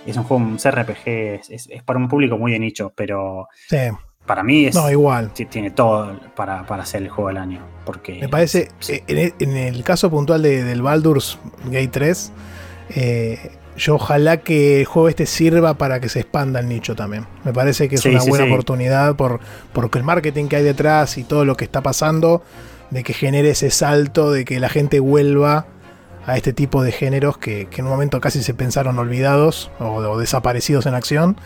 es 0.05 0.15
un 0.17 0.23
juego, 0.23 0.43
un 0.43 0.57
CRPG, 0.57 1.07
es, 1.39 1.49
es- 1.49 1.69
es 1.69 1.83
para 1.83 1.97
un 1.99 2.07
público 2.07 2.37
muy 2.37 2.51
de 2.51 2.59
nicho, 2.59 2.91
pero 2.95 3.47
Sí, 3.69 3.77
para 4.25 4.43
mí 4.43 4.65
es, 4.65 4.75
no, 4.75 4.89
igual. 4.91 5.31
ti- 5.33 5.45
tiene 5.45 5.71
todo 5.71 6.19
para, 6.35 6.65
para 6.65 6.85
ser 6.85 7.01
el 7.03 7.09
juego 7.09 7.29
del 7.29 7.37
año. 7.37 7.59
Porque 7.85 8.19
Me 8.21 8.29
parece, 8.29 8.69
sí. 8.79 8.93
eh, 8.93 9.03
en 9.07 9.17
el, 9.17 9.33
en 9.39 9.57
el 9.57 9.83
caso 9.83 10.09
puntual 10.09 10.41
de- 10.41 10.63
del 10.63 10.81
Baldur's 10.81 11.37
Gate 11.65 11.87
3, 11.89 12.31
eh, 12.95 13.51
yo 13.75 13.95
ojalá 13.95 14.37
que 14.37 14.81
el 14.81 14.85
juego 14.85 15.09
este 15.09 15.25
sirva 15.25 15.73
para 15.73 15.99
que 15.99 16.07
se 16.09 16.19
expanda 16.19 16.59
el 16.59 16.67
nicho 16.69 16.95
también. 16.95 17.25
Me 17.43 17.53
parece 17.53 17.89
que 17.89 17.95
es 17.95 18.01
Sí, 18.01 18.09
una 18.09 18.19
sí, 18.19 18.29
buena 18.29 18.45
sí. 18.45 18.51
oportunidad 18.51 19.15
por, 19.15 19.39
porque 19.73 19.97
el 19.97 20.03
marketing 20.03 20.47
que 20.47 20.57
hay 20.57 20.63
detrás 20.63 21.17
y 21.17 21.23
todo 21.23 21.43
lo 21.43 21.57
que 21.57 21.65
está 21.65 21.81
pasando 21.81 22.43
de 22.93 23.03
que 23.03 23.13
genere 23.13 23.49
ese 23.49 23.71
salto, 23.71 24.31
de 24.31 24.45
que 24.45 24.59
la 24.59 24.69
gente 24.69 24.99
vuelva 24.99 25.65
a 26.25 26.37
este 26.37 26.53
tipo 26.53 26.83
de 26.83 26.91
géneros 26.91 27.37
que, 27.37 27.65
que 27.65 27.81
en 27.81 27.85
un 27.85 27.91
momento 27.91 28.21
casi 28.21 28.43
se 28.43 28.53
pensaron 28.53 28.97
olvidados 28.97 29.71
o, 29.79 29.95
o 29.95 30.17
desaparecidos 30.17 30.85
en 30.85 30.93
acción. 30.93 31.37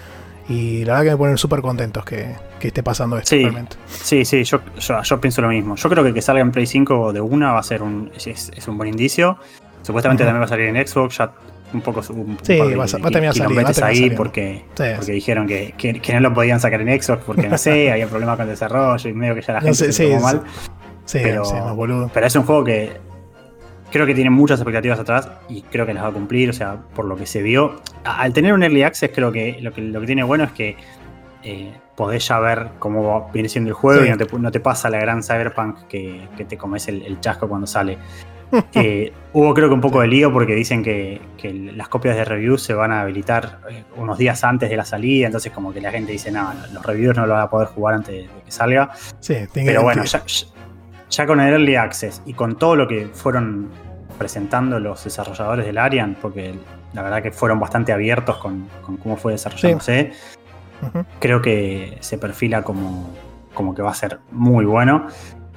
Y 0.49 0.85
la 0.85 0.93
verdad 0.93 1.05
que 1.05 1.11
me 1.11 1.17
ponen 1.17 1.37
súper 1.37 1.61
contentos 1.61 2.05
que, 2.05 2.35
que, 2.59 2.69
esté 2.69 2.81
pasando 2.81 3.17
esto. 3.17 3.29
Sí, 3.29 3.41
realmente. 3.41 3.75
sí, 3.87 4.23
sí 4.23 4.43
yo, 4.45 4.61
yo, 4.79 5.01
yo, 5.01 5.19
pienso 5.19 5.41
lo 5.41 5.49
mismo. 5.49 5.75
Yo 5.75 5.89
creo 5.89 6.03
que 6.05 6.13
que 6.13 6.21
salga 6.21 6.41
en 6.41 6.51
Play 6.51 6.65
5 6.65 7.11
de 7.11 7.19
una 7.19 7.51
va 7.51 7.59
a 7.59 7.63
ser 7.63 7.83
un, 7.83 8.11
es, 8.15 8.27
es 8.27 8.67
un 8.67 8.77
buen 8.77 8.89
indicio. 8.89 9.37
Supuestamente 9.81 10.23
uh 10.23 10.25
-huh. 10.25 10.29
también 10.29 10.41
va 10.41 10.45
a 10.45 10.49
salir 10.49 10.67
en 10.67 10.87
Xbox, 10.87 11.17
ya 11.17 11.31
un 11.73 11.81
poco 11.81 12.01
un, 12.13 12.37
sí, 12.43 12.59
un 12.59 12.79
va, 12.79 12.85
a, 12.85 12.97
va 12.97 13.07
a 13.09 13.11
terminar 13.11 13.35
saliendo 13.35 13.85
ahí 13.85 14.09
porque, 14.11 14.63
sí, 14.75 14.83
porque 14.95 15.11
dijeron 15.11 15.47
que, 15.47 15.73
que, 15.77 15.99
que, 15.99 16.13
no 16.13 16.21
lo 16.21 16.33
podían 16.33 16.59
sacar 16.59 16.81
en 16.81 17.01
Xbox 17.01 17.23
porque 17.25 17.47
no 17.49 17.57
sé, 17.57 17.91
había 17.91 18.07
problemas 18.07 18.37
con 18.37 18.45
el 18.45 18.51
desarrollo 18.51 19.09
y 19.09 19.13
medio 19.13 19.35
que 19.35 19.41
ya 19.41 19.53
la 19.53 19.59
gente 19.59 19.71
no 19.71 19.75
sé, 19.75 19.91
se 19.91 20.05
sí, 20.05 20.09
tomó 20.09 20.21
mal. 20.21 20.43
Sí, 21.07 21.19
pero, 21.23 21.43
sí, 21.45 21.55
más 21.55 21.75
boludo. 21.75 22.11
pero 22.13 22.27
es 22.27 22.35
un 22.35 22.43
juego 22.43 22.63
que 22.63 22.97
creo 23.91 24.05
que 24.05 24.13
tiene 24.13 24.29
muchas 24.29 24.59
expectativas 24.59 24.99
atrás 24.99 25.29
y 25.49 25.61
creo 25.63 25.85
que 25.85 25.93
las 25.93 26.03
va 26.03 26.09
a 26.09 26.11
cumplir, 26.11 26.49
o 26.49 26.53
sea, 26.53 26.77
por 26.93 27.05
lo 27.05 27.15
que 27.15 27.25
se 27.25 27.41
vio. 27.41 27.81
Al 28.03 28.33
tener 28.33 28.53
un 28.53 28.63
early 28.63 28.83
access, 28.83 29.11
creo 29.13 29.31
que 29.31 29.57
lo 29.61 29.73
que, 29.73 29.81
lo 29.81 29.99
que 30.01 30.05
tiene 30.05 30.23
bueno 30.23 30.43
es 30.43 30.51
que 30.51 30.75
eh, 31.43 31.71
podés 31.95 32.27
ya 32.27 32.39
ver 32.39 32.69
cómo 32.79 33.29
viene 33.33 33.49
siendo 33.49 33.69
el 33.69 33.73
juego 33.73 34.01
sí. 34.01 34.07
y 34.07 34.11
no 34.11 34.17
te, 34.17 34.27
no 34.37 34.51
te, 34.51 34.59
pasa 34.59 34.89
la 34.89 34.99
gran 34.99 35.23
cyberpunk 35.23 35.87
que, 35.87 36.27
que 36.35 36.45
te 36.45 36.57
comes 36.57 36.87
el, 36.87 37.03
el, 37.03 37.19
chasco 37.21 37.47
cuando 37.47 37.67
sale. 37.67 37.97
eh, 38.73 39.11
hubo 39.33 39.53
creo 39.53 39.67
que 39.67 39.73
un 39.73 39.81
poco 39.81 39.99
de 40.01 40.07
lío 40.07 40.31
porque 40.31 40.55
dicen 40.55 40.81
que, 40.81 41.21
que 41.37 41.53
las 41.53 41.89
copias 41.89 42.15
de 42.15 42.23
reviews 42.23 42.61
se 42.61 42.73
van 42.73 42.91
a 42.91 43.01
habilitar 43.01 43.59
eh, 43.69 43.83
unos 43.97 44.17
días 44.17 44.43
antes 44.43 44.69
de 44.69 44.77
la 44.77 44.85
salida, 44.85 45.25
entonces 45.27 45.51
como 45.51 45.73
que 45.73 45.81
la 45.81 45.91
gente 45.91 46.11
dice, 46.11 46.31
no, 46.31 46.53
los 46.73 46.85
reviews 46.85 47.15
no 47.15 47.25
lo 47.25 47.33
van 47.33 47.43
a 47.43 47.49
poder 47.49 47.67
jugar 47.69 47.95
antes 47.95 48.15
de 48.15 48.29
que 48.45 48.51
salga. 48.51 48.91
Sí, 49.19 49.35
Pero 49.53 49.83
bueno, 49.83 50.03
ya, 50.05 50.23
ya, 50.25 50.47
con 51.25 51.39
el 51.39 51.53
Early 51.53 51.75
Access 51.75 52.21
y 52.25 52.33
con 52.33 52.57
todo 52.57 52.75
lo 52.75 52.87
que 52.87 53.07
fueron 53.13 53.69
presentando 54.17 54.79
los 54.79 55.03
desarrolladores 55.03 55.65
del 55.65 55.77
Arian, 55.77 56.15
porque 56.21 56.55
la 56.93 57.01
verdad 57.01 57.21
que 57.21 57.31
fueron 57.31 57.59
bastante 57.59 57.91
abiertos 57.93 58.37
con, 58.37 58.67
con 58.81 58.97
cómo 58.97 59.17
fue 59.17 59.33
desarrollándose, 59.33 60.11
sí. 60.11 60.37
uh 60.85 60.89
-huh. 60.89 61.05
creo 61.19 61.41
que 61.41 61.97
se 62.01 62.17
perfila 62.17 62.63
como, 62.63 63.09
como 63.53 63.73
que 63.73 63.81
va 63.81 63.91
a 63.91 63.95
ser 63.95 64.19
muy 64.31 64.65
bueno. 64.65 65.07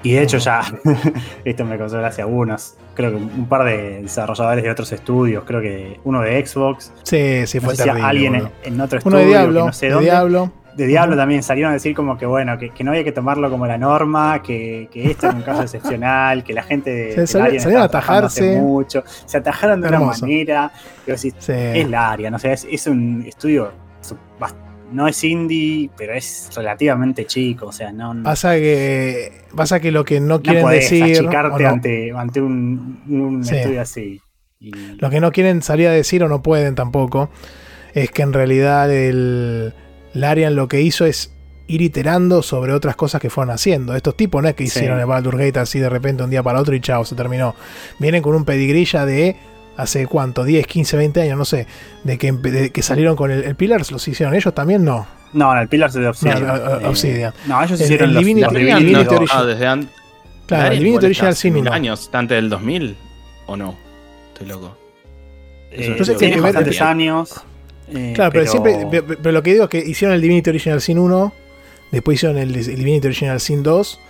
Y 0.02 0.12
de 0.12 0.22
hecho 0.22 0.38
ya, 0.38 0.62
esto 1.44 1.64
me 1.64 1.76
causó 1.76 1.98
gracia 1.98 2.24
a 2.24 2.26
unos, 2.26 2.76
creo 2.94 3.10
que 3.10 3.16
un 3.16 3.46
par 3.46 3.64
de 3.64 4.02
desarrolladores 4.02 4.64
de 4.64 4.70
otros 4.70 4.90
estudios, 4.92 5.44
creo 5.46 5.60
que 5.60 6.00
uno 6.04 6.22
de 6.22 6.46
Xbox. 6.46 6.92
Sí, 7.02 7.46
sí, 7.46 7.60
fue 7.60 7.74
no 7.74 7.76
sé 7.76 7.82
si 7.82 7.88
alguien 7.90 8.34
en, 8.34 8.50
en, 8.64 8.80
otro 8.80 8.98
estudio, 8.98 9.18
uno 9.18 9.26
de 9.26 9.30
Diablo, 9.30 9.66
no 9.66 9.72
sé 9.72 9.86
de 9.86 9.92
dónde. 9.92 10.10
Diablo. 10.10 10.52
De 10.80 10.86
Diablo 10.86 11.14
también 11.14 11.42
salieron 11.42 11.72
a 11.72 11.74
decir 11.74 11.94
como 11.94 12.16
que 12.16 12.24
bueno, 12.24 12.56
que, 12.56 12.70
que, 12.70 12.82
no 12.82 12.92
había 12.92 13.04
que 13.04 13.12
tomarlo 13.12 13.50
como 13.50 13.66
la 13.66 13.76
norma, 13.76 14.40
que, 14.42 14.88
que 14.90 15.10
esto 15.10 15.28
es 15.28 15.34
un 15.34 15.42
caso 15.42 15.60
excepcional, 15.60 16.42
que 16.42 16.54
la 16.54 16.62
gente 16.62 16.90
de, 16.90 17.12
se 17.12 17.26
salió, 17.26 17.60
salieron 17.60 17.82
a 17.82 17.84
atajarse 17.84 18.58
mucho, 18.58 19.04
se 19.26 19.36
atajaron 19.36 19.82
de 19.82 19.88
Hermoso. 19.88 20.24
una 20.24 20.32
manera, 20.32 20.72
sí. 21.16 21.34
es 21.46 21.86
la 21.86 22.12
área, 22.12 22.30
no 22.30 22.38
sé, 22.38 22.54
es, 22.54 22.66
es 22.70 22.86
un 22.86 23.26
estudio 23.28 23.72
no 24.90 25.06
es 25.06 25.22
indie, 25.22 25.90
pero 25.98 26.14
es 26.14 26.48
relativamente 26.56 27.26
chico, 27.26 27.66
o 27.66 27.72
sea, 27.72 27.92
no... 27.92 28.22
Pasa 28.22 28.54
que, 28.54 29.44
pasa 29.54 29.80
que 29.80 29.92
lo 29.92 30.04
que 30.04 30.18
no 30.18 30.40
quieren 30.40 30.64
no 30.64 30.70
decir... 30.70 31.04
achicarte 31.04 31.62
no. 31.62 31.68
ante, 31.68 32.12
ante 32.12 32.40
un, 32.40 33.02
un 33.06 33.44
sí. 33.44 33.54
estudio 33.54 33.82
así. 33.82 34.20
Y... 34.58 34.72
Lo 34.98 35.10
que 35.10 35.20
no 35.20 35.30
quieren 35.30 35.60
salir 35.60 35.88
a 35.88 35.92
decir 35.92 36.24
o 36.24 36.28
no 36.28 36.42
pueden 36.42 36.74
tampoco 36.74 37.28
es 37.92 38.10
que 38.10 38.22
en 38.22 38.32
realidad 38.32 38.90
el 38.90 39.74
Larian 40.14 40.54
lo 40.54 40.68
que 40.68 40.80
hizo 40.80 41.04
es 41.04 41.32
ir 41.66 41.82
iterando 41.82 42.42
sobre 42.42 42.72
otras 42.72 42.96
cosas 42.96 43.20
que 43.20 43.30
fueron 43.30 43.54
haciendo. 43.54 43.94
Estos 43.94 44.16
tipos 44.16 44.42
no 44.42 44.48
es 44.48 44.54
que 44.54 44.64
hicieron 44.64 44.98
sí. 44.98 45.02
el 45.02 45.06
Baldur 45.06 45.38
Gate 45.38 45.60
así 45.60 45.78
de 45.78 45.88
repente 45.88 46.22
un 46.22 46.30
día 46.30 46.42
para 46.42 46.60
otro 46.60 46.74
y 46.74 46.80
chao, 46.80 47.04
se 47.04 47.14
terminó. 47.14 47.54
Vienen 47.98 48.22
con 48.22 48.34
un 48.34 48.44
pedigrilla 48.44 49.06
de 49.06 49.36
hace 49.76 50.06
cuánto, 50.06 50.44
10, 50.44 50.66
15, 50.66 50.96
20 50.96 51.22
años, 51.22 51.38
no 51.38 51.44
sé, 51.44 51.66
de 52.04 52.18
que, 52.18 52.32
de 52.32 52.70
que 52.70 52.82
salieron 52.82 53.16
con 53.16 53.30
el, 53.30 53.44
el 53.44 53.54
Pillars, 53.54 53.92
¿los 53.92 54.06
hicieron 54.08 54.34
ellos 54.34 54.52
también? 54.54 54.84
No. 54.84 55.06
No, 55.32 55.58
el 55.58 55.68
Pillars 55.68 55.94
es 55.94 56.02
de 56.02 56.08
Obsidian. 56.08 56.46
No, 56.46 56.56
eh, 56.56 56.86
Obsidian. 56.86 57.32
no 57.46 57.62
ellos 57.62 57.80
hicieron 57.80 58.10
el, 58.10 58.16
el 58.16 58.22
Divinity, 58.22 58.44
los, 58.44 58.52
Divinity, 58.52 58.84
Divinity 58.84 59.14
Original. 59.14 59.42
Ah, 59.42 59.46
desde 59.46 59.66
an... 59.66 59.90
Claro, 60.46 60.72
el 60.72 60.78
Divinity 60.78 61.06
Original 61.06 61.36
Sin 61.36 61.64
no. 61.64 61.72
años, 61.72 62.10
antes 62.12 62.36
del 62.36 62.50
2000 62.50 62.96
o 63.46 63.56
no? 63.56 63.76
Estoy 64.32 64.48
loco. 64.48 64.76
Eh, 65.70 65.86
Entonces 65.86 66.16
tiene 66.18 66.34
que 66.34 66.40
bastantes 66.40 66.80
años. 66.80 67.44
Eh, 67.92 68.12
claro, 68.14 68.32
pero, 68.32 68.44
pero, 68.44 68.50
siempre, 68.50 69.02
pero 69.02 69.32
lo 69.32 69.42
que 69.42 69.52
digo 69.52 69.64
es 69.64 69.70
que 69.70 69.78
hicieron 69.78 70.14
el 70.14 70.20
Divinity 70.20 70.50
Original 70.50 70.80
Sin 70.80 70.98
1, 70.98 71.32
después 71.90 72.16
hicieron 72.16 72.38
el, 72.38 72.54
el 72.54 72.64
Divinity 72.76 73.08
Original 73.08 73.40
Sin 73.40 73.62
2, 73.62 74.00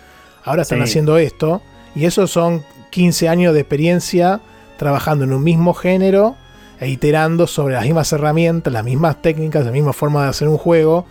ahora 0.44 0.62
están 0.62 0.78
sí. 0.78 0.84
haciendo 0.84 1.18
esto, 1.18 1.62
y 1.94 2.04
esos 2.04 2.30
son 2.30 2.64
15 2.90 3.28
años 3.28 3.54
de 3.54 3.60
experiencia 3.60 4.40
trabajando 4.76 5.24
en 5.24 5.32
un 5.32 5.42
mismo 5.42 5.74
género 5.74 6.36
e 6.80 6.88
iterando 6.88 7.46
sobre 7.46 7.74
las 7.74 7.84
mismas 7.84 8.12
herramientas, 8.12 8.72
las 8.72 8.84
mismas 8.84 9.20
técnicas, 9.20 9.66
la 9.66 9.72
misma 9.72 9.92
forma 9.92 10.24
de 10.24 10.30
hacer 10.30 10.48
un 10.48 10.56
juego. 10.56 11.04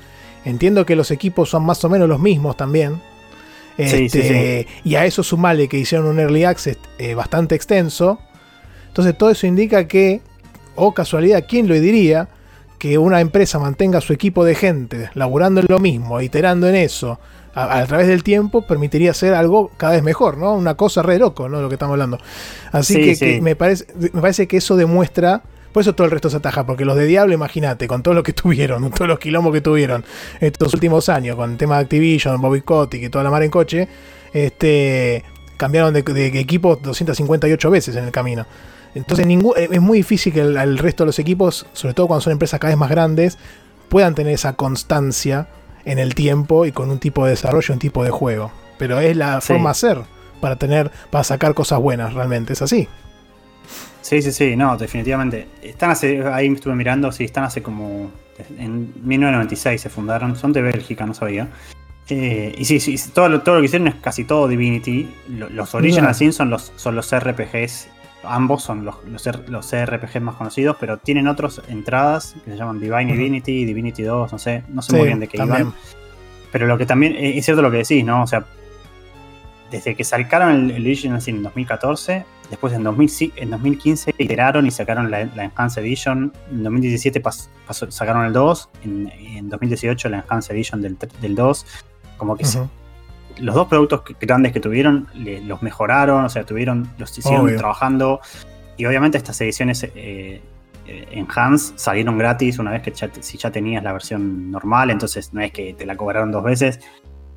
Entiendo 0.46 0.86
que 0.86 0.96
los 0.96 1.12
equipos 1.12 1.50
son 1.50 1.64
más 1.64 1.84
o 1.84 1.90
menos 1.90 2.10
los 2.10 2.20
mismos 2.20 2.58
también. 2.58 3.00
Este, 3.78 4.10
sí, 4.10 4.22
sí, 4.22 4.28
sí. 4.28 4.68
Y 4.84 4.96
a 4.96 5.06
eso 5.06 5.22
sumale 5.22 5.68
que 5.68 5.78
hicieron 5.78 6.08
un 6.08 6.20
early 6.20 6.44
access 6.44 6.78
eh, 6.98 7.14
bastante 7.14 7.56
extenso. 7.56 8.20
Entonces 8.88 9.16
todo 9.18 9.30
eso 9.30 9.46
indica 9.46 9.88
que, 9.88 10.22
o 10.76 10.88
oh 10.88 10.94
casualidad, 10.94 11.46
¿quién 11.48 11.68
lo 11.68 11.76
diría? 11.76 12.28
Que 12.80 12.98
una 12.98 13.22
empresa 13.22 13.60
mantenga 13.60 14.02
su 14.02 14.14
equipo 14.14 14.44
de 14.44 14.56
gente 14.56 15.12
laburando 15.14 15.62
en 15.62 15.68
lo 15.70 15.78
mismo, 15.78 16.20
iterando 16.22 16.68
en 16.68 16.76
eso, 16.76 17.20
a, 17.54 17.80
a, 17.80 17.86
través 17.86 18.08
del 18.08 18.24
tiempo 18.24 18.62
permitiría 18.62 19.12
hacer 19.12 19.34
algo 19.34 19.72
cada 19.78 19.94
vez 19.94 20.04
mejor, 20.04 20.38
¿no? 20.38 20.54
Una 20.54 20.76
cosa 20.76 21.02
re 21.02 21.18
loco, 21.18 21.50
¿no? 21.50 21.62
Lo 21.62 21.70
que 21.70 21.76
estamos 21.76 21.94
hablando. 21.94 22.20
Así 22.72 22.96
sí, 22.96 23.02
que, 23.02 23.16
sí. 23.16 23.26
que, 23.26 23.42
me, 23.42 23.56
parece, 23.56 23.86
me 24.14 24.22
parece 24.22 24.48
que 24.48 24.58
eso 24.58 24.76
demuestra. 24.76 25.42
Por 25.72 25.82
eso 25.82 25.94
todo 25.94 26.06
el 26.06 26.12
resto 26.12 26.32
se 26.32 26.38
ataja, 26.38 26.66
porque 26.66 26.84
los 26.84 26.96
de 26.98 27.06
Diablo, 27.06 27.34
imagínate, 27.34 27.88
con 27.88 28.02
todo 28.02 28.16
lo 28.16 28.24
que 28.24 28.34
tuvieron, 28.34 28.90
todos 28.92 29.08
los 29.08 29.20
quilombos 29.20 29.54
que 29.54 29.62
tuvieron 29.62 30.04
estos 30.40 30.74
últimos 30.74 31.10
años, 31.10 31.36
con 31.36 31.52
el 31.52 31.58
tema 31.58 31.76
de 31.76 31.84
Activision, 31.84 32.42
Bobby 32.42 32.62
Kotick 32.62 33.04
y 33.04 33.10
toda 33.10 33.24
la 33.24 33.30
mar 33.30 33.44
en 33.44 33.52
coche, 33.52 33.88
este, 34.34 35.24
cambiaron 35.58 35.94
de, 35.94 36.02
de, 36.02 36.32
de 36.32 36.40
equipo 36.40 36.76
258 36.76 37.70
veces 37.70 37.96
en 37.96 38.06
el 38.06 38.12
camino. 38.12 38.48
Entonces 38.96 39.26
ningún, 39.28 39.54
es 39.56 39.82
muy 39.82 40.00
difícil 40.00 40.34
que 40.34 40.42
el, 40.42 40.58
el, 40.58 40.78
resto 40.78 41.04
de 41.04 41.08
los 41.08 41.20
equipos, 41.20 41.68
sobre 41.74 41.94
todo 41.94 42.08
cuando 42.08 42.22
son 42.22 42.34
empresas 42.34 42.60
cada 42.60 42.72
vez 42.72 42.78
más 42.80 42.90
grandes, 42.90 43.38
puedan 43.88 44.16
tener 44.16 44.34
esa 44.34 44.54
constancia 44.54 45.48
en 45.86 46.00
el 46.00 46.16
tiempo 46.16 46.66
y 46.66 46.72
con 46.72 46.90
un 46.90 47.00
tipo 47.00 47.26
de 47.26 47.32
desarrollo, 47.32 47.74
un 47.74 47.80
tipo 47.80 48.04
de 48.04 48.12
juego. 48.12 48.52
Pero 48.78 49.00
es 49.00 49.16
la 49.16 49.42
sí. 49.42 49.48
forma 49.48 49.70
de 49.70 49.72
hacer 49.72 50.02
para 50.40 50.56
tener, 50.56 50.92
para 51.10 51.24
sacar 51.24 51.54
cosas 51.54 51.80
buenas, 51.80 52.14
realmente 52.14 52.54
es 52.54 52.62
así. 52.62 52.88
Sí, 54.02 54.22
sí, 54.22 54.32
sí, 54.32 54.56
no, 54.56 54.78
definitivamente. 54.78 55.48
Están 55.62 55.92
hace, 55.92 56.24
ahí 56.26 56.50
me 56.50 56.56
estuve 56.56 56.76
mirando, 56.76 57.12
sí, 57.12 57.26
están 57.26 57.44
hace 57.44 57.62
como, 57.62 58.10
en 58.58 58.94
1996 59.04 59.82
se 59.82 59.90
fundaron, 59.90 60.36
son 60.36 60.54
de 60.54 60.62
Bélgica, 60.62 61.06
no 61.06 61.14
sabía. 61.14 61.50
Eh, 62.10 62.56
y 62.58 62.66
sí, 62.66 62.80
sí, 62.80 62.98
todo 63.14 63.30
lo, 63.30 63.42
todo 63.42 63.56
lo 63.56 63.62
que 63.62 63.66
hicieron 63.66 63.88
es 63.88 63.96
casi 63.96 64.24
todo 64.24 64.48
Divinity. 64.48 65.10
Los 65.28 65.76
Original 65.76 66.16
Sin 66.16 66.34
son 66.34 66.50
los, 66.50 66.72
son 66.76 66.96
los 66.96 67.14
RPGs, 67.14 67.88
ambos 68.24 68.64
son 68.64 68.86
los, 68.86 68.96
los, 69.06 69.26
los 69.50 69.76
RPGs 69.76 70.22
más 70.22 70.36
conocidos, 70.36 70.78
pero 70.80 70.98
tienen 70.98 71.28
otras 71.28 71.62
entradas 71.68 72.36
que 72.46 72.52
se 72.52 72.58
llaman 72.58 72.80
Divine. 72.80 73.14
Divinity, 73.14 73.66
Divinity 73.66 74.04
2, 74.04 74.32
no 74.32 74.40
sé, 74.40 74.64
no 74.68 74.82
sé 74.82 74.92
sí, 74.92 74.98
muy 74.98 75.08
bien 75.08 75.20
de 75.20 75.28
qué 75.28 75.38
también. 75.38 75.62
iban. 75.62 75.74
Pero 76.52 76.68
lo 76.68 76.78
que 76.78 76.86
también, 76.86 77.16
eh, 77.16 77.38
es 77.38 77.46
cierto 77.46 77.62
lo 77.62 77.72
que 77.72 77.78
decís, 77.78 78.04
¿no? 78.04 78.24
O 78.24 78.28
sea, 78.28 78.46
desde 79.72 79.96
que 79.96 80.04
sacaron 80.04 80.72
el, 80.72 80.88
el 80.88 81.06
en 81.28 81.44
2014, 81.44 82.26
después 82.50 82.74
en, 82.74 82.84
2000, 82.84 83.34
en 83.36 83.52
2015 83.52 84.16
iteraron 84.18 84.66
y 84.66 84.72
sacaron 84.72 85.12
la, 85.12 85.26
la 85.36 85.44
Enhanced 85.46 85.84
Edition, 85.84 86.34
en 86.52 86.64
2017 86.64 87.20
pas, 87.20 87.50
pasó, 87.68 87.90
sacaron 87.92 88.26
el 88.26 88.34
2, 88.34 88.70
en, 88.84 89.12
en, 89.20 89.50
2018 89.50 90.10
la 90.10 90.20
Enhanced 90.20 90.56
Edition 90.56 90.82
del, 90.82 90.98
del 91.22 91.36
2, 91.36 91.66
como 92.18 92.36
que 92.36 92.44
uh 92.46 92.48
-huh. 92.48 92.70
Los 93.40 93.56
dos 93.56 93.68
productos 93.68 94.04
grandes 94.20 94.52
que 94.52 94.60
tuvieron 94.60 95.08
le, 95.14 95.42
los 95.42 95.62
mejoraron, 95.62 96.26
o 96.26 96.30
sea, 96.30 96.46
tuvieron, 96.46 96.90
los 96.98 97.18
hicieron 97.18 97.46
Obvio. 97.46 97.58
trabajando 97.58 98.22
y 98.78 98.86
obviamente 98.86 99.18
estas 99.18 99.40
ediciones 99.42 99.86
eh, 99.96 100.42
Enhanced 101.12 101.78
salieron 101.78 102.18
gratis 102.18 102.60
una 102.60 102.72
vez 102.72 102.82
que 102.82 102.92
ya, 102.92 103.10
si 103.20 103.38
ya 103.38 103.52
tenías 103.52 103.84
la 103.84 103.94
versión 103.94 104.52
normal, 104.52 104.90
entonces 104.90 105.34
no 105.34 105.42
es 105.42 105.52
que 105.52 105.74
te 105.74 105.86
la 105.86 105.96
cobraron 105.96 106.32
dos 106.32 106.44
veces. 106.44 106.80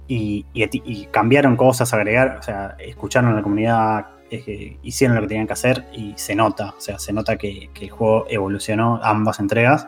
Y, 0.09 0.47
y, 0.53 0.69
y 0.85 1.07
cambiaron 1.07 1.57
cosas, 1.57 1.93
agregar, 1.95 2.37
o 2.39 2.43
sea, 2.43 2.77
escucharon 2.79 3.33
a 3.33 3.37
la 3.37 3.43
comunidad, 3.43 4.07
eh, 4.31 4.79
hicieron 4.83 5.17
lo 5.17 5.23
que 5.23 5.29
tenían 5.29 5.47
que 5.47 5.53
hacer 5.53 5.87
y 5.93 6.15
se 6.17 6.35
nota, 6.35 6.75
o 6.77 6.81
sea, 6.81 6.99
se 6.99 7.13
nota 7.13 7.37
que, 7.37 7.71
que 7.73 7.85
el 7.85 7.91
juego 7.91 8.27
evolucionó 8.29 9.01
ambas 9.03 9.41
entregas. 9.41 9.87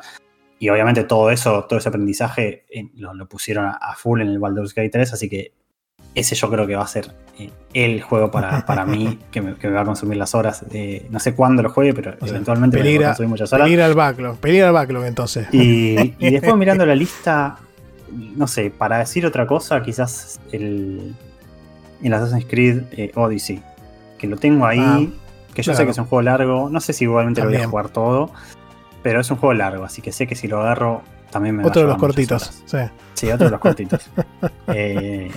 Y 0.58 0.68
obviamente 0.68 1.04
todo 1.04 1.30
eso, 1.30 1.64
todo 1.64 1.78
ese 1.78 1.88
aprendizaje 1.88 2.64
eh, 2.70 2.88
lo, 2.94 3.12
lo, 3.12 3.28
pusieron 3.28 3.66
a, 3.66 3.72
a, 3.72 3.96
full 3.96 4.20
en 4.20 4.28
el 4.28 4.38
Baldur's 4.38 4.74
Gate 4.74 4.90
3, 4.90 5.12
así 5.12 5.28
que 5.28 5.52
ese 6.14 6.34
yo 6.34 6.50
creo 6.50 6.66
que 6.66 6.76
va 6.76 6.84
a 6.84 6.88
ser 6.88 7.12
eh, 7.38 7.50
el 7.72 8.02
juego 8.02 8.30
para, 8.30 8.64
para 8.66 8.84
mí 8.84 9.18
que 9.30 9.40
me, 9.40 9.54
que 9.54 9.68
me, 9.68 9.74
va 9.74 9.82
a 9.82 9.84
consumir 9.84 10.16
las 10.16 10.34
horas. 10.34 10.64
Eh, 10.72 11.06
no 11.10 11.18
sé 11.20 11.34
cuándo 11.34 11.62
lo 11.62 11.70
juegue, 11.70 11.94
pero 11.94 12.12
o 12.12 12.24
sea, 12.24 12.28
eventualmente 12.28 12.78
peligra, 12.78 12.98
me 12.98 13.04
va 13.04 13.10
a 13.10 13.12
consumir 13.12 13.30
muchas 13.30 13.52
horas. 13.52 13.64
Peligra 13.64 13.86
el 13.86 13.94
backlog, 13.94 14.36
peligra 14.38 14.68
el 14.68 14.72
backlog 14.72 15.04
entonces. 15.04 15.48
Y, 15.52 16.14
y 16.18 16.30
después 16.30 16.54
mirando 16.56 16.86
la 16.86 16.94
lista, 16.94 17.58
no 18.10 18.46
sé, 18.46 18.70
para 18.70 18.98
decir 18.98 19.26
otra 19.26 19.46
cosa, 19.46 19.82
quizás 19.82 20.40
el, 20.52 21.14
el 22.02 22.14
Assassin's 22.14 22.46
Creed 22.46 22.82
eh, 22.92 23.10
Odyssey. 23.14 23.62
Que 24.18 24.26
lo 24.26 24.36
tengo 24.36 24.66
ahí. 24.66 24.80
Ah, 24.80 25.02
que 25.54 25.62
yo 25.62 25.74
sé 25.74 25.84
que 25.84 25.90
es 25.90 25.98
un 25.98 26.06
juego 26.06 26.22
largo. 26.22 26.68
No 26.70 26.80
sé 26.80 26.92
si 26.92 27.04
igualmente 27.04 27.42
lo 27.42 27.48
voy 27.48 27.56
a 27.58 27.68
jugar 27.68 27.88
todo. 27.88 28.30
Pero 29.02 29.20
es 29.20 29.30
un 29.30 29.36
juego 29.36 29.52
largo, 29.52 29.84
así 29.84 30.00
que 30.00 30.12
sé 30.12 30.26
que 30.26 30.34
si 30.34 30.48
lo 30.48 30.60
agarro 30.60 31.02
también 31.30 31.56
me 31.56 31.62
va 31.62 31.66
a 31.66 31.70
Otro 31.70 31.82
de 31.82 31.88
los 31.88 31.98
cortitos. 31.98 32.62
Sí. 32.64 32.78
Sí, 33.14 33.30
otro 33.30 33.46
de 33.46 33.50
los 33.50 33.60
cortitos. 33.60 34.10
Eh, 34.68 35.30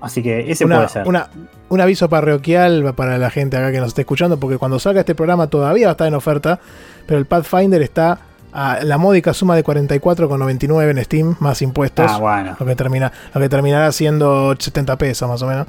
así 0.00 0.22
que 0.22 0.50
ese 0.50 0.64
Una- 0.64 0.76
puede 0.76 0.88
ser. 0.88 1.06
una- 1.08 1.28
un 1.68 1.80
aviso 1.80 2.08
parroquial 2.08 2.94
para 2.94 3.18
la 3.18 3.30
gente 3.30 3.56
acá 3.56 3.70
que 3.72 3.78
nos 3.80 3.88
esté 3.88 4.02
escuchando, 4.02 4.38
porque 4.38 4.56
cuando 4.58 4.78
salga 4.78 5.00
este 5.00 5.14
programa 5.14 5.48
todavía 5.48 5.86
va 5.88 5.90
a 5.90 5.92
estar 5.92 6.06
en 6.08 6.14
oferta, 6.14 6.60
pero 7.06 7.18
el 7.18 7.26
Pathfinder 7.26 7.82
está 7.82 8.20
a 8.52 8.78
la 8.82 8.96
módica 8.96 9.34
suma 9.34 9.54
de 9.54 9.62
44,99 9.62 10.90
en 10.90 11.04
Steam, 11.04 11.36
más 11.40 11.60
impuestos. 11.60 12.06
Ah, 12.10 12.18
bueno. 12.18 12.56
lo 12.58 12.64
que 12.64 12.74
termina 12.74 13.12
lo 13.34 13.40
que 13.40 13.48
terminará 13.50 13.92
siendo 13.92 14.54
70 14.58 14.96
pesos 14.96 15.28
más 15.28 15.42
o 15.42 15.46
menos 15.46 15.66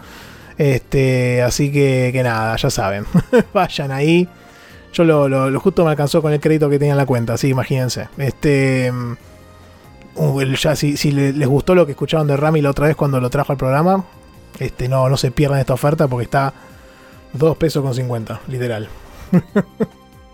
este 0.57 1.41
así 1.41 1.71
que, 1.71 2.09
que 2.13 2.23
nada 2.23 2.55
ya 2.55 2.69
saben 2.69 3.05
vayan 3.53 3.91
ahí 3.91 4.27
yo 4.93 5.03
lo, 5.03 5.27
lo- 5.29 5.49
lo 5.49 5.59
justo 5.59 5.83
me 5.85 5.91
alcanzó 5.91 6.21
con 6.21 6.33
el 6.33 6.39
crédito 6.39 6.69
que 6.69 6.79
tenía 6.79 6.93
en 6.93 6.97
la 6.97 7.05
cuenta 7.05 7.33
así 7.33 7.49
imagínense 7.49 8.07
este 8.17 8.91
mm, 8.91 9.13
uh, 10.15 10.41
ya 10.43 10.75
si, 10.75 10.97
si 10.97 11.11
le- 11.11 11.33
les 11.33 11.47
gustó 11.47 11.75
lo 11.75 11.85
que 11.85 11.91
escucharon 11.93 12.27
de 12.27 12.35
Rami 12.37 12.61
la 12.61 12.71
otra 12.71 12.87
vez 12.87 12.95
cuando 12.95 13.19
lo 13.21 13.29
trajo 13.29 13.51
al 13.51 13.57
programa 13.57 14.03
este 14.59 14.87
no 14.89 15.07
no 15.09 15.17
se 15.17 15.31
pierdan 15.31 15.59
esta 15.59 15.73
oferta 15.73 16.07
porque 16.07 16.23
está 16.25 16.53
2 17.33 17.57
pesos 17.57 17.83
con 17.83 17.93
50 17.93 18.41
literal 18.47 18.87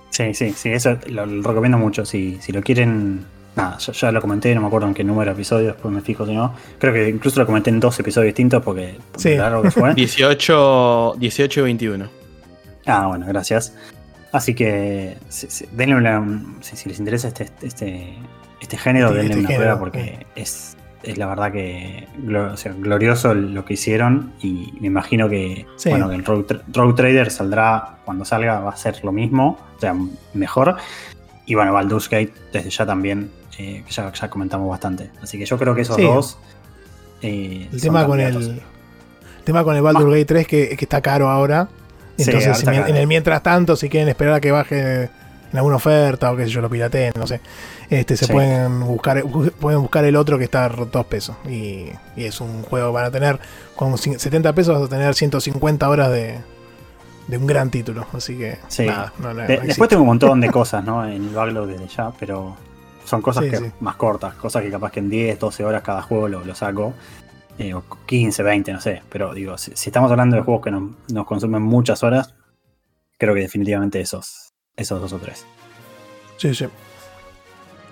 Sí, 0.09 0.33
sí, 0.33 0.53
sí, 0.55 0.69
eso 0.69 0.97
lo, 1.07 1.25
lo 1.25 1.49
recomiendo 1.49 1.77
mucho. 1.77 2.05
Si, 2.05 2.37
si 2.39 2.53
lo 2.53 2.61
quieren, 2.61 3.25
nada, 3.57 3.77
ya, 3.79 3.91
ya 3.91 4.11
lo 4.13 4.21
comenté, 4.21 4.55
no 4.55 4.61
me 4.61 4.67
acuerdo 4.67 4.87
en 4.87 4.93
qué 4.93 5.03
número 5.03 5.31
de 5.31 5.33
episodio, 5.35 5.67
después 5.73 5.93
me 5.93 5.99
fijo 5.99 6.25
si 6.25 6.33
no. 6.33 6.53
Creo 6.79 6.93
que 6.93 7.09
incluso 7.09 7.39
lo 7.41 7.45
comenté 7.45 7.69
en 7.69 7.81
dos 7.81 7.99
episodios 7.99 8.27
distintos 8.29 8.63
porque 8.63 8.95
por 9.11 9.21
Sí. 9.21 9.35
largo 9.35 9.61
que 9.63 9.71
fue. 9.71 9.93
18, 9.95 11.15
18 11.17 11.59
y 11.59 11.63
21. 11.63 12.07
ah, 12.85 13.07
bueno, 13.07 13.25
gracias. 13.27 13.73
Así 14.31 14.53
que 14.55 15.17
sí, 15.27 15.65
denle 15.73 15.95
una, 15.97 16.25
si, 16.61 16.77
si 16.77 16.87
les 16.87 16.99
interesa 16.99 17.27
este, 17.27 17.49
este, 17.61 18.13
este 18.61 18.77
género, 18.77 19.07
Este- 19.07 19.17
denle 19.17 19.31
este 19.33 19.39
una 19.41 19.47
género, 19.49 19.63
prueba 19.63 19.79
porque 19.79 20.25
es, 20.37 20.77
es 21.05 21.17
la 21.17 21.27
verdad 21.27 21.51
que 21.51 22.07
glo- 22.23 22.53
o 22.53 22.57
sea, 22.57 22.73
glorioso 22.73 23.33
lo 23.33 23.63
que 23.65 23.75
hicieron 23.75 24.33
y 24.41 24.73
me 24.79 24.87
imagino 24.87 25.29
que, 25.29 25.65
Sí. 25.77 25.89
bueno, 25.89 26.09
que 26.09 26.15
el 26.15 26.25
Rogue, 26.25 26.45
Tra- 26.47 26.61
Rogue 26.73 26.93
Trader 26.93 27.31
saldrá 27.31 27.97
cuando 28.05 28.25
salga, 28.25 28.59
va 28.59 28.71
a 28.71 28.75
ser 28.77 29.03
lo 29.03 29.11
mismo, 29.11 29.57
o 29.77 29.79
sea, 29.79 29.95
mejor. 30.33 30.75
Y 31.45 31.55
bueno, 31.55 31.73
Baldur's 31.73 32.09
Gate 32.09 32.33
desde 32.51 32.69
ya 32.69 32.85
también, 32.85 33.31
eh, 33.57 33.83
que 33.85 33.91
ya, 33.91 34.11
ya 34.11 34.29
comentamos 34.29 34.69
bastante. 34.69 35.11
Así 35.21 35.37
que 35.37 35.45
yo 35.45 35.57
creo 35.57 35.75
que 35.75 35.81
esos 35.81 35.95
Sí. 35.95 36.03
dos... 36.03 36.37
eh, 37.21 37.67
el 37.71 37.81
tema 37.81 38.05
con 38.05 38.19
el, 38.19 38.35
el 38.35 38.61
tema 39.45 39.63
con 39.63 39.75
el 39.75 39.81
Baldur's 39.81 40.09
Gate 40.11 40.25
3 40.25 40.47
que, 40.47 40.69
que 40.75 40.85
está 40.85 41.01
caro 41.01 41.29
ahora 41.29 41.67
Entonces, 42.17 42.63
en, 42.67 42.95
el 42.95 43.07
mientras 43.07 43.41
tanto, 43.43 43.75
si 43.75 43.89
quieren 43.89 44.09
esperar 44.09 44.33
a 44.35 44.39
que 44.41 44.51
baje 44.51 45.03
en 45.03 45.57
alguna 45.57 45.75
oferta 45.77 46.31
o 46.31 46.35
qué 46.37 46.43
sé 46.45 46.49
yo, 46.49 46.61
lo 46.61 46.69
pirateen, 46.69 47.13
no 47.17 47.27
sé, 47.27 47.39
este, 47.89 48.17
se 48.17 48.25
Sí. 48.25 48.31
pueden 48.33 48.79
buscar 48.81 49.21
bu- 49.23 49.51
pueden 49.51 49.81
buscar 49.81 50.05
el 50.05 50.15
otro 50.15 50.37
que 50.37 50.43
está 50.45 50.65
a 50.65 50.69
2 50.69 51.05
pesos. 51.05 51.35
Y, 51.47 51.89
y 52.15 52.23
es 52.25 52.41
un 52.41 52.63
juego, 52.63 52.91
van 52.91 53.05
a 53.05 53.11
tener, 53.11 53.39
con 53.75 53.93
cin- 53.93 54.17
70 54.17 54.53
pesos 54.53 54.75
vas 54.79 54.87
a 54.87 54.89
tener 54.89 55.13
150 55.15 55.87
horas 55.89 56.11
de, 56.11 56.39
de 57.27 57.37
un 57.37 57.47
gran 57.47 57.69
título. 57.69 58.05
Así 58.13 58.37
que, 58.37 58.57
Sí. 58.67 58.85
nada, 58.85 59.13
no, 59.19 59.33
no- 59.33 59.41
De- 59.47 59.59
después 59.61 59.89
tengo 59.89 60.01
un 60.03 60.07
montón 60.07 60.39
de 60.41 60.49
cosas, 60.51 60.83
¿no? 60.83 61.05
En 61.05 61.27
el 61.27 61.33
backlog 61.35 61.67
desde 61.67 61.87
ya, 61.87 62.11
pero 62.19 62.55
son 63.05 63.21
cosas 63.21 63.43
Sí, 63.45 63.51
que 63.51 63.71
más 63.81 63.95
cortas, 63.97 64.33
cosas 64.35 64.63
que 64.63 64.71
capaz 64.71 64.91
que 64.91 64.99
en 64.99 65.09
10, 65.09 65.37
12 65.39 65.63
horas 65.63 65.81
cada 65.83 66.01
juego 66.01 66.27
lo, 66.27 66.43
lo 66.43 66.55
saco. 66.55 66.93
eh, 67.57 67.73
o 67.73 67.83
15, 68.05 68.43
20, 68.43 68.73
no 68.73 68.81
sé. 68.81 69.01
Pero 69.09 69.33
digo, 69.33 69.57
si, 69.57 69.71
si 69.75 69.89
estamos 69.89 70.11
hablando 70.11 70.35
de 70.35 70.41
juegos 70.41 70.61
que 70.63 70.71
nos 70.71 71.25
consumen 71.25 71.61
muchas 71.61 72.03
horas, 72.03 72.33
creo 73.17 73.33
que 73.33 73.39
definitivamente 73.39 74.01
esos, 74.01 74.51
esos 74.75 74.99
dos 74.99 75.13
o 75.13 75.19
tres. 75.19 75.45
Sí, 76.35 76.53
sí. 76.53 76.65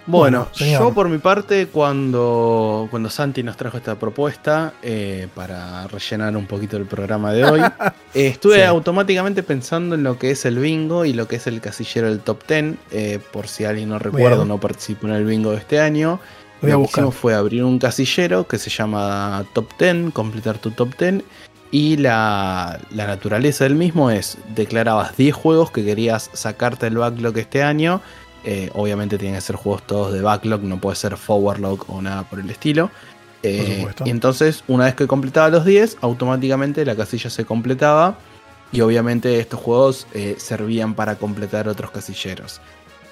Bueno, 0.06 0.50
yo 0.54 0.94
por 0.94 1.08
mi 1.08 1.18
parte, 1.18 1.68
cuando, 1.68 2.88
cuando 2.92 3.10
Santi 3.10 3.42
nos 3.42 3.56
trajo 3.56 3.78
esta 3.78 3.96
propuesta 3.96 4.74
eh, 4.82 5.28
para 5.34 5.88
rellenar 5.88 6.36
un 6.36 6.46
poquito 6.46 6.76
el 6.76 6.86
programa 6.86 7.32
de 7.32 7.46
hoy, 7.46 7.62
eh, 7.62 7.72
estuve 8.28 8.56
Sí. 8.58 8.62
automáticamente 8.64 9.44
pensando 9.44 9.96
en 9.96 10.04
lo 10.04 10.20
que 10.20 10.32
es 10.32 10.44
el 10.46 10.60
bingo 10.60 11.06
y 11.06 11.14
lo 11.14 11.28
que 11.30 11.38
es 11.38 11.48
el 11.48 11.62
casillero 11.62 12.10
del 12.10 12.20
top 12.20 12.46
10. 12.48 12.76
eh, 12.92 13.20
por 13.32 13.48
si 13.48 13.64
alguien 13.64 13.90
no 13.90 13.98
recuerda, 14.00 14.36
Bien. 14.38 14.48
no 14.50 14.58
participó 14.60 15.08
en 15.08 15.14
el 15.14 15.26
bingo 15.26 15.52
de 15.52 15.58
este 15.58 15.80
año. 15.80 16.20
Lo 16.62 16.68
voy 16.68 16.72
a 16.72 16.74
lo 16.76 16.84
que 16.84 16.90
hicimos 16.92 17.16
fue 17.16 17.34
abrir 17.34 17.64
un 17.64 17.80
casillero 17.80 18.46
que 18.48 18.58
se 18.58 18.70
llama 18.70 19.46
Top 19.54 19.70
10, 19.80 20.12
completar 20.14 20.58
tu 20.58 20.72
top 20.72 20.98
10. 20.98 21.24
Y 21.72 21.98
la, 21.98 22.80
la 22.92 23.08
naturaleza 23.08 23.64
del 23.64 23.74
mismo 23.76 24.12
es, 24.12 24.38
declarabas 24.54 25.18
10 25.18 25.34
juegos 25.34 25.72
que 25.72 25.84
querías 25.84 26.30
sacarte 26.34 26.86
del 26.86 26.98
backlog 27.00 27.38
este 27.38 27.64
año. 27.64 28.00
Eh, 28.46 28.70
obviamente 28.74 29.18
tienen 29.18 29.36
que 29.38 29.42
ser 29.42 29.56
juegos 29.56 29.84
todos 29.88 30.12
de 30.14 30.22
backlog, 30.22 30.62
no 30.64 30.80
puede 30.80 30.96
ser 30.96 31.16
forwardlog 31.18 31.86
o 31.90 32.02
nada 32.02 32.24
por 32.24 32.40
el 32.40 32.50
estilo. 32.50 32.92
Eh, 33.46 33.78
supuesto. 33.80 34.04
y 34.06 34.10
entonces, 34.10 34.64
una 34.68 34.86
vez 34.86 34.96
que 34.96 35.06
completaba 35.08 35.50
los 35.50 35.66
10, 35.66 35.98
automáticamente 36.02 36.86
la 36.86 36.96
casilla 36.96 37.30
se 37.30 37.46
completaba. 37.46 38.16
Y 38.72 38.82
obviamente 38.82 39.40
estos 39.40 39.60
juegos 39.60 40.08
eh, 40.14 40.36
servían 40.40 40.96
para 40.96 41.16
completar 41.18 41.68
otros 41.68 41.92
casilleros. 41.92 42.60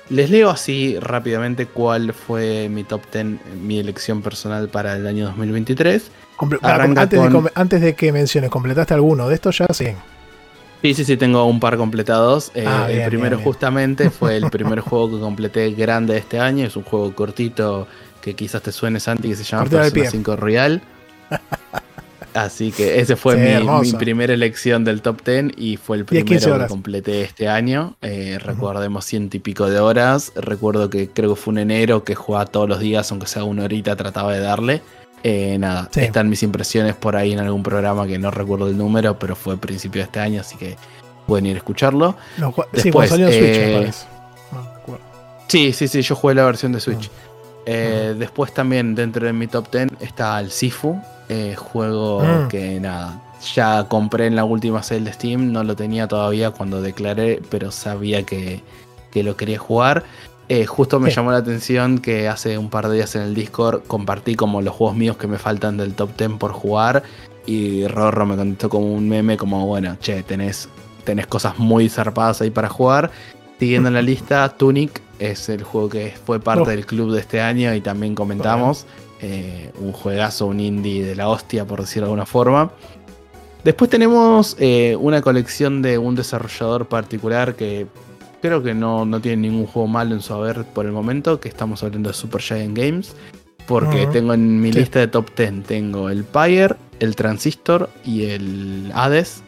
Les 0.10 0.30
leo 0.30 0.50
así 0.50 0.98
rápidamente 1.00 1.68
cuál 1.68 2.14
fue 2.14 2.68
mi 2.70 2.84
top 2.84 3.02
10, 3.14 3.26
mi 3.62 3.78
elección 3.80 4.22
personal 4.24 4.70
para 4.70 4.96
el 4.96 5.06
año 5.06 5.26
2023. 5.28 6.04
Comple- 6.36 6.60
para- 6.60 6.76
arranca 6.76 7.02
antes, 7.04 7.20
con- 7.20 7.28
de, 7.30 7.34
come- 7.36 7.52
antes 7.54 7.82
de 7.82 7.94
que 7.94 8.12
menciones, 8.12 8.50
¿completaste 8.50 8.94
alguno 8.96 9.30
de 9.30 9.36
estos 9.36 9.60
ya? 9.60 9.68
Sí. 9.72 9.90
Sí, 10.82 10.94
sí, 10.96 11.06
sí, 11.06 11.16
tengo 11.18 11.46
un 11.46 11.60
par 11.60 11.78
completados. 11.78 12.52
Eh, 12.56 12.66
Ah, 12.68 12.88
bien, 12.88 13.02
el 13.02 13.08
primero 13.10 13.30
bien, 13.32 13.40
bien. 13.40 13.46
justamente 13.46 14.10
fue 14.10 14.36
el 14.38 14.50
primer 14.52 14.80
juego 14.80 15.12
que 15.12 15.20
completé 15.20 15.72
grande 15.72 16.14
de 16.14 16.20
este 16.20 16.40
año. 16.40 16.66
Es 16.66 16.76
un 16.76 16.84
juego 16.84 17.14
cortito 17.14 17.88
que 18.22 18.36
quizás 18.36 18.62
te 18.62 18.72
suene, 18.72 19.00
Santi, 19.00 19.30
que 19.30 19.36
se 19.36 19.44
llama 19.44 19.64
Cortito 19.64 19.82
del 19.84 19.92
Persona 19.92 20.10
pie. 20.12 20.20
5 20.20 20.36
Royal. 20.36 20.82
Así 22.34 22.72
que 22.72 23.02
ese 23.02 23.18
fue 23.18 23.36
Sí, 23.36 23.66
mi, 23.66 23.82
mi 23.82 23.94
primera 23.94 24.34
elección 24.34 24.86
del 24.86 25.02
top 25.02 25.22
10 25.26 25.52
y 25.58 25.76
fue 25.76 25.98
el 25.98 26.06
10, 26.06 26.24
15 26.24 26.46
primero 26.46 26.64
que 26.64 26.70
completé 26.70 27.22
este 27.24 27.50
año. 27.50 27.96
Eh, 28.02 28.40
recordemos 28.42 29.04
ciento 29.06 29.36
y 29.36 29.42
pico 29.42 29.70
de 29.70 29.80
horas. 29.80 30.32
Recuerdo 30.36 30.90
que 30.90 31.10
creo 31.10 31.36
que 31.36 31.42
fue 31.42 31.52
un 31.52 31.58
enero 31.58 32.06
que 32.06 32.16
jugaba 32.16 32.46
todos 32.46 32.70
los 32.70 32.80
días, 32.80 33.12
aunque 33.12 33.28
sea 33.28 33.44
una 33.44 33.66
horita, 33.66 33.98
trataba 33.98 34.32
de 34.34 34.40
darle. 34.40 34.82
Eh, 35.24 35.58
nada, 35.60 35.88
Sí. 35.92 36.02
están 36.02 36.30
mis 36.30 36.42
impresiones 36.44 36.96
por 36.96 37.16
ahí 37.16 37.34
en 37.34 37.40
algún 37.40 37.62
programa 37.64 38.08
que 38.08 38.18
no 38.18 38.32
recuerdo 38.32 38.68
el 38.68 38.78
número, 38.78 39.20
pero 39.20 39.36
fue 39.36 39.54
a 39.54 39.58
principio 39.58 40.00
de 40.02 40.06
este 40.06 40.20
año, 40.20 40.42
así 40.42 40.56
que 40.58 40.78
pueden 41.28 41.46
ir 41.46 41.56
a 41.56 41.58
escucharlo. 41.58 42.16
No, 42.38 42.52
sí, 42.52 42.62
Después, 42.84 43.10
cuando 43.10 43.10
salió 43.10 43.28
en 43.28 43.34
Switch, 43.34 43.58
me 43.58 43.72
eh, 43.72 43.78
parece. 43.78 44.06
No. 44.52 44.98
Sí, 45.48 45.74
sí, 45.74 45.88
sí, 45.88 46.02
yo 46.02 46.16
jugué 46.16 46.34
la 46.36 46.46
versión 46.46 46.72
de 46.72 46.80
Switch. 46.80 47.08
Mm. 47.08 47.12
Eh, 47.68 48.16
Después 48.18 48.54
también 48.54 48.96
dentro 48.96 49.26
de 49.28 49.34
mi 49.34 49.46
top 49.48 49.70
10 49.72 49.90
está 50.00 50.40
el 50.40 50.50
Sifu, 50.50 51.00
eh, 51.30 51.56
juego 51.56 52.22
Mm. 52.24 52.48
que 52.48 52.80
nada, 52.80 53.22
ya 53.54 53.86
compré 53.88 54.26
en 54.28 54.36
la 54.36 54.44
última 54.46 54.82
sale 54.82 55.02
de 55.02 55.14
Steam, 55.14 55.52
no 55.52 55.64
lo 55.64 55.76
tenía 55.76 56.08
todavía 56.08 56.50
cuando 56.52 56.82
declaré, 56.82 57.42
pero 57.50 57.70
sabía 57.72 58.24
que, 58.24 58.64
que 59.12 59.22
lo 59.24 59.36
quería 59.38 59.60
jugar. 59.60 60.04
Eh, 60.54 60.66
justo 60.66 61.00
me 61.00 61.10
Sí. 61.10 61.16
llamó 61.16 61.32
la 61.32 61.38
atención 61.38 62.00
que 62.00 62.28
hace 62.28 62.58
un 62.58 62.70
par 62.70 62.90
de 62.90 62.96
días 62.96 63.16
en 63.16 63.22
el 63.22 63.34
Discord 63.34 63.84
compartí 63.88 64.36
como 64.36 64.62
los 64.62 64.74
juegos 64.76 64.98
míos 64.98 65.16
que 65.16 65.26
me 65.28 65.38
faltan 65.38 65.78
del 65.78 65.94
top 65.94 66.10
10 66.18 66.32
por 66.38 66.52
jugar 66.52 67.04
y 67.46 67.88
Rorro 67.88 68.26
me 68.26 68.36
contestó 68.36 68.68
como 68.68 68.94
un 68.94 69.08
meme 69.08 69.38
como, 69.38 69.66
bueno, 69.66 69.96
che, 70.02 70.24
tenés, 70.24 70.68
tenés 71.06 71.26
cosas 71.28 71.58
muy 71.58 71.88
zarpadas 71.88 72.42
ahí 72.42 72.50
para 72.50 72.68
jugar. 72.68 73.12
Siguiendo 73.60 73.88
en 73.88 73.94
la 73.94 74.02
lista, 74.02 74.50
Tunic 74.50 75.02
es 75.20 75.48
el 75.48 75.64
juego 75.64 75.88
que 75.88 76.14
fue 76.26 76.42
parte 76.42 76.64
Oh. 76.64 76.66
del 76.66 76.86
club 76.86 77.14
de 77.14 77.22
este 77.22 77.40
año 77.40 77.74
y 77.74 77.80
también 77.80 78.14
comentamos. 78.14 78.86
Eh, 79.22 79.72
un 79.80 79.94
juegazo, 79.94 80.48
un 80.48 80.60
indie 80.60 81.06
de 81.06 81.16
la 81.16 81.30
hostia, 81.30 81.64
por 81.66 81.80
decirlo 81.80 82.08
de 82.08 82.12
alguna 82.12 82.26
forma. 82.26 82.72
Después 83.64 83.90
tenemos 83.90 84.58
eh, 84.60 84.98
una 85.00 85.22
colección 85.22 85.82
de 85.82 85.98
un 85.98 86.16
desarrollador 86.16 86.88
particular 86.88 87.56
que 87.56 87.86
creo 88.42 88.62
que 88.64 88.74
no, 88.74 89.06
no 89.06 89.20
tiene 89.22 89.50
ningún 89.50 89.66
juego 89.68 89.88
malo 89.88 90.14
en 90.16 90.22
su 90.22 90.34
haber 90.34 90.66
por 90.66 90.86
el 90.86 90.92
momento, 90.92 91.40
que 91.40 91.50
estamos 91.50 91.84
hablando 91.84 92.10
de 92.10 92.16
Super 92.16 92.42
Giant 92.42 92.78
Games. 92.78 93.16
Porque 93.68 94.08
tengo 94.08 94.34
en 94.34 94.60
mi 94.60 94.74
Sí. 94.74 94.80
lista 94.80 95.00
de 95.00 95.08
top 95.08 95.30
10, 95.38 95.64
tengo 95.64 96.10
el 96.10 96.24
Pyre, 96.26 96.76
el 97.00 97.16
Transistor 97.16 97.90
y 98.04 98.24
el 98.26 98.92
Hades. 98.94 99.44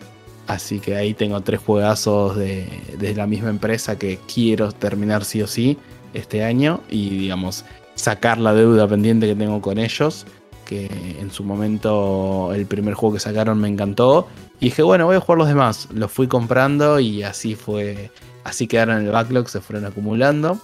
Así 0.48 0.80
que 0.80 0.96
ahí 0.96 1.14
tengo 1.14 1.42
tres 1.42 1.60
juegazos 1.60 2.36
de, 2.38 2.68
de 3.00 3.16
la 3.16 3.28
misma 3.28 3.50
empresa 3.50 3.98
que 3.98 4.20
quiero 4.34 4.72
terminar 4.72 5.26
sí 5.26 5.42
o 5.42 5.48
sí 5.48 5.78
este 6.14 6.44
año. 6.44 6.82
Y 6.90 7.10
digamos, 7.10 7.66
sacar 7.96 8.38
la 8.38 8.54
deuda 8.54 8.88
pendiente 8.88 9.26
que 9.28 9.36
tengo 9.36 9.60
con 9.62 9.78
ellos. 9.78 10.26
Que 10.66 10.86
en 11.20 11.30
su 11.32 11.44
momento 11.44 12.52
el 12.54 12.66
primer 12.66 12.94
juego 12.94 13.16
que 13.16 13.20
sacaron 13.20 13.60
me 13.60 13.68
encantó. 13.68 14.28
Y 14.62 14.66
dije, 14.66 14.84
bueno, 14.84 15.06
voy 15.08 15.16
a 15.18 15.20
jugar 15.20 15.40
los 15.40 15.48
demás. 15.48 15.90
Los 15.94 16.12
fui 16.12 16.28
comprando 16.28 17.00
y 17.00 17.24
así 17.24 17.56
fue. 17.56 18.12
Así 18.44 18.68
quedaron 18.68 19.00
en 19.00 19.06
el 19.06 19.12
backlog, 19.12 19.50
se 19.50 19.62
fueron 19.62 19.86
acumulando. 19.86 20.60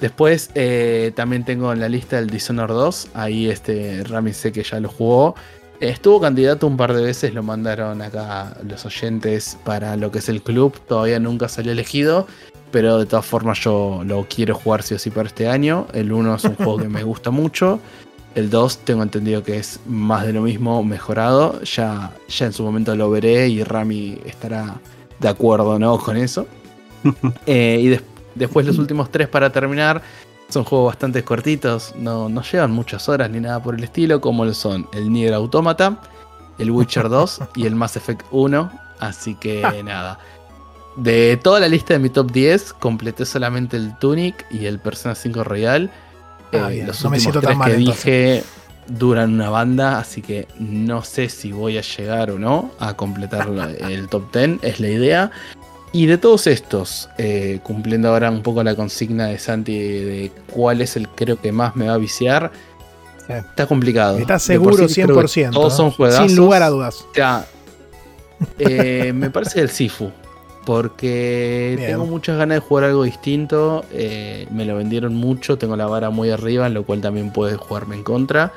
Después 0.00 0.50
eh, 0.54 1.12
también 1.14 1.44
tengo 1.44 1.72
en 1.72 1.80
la 1.80 1.88
lista 1.88 2.18
el 2.18 2.28
Dishonored 2.28 2.74
2. 2.74 3.08
Ahí 3.14 3.48
este 3.48 4.04
Rami 4.04 4.32
sé 4.32 4.52
que 4.52 4.62
ya 4.62 4.78
lo 4.80 4.88
jugó. 4.88 5.34
Estuvo 5.80 6.20
candidato 6.20 6.66
un 6.66 6.76
par 6.76 6.94
de 6.94 7.02
veces, 7.02 7.34
lo 7.34 7.42
mandaron 7.42 8.00
acá 8.00 8.56
los 8.66 8.84
oyentes 8.86 9.58
para 9.64 9.96
lo 9.96 10.10
que 10.10 10.18
es 10.18 10.28
el 10.28 10.42
club. 10.42 10.78
Todavía 10.86 11.18
nunca 11.18 11.48
salió 11.48 11.72
elegido, 11.72 12.26
pero 12.70 12.98
de 12.98 13.06
todas 13.06 13.26
formas 13.26 13.60
yo 13.60 14.02
lo 14.04 14.26
quiero 14.28 14.54
jugar 14.54 14.82
sí 14.82 14.94
o 14.94 14.98
sí 14.98 15.10
para 15.10 15.28
este 15.28 15.48
año. 15.48 15.86
El 15.92 16.12
1 16.12 16.36
es 16.36 16.44
un 16.44 16.54
juego 16.56 16.78
que 16.78 16.88
me 16.88 17.02
gusta 17.02 17.30
mucho. 17.30 17.80
El 18.34 18.50
2 18.50 18.78
tengo 18.78 19.02
entendido 19.02 19.42
que 19.42 19.58
es 19.58 19.80
más 19.86 20.26
de 20.26 20.32
lo 20.32 20.42
mismo 20.42 20.82
mejorado. 20.82 21.60
Ya, 21.62 22.12
ya 22.28 22.46
en 22.46 22.52
su 22.52 22.62
momento 22.62 22.94
lo 22.96 23.10
veré 23.10 23.48
y 23.48 23.62
Rami 23.62 24.18
estará 24.26 24.80
de 25.20 25.28
acuerdo 25.28 25.78
¿no? 25.78 25.98
con 25.98 26.16
eso. 26.16 26.46
Eh, 27.46 27.78
y 27.80 28.38
después 28.38 28.66
los 28.66 28.78
últimos 28.78 29.10
tres 29.10 29.28
para 29.28 29.50
terminar. 29.50 30.02
Son 30.48 30.62
juegos 30.62 30.92
bastante 30.92 31.24
cortitos, 31.24 31.92
no, 31.98 32.28
no 32.28 32.40
llevan 32.42 32.70
muchas 32.70 33.08
horas 33.08 33.28
ni 33.30 33.40
nada 33.40 33.60
por 33.60 33.74
el 33.74 33.82
estilo, 33.82 34.20
como 34.20 34.44
lo 34.44 34.54
son 34.54 34.86
el 34.92 35.12
Nier 35.12 35.34
Automata, 35.34 35.98
el 36.58 36.70
Witcher 36.70 37.08
2 37.08 37.40
y 37.56 37.66
el 37.66 37.74
Mass 37.74 37.96
Effect 37.96 38.22
1. 38.30 38.70
Así 39.00 39.34
que 39.34 39.62
nada. 39.84 40.20
De 40.96 41.36
toda 41.42 41.58
la 41.60 41.68
lista 41.68 41.94
de 41.94 41.98
mi 42.00 42.10
top 42.10 42.30
10, 42.30 42.74
completé 42.74 43.26
solamente 43.26 43.76
el 43.76 43.98
Tunic 43.98 44.46
y 44.50 44.66
el 44.66 44.78
Persona 44.78 45.14
5 45.16 45.42
Royal. 45.42 45.90
Ah, 46.52 46.72
Eh, 46.72 46.84
los 46.86 47.02
no 47.02 47.10
me 47.10 47.16
últimos 47.16 47.22
siento 47.22 47.40
tres 47.40 47.50
tan 47.50 47.58
mal, 47.58 47.70
que 47.72 47.76
entonces. 47.78 48.04
dije 48.04 48.44
duran 48.88 49.34
una 49.34 49.50
banda, 49.50 49.98
así 49.98 50.22
que 50.22 50.46
no 50.60 51.02
sé 51.02 51.28
si 51.28 51.50
voy 51.50 51.76
a 51.76 51.80
llegar 51.80 52.30
o 52.30 52.38
no 52.38 52.70
a 52.78 52.94
completar 52.94 53.48
el 53.80 54.08
top 54.08 54.32
10, 54.32 54.58
es 54.62 54.78
la 54.80 54.88
idea. 54.88 55.30
Y 55.92 56.06
de 56.06 56.18
todos 56.18 56.46
estos, 56.46 57.08
eh, 57.16 57.60
cumpliendo 57.62 58.08
ahora 58.08 58.30
un 58.30 58.42
poco 58.42 58.62
la 58.62 58.74
consigna 58.74 59.26
de 59.26 59.38
Santi 59.38 59.78
de, 59.78 60.04
de 60.04 60.32
cuál 60.52 60.82
es 60.82 60.96
el 60.96 61.08
creo 61.08 61.40
que 61.40 61.52
más 61.52 61.74
me 61.76 61.88
va 61.88 61.94
a 61.94 61.98
viciar, 61.98 62.50
Sí. 63.26 63.32
está 63.32 63.66
complicado. 63.66 64.18
Por 64.24 64.38
seguro 64.40 64.88
sí 64.88 65.02
creo 65.02 65.16
que 65.16 65.26
100%. 65.26 65.50
Todos 65.52 65.72
¿no? 65.72 65.76
son 65.76 65.90
juegazos. 65.90 66.26
Sin 66.28 66.36
lugar 66.36 66.62
a 66.62 66.68
dudas. 66.68 67.00
O 67.10 67.14
sea, 67.14 67.44
eh, 68.58 69.12
me 69.14 69.30
parece 69.30 69.60
el 69.60 69.68
Sifu. 69.70 70.10
Porque 70.64 71.74
Bien. 71.76 71.92
tengo 71.92 72.06
muchas 72.06 72.36
ganas 72.38 72.56
de 72.56 72.60
jugar 72.60 72.84
algo 72.84 73.04
distinto. 73.04 73.84
eh, 73.92 74.46
me 74.50 74.64
lo 74.64 74.76
vendieron 74.76 75.14
mucho. 75.14 75.58
Tengo 75.58 75.76
la 75.76 75.86
vara 75.86 76.10
muy 76.10 76.30
arriba, 76.30 76.66
en 76.66 76.74
lo 76.74 76.84
cual 76.84 77.00
también 77.00 77.32
puede 77.32 77.56
jugarme 77.56 77.94
en 77.96 78.02
contra. 78.02 78.52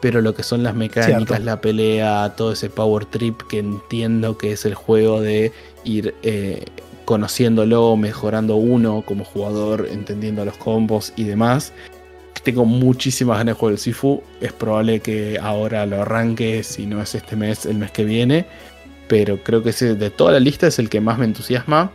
Pero 0.00 0.20
lo 0.20 0.34
que 0.34 0.42
son 0.42 0.62
las 0.62 0.74
mecánicas, 0.74 1.26
Cierto. 1.26 1.44
la 1.44 1.60
pelea, 1.60 2.34
todo 2.36 2.52
ese 2.52 2.70
power 2.70 3.04
trip 3.04 3.42
que 3.48 3.58
entiendo 3.58 4.38
que 4.38 4.52
es 4.52 4.64
el 4.64 4.74
juego 4.74 5.20
de 5.20 5.52
ir 5.84 6.14
eh, 6.22 6.64
conociéndolo, 7.04 7.96
mejorando 7.96 8.56
uno 8.56 9.02
como 9.04 9.24
jugador, 9.24 9.88
entendiendo 9.90 10.44
los 10.44 10.56
combos 10.56 11.12
y 11.16 11.24
demás. 11.24 11.72
Tengo 12.44 12.64
muchísimas 12.64 13.38
ganas 13.38 13.54
de 13.54 13.58
jugar 13.58 13.72
el 13.72 13.78
Sifu. 13.78 14.22
Es 14.40 14.52
probable 14.52 15.00
que 15.00 15.38
ahora 15.42 15.84
lo 15.86 16.02
arranque, 16.02 16.62
si 16.62 16.86
no 16.86 17.02
es 17.02 17.14
este 17.14 17.34
mes, 17.34 17.66
el 17.66 17.78
mes 17.78 17.90
que 17.90 18.04
viene. 18.04 18.46
Pero 19.08 19.42
creo 19.42 19.62
que 19.62 19.70
ese 19.70 19.94
de 19.94 20.10
toda 20.10 20.32
la 20.32 20.40
lista 20.40 20.66
es 20.66 20.78
el 20.78 20.88
que 20.88 21.00
más 21.00 21.18
me 21.18 21.24
entusiasma. 21.24 21.90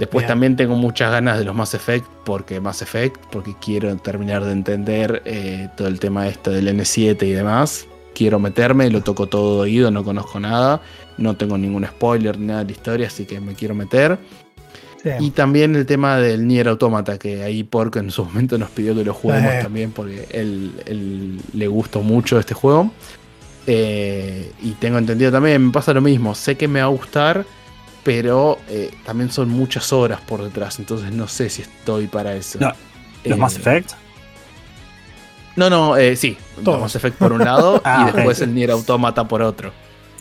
Después 0.00 0.22
Bien. 0.22 0.28
también 0.28 0.56
tengo 0.56 0.76
muchas 0.76 1.12
ganas 1.12 1.38
de 1.38 1.44
los 1.44 1.54
Mass 1.54 1.74
Effect, 1.74 2.06
porque 2.24 2.58
Mass 2.58 2.80
Effect, 2.80 3.20
porque 3.30 3.54
quiero 3.60 3.94
terminar 3.98 4.42
de 4.42 4.52
entender 4.52 5.20
eh, 5.26 5.68
todo 5.76 5.88
el 5.88 6.00
tema 6.00 6.26
este 6.26 6.48
del 6.48 6.68
N7 6.68 7.22
y 7.22 7.32
demás. 7.32 7.86
Quiero 8.14 8.38
meterme, 8.38 8.88
lo 8.88 9.02
toco 9.02 9.26
todo 9.26 9.60
oído, 9.60 9.90
no 9.90 10.02
conozco 10.02 10.40
nada, 10.40 10.80
no 11.18 11.36
tengo 11.36 11.58
ningún 11.58 11.84
spoiler 11.84 12.38
ni 12.38 12.46
nada 12.46 12.60
de 12.60 12.64
la 12.64 12.72
historia, 12.72 13.06
así 13.08 13.26
que 13.26 13.40
me 13.40 13.52
quiero 13.52 13.74
meter. 13.74 14.18
Sí. 15.02 15.10
Y 15.20 15.30
también 15.32 15.76
el 15.76 15.84
tema 15.84 16.16
del 16.16 16.48
Nier 16.48 16.68
Automata, 16.68 17.18
que 17.18 17.42
ahí 17.42 17.62
Porco 17.62 17.98
en 17.98 18.10
su 18.10 18.24
momento 18.26 18.56
nos 18.56 18.70
pidió 18.70 18.94
que 18.94 19.04
lo 19.04 19.12
juguemos 19.12 19.52
también, 19.62 19.92
porque 19.92 20.26
él, 20.30 20.72
él 20.86 21.38
le 21.52 21.68
gustó 21.68 22.00
mucho 22.00 22.40
este 22.40 22.54
juego. 22.54 22.90
Eh, 23.66 24.50
y 24.62 24.70
tengo 24.72 24.96
entendido 24.96 25.30
también, 25.30 25.66
me 25.66 25.72
pasa 25.72 25.92
lo 25.92 26.00
mismo, 26.00 26.34
sé 26.34 26.56
que 26.56 26.66
me 26.68 26.80
va 26.80 26.86
a 26.86 26.88
gustar, 26.88 27.44
pero 28.02 28.58
eh, 28.68 28.90
también 29.04 29.30
son 29.30 29.48
muchas 29.48 29.92
horas 29.92 30.20
por 30.20 30.42
detrás, 30.42 30.78
entonces 30.78 31.12
no 31.12 31.28
sé 31.28 31.50
si 31.50 31.62
estoy 31.62 32.06
para 32.06 32.34
eso. 32.34 32.58
No, 32.60 32.68
¿Los 33.24 33.36
Eh, 33.36 33.40
Mass 33.40 33.56
Effect? 33.56 33.92
No, 35.56 35.68
no, 35.68 35.96
eh, 35.96 36.16
sí, 36.16 36.36
Todos. 36.64 36.76
los 36.76 36.80
Mass 36.82 36.96
Effect 36.96 37.16
por 37.18 37.32
un 37.32 37.40
lado 37.44 37.80
Ah, 37.84 38.08
y 38.08 38.12
después 38.16 38.40
el 38.40 38.54
Nier 38.54 38.70
Automata 38.70 39.24
por 39.24 39.42
otro. 39.42 39.72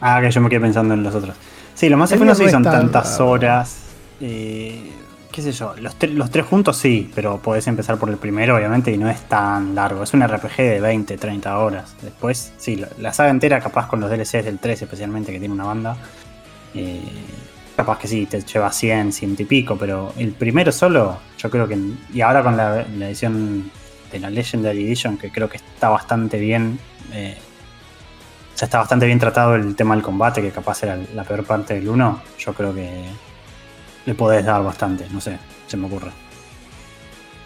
Ah, 0.01 0.19
que 0.22 0.31
yo 0.31 0.41
me 0.41 0.49
quedé 0.49 0.60
pensando 0.61 0.93
en 0.93 1.03
los 1.03 1.14
otros. 1.15 1.35
Sí, 1.76 1.88
los 1.89 1.97
Mass 1.99 2.11
Effect 2.11 2.27
no 2.27 2.35
sé 2.35 2.45
si 2.45 2.51
son 2.51 2.64
tantas 2.64 3.19
horas. 3.19 3.77
eh, 4.19 4.91
qué 5.31 5.41
sé 5.43 5.51
yo, 5.53 5.76
los, 5.80 5.95
los 6.01 6.30
tres 6.31 6.45
juntos 6.45 6.76
sí, 6.76 7.10
pero 7.15 7.38
podés 7.39 7.68
empezar 7.68 7.97
por 7.97 8.10
el 8.10 8.18
primero, 8.18 8.56
obviamente, 8.57 8.91
y 8.91 8.97
no 8.97 9.10
es 9.10 9.22
tan 9.30 9.76
largo. 9.76 10.03
Es 10.03 10.14
un 10.14 10.27
RPG 10.27 10.57
de 10.57 10.80
20, 10.81 11.18
30 11.18 11.57
horas. 11.60 11.95
Después, 12.01 12.51
sí, 12.57 12.76
la, 12.76 12.89
la 12.97 13.14
saga 13.14 13.30
entera, 13.30 13.61
capaz 13.61 13.88
con 13.88 13.99
los 14.01 14.10
DLCs 14.10 14.43
del 14.45 14.60
3 14.60 14.81
especialmente, 14.81 15.31
que 15.31 15.39
tiene 15.39 15.53
una 15.53 15.65
banda. 15.65 15.95
eh, 16.73 17.01
capaz 17.80 17.97
que 17.99 18.07
sí, 18.10 18.26
te 18.26 18.41
lleva 18.41 18.72
100, 18.72 19.14
100 19.14 19.35
y 19.39 19.45
pico, 19.45 19.77
pero 19.77 20.14
el 20.18 20.31
primero 20.34 20.72
solo, 20.72 21.18
yo 21.38 21.49
creo 21.49 21.65
que... 21.68 21.77
Y 22.14 22.19
ahora 22.22 22.43
con 22.43 22.57
la, 22.57 22.85
la 22.97 23.07
edición 23.07 23.72
de 24.11 24.19
la 24.19 24.30
Legendary 24.30 24.84
Edition, 24.85 25.18
que 25.18 25.31
creo 25.31 25.47
que 25.49 25.57
está 25.57 25.88
bastante 25.89 26.38
bien. 26.38 26.77
eh, 27.14 27.38
ya 28.57 28.65
está 28.65 28.80
bastante 28.80 29.06
bien 29.06 29.18
tratado 29.19 29.56
el 29.56 29.73
tema 29.77 29.95
del 29.95 30.03
combate, 30.03 30.41
que 30.41 30.51
capaz 30.51 30.84
era 30.84 30.97
la 31.15 31.23
peor 31.23 31.45
parte 31.45 31.76
del 31.76 31.88
1. 31.88 32.22
Yo 32.39 32.53
creo 32.53 32.73
que 32.76 33.06
le 34.06 34.14
podés 34.15 34.43
dar 34.43 34.61
bastante, 34.61 35.07
no 35.11 35.22
sé, 35.22 35.38
se 35.68 35.77
me 35.77 35.88
ocurre. 35.88 36.11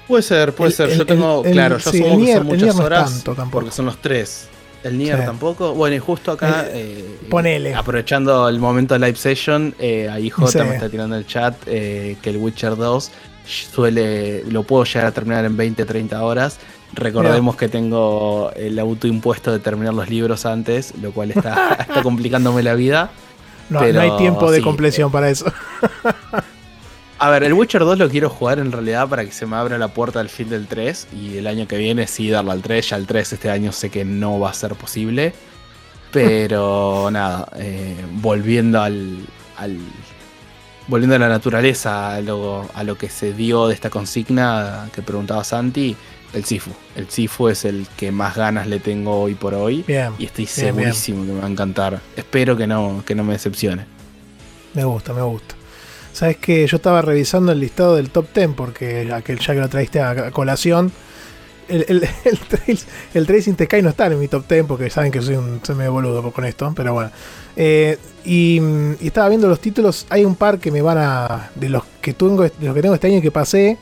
Puede 0.07 0.23
ser, 0.23 0.55
puede 0.55 0.71
El- 0.71 0.75
ser. 0.75 0.89
el- 0.89 0.97
Yo 0.97 1.05
tengo, 1.05 1.41
el- 1.41 1.47
el- 1.49 1.53
claro, 1.53 1.77
yo 1.77 1.91
sí, 1.91 2.01
que 2.01 2.09
Nier- 2.15 2.37
son 2.39 2.47
muchas 2.47 2.75
no 2.75 2.83
horas 2.83 3.11
tanto 3.13 3.35
tampoco. 3.35 3.59
porque 3.65 3.75
son 3.75 3.85
los 3.85 4.01
tres. 4.01 4.49
El 4.83 4.97
Nier 4.97 5.19
Sí. 5.19 5.25
tampoco. 5.25 5.73
Bueno, 5.73 5.95
y 5.95 5.99
justo 5.99 6.31
acá, 6.33 6.65
eh, 6.69 7.19
ponele. 7.29 7.73
aprovechando 7.73 8.49
el 8.49 8.59
momento 8.59 8.93
de 8.93 8.99
live 8.99 9.15
session, 9.17 9.73
eh, 9.79 10.09
ahí 10.11 10.29
J 10.29 10.47
Sí. 10.51 10.57
me 10.59 10.75
está 10.75 10.89
tirando 10.89 11.15
el 11.15 11.25
chat 11.25 11.55
eh, 11.67 12.17
que 12.21 12.29
el 12.31 12.37
Witcher 12.37 12.75
2 12.75 13.11
suele, 13.45 14.43
lo 14.49 14.63
puedo 14.63 14.83
llegar 14.85 15.05
a 15.07 15.11
terminar 15.11 15.45
en 15.45 15.55
20, 15.57 15.85
30 15.85 16.21
horas. 16.23 16.59
Recordemos 16.93 17.55
que 17.55 17.69
tengo 17.69 18.51
el 18.55 18.77
autoimpuesto 18.77 19.51
de 19.51 19.59
terminar 19.59 19.93
los 19.93 20.09
libros 20.09 20.45
antes, 20.45 20.93
lo 21.01 21.11
cual 21.11 21.31
está, 21.31 21.73
está 21.87 22.03
complicándome 22.03 22.61
la 22.63 22.75
vida. 22.75 23.09
No, 23.69 23.79
pero 23.79 23.93
no 23.93 24.01
hay 24.01 24.17
tiempo 24.17 24.51
de 24.51 24.57
sí, 24.57 24.63
compleción 24.63 25.11
para 25.11 25.29
eso. 25.29 25.45
A 27.23 27.29
ver, 27.29 27.43
el 27.45 27.53
Witcher 27.53 27.81
2 27.85 27.97
lo 27.99 28.09
quiero 28.09 28.29
jugar 28.29 28.59
en 28.59 28.69
realidad 28.71 29.07
para 29.07 29.23
que 29.23 29.31
se 29.31 29.45
me 29.45 29.55
abra 29.55 29.77
la 29.77 29.87
puerta 29.87 30.19
al 30.19 30.27
fin 30.27 30.49
del 30.49 30.67
3 30.67 31.07
y 31.13 31.37
el 31.37 31.47
año 31.47 31.67
que 31.69 31.77
viene 31.77 32.05
sí 32.05 32.29
darle 32.29 32.51
al 32.51 32.61
3. 32.61 32.89
Ya 32.89 32.97
el 32.97 33.07
3 33.07 33.31
este 33.33 33.49
año 33.49 33.71
sé 33.71 33.89
que 33.89 34.03
no 34.03 34.41
va 34.41 34.49
a 34.49 34.53
ser 34.53 34.73
posible. 34.75 35.33
Pero 36.11 37.09
nada, 37.13 37.47
eh, 37.55 37.95
volviendo 38.15 38.81
al, 38.81 39.19
al- 39.57 39.77
Volviendo 40.87 41.15
a 41.15 41.19
la 41.19 41.29
naturaleza, 41.29 42.13
a 42.15 42.19
lo, 42.19 42.69
a 42.73 42.83
lo 42.83 42.97
que 42.97 43.07
se 43.07 43.31
dio 43.31 43.69
de 43.69 43.73
esta 43.73 43.89
consigna 43.89 44.89
que 44.93 45.01
preguntaba 45.01 45.45
Santi, 45.45 45.95
el 46.33 46.43
Sifu. 46.43 46.71
El 46.97 47.09
Sifu 47.09 47.47
es 47.47 47.63
el 47.63 47.87
que 47.95 48.11
más 48.11 48.35
ganas 48.35 48.67
le 48.67 48.81
tengo 48.81 49.21
hoy 49.21 49.33
por 49.35 49.53
hoy. 49.53 49.85
Bien. 49.87 50.11
Y 50.19 50.25
estoy 50.25 50.43
bien, 50.43 50.75
bien. 50.75 50.93
segurísimo 50.93 51.25
que 51.25 51.31
me 51.31 51.39
va 51.39 51.47
a 51.47 51.49
encantar. 51.49 52.01
Espero 52.17 52.57
que 52.57 52.67
no, 52.67 53.01
que 53.05 53.15
no 53.15 53.23
me 53.23 53.31
decepcione. 53.31 53.85
Me 54.73 54.83
gusta, 54.83 55.13
me 55.13 55.21
gusta. 55.21 55.55
Sabes 56.13 56.37
que 56.37 56.65
yo 56.67 56.77
estaba 56.77 57.01
revisando 57.01 57.51
el 57.51 57.59
listado 57.59 57.95
del 57.95 58.11
top 58.11 58.27
10 58.33 58.51
porque 58.55 59.11
aquel 59.11 59.39
ya 59.39 59.53
que 59.53 59.59
lo 59.59 59.67
traiste 59.67 59.99
a, 59.99 60.29
colación. 60.31 60.91
El, 61.67 61.85
el, 61.87 62.03
el, 63.13 63.27
el 63.27 63.41
Sky 63.41 63.81
no 63.81 63.89
está 63.89 64.05
en 64.05 64.19
mi 64.19 64.27
top 64.27 64.47
10 64.47 64.65
porque 64.65 64.91
saben 64.91 65.11
que 65.11 65.21
soy 65.21 65.35
un 65.35 65.59
soy 65.63 65.75
medio 65.75 65.91
boludo 65.91 66.31
con 66.31 66.45
esto, 66.45 66.71
pero 66.75 66.93
bueno. 66.93 67.09
Eh, 67.55 67.97
y, 68.23 68.61
y 69.01 69.07
estaba 69.07 69.27
viendo 69.29 69.47
los 69.47 69.59
títulos. 69.59 70.05
Hay 70.09 70.23
un 70.23 70.35
par 70.35 70.59
que 70.59 70.69
me 70.69 70.83
van 70.83 70.99
a. 70.99 71.49
De 71.55 71.67
los 71.67 71.83
que 71.99 72.13
tengo, 72.13 72.43
los 72.43 72.75
que 72.75 72.81
tengo 72.81 72.93
este 72.93 73.07
año 73.07 73.21
que 73.21 73.31
pasé. 73.31 73.79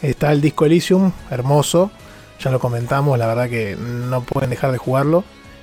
Está 0.00 0.32
el 0.32 0.40
Disco 0.40 0.64
Elysium, 0.64 1.12
hermoso. 1.30 1.90
Ya 2.40 2.50
lo 2.50 2.60
comentamos, 2.60 3.18
la 3.18 3.26
verdad 3.26 3.48
que 3.48 3.76
no 3.76 4.22
pueden 4.22 4.50
dejar 4.50 4.72
de 4.72 4.78
jugarlo. 4.78 5.22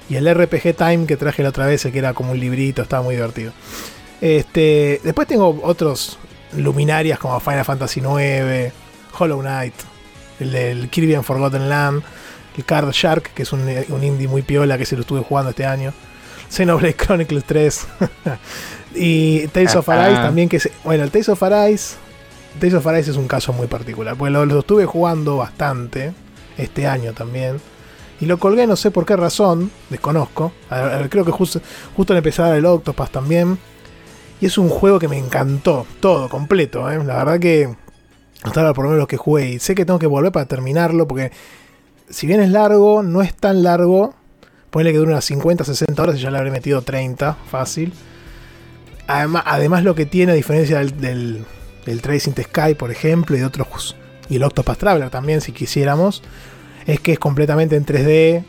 Y 0.10 0.16
el 0.16 0.34
RPG 0.34 0.76
Time 0.76 1.06
que 1.06 1.18
traje 1.18 1.42
la 1.42 1.50
otra 1.50 1.66
vez, 1.66 1.86
el 1.86 1.92
que 1.92 2.00
era 2.00 2.14
como 2.14 2.32
un 2.32 2.40
librito, 2.40 2.82
estaba 2.82 3.04
muy 3.04 3.16
divertido. 3.16 3.54
Este, 4.22 5.02
después 5.04 5.28
tengo 5.28 5.60
otros 5.64 6.20
luminarias 6.56 7.18
como 7.20 7.40
Final 7.40 7.66
Fantasy 7.66 8.00
IX, 8.02 8.74
Hollow 9.18 9.40
Knight, 9.42 9.74
el 10.40 10.52
del 10.52 10.90
Kirby 10.90 11.16
and 11.16 11.24
Forgotten 11.24 11.68
Land, 11.70 12.04
el 12.58 12.66
Card 12.66 12.92
Shark, 12.92 13.34
que 13.34 13.44
es 13.44 13.52
un, 13.52 13.62
un 13.90 14.04
indie 14.04 14.28
muy 14.28 14.42
piola 14.44 14.78
que 14.78 14.86
se 14.86 14.96
lo 14.96 15.02
estuve 15.02 15.22
jugando 15.22 15.50
este 15.50 15.66
año, 15.66 15.94
Xenoblade 16.50 16.96
Chronicles 16.96 17.44
3 17.46 17.88
y 18.96 19.48
Tales 19.48 19.76
of 19.76 19.88
Arise 19.90 20.20
Ah. 20.20 20.24
también 20.24 20.50
que 20.50 20.60
se, 20.60 20.72
bueno, 20.84 21.04
el 21.04 21.12
Tales 21.12 21.30
of 21.30 21.42
Arise 21.42 21.96
Tales 22.60 22.74
of 22.76 22.86
Arise 22.86 23.12
es 23.12 23.18
un 23.18 23.28
caso 23.28 23.54
muy 23.54 23.68
particular, 23.68 24.16
porque 24.18 24.32
lo, 24.32 24.46
lo 24.46 24.60
estuve 24.60 24.86
jugando 24.86 25.38
bastante 25.38 26.14
este 26.58 26.86
año 26.86 27.14
también. 27.14 27.62
Y 28.20 28.26
lo 28.26 28.38
colgué, 28.38 28.68
no 28.68 28.76
sé 28.76 28.92
por 28.92 29.06
qué 29.06 29.16
razón, 29.16 29.72
desconozco. 29.90 30.52
A 30.70 30.82
ver, 30.82 31.10
creo 31.10 31.24
que 31.26 31.32
justo, 31.32 31.62
justo 31.96 32.14
le 32.14 32.18
empecé 32.20 32.42
a 32.42 32.50
dar 32.50 32.58
el 32.58 32.66
Octopath 32.66 33.10
también. 33.10 33.58
Y 34.42 34.48
es 34.48 34.58
un 34.58 34.70
juego 34.70 35.00
que 35.00 35.08
me 35.08 35.18
encantó, 35.18 35.86
todo, 36.00 36.28
completo. 36.28 36.90
¿eh? 36.90 37.02
La 37.04 37.18
verdad 37.24 37.40
que 37.40 37.70
hasta 38.44 38.62
ahora 38.62 38.74
por 38.74 38.86
lo 38.86 38.92
menos 38.92 39.08
que 39.08 39.18
jugué. 39.18 39.52
Y 39.52 39.60
sé 39.60 39.76
que 39.76 39.86
tengo 39.86 40.00
que 40.00 40.08
volver 40.08 40.32
para 40.32 40.48
terminarlo 40.48 41.08
porque 41.08 41.32
si 42.10 42.28
bien 42.28 42.42
es 42.42 42.50
largo, 42.50 43.04
no 43.04 43.22
es 43.22 43.34
tan 43.36 43.64
largo. 43.64 44.16
ponele 44.72 44.92
que 44.92 44.98
dure 44.98 45.12
unas 45.12 45.26
50, 45.26 45.64
60 45.64 46.02
horas 46.02 46.16
y 46.18 46.20
ya 46.20 46.32
le 46.32 46.40
habré 46.40 46.52
metido 46.52 46.82
30, 46.82 47.38
fácil. 47.50 47.94
Además, 49.08 49.44
además 49.46 49.84
lo 49.84 49.96
que 49.96 50.06
tiene, 50.06 50.32
a 50.32 50.36
diferencia 50.36 50.80
del, 50.80 51.00
del, 51.00 51.46
del 51.86 52.02
Tracing 52.02 52.34
the 52.34 52.44
Sky, 52.44 52.74
por 52.76 52.92
ejemplo, 52.92 53.36
y 53.36 53.40
de 53.40 53.46
otros, 53.46 53.96
y 54.30 54.38
el 54.38 54.44
Octopath 54.44 54.78
Traveler 54.78 55.10
también, 55.10 55.42
si 55.42 55.52
quisiéramos, 55.52 56.24
es 56.86 57.00
que 57.00 57.14
es 57.14 57.20
completamente 57.20 57.76
en 57.76 57.86
3D, 57.86 58.44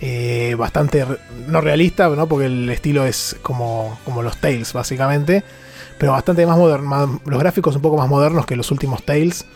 eh, 0.00 0.54
bastante 0.58 1.06
no 1.48 1.60
realista, 1.60 2.08
¿no? 2.08 2.26
porque 2.26 2.46
el 2.46 2.68
estilo 2.68 3.06
es 3.06 3.36
como, 3.42 3.98
como 4.04 4.22
los 4.22 4.36
Tales, 4.38 4.72
básicamente, 4.72 5.42
pero 5.98 6.12
bastante 6.12 6.46
más 6.46 6.58
moderno, 6.58 7.20
los 7.24 7.40
gráficos 7.40 7.76
un 7.76 7.82
poco 7.82 7.96
más 7.96 8.08
modernos 8.08 8.46
que 8.46 8.56
los 8.56 8.70
últimos 8.70 9.02
Tales. 9.04 9.46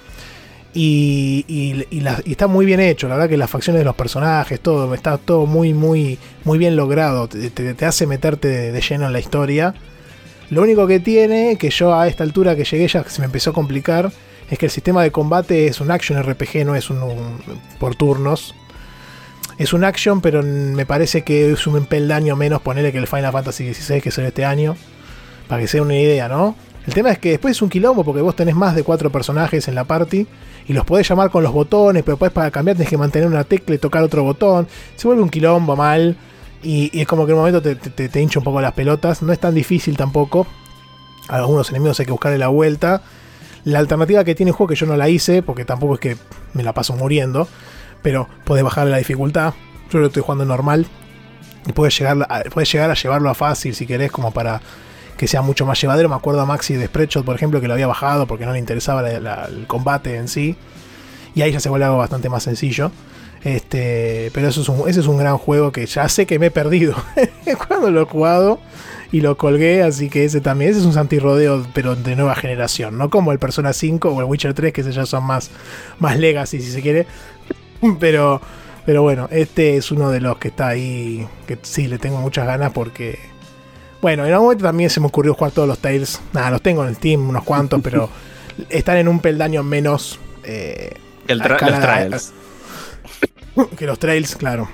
Y, 0.72 1.84
está 2.26 2.46
muy 2.46 2.64
bien 2.64 2.78
hecho, 2.78 3.08
la 3.08 3.16
verdad 3.16 3.28
que 3.28 3.36
las 3.36 3.50
facciones 3.50 3.80
de 3.80 3.84
los 3.84 3.96
personajes, 3.96 4.60
todo, 4.60 4.94
está 4.94 5.18
todo 5.18 5.46
muy, 5.46 5.74
muy, 5.74 6.18
muy 6.44 6.58
bien 6.58 6.76
logrado, 6.76 7.28
te, 7.28 7.84
hace 7.84 8.06
meterte 8.06 8.70
de, 8.70 8.80
lleno 8.80 9.06
en 9.06 9.12
la 9.12 9.18
historia. 9.18 9.74
Lo 10.48 10.62
único 10.62 10.86
que 10.86 11.00
tiene, 11.00 11.56
que 11.58 11.70
yo 11.70 11.94
a 11.94 12.06
esta 12.08 12.22
altura 12.22 12.54
que 12.56 12.64
llegué 12.64 12.86
ya 12.86 13.04
se 13.04 13.20
me 13.20 13.26
empezó 13.26 13.50
a 13.50 13.52
complicar, 13.52 14.12
es 14.48 14.58
que 14.58 14.66
el 14.66 14.72
sistema 14.72 15.02
de 15.02 15.10
combate 15.10 15.66
es 15.66 15.80
un 15.80 15.90
action 15.90 16.22
RPG, 16.22 16.64
no 16.64 16.74
es 16.74 16.88
un- 16.90 17.40
por 17.78 17.94
turnos. 17.96 18.54
Es 19.60 19.72
un 19.74 19.84
action, 19.84 20.20
pero 20.20 20.42
me 20.42 20.86
parece 20.86 21.22
que 21.22 21.52
es 21.52 21.66
un 21.66 21.84
peldaño 21.84 22.34
menos 22.34 22.62
ponerle 22.62 22.92
que 22.92 22.98
el 22.98 23.06
Final 23.06 23.30
Fantasy 23.32 23.74
XVI 23.74 24.00
que 24.00 24.10
salió 24.10 24.28
este 24.28 24.44
año. 24.44 24.74
Para 25.48 25.60
que 25.60 25.68
sea 25.68 25.82
una 25.82 25.96
idea, 25.96 26.28
¿no? 26.28 26.56
El 26.86 26.94
tema 26.94 27.10
es 27.10 27.18
que 27.18 27.30
después 27.32 27.52
es 27.56 27.62
un 27.62 27.68
quilombo 27.68 28.02
porque 28.04 28.22
vos 28.22 28.34
tenés 28.34 28.54
más 28.54 28.74
de 28.74 28.82
cuatro 28.84 29.10
personajes 29.10 29.68
en 29.68 29.74
la 29.74 29.84
party 29.84 30.26
y 30.66 30.72
los 30.72 30.84
podés 30.86 31.06
llamar 31.08 31.30
con 31.30 31.42
los 31.42 31.52
botones, 31.52 32.02
pero 32.04 32.14
después 32.14 32.32
para 32.32 32.50
cambiar 32.50 32.76
tenés 32.76 32.88
que 32.88 32.96
mantener 32.96 33.28
una 33.28 33.44
tecla 33.44 33.74
y 33.74 33.78
tocar 33.78 34.02
otro 34.02 34.22
botón. 34.22 34.66
Se 34.96 35.06
vuelve 35.06 35.22
un 35.22 35.28
quilombo 35.28 35.76
mal 35.76 36.16
y, 36.62 36.90
es 36.98 37.06
como 37.06 37.26
que 37.26 37.32
en 37.32 37.38
un 37.38 37.40
momento 37.44 37.60
te, 37.60 37.74
te- 37.76 38.08
te 38.08 38.20
hincha 38.22 38.38
un 38.38 38.44
poco 38.44 38.60
las 38.62 38.72
pelotas. 38.72 39.20
No 39.22 39.32
es 39.32 39.38
tan 39.38 39.54
difícil 39.54 39.96
tampoco. 39.96 40.46
A 41.28 41.36
algunos 41.36 41.68
enemigos 41.70 42.00
hay 42.00 42.06
que 42.06 42.12
buscarle 42.12 42.38
la 42.38 42.48
vuelta. 42.48 43.02
La 43.64 43.78
alternativa 43.78 44.24
que 44.24 44.34
tiene 44.34 44.50
el 44.50 44.56
juego, 44.56 44.68
que 44.68 44.74
yo 44.76 44.86
no 44.86 44.96
la 44.96 45.08
hice, 45.10 45.42
porque 45.42 45.66
tampoco 45.66 45.94
es 45.94 46.00
que 46.00 46.16
me 46.54 46.62
la 46.62 46.72
paso 46.72 46.96
muriendo, 46.96 47.46
pero 48.02 48.28
podés 48.44 48.64
bajarle 48.64 48.90
la 48.90 48.98
dificultad. 48.98 49.54
Yo 49.90 49.98
lo 49.98 50.06
estoy 50.06 50.22
jugando 50.22 50.44
normal. 50.44 50.86
Y 51.66 51.72
puedes 51.72 51.98
llegar, 51.98 52.16
a, 52.28 52.42
puedes 52.50 52.72
llegar 52.72 52.90
a 52.90 52.94
llevarlo 52.94 53.28
a 53.28 53.34
fácil 53.34 53.74
si 53.74 53.86
querés, 53.86 54.10
como 54.10 54.32
para 54.32 54.60
que 55.16 55.28
sea 55.28 55.42
mucho 55.42 55.66
más 55.66 55.80
llevadero. 55.80 56.08
Me 56.08 56.14
acuerdo 56.14 56.40
a 56.40 56.46
Maxi 56.46 56.74
de 56.74 56.86
Spreadshot, 56.86 57.24
por 57.24 57.36
ejemplo, 57.36 57.60
que 57.60 57.68
lo 57.68 57.74
había 57.74 57.86
bajado 57.86 58.26
porque 58.26 58.46
no 58.46 58.52
le 58.52 58.58
interesaba 58.58 59.08
el 59.08 59.66
combate 59.66 60.16
en 60.16 60.28
sí. 60.28 60.56
Y 61.34 61.42
ahí 61.42 61.52
ya 61.52 61.60
se 61.60 61.68
vuelve 61.68 61.84
algo 61.84 61.98
bastante 61.98 62.28
más 62.28 62.42
sencillo. 62.42 62.90
Este, 63.42 64.30
pero 64.34 64.48
eso 64.48 64.60
es 64.60 64.68
un, 64.68 64.88
ese 64.88 65.00
es 65.00 65.06
un 65.06 65.16
gran 65.16 65.38
juego 65.38 65.72
que 65.72 65.86
ya 65.86 66.08
sé 66.08 66.26
que 66.26 66.38
me 66.38 66.46
he 66.46 66.50
perdido 66.50 66.94
cuando 67.68 67.90
lo 67.90 68.02
he 68.02 68.04
jugado 68.04 68.60
y 69.12 69.22
lo 69.22 69.36
colgué, 69.36 69.82
así 69.82 70.08
que 70.08 70.24
ese 70.24 70.40
también, 70.40 70.70
ese 70.70 70.80
es 70.80 70.86
un 70.86 70.96
antirrodeo, 70.96 71.66
pero 71.74 71.96
de 71.96 72.14
nueva 72.16 72.34
generación, 72.36 72.96
no 72.96 73.10
como 73.10 73.32
el 73.32 73.38
Persona 73.38 73.72
5 73.72 74.10
o 74.10 74.20
el 74.20 74.26
Witcher 74.26 74.54
3, 74.54 74.72
que 74.72 74.82
esos 74.82 74.94
ya 74.94 75.06
son 75.06 75.24
más, 75.24 75.50
más 75.98 76.18
legacy 76.18 76.60
si 76.60 76.70
se 76.70 76.80
quiere. 76.80 77.06
Pero, 78.00 78.40
pero 78.86 79.02
bueno, 79.02 79.28
este 79.30 79.76
es 79.76 79.90
uno 79.90 80.10
de 80.10 80.20
los 80.20 80.38
que 80.38 80.48
está 80.48 80.68
ahí, 80.68 81.26
que 81.46 81.58
sí 81.62 81.86
le 81.88 81.98
tengo 81.98 82.18
muchas 82.18 82.46
ganas 82.46 82.72
porque, 82.72 83.18
bueno, 84.02 84.24
en 84.26 84.32
algún 84.32 84.46
momento 84.48 84.64
también 84.64 84.90
se 84.90 85.00
me 85.00 85.06
ocurrió 85.06 85.34
jugar 85.34 85.52
todos 85.52 85.68
los 85.68 85.78
Tales, 85.78 86.20
nada, 86.32 86.50
los 86.50 86.62
tengo 86.62 86.84
en 86.86 86.94
Steam, 86.94 87.28
unos 87.28 87.44
cuantos, 87.44 87.80
pero 87.82 88.10
están 88.68 88.96
en 88.96 89.08
un 89.08 89.20
peldaño 89.20 89.62
menos... 89.62 90.18
eh, 90.44 90.94
El 91.28 91.40
tra- 91.40 91.52
escala 91.52 91.78
los 91.78 92.08
trials. 92.10 92.32
que 93.78 93.86
los 93.86 93.98
trails, 93.98 94.36
claro. 94.36 94.68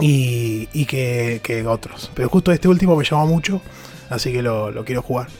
Y, 0.00 0.68
y 0.72 0.86
que, 0.86 1.40
que 1.42 1.66
otros. 1.66 2.10
Pero 2.14 2.28
justo 2.30 2.52
este 2.52 2.68
último 2.68 2.96
me 2.96 3.04
llamó 3.04 3.26
mucho, 3.26 3.60
así 4.08 4.32
que 4.32 4.40
lo, 4.42 4.70
lo 4.70 4.84
quiero 4.84 5.02
jugar. 5.02 5.28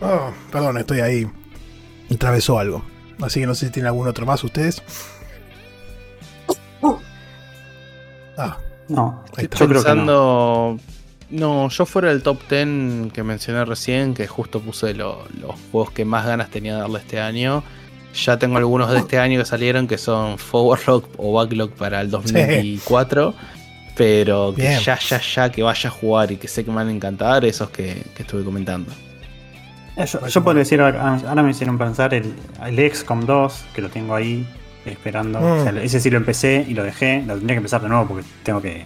Ah, 0.00 0.30
perdón, 0.50 0.78
estoy 0.78 1.00
ahí. 1.00 1.26
Me 2.08 2.16
atravesó 2.16 2.58
algo. 2.58 2.82
Así 3.20 3.40
que 3.40 3.46
no 3.46 3.54
sé 3.54 3.66
si 3.66 3.72
tienen 3.72 3.88
algún 3.88 4.06
otro 4.08 4.26
más 4.26 4.42
ustedes. 4.44 4.82
Ah, 8.36 8.58
No, 8.88 9.22
Estoy 9.26 9.44
está. 9.44 9.58
yo 9.58 9.68
creo 9.68 9.82
que 9.82 9.88
no. 9.88 9.94
pensando. 9.94 10.78
No, 11.28 11.68
yo 11.70 11.86
fuera 11.86 12.08
del 12.10 12.22
top 12.22 12.38
10 12.48 13.12
que 13.12 13.22
mencioné 13.24 13.64
recién, 13.64 14.14
que 14.14 14.28
justo 14.28 14.60
puse 14.60 14.94
lo- 14.94 15.24
los 15.40 15.56
juegos 15.72 15.90
que 15.90 16.04
más 16.04 16.24
ganas 16.24 16.50
tenía 16.50 16.74
de 16.74 16.80
darle 16.82 17.00
este 17.00 17.18
año. 17.20 17.64
Ya 18.14 18.38
tengo 18.38 18.56
algunos 18.58 18.90
de 18.92 18.98
este 18.98 19.18
año 19.18 19.38
que 19.40 19.44
salieron 19.44 19.88
que 19.88 19.98
son 19.98 20.38
Forward 20.38 21.02
o 21.18 21.32
Backlog 21.32 21.70
para 21.72 22.00
el 22.00 22.10
2024. 22.10 23.34
Pero 23.96 24.52
que 24.54 24.62
Bien. 24.62 24.80
ya, 24.80 24.98
ya, 24.98 25.20
ya 25.20 25.50
que 25.50 25.62
vaya 25.62 25.88
a 25.88 25.92
jugar 25.92 26.30
y 26.30 26.36
que 26.36 26.46
sé 26.48 26.64
que 26.64 26.70
me 26.70 26.76
van 26.76 26.88
a 26.88 26.92
encantar, 26.92 27.44
esos 27.44 27.70
que, 27.70 28.04
que 28.14 28.22
estuve 28.22 28.44
comentando. 28.44 28.92
Eh, 29.96 30.04
Yo, 30.06 30.26
yo 30.28 30.44
podría 30.44 30.60
decir, 30.60 30.80
ahora, 30.80 31.16
ahora 31.26 31.42
me 31.42 31.50
hicieron 31.50 31.76
pensar 31.78 32.12
el, 32.14 32.34
el 32.64 32.90
XCOM 32.94 33.24
2, 33.26 33.64
que 33.74 33.80
lo 33.82 33.88
tengo 33.88 34.14
ahí 34.14 34.46
esperando. 34.86 35.40
Mm. 35.40 35.44
O 35.44 35.62
sea, 35.62 35.82
ese 35.82 36.00
sí 36.00 36.10
lo 36.10 36.16
empecé 36.16 36.64
y 36.68 36.74
lo 36.74 36.82
dejé. 36.82 37.22
Lo 37.26 37.34
tendría 37.34 37.54
que 37.54 37.58
empezar 37.58 37.82
de 37.82 37.88
nuevo 37.88 38.06
porque 38.06 38.24
tengo 38.42 38.60
que 38.60 38.84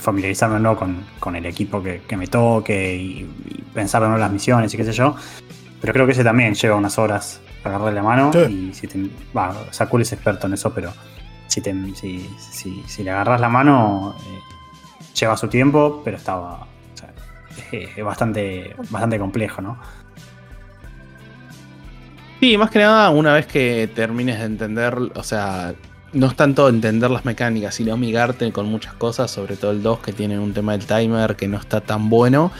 familiarizarme 0.00 0.56
de 0.56 0.60
nuevo 0.60 0.78
con, 0.78 1.04
con 1.18 1.36
el 1.36 1.46
equipo 1.46 1.82
que, 1.82 2.02
que 2.06 2.16
me 2.16 2.26
toque 2.26 2.96
y, 2.96 3.28
y 3.46 3.62
pensar 3.74 4.02
de 4.02 4.08
nuevo 4.08 4.20
las 4.20 4.32
misiones 4.32 4.72
y 4.72 4.76
qué 4.76 4.84
sé 4.84 4.92
yo. 4.92 5.14
Pero 5.80 5.92
creo 5.92 6.06
que 6.06 6.12
ese 6.12 6.24
también 6.24 6.54
lleva 6.54 6.76
unas 6.76 6.98
horas 6.98 7.40
para 7.62 7.76
agarrarle 7.76 8.00
la 8.00 8.02
mano. 8.02 8.32
Sí. 8.32 8.70
Y 8.70 8.74
si 8.74 8.86
te. 8.86 9.10
Va, 9.36 9.54
Sakul 9.70 10.02
es 10.02 10.12
experto 10.12 10.46
en 10.46 10.54
eso, 10.54 10.72
pero 10.72 10.92
si, 11.46 11.60
te, 11.60 11.74
si, 11.94 12.28
si, 12.38 12.82
si 12.86 13.04
le 13.04 13.10
agarras 13.10 13.40
la 13.40 13.48
mano, 13.48 14.14
eh, 14.18 14.38
lleva 15.18 15.36
su 15.36 15.48
tiempo, 15.48 16.02
pero 16.04 16.16
estaba. 16.16 16.62
o 16.62 16.96
sea, 16.96 17.12
es, 17.72 17.96
es 17.96 18.04
bastante, 18.04 18.74
bastante 18.90 19.18
complejo, 19.18 19.62
¿no? 19.62 19.78
Sí, 22.40 22.56
más 22.56 22.70
que 22.70 22.78
nada, 22.78 23.10
una 23.10 23.34
vez 23.34 23.46
que 23.46 23.88
termines 23.92 24.38
de 24.38 24.44
entender, 24.44 24.96
o 25.14 25.22
sea, 25.22 25.74
no 26.12 26.26
es 26.26 26.36
tanto 26.36 26.68
entender 26.68 27.10
las 27.10 27.24
mecánicas, 27.24 27.74
sino 27.74 27.94
amigarte 27.94 28.52
con 28.52 28.66
muchas 28.66 28.94
cosas, 28.94 29.30
sobre 29.30 29.56
todo 29.56 29.72
el 29.72 29.82
2 29.82 29.98
que 29.98 30.12
tiene 30.12 30.38
un 30.38 30.54
tema 30.54 30.72
del 30.76 30.86
timer 30.86 31.36
que 31.36 31.48
no 31.48 31.58
está 31.58 31.80
tan 31.80 32.08
bueno. 32.08 32.52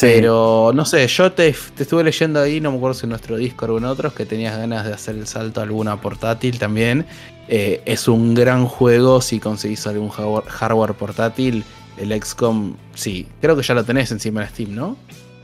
Pero 0.00 0.72
no 0.74 0.84
sé, 0.86 1.06
yo 1.06 1.32
te, 1.32 1.54
te 1.74 1.82
estuve 1.82 2.02
leyendo 2.02 2.40
ahí, 2.40 2.60
no 2.60 2.70
me 2.70 2.78
acuerdo 2.78 2.94
si 2.94 3.04
en 3.04 3.10
nuestro 3.10 3.36
Discord 3.36 3.70
o 3.70 3.78
en 3.78 3.84
otros, 3.84 4.14
que 4.14 4.24
tenías 4.24 4.56
ganas 4.56 4.86
de 4.86 4.92
hacer 4.92 5.16
el 5.16 5.26
salto 5.26 5.60
a 5.60 5.64
alguna 5.64 6.00
portátil 6.00 6.58
también. 6.58 7.04
Eh, 7.48 7.82
es 7.84 8.08
un 8.08 8.34
gran 8.34 8.66
juego 8.66 9.20
si 9.20 9.38
conseguís 9.38 9.86
algún 9.86 10.08
hardware, 10.08 10.44
hardware 10.46 10.94
portátil. 10.94 11.64
El 11.98 12.10
XCOM, 12.22 12.74
sí, 12.94 13.28
creo 13.42 13.54
que 13.54 13.62
ya 13.62 13.74
lo 13.74 13.84
tenés 13.84 14.10
encima 14.12 14.40
de 14.40 14.48
Steam, 14.48 14.74
¿no? 14.74 14.96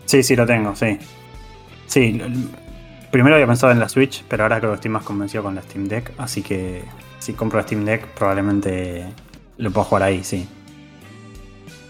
Sí, 0.07 0.23
sí, 0.23 0.35
lo 0.35 0.47
tengo, 0.47 0.75
sí. 0.75 0.99
Sí, 1.87 2.19
primero 3.11 3.35
había 3.35 3.47
pensado 3.47 3.73
en 3.73 3.81
la 3.81 3.89
Switch, 3.89 4.25
pero 4.29 4.45
ahora 4.45 4.59
creo 4.59 4.71
que 4.73 4.77
estoy 4.77 4.91
más 4.91 5.05
convencido 5.05 5.43
con 5.43 5.55
la 5.55 5.63
Steam 5.63 5.89
Deck, 5.89 6.13
así 6.19 6.43
que 6.43 6.85
si 7.19 7.33
compro 7.33 7.59
la 7.59 7.65
Steam 7.65 7.85
Deck 7.85 8.07
probablemente 8.09 9.07
lo 9.57 9.71
puedo 9.71 9.85
jugar 9.85 10.05
ahí, 10.05 10.25
sí. 10.25 10.49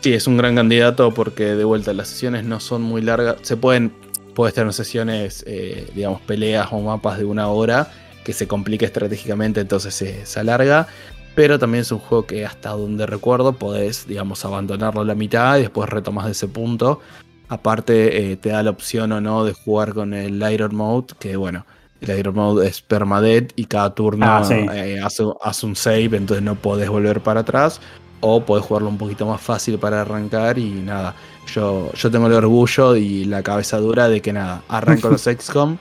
Sí, 0.01 0.15
es 0.15 0.27
un 0.27 0.37
gran 0.37 0.55
candidato 0.55 1.13
porque 1.13 1.45
de 1.45 1.65
vuelta 1.65 1.93
las 1.93 2.09
sesiones 2.09 2.45
no 2.45 2.61
son 2.61 2.83
muy 2.83 3.03
largas. 3.03 3.37
Se 3.43 3.57
pueden, 3.57 3.93
puedes 4.35 4.55
tener 4.55 4.73
sesiones, 4.73 5.45
eh, 5.47 5.91
digamos, 5.95 6.21
peleas 6.21 6.69
o 6.71 6.81
mapas 6.81 7.19
de 7.19 7.25
una 7.25 7.49
hora 7.49 7.91
que 8.25 8.33
se 8.33 8.47
complica 8.47 8.87
estratégicamente, 8.87 9.61
entonces 9.61 9.95
se, 9.95 10.25
se 10.25 10.41
alarga. 10.41 10.87
Pero 11.35 11.59
también 11.59 11.83
es 11.83 11.93
un 11.93 11.99
juego 11.99 12.27
que 12.27 12.47
hasta 12.47 12.71
donde 12.71 13.07
recuerdo 13.07 13.53
podés, 13.55 14.07
digamos, 14.07 14.45
abandonarlo 14.45 15.01
a 15.01 15.05
la 15.05 15.15
mitad 15.15 15.59
y 15.59 15.63
después 15.63 15.89
retomas 15.89 16.27
de 16.27 16.33
ese 16.33 16.49
punto. 16.49 17.01
Aparte, 17.49 18.33
eh, 18.33 18.37
te 18.37 18.51
da 18.51 18.63
la 18.63 18.71
opción 18.71 19.11
o 19.13 19.21
no 19.21 19.45
de 19.45 19.53
jugar 19.55 19.95
con 19.95 20.13
el 20.15 20.43
Iron 20.53 20.75
Mode, 20.77 21.15
que 21.19 21.37
bueno, 21.37 21.65
el 22.01 22.19
Iron 22.19 22.35
Mode 22.35 22.67
es 22.69 22.81
permadeath 22.83 23.53
y 23.57 23.65
cada 23.65 23.95
turno 23.95 24.27
Ah, 24.29 24.45
sí. 24.45 24.55
eh, 24.55 25.01
hace, 25.03 25.25
hace 25.43 25.67
un 25.67 25.75
save, 25.75 26.17
entonces 26.17 26.43
no 26.43 26.55
podés 26.57 26.89
volver 26.91 27.21
para 27.23 27.41
atrás. 27.41 27.81
O 28.21 28.45
podés 28.45 28.65
jugarlo 28.67 28.89
un 28.89 28.99
poquito 28.99 29.27
más 29.27 29.41
fácil 29.41 29.79
para 29.79 30.01
arrancar 30.03 30.59
y 30.59 30.71
nada. 30.71 31.15
Yo, 31.55 31.93
yo 31.93 32.11
tengo 32.11 32.27
el 32.27 32.33
orgullo 32.33 32.97
y 32.97 33.25
la 33.25 33.43
cabeza 33.45 33.79
dura 33.79 34.09
de 34.09 34.21
que 34.21 34.33
nada, 34.33 34.63
arranco 34.69 35.09
los 35.11 35.23
XCOM, 35.23 35.79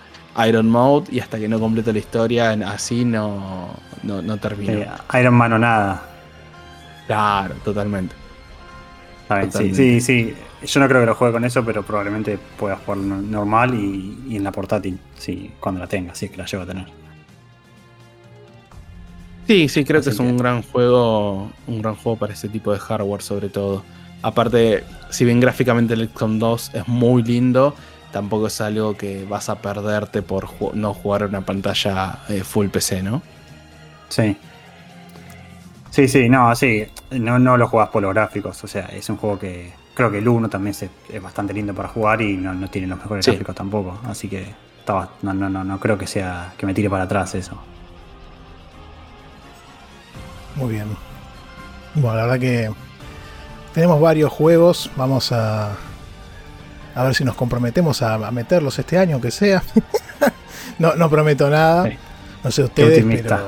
Iron 0.48 0.70
Mode 0.70 1.08
y 1.12 1.20
hasta 1.20 1.40
que 1.40 1.48
no 1.50 1.60
completo 1.60 1.92
la 1.92 1.98
historia 2.00 2.52
así 2.68 3.04
no, 3.04 3.70
no, 4.04 4.22
no 4.22 4.38
termino. 4.38 4.74
Eh, 4.74 4.88
Iron 5.20 5.34
Man 5.34 5.54
o 5.54 5.58
nada. 5.60 6.04
Claro, 7.08 7.56
totalmente. 7.66 8.14
Sí, 8.16 9.28
Totalmente. 9.48 9.76
sí, 9.76 10.02
sí. 10.02 10.36
Yo 10.62 10.80
no 10.80 10.88
creo 10.88 11.02
que 11.02 11.06
lo 11.08 11.16
juegue 11.16 11.34
con 11.34 11.46
eso, 11.46 11.64
pero 11.64 11.84
probablemente 11.84 12.38
pueda 12.58 12.78
jugarlo 12.78 13.04
no- 13.06 13.22
normal 13.22 13.74
y, 13.76 14.24
y 14.28 14.36
en 14.38 14.44
la 14.44 14.52
portátil, 14.52 15.00
sí, 15.16 15.54
cuando 15.60 15.80
la 15.82 15.88
tenga, 15.88 16.16
si 16.16 16.26
es 16.26 16.32
que 16.32 16.38
la 16.38 16.46
llevo 16.46 16.64
a 16.64 16.66
tener. 16.68 16.88
Sí, 19.48 19.70
sí, 19.70 19.86
creo 19.86 20.04
que 20.04 20.10
es 20.10 20.20
un 20.20 20.36
gran 20.38 20.62
juego, 20.62 21.52
un 21.68 21.82
gran 21.82 21.96
juego 21.96 22.18
para 22.20 22.34
ese 22.34 22.50
tipo 22.50 22.74
de 22.74 22.80
hardware 22.80 23.22
sobre 23.22 23.50
todo. 23.50 23.86
Aparte, 24.22 24.84
si 25.10 25.24
bien 25.24 25.40
gráficamente 25.40 25.94
el 25.94 26.02
XCOM 26.10 26.38
2 26.40 26.72
es 26.74 26.88
muy 26.88 27.24
lindo, 27.24 27.74
tampoco 28.12 28.48
es 28.48 28.60
algo 28.60 28.98
que 28.98 29.24
vas 29.26 29.48
a 29.50 29.62
perderte 29.62 30.22
por 30.22 30.48
ju- 30.48 30.74
no 30.74 30.94
jugar 30.94 31.22
en 31.24 31.30
una 31.30 31.42
pantalla 31.46 32.20
eh, 32.28 32.44
full 32.44 32.68
PC, 32.68 33.02
¿no? 33.04 33.22
Sí. 34.10 34.38
Sí, 35.90 36.08
sí, 36.08 36.30
no, 36.30 36.56
sí. 36.56 36.86
No, 37.12 37.40
no 37.40 37.58
lo 37.58 37.68
jugás 37.68 37.90
por 37.90 38.02
los 38.04 38.14
gráficos. 38.14 38.64
O 38.64 38.68
sea, 38.68 38.86
es 38.88 39.10
un 39.10 39.18
juego 39.18 39.40
que 39.40 39.74
creo 39.98 40.12
que 40.12 40.20
el 40.20 40.28
1 40.28 40.48
también 40.48 40.76
es, 40.80 40.86
es 41.10 41.22
bastante 41.24 41.54
lindo 41.56 41.74
para 41.74 41.90
jugar 41.90 42.22
y 42.22 42.38
no, 42.38 42.54
no 42.54 42.70
tiene 42.70 42.86
los 42.88 43.00
mejores 43.00 43.26
Sí. 43.26 43.32
gráficos 43.32 43.56
tampoco. 43.56 44.00
Así 44.06 44.30
que 44.30 44.54
estaba, 44.80 45.10
no, 45.24 45.34
no, 45.34 45.50
no, 45.50 45.64
no 45.64 45.80
creo 45.80 45.98
que 45.98 46.06
sea 46.06 46.54
que 46.56 46.68
me 46.68 46.74
tire 46.76 46.88
para 46.88 47.06
atrás 47.06 47.34
eso. 47.34 47.58
Muy 50.56 50.72
bien. 50.74 50.86
Bueno, 51.96 52.16
la 52.16 52.24
verdad 52.28 52.40
que 52.40 52.70
tenemos 53.74 54.00
varios 54.00 54.32
juegos. 54.32 54.92
Vamos 54.96 55.32
a, 55.32 55.72
a 56.96 57.04
ver 57.04 57.16
si 57.16 57.24
nos 57.24 57.36
comprometemos 57.36 58.02
a, 58.04 58.14
a 58.16 58.32
meterlos 58.32 58.78
este 58.78 58.98
año, 59.00 59.14
aunque 59.14 59.32
sea. 59.32 59.64
no, 60.80 60.96
no 60.96 61.10
prometo 61.10 61.50
nada. 61.50 61.90
Sí. 61.90 61.98
No 62.44 62.52
sé 62.52 62.64
ustedes, 62.64 63.04
pero. 63.24 63.40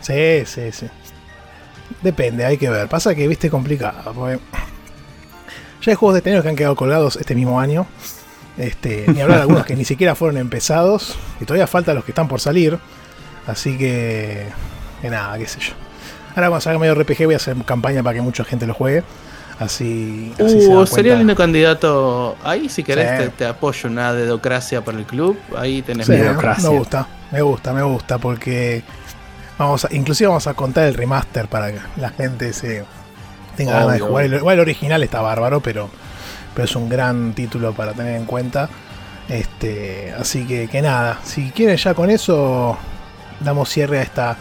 Sí, 0.00 0.44
sí, 0.46 0.72
sí. 0.72 0.86
Depende, 2.02 2.44
hay 2.44 2.58
que 2.58 2.68
ver. 2.68 2.88
Pasa 2.88 3.14
que, 3.14 3.26
viste, 3.28 3.48
complicado. 3.50 4.12
Porque 4.12 4.38
ya 5.86 5.92
hay 5.92 5.96
juegos 5.96 6.14
de 6.14 6.18
este 6.18 6.32
año 6.32 6.42
que 6.42 6.48
han 6.50 6.56
quedado 6.56 6.76
colgados 6.76 7.16
este 7.16 7.34
mismo 7.34 7.58
año. 7.60 7.86
Este, 8.58 9.04
ni 9.12 9.20
hablar 9.20 9.38
de 9.38 9.42
algunos 9.42 9.64
que 9.64 9.74
ni 9.76 9.84
siquiera 9.86 10.14
fueron 10.14 10.36
empezados. 10.38 11.16
Y 11.40 11.44
todavía 11.46 11.66
faltan 11.66 11.94
los 11.94 12.04
que 12.04 12.10
están 12.10 12.28
por 12.28 12.40
salir. 12.40 12.78
Así 13.46 13.78
que. 13.78 14.46
Que 15.00 15.10
nada, 15.10 15.38
qué 15.38 15.46
sé 15.46 15.60
yo. 15.60 15.72
Ahora 16.34 16.48
cuando 16.48 16.60
salga 16.60 16.78
medio 16.78 16.94
RPG 16.94 17.24
voy 17.24 17.34
a 17.34 17.36
hacer 17.38 17.56
campaña 17.64 18.02
para 18.02 18.14
que 18.14 18.20
mucha 18.22 18.44
gente 18.44 18.66
lo 18.66 18.74
juegue. 18.74 19.02
Así, 19.58 20.34
así 20.38 20.60
se 20.60 20.68
Uh, 20.68 20.78
dan 20.78 20.86
sería 20.86 21.14
lindo 21.16 21.34
candidato. 21.34 22.36
Ahí, 22.44 22.68
si 22.68 22.82
querés, 22.82 23.08
Sí. 23.22 23.24
te, 23.24 23.30
te 23.30 23.46
apoyo 23.46 23.88
una 23.88 24.12
dedocracia 24.12 24.84
para 24.84 24.98
el 24.98 25.04
club. 25.06 25.38
Ahí 25.56 25.80
tenés 25.82 26.06
Sí, 26.06 26.12
mi 26.12 26.18
democracia. 26.18 26.68
me 26.70 26.76
gusta, 26.78 27.08
me 27.32 27.40
gusta, 27.40 27.72
me 27.72 27.82
gusta 27.82 28.18
porque 28.18 28.82
vamos 29.58 29.86
a, 29.86 29.94
inclusive 29.94 30.28
vamos 30.28 30.46
a 30.46 30.52
contar 30.54 30.84
el 30.84 30.94
remaster 30.94 31.48
para 31.48 31.72
que 31.72 31.78
la 31.96 32.10
gente 32.10 32.52
se 32.52 32.84
tenga 33.56 33.72
ganas 33.72 33.94
de 33.94 34.00
jugar. 34.00 34.24
El, 34.24 34.34
igual 34.34 34.54
el 34.54 34.60
original 34.60 35.02
está 35.02 35.20
bárbaro, 35.20 35.60
pero, 35.60 35.88
pero 36.54 36.64
es 36.64 36.76
un 36.76 36.88
gran 36.88 37.34
título 37.34 37.72
para 37.72 37.92
tener 37.92 38.16
en 38.16 38.24
cuenta. 38.24 38.68
Este, 39.28 40.14
así 40.18 40.46
que, 40.46 40.68
que 40.68 40.82
nada, 40.82 41.18
si 41.24 41.50
quieren 41.50 41.76
ya 41.76 41.94
con 41.94 42.10
eso 42.10 42.78
damos 43.40 43.68
cierre 43.68 43.98
a 43.98 44.02
esta 44.02 44.36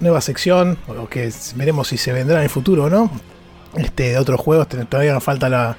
nueva 0.00 0.20
sección, 0.20 0.78
o 0.86 1.08
que 1.08 1.32
veremos 1.54 1.88
si 1.88 1.96
se 1.96 2.12
vendrá 2.12 2.38
en 2.38 2.44
el 2.44 2.50
futuro 2.50 2.84
o 2.84 2.90
no. 2.90 3.10
Este, 3.76 4.10
de 4.10 4.18
otros 4.18 4.38
juegos, 4.38 4.68
todavía 4.68 5.14
nos 5.14 5.24
falta 5.24 5.48
la, 5.48 5.78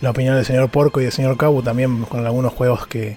la 0.00 0.10
opinión 0.10 0.36
del 0.36 0.44
señor 0.44 0.68
Porco 0.68 1.00
y 1.00 1.04
del 1.04 1.12
señor 1.12 1.36
Cabu 1.36 1.62
también 1.62 2.04
con 2.04 2.24
algunos 2.24 2.52
juegos 2.52 2.86
que, 2.86 3.16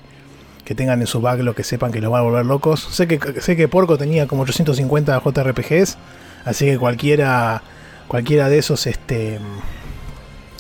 que 0.66 0.76
tengan 0.76 1.02
en 1.02 1.08
su 1.08 1.22
backlog 1.22 1.56
que 1.56 1.64
sepan 1.64 1.92
que 1.92 2.00
los 2.02 2.12
van 2.12 2.22
a 2.22 2.24
volver 2.24 2.46
locos. 2.46 2.88
Sé 2.92 3.08
que, 3.08 3.42
sé 3.42 3.56
que 3.56 3.68
Porco 3.68 3.98
tenía 3.98 4.28
como 4.28 4.44
850 4.44 5.22
JRPGs, 5.24 5.98
así 6.46 6.66
que 6.66 6.78
cualquiera 6.78 7.62
cualquiera 8.10 8.50
de 8.50 8.58
esos 8.58 8.86
este 8.88 9.40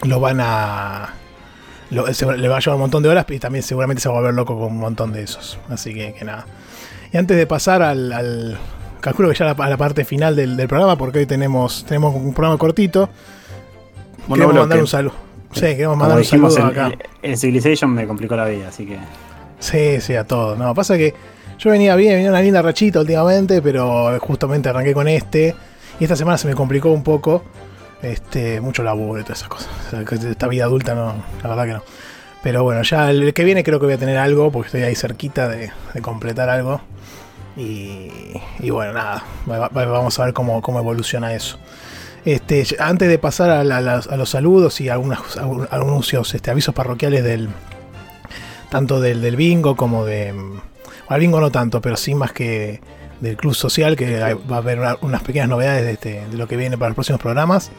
lo 0.04 0.22
van 0.22 0.40
a 0.40 1.14
lo- 1.92 2.14
se- 2.14 2.38
le 2.38 2.48
va 2.48 2.58
a 2.58 2.60
llevar 2.60 2.76
un 2.76 2.82
montón 2.82 3.04
de 3.04 3.10
horas 3.10 3.26
y 3.30 3.40
también 3.40 3.64
seguramente 3.64 4.02
se 4.02 4.08
va 4.08 4.16
a 4.16 4.20
volver 4.20 4.34
loco 4.34 4.58
con 4.58 4.68
un 4.72 4.78
montón 4.80 5.12
de 5.12 5.24
esos. 5.24 5.60
Así 5.70 5.94
que, 5.94 6.14
que 6.14 6.24
nada. 6.24 6.46
Y 7.12 7.18
antes 7.18 7.36
de 7.36 7.46
pasar 7.48 7.82
al, 7.82 8.14
al- 8.14 8.58
calculo 9.02 9.30
que 9.30 9.36
ya 9.36 9.50
a 9.50 9.54
la, 9.56 9.66
a 9.66 9.70
la 9.70 9.78
parte 9.78 10.06
final 10.06 10.36
del, 10.36 10.56
del 10.56 10.68
programa, 10.68 10.98
porque 10.98 11.20
hoy 11.20 11.26
tenemos, 11.26 11.84
tenemos 11.86 12.16
un 12.16 12.34
programa 12.34 12.58
cortito. 12.58 13.10
Queremos 14.32 14.54
mandar 14.56 14.80
un 14.80 14.88
saludo. 14.88 15.16
Sí, 15.52 15.62
queremos 15.62 15.94
Como 15.94 16.02
mandar 16.04 16.18
un 16.20 16.24
saludo 16.26 16.58
en, 16.60 16.66
acá. 16.66 16.92
en 17.24 17.38
Civilization 17.38 17.92
me 17.92 18.06
complicó 18.06 18.36
la 18.36 18.46
vida, 18.46 18.68
así 18.68 18.86
que. 18.86 19.00
Sí, 19.60 20.00
sí, 20.00 20.16
a 20.16 20.24
todo. 20.26 20.56
No, 20.56 20.74
pasa 20.76 20.96
que 20.98 21.14
yo 21.58 21.72
venía 21.72 21.96
bien, 21.96 22.14
venía 22.14 22.30
una 22.30 22.42
linda 22.42 22.62
rachita 22.62 23.00
últimamente, 23.00 23.62
pero 23.62 24.18
justamente 24.20 24.70
arranqué 24.70 24.94
con 24.94 25.08
este. 25.08 25.56
Y 26.00 26.04
esta 26.06 26.16
semana 26.16 26.38
se 26.38 26.48
me 26.48 26.56
complicó 26.56 26.90
un 26.92 27.04
poco. 27.04 27.44
Este, 28.02 28.62
mucho 28.62 28.82
laburo 28.82 29.20
y 29.20 29.24
todas 29.24 29.40
esas 29.40 29.50
cosas. 29.50 29.70
O 29.88 29.90
sea, 29.90 30.30
esta 30.32 30.48
vida 30.48 30.64
adulta 30.64 30.96
no, 30.96 31.16
la 31.44 31.50
verdad 31.50 31.66
que 31.66 31.74
no. 31.74 31.84
Pero 32.42 32.64
bueno, 32.64 32.82
ya 32.84 33.10
el 33.12 33.34
que 33.34 33.44
viene 33.44 33.64
creo 33.66 33.80
que 33.82 33.86
voy 33.88 33.96
a 33.96 33.98
tener 33.98 34.18
algo, 34.18 34.50
porque 34.52 34.68
estoy 34.68 34.84
ahí 34.84 34.96
cerquita 34.96 35.50
de, 35.50 35.72
completar 36.02 36.50
algo. 36.50 36.80
Y, 37.58 38.10
y 38.60 38.70
bueno, 38.70 38.94
nada, 38.94 39.24
va- 39.50 39.68
va- 39.68 39.86
vamos 39.86 40.18
a 40.18 40.24
ver 40.26 40.34
cómo, 40.34 40.62
cómo 40.62 40.80
evoluciona 40.80 41.34
eso. 41.34 41.58
Este, 42.24 42.66
antes 42.80 43.10
de 43.10 43.18
pasar 43.18 43.50
a, 43.50 43.60
a 43.60 44.16
los 44.18 44.30
saludos 44.30 44.80
y 44.80 44.88
algunos 44.88 45.20
anuncios, 45.70 46.34
este, 46.34 46.52
avisos 46.52 46.74
parroquiales 46.74 47.24
del, 47.26 47.50
tanto 48.70 49.02
del, 49.02 49.22
del 49.22 49.36
bingo 49.36 49.76
como 49.76 50.06
de. 50.06 50.32
mm, 50.32 50.62
Al 51.10 51.20
bingo 51.20 51.42
no 51.42 51.52
tanto, 51.52 51.82
pero 51.82 51.98
sí 51.98 52.16
más 52.16 52.32
que 52.32 52.80
del 53.20 53.36
club 53.38 53.54
social, 53.56 53.96
que 53.96 54.22
hay- 54.24 54.36
va 54.50 54.58
a 54.58 54.60
haber 54.60 54.80
una- 54.80 54.98
unas 55.02 55.22
pequeñas 55.24 55.50
novedades 55.50 55.84
de, 55.84 55.91
este- 55.91 56.28
de 56.30 56.38
lo 56.38 56.48
que 56.48 56.56
viene 56.58 56.78
para 56.78 56.90
los 56.90 56.96
próximos 56.96 57.20
programas. 57.22 57.72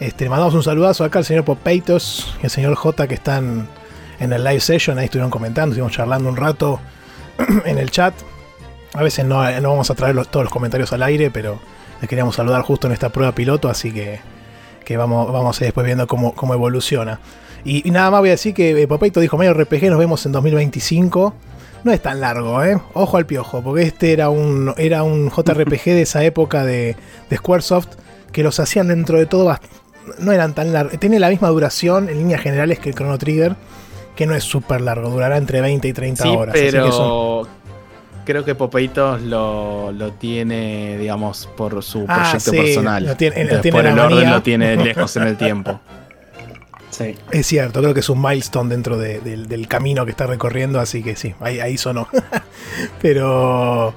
Este, 0.00 0.24
le 0.24 0.30
mandamos 0.30 0.54
un 0.54 0.62
saludazo 0.62 1.04
acá 1.04 1.18
al 1.18 1.24
señor 1.24 1.44
Popeitos 1.44 2.34
y 2.42 2.46
al 2.46 2.50
señor 2.50 2.74
J 2.74 3.06
que 3.06 3.14
están 3.14 3.68
en 4.18 4.32
el 4.32 4.42
live 4.44 4.60
session, 4.60 4.98
ahí 4.98 5.04
estuvieron 5.06 5.30
comentando, 5.30 5.72
estuvimos 5.74 5.92
charlando 5.92 6.28
un 6.28 6.36
rato 6.36 6.80
en 7.66 7.78
el 7.78 7.90
chat. 7.90 8.14
A 8.94 9.02
veces 9.02 9.24
no, 9.24 9.48
no 9.60 9.70
vamos 9.70 9.90
a 9.90 9.94
traer 9.94 10.14
los- 10.14 10.28
todos 10.28 10.44
los 10.44 10.52
comentarios 10.52 10.92
al 10.92 11.02
aire, 11.02 11.30
pero 11.30 11.58
les 12.00 12.08
queríamos 12.08 12.34
saludar 12.34 12.62
justo 12.62 12.86
en 12.86 12.92
esta 12.94 13.10
prueba 13.10 13.32
piloto, 13.34 13.68
así 13.68 13.92
que, 13.92 14.20
que 14.84 14.96
vamos, 14.96 15.30
vamos 15.32 15.60
a 15.60 15.64
ir 15.64 15.66
después 15.68 15.84
viendo 15.84 16.06
cómo, 16.06 16.34
cómo 16.34 16.54
evoluciona. 16.54 17.20
Y, 17.62 17.86
y 17.86 17.90
nada 17.90 18.10
más 18.10 18.20
voy 18.20 18.30
a 18.30 18.32
decir 18.32 18.54
que 18.54 18.70
eh, 18.82 18.88
Popeito 18.88 19.20
dijo, 19.20 19.36
medio 19.36 19.52
RPG, 19.52 19.90
nos 19.90 19.98
vemos 19.98 20.24
en 20.24 20.32
2025. 20.32 21.34
No 21.84 21.92
es 21.92 22.00
tan 22.02 22.20
largo, 22.20 22.62
¿eh? 22.62 22.78
Ojo 22.94 23.16
al 23.16 23.26
piojo, 23.26 23.62
porque 23.62 23.82
este 23.82 24.12
era 24.12 24.28
un, 24.28 24.74
era 24.76 25.02
un 25.02 25.30
JRPG 25.30 25.84
de 25.86 26.02
esa 26.02 26.22
época 26.24 26.64
de, 26.64 26.96
de 27.30 27.36
Squaresoft, 27.36 27.88
que 28.32 28.42
los 28.42 28.60
hacían 28.60 28.88
dentro 28.88 29.18
de 29.18 29.26
todo, 29.26 29.56
no 30.18 30.32
eran 30.32 30.54
tan 30.54 30.72
largos. 30.72 30.98
Tiene 30.98 31.18
la 31.18 31.30
misma 31.30 31.48
duración 31.48 32.08
en 32.08 32.18
líneas 32.18 32.42
generales 32.42 32.78
que 32.78 32.90
el 32.90 32.94
Chrono 32.94 33.16
Trigger, 33.18 33.56
que 34.14 34.26
no 34.26 34.34
es 34.34 34.44
súper 34.44 34.82
largo, 34.82 35.08
durará 35.08 35.36
entre 35.38 35.60
20 35.62 35.88
y 35.88 35.92
30 35.92 36.22
Sí, 36.24 36.28
horas. 36.28 36.54
así 36.54 36.64
que 36.66 36.70
son- 36.72 36.80
pero 36.82 37.48
creo 38.26 38.44
que 38.44 38.54
Popeitos 38.54 39.22
lo, 39.22 39.90
lo 39.92 40.12
tiene, 40.12 40.98
digamos, 40.98 41.48
por 41.56 41.82
su 41.82 42.04
Ah, 42.06 42.22
proyecto 42.30 42.50
sí, 42.50 42.56
personal. 42.58 43.06
lo 43.06 43.16
tiene- 43.16 43.36
lo 43.36 43.42
Entonces, 43.42 43.62
tiene 43.62 43.76
por 43.78 43.86
el 43.86 43.98
orden 43.98 44.30
lo 44.30 44.42
tiene 44.42 44.76
lejos 44.76 45.16
en 45.16 45.22
el 45.24 45.36
tiempo. 45.38 45.80
Es 47.30 47.46
cierto, 47.46 47.80
creo 47.80 47.94
que 47.94 48.00
es 48.00 48.08
un 48.08 48.20
milestone 48.20 48.70
dentro 48.70 48.98
de- 48.98 49.20
del, 49.20 49.48
del 49.48 49.68
camino 49.68 50.04
que 50.04 50.10
está 50.10 50.26
recorriendo, 50.26 50.80
así 50.80 51.02
que 51.02 51.16
sí, 51.16 51.34
ahí, 51.40 51.60
ahí 51.60 51.76
sonó. 51.78 52.08
pero. 53.02 53.94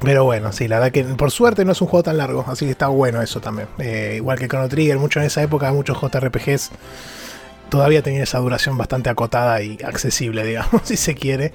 Pero 0.00 0.24
bueno, 0.24 0.50
sí, 0.52 0.66
la 0.66 0.80
verdad 0.80 0.92
que 0.92 1.04
por 1.04 1.30
suerte 1.30 1.64
no 1.64 1.70
es 1.72 1.80
un 1.80 1.86
juego 1.86 2.02
tan 2.02 2.16
largo, 2.18 2.44
así 2.48 2.64
que 2.64 2.72
está 2.72 2.88
bueno 2.88 3.22
eso 3.22 3.40
también. 3.40 3.68
Eh, 3.78 4.14
igual 4.16 4.36
que 4.36 4.48
Chrono 4.48 4.68
Trigger, 4.68 4.98
mucho 4.98 5.20
en 5.20 5.26
esa 5.26 5.42
época, 5.42 5.72
muchos 5.72 5.96
JRPGs 6.00 6.70
todavía 7.68 8.02
tenían 8.02 8.22
esa 8.24 8.38
duración 8.38 8.76
bastante 8.76 9.10
acotada 9.10 9.62
y 9.62 9.78
accesible, 9.84 10.44
digamos, 10.46 10.82
si 10.84 10.96
se 10.96 11.14
quiere. 11.14 11.52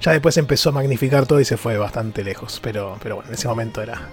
Ya 0.00 0.10
después 0.10 0.36
empezó 0.38 0.70
a 0.70 0.72
magnificar 0.72 1.24
todo 1.26 1.40
y 1.40 1.44
se 1.44 1.56
fue 1.56 1.78
bastante 1.78 2.24
lejos, 2.24 2.58
pero, 2.62 2.98
pero 3.00 3.14
bueno, 3.14 3.28
en 3.28 3.34
ese 3.34 3.46
momento 3.46 3.80
era, 3.80 4.08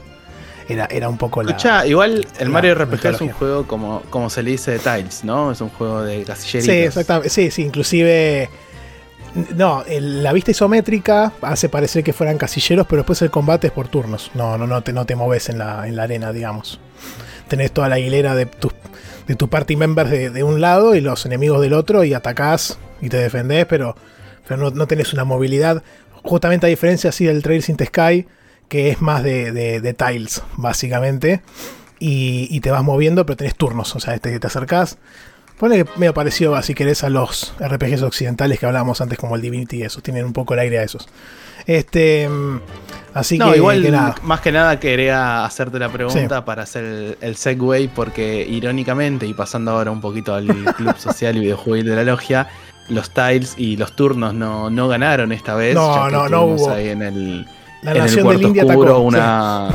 era, 0.68 0.86
era 0.92 1.10
un 1.10 1.18
poco 1.18 1.42
la. 1.44 1.52
Escucha, 1.52 1.86
igual 1.86 2.26
el 2.40 2.50
Mario 2.50 2.76
RPG 2.76 3.06
es 3.08 3.22
un 3.22 3.30
juego 3.32 3.68
como, 3.68 4.02
como 4.10 4.30
se 4.30 4.44
le 4.44 4.52
dice 4.52 4.72
de 4.72 4.80
Tiles, 4.80 5.24
¿no? 5.24 5.52
Es 5.52 5.62
un 5.62 5.70
juego 5.70 6.02
de 6.04 6.24
casilleritos. 6.24 6.74
Sí, 6.76 6.82
exactamente. 6.82 7.30
Sí, 7.30 7.52
sí, 7.52 7.62
inclusive. 7.64 8.50
No, 9.56 9.84
el- 9.88 10.24
la 10.24 10.34
vista 10.34 10.52
isométrica 10.52 11.32
hace 11.42 11.70
parecer 11.70 12.04
que 12.04 12.12
fueran 12.12 12.38
casilleros, 12.38 12.86
pero 12.88 13.02
después 13.02 13.22
el 13.22 13.32
combate 13.32 13.68
es 13.68 13.74
por 13.74 13.88
turnos. 13.88 14.30
No, 14.34 14.58
no, 14.58 14.68
no 14.68 14.82
te, 14.84 14.92
no 14.92 15.06
te 15.06 15.16
moves 15.16 15.48
en 15.50 15.58
la, 15.58 15.88
en 15.88 15.96
la 15.96 16.04
arena, 16.04 16.34
digamos. 16.34 16.80
Tenés 17.48 17.72
toda 17.72 17.88
la 17.88 18.00
hilera 18.00 18.36
de 18.36 18.46
tus 18.46 18.74
de 19.28 19.36
tu 19.36 19.48
party 19.50 19.76
members 19.78 20.10
de, 20.10 20.30
de 20.32 20.44
un 20.44 20.60
lado 20.60 20.96
y 20.96 21.00
los 21.00 21.26
enemigos 21.26 21.62
del 21.62 21.74
otro 21.74 22.04
y 22.04 22.14
atacás 22.14 22.78
y 23.02 23.08
te 23.08 23.18
defendés, 23.18 23.66
pero, 23.68 23.96
pero 24.48 24.60
no, 24.60 24.72
no 24.72 24.88
tenés 24.88 25.14
una 25.14 25.24
movilidad. 25.24 25.84
Justamente 26.24 26.66
a 26.66 26.70
diferencia 26.70 27.12
así 27.12 27.26
del 27.26 27.42
Trails 27.42 27.70
in 27.70 27.78
the 27.78 27.86
Sky, 27.86 28.28
que 28.72 28.90
es 28.90 29.02
más 29.02 29.22
de, 29.22 29.52
de- 29.52 29.82
de 29.82 29.94
tiles, 29.94 30.42
básicamente. 30.56 31.42
Y, 32.00 32.48
y 32.50 32.62
te 32.62 32.72
vas 32.72 32.84
moviendo, 32.84 33.26
pero 33.26 33.36
tenés 33.36 33.56
turnos. 33.56 33.94
O 33.96 34.00
sea, 34.00 34.18
te, 34.18 34.40
te 34.40 34.48
acercás. 34.48 34.98
Pone 35.60 35.84
que 35.84 35.90
medio 35.98 36.14
parecido, 36.14 36.60
si 36.64 36.74
querés, 36.74 37.04
a 37.04 37.10
los 37.10 37.54
RPGs 37.60 38.02
occidentales 38.02 38.60
que 38.60 38.66
hablábamos 38.66 39.02
antes, 39.02 39.20
como 39.20 39.36
el 39.36 39.42
Divinity 39.42 39.78
y 39.80 39.84
esos. 39.84 40.02
Tienen 40.02 40.24
un 40.26 40.32
poco 40.34 40.54
el 40.54 40.62
aire 40.62 40.80
a 40.80 40.84
esos. 40.84 41.08
Este. 41.68 42.28
mm, 42.30 42.60
Así 43.14 43.38
no, 43.38 43.52
que, 43.52 43.58
igual, 43.58 43.82
que 43.84 43.92
nada. 43.92 44.16
más 44.24 44.40
que 44.40 44.54
nada 44.54 44.80
quería 44.80 45.44
hacerte 45.44 45.78
la 45.78 45.90
pregunta 45.90 46.38
Sí. 46.38 46.44
para 46.46 46.64
hacer 46.64 46.86
el, 46.86 47.18
el 47.20 47.36
segue, 47.36 47.90
porque 47.94 48.48
irónicamente, 48.50 49.26
y 49.28 49.34
pasando 49.34 49.72
ahora 49.72 49.92
un 49.92 50.00
poquito 50.00 50.34
al 50.34 50.48
club 50.78 50.98
social 50.98 51.36
y 51.36 51.42
videojuego 51.42 51.90
de 51.90 51.96
la 51.98 52.04
logia, 52.06 52.48
los 52.88 53.14
tiles 53.14 53.54
y 53.58 53.76
los 53.76 53.96
turnos 53.98 54.34
no, 54.34 54.70
no 54.70 54.88
ganaron 54.88 55.34
esta 55.34 55.56
vez. 55.56 55.76
No, 55.76 55.94
ya 55.94 56.06
que 56.06 56.12
no, 56.14 56.30
no 56.30 56.44
hubo. 56.46 56.72
ahí 56.72 56.88
en 56.88 57.02
el, 57.02 57.48
La 57.82 57.92
en 57.92 57.98
el 58.04 58.16
del 58.16 58.24
cuarto 58.24 58.48
India 58.48 58.64
oscuro 58.66 58.90
atacó. 58.92 59.02
una, 59.02 59.70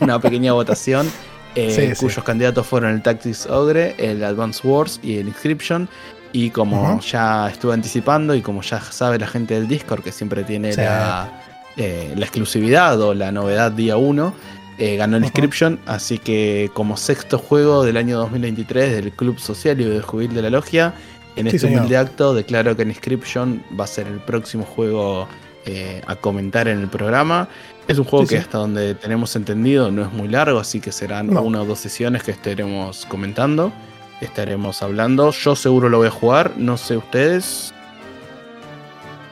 una 0.00 0.20
pequeña 0.20 0.52
votación. 0.52 1.10
eh, 1.54 1.70
Sí, 1.70 1.94
sí. 1.94 2.04
cuyos 2.06 2.22
candidatos 2.24 2.66
fueron 2.66 2.92
el 2.92 3.02
Tactics 3.02 3.46
Ogre, 3.46 3.94
el 3.98 4.22
Advance 4.24 4.66
Wars 4.66 5.00
y 5.02 5.18
el 5.18 5.28
Inscription. 5.28 5.88
Y 6.32 6.50
como 6.50 7.00
ya 7.00 7.48
estuve 7.48 7.72
anticipando 7.72 8.34
y 8.34 8.42
como 8.42 8.60
ya 8.60 8.80
sabe 8.80 9.18
la 9.18 9.26
gente 9.26 9.54
del 9.54 9.68
Discord 9.68 10.02
que 10.02 10.12
siempre 10.12 10.44
tiene 10.44 10.72
Sí. 10.74 10.80
la, 10.82 11.30
eh, 11.78 12.12
la 12.14 12.24
exclusividad 12.26 13.00
o 13.00 13.14
la 13.14 13.32
novedad 13.32 13.72
día 13.72 13.96
1, 13.96 14.34
Eh, 14.78 14.96
ganó 14.98 15.16
el. 15.16 15.22
Inscription, 15.24 15.80
así 15.86 16.18
que 16.18 16.70
como 16.74 16.98
sexto 16.98 17.38
juego 17.38 17.82
del 17.84 17.96
año 17.96 18.18
2023 18.18 18.92
del 18.92 19.10
Club 19.12 19.38
Social 19.38 19.80
y 19.80 19.84
Videojuegil 19.84 20.34
de 20.34 20.42
la 20.42 20.50
Logia, 20.50 20.92
en 21.36 21.48
Sí, 21.48 21.56
este 21.56 21.68
humilde 21.68 21.96
acto 21.96 22.34
declaro 22.34 22.76
que 22.76 22.82
Inscription 22.82 23.62
va 23.80 23.84
a 23.84 23.86
ser 23.86 24.06
el 24.06 24.18
próximo 24.20 24.64
juego 24.66 25.26
eh, 25.66 26.00
a 26.06 26.16
comentar 26.16 26.68
en 26.68 26.80
el 26.80 26.88
programa. 26.88 27.48
Es 27.88 27.98
un 27.98 28.04
juego 28.04 28.24
Sí, 28.24 28.30
que 28.30 28.36
sí. 28.36 28.42
hasta 28.42 28.58
donde 28.58 28.94
tenemos 28.94 29.36
entendido 29.36 29.90
no 29.90 30.02
es 30.02 30.12
muy 30.12 30.28
largo, 30.28 30.58
así 30.58 30.80
que 30.80 30.90
serán 30.92 31.28
No. 31.28 31.42
una 31.42 31.62
o 31.62 31.64
dos 31.64 31.78
sesiones 31.78 32.22
que 32.22 32.30
estaremos 32.32 33.04
comentando, 33.06 33.72
estaremos 34.20 34.82
hablando. 34.82 35.30
Yo 35.32 35.54
seguro 35.54 35.88
lo 35.88 35.98
voy 35.98 36.08
a 36.08 36.10
jugar, 36.10 36.52
no 36.56 36.76
sé 36.76 36.96
ustedes. 36.96 37.72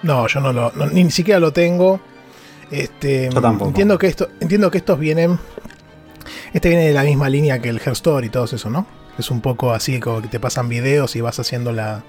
No, 0.03 0.27
yo 0.29 0.41
no 0.41 0.53
lo. 0.53 0.71
no- 0.73 0.87
ni, 0.87 1.05
ni 1.05 1.11
siquiera 1.11 1.41
lo 1.41 1.53
tengo. 1.53 2.01
Este, 2.71 3.31
Yo 3.33 3.41
tampoco. 3.41 3.69
Entiendo 3.71 3.99
que 3.99 4.07
esto, 4.07 4.29
entiendo 4.41 4.71
que 4.71 4.79
estos 4.79 4.99
vienen. 4.99 5.39
Este 6.53 6.69
viene 6.69 6.87
de 6.87 6.93
la 6.95 7.03
misma 7.03 7.29
línea 7.29 7.59
que 7.61 7.69
el 7.69 7.81
Herstore 7.85 8.27
y 8.27 8.31
todo 8.31 8.45
eso, 8.45 8.71
¿no? 8.71 8.87
Es 9.19 9.31
un 9.31 9.41
poco 9.41 9.73
así 9.73 10.01
como 10.01 10.23
que 10.23 10.29
te 10.29 10.41
pasan 10.41 10.69
videos 10.69 11.17
y 11.17 11.21
vas 11.21 11.39
haciendo 11.39 11.73
la. 11.73 12.03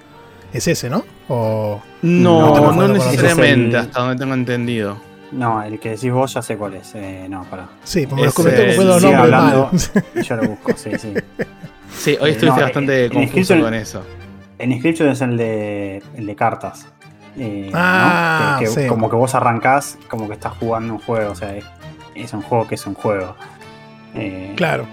Es 0.52 0.68
ese, 0.68 0.88
¿no? 0.90 1.04
O. 1.28 1.80
No, 2.02 2.72
No 2.72 2.88
necesariamente, 2.88 3.76
el- 3.76 3.76
hasta 3.76 4.00
donde 4.00 4.16
tengo 4.16 4.34
entendido. 4.34 4.96
No, 5.32 5.62
el 5.62 5.80
que 5.80 5.90
decís 5.90 6.10
vos 6.12 6.32
ya 6.32 6.40
sé 6.42 6.56
cuál 6.56 6.74
es. 6.74 6.94
Eh, 6.94 7.26
no, 7.28 7.42
pará. 7.44 7.68
Sí, 7.82 8.06
me 8.06 8.22
los 8.22 8.38
eh, 8.38 8.82
nombres 8.84 9.04
hablando. 9.14 9.70
mal. 9.72 10.04
Yo 10.22 10.36
lo 10.36 10.48
busco, 10.50 10.72
sí, 10.76 10.90
sí. 10.98 11.12
Sí, 11.92 12.16
hoy 12.20 12.30
Eh, 12.30 12.32
estuviste 12.32 12.46
no, 12.60 12.66
bastante 12.66 13.04
en 13.06 13.12
confuso 13.12 13.54
Inscription- 13.54 13.62
con 13.62 13.74
eso. 13.74 14.02
En 14.58 14.72
Inscription 14.72 15.08
es 15.08 15.20
el 15.20 15.36
de, 15.36 16.02
el 16.16 16.26
de 16.26 16.36
cartas. 16.36 16.86
Eh, 17.36 17.70
Ah, 17.74 18.52
¿no? 18.54 18.58
Que- 18.60 18.64
que 18.74 18.82
sí. 18.82 18.86
Como 18.88 19.10
que 19.10 19.16
vos 19.16 19.34
arrancás, 19.34 19.98
como 20.08 20.26
que 20.28 20.34
estás 20.34 20.52
jugando 20.58 20.94
un 20.94 21.00
juego. 21.00 21.32
O 21.32 21.34
sea, 21.34 21.54
es, 21.56 21.64
es 22.14 22.32
un 22.32 22.42
juego 22.42 22.66
que 22.68 22.76
es 22.76 22.86
un 22.86 22.94
juego. 22.94 23.34
Eh, 24.14 24.54
claro. 24.56 24.86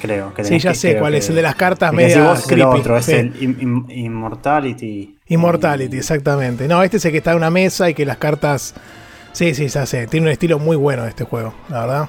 Creo 0.00 0.32
que 0.32 0.44
Sí, 0.44 0.58
ya 0.58 0.70
que- 0.70 0.76
sé 0.76 0.98
cuál 0.98 1.12
que- 1.12 1.18
es. 1.18 1.28
El 1.28 1.34
de 1.36 1.42
las 1.42 1.54
cartas 1.56 1.90
el 1.92 1.96
que 1.98 2.02
decís 2.04 2.16
media 2.16 2.30
vos 2.30 2.38
es 2.38 2.44
el 2.48 2.54
creepy. 2.54 2.80
otro, 2.80 2.96
es 2.96 3.04
sí. 3.04 3.12
el 3.12 3.34
Im- 3.40 3.58
Im- 3.60 3.90
Immortality. 3.90 5.18
Immortality, 5.28 5.96
exactamente. 5.98 6.66
No, 6.68 6.82
este 6.82 6.96
es 6.96 7.04
el 7.04 7.12
que 7.12 7.18
está 7.18 7.32
en 7.32 7.36
una 7.38 7.50
mesa 7.50 7.90
y 7.90 7.94
que 7.94 8.06
las 8.06 8.16
cartas. 8.16 8.74
Sí, 9.32 9.54
sí, 9.54 9.68
ya 9.68 9.86
sé. 9.86 10.06
Tiene 10.06 10.26
un 10.26 10.32
estilo 10.32 10.58
muy 10.58 10.76
bueno 10.76 11.04
este 11.06 11.24
juego, 11.24 11.54
la 11.68 11.80
verdad. 11.80 12.08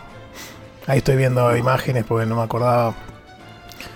Ahí 0.87 0.97
estoy 0.99 1.15
viendo 1.17 1.55
imágenes 1.55 2.03
porque 2.07 2.25
no 2.25 2.35
me 2.35 2.41
acordaba. 2.43 2.95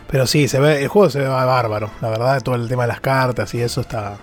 Pero 0.08 0.28
sí, 0.28 0.48
se 0.48 0.60
ve, 0.60 0.82
el 0.84 0.88
juego 0.88 1.10
se 1.10 1.20
ve 1.20 1.28
bárbaro, 1.28 1.90
la 2.02 2.10
verdad. 2.10 2.42
Todo 2.42 2.56
el 2.56 2.68
tema 2.68 2.84
de 2.84 2.90
las 2.90 3.00
cartas 3.02 3.54
y 3.56 3.62
eso 3.62 3.82
está. 3.82 4.18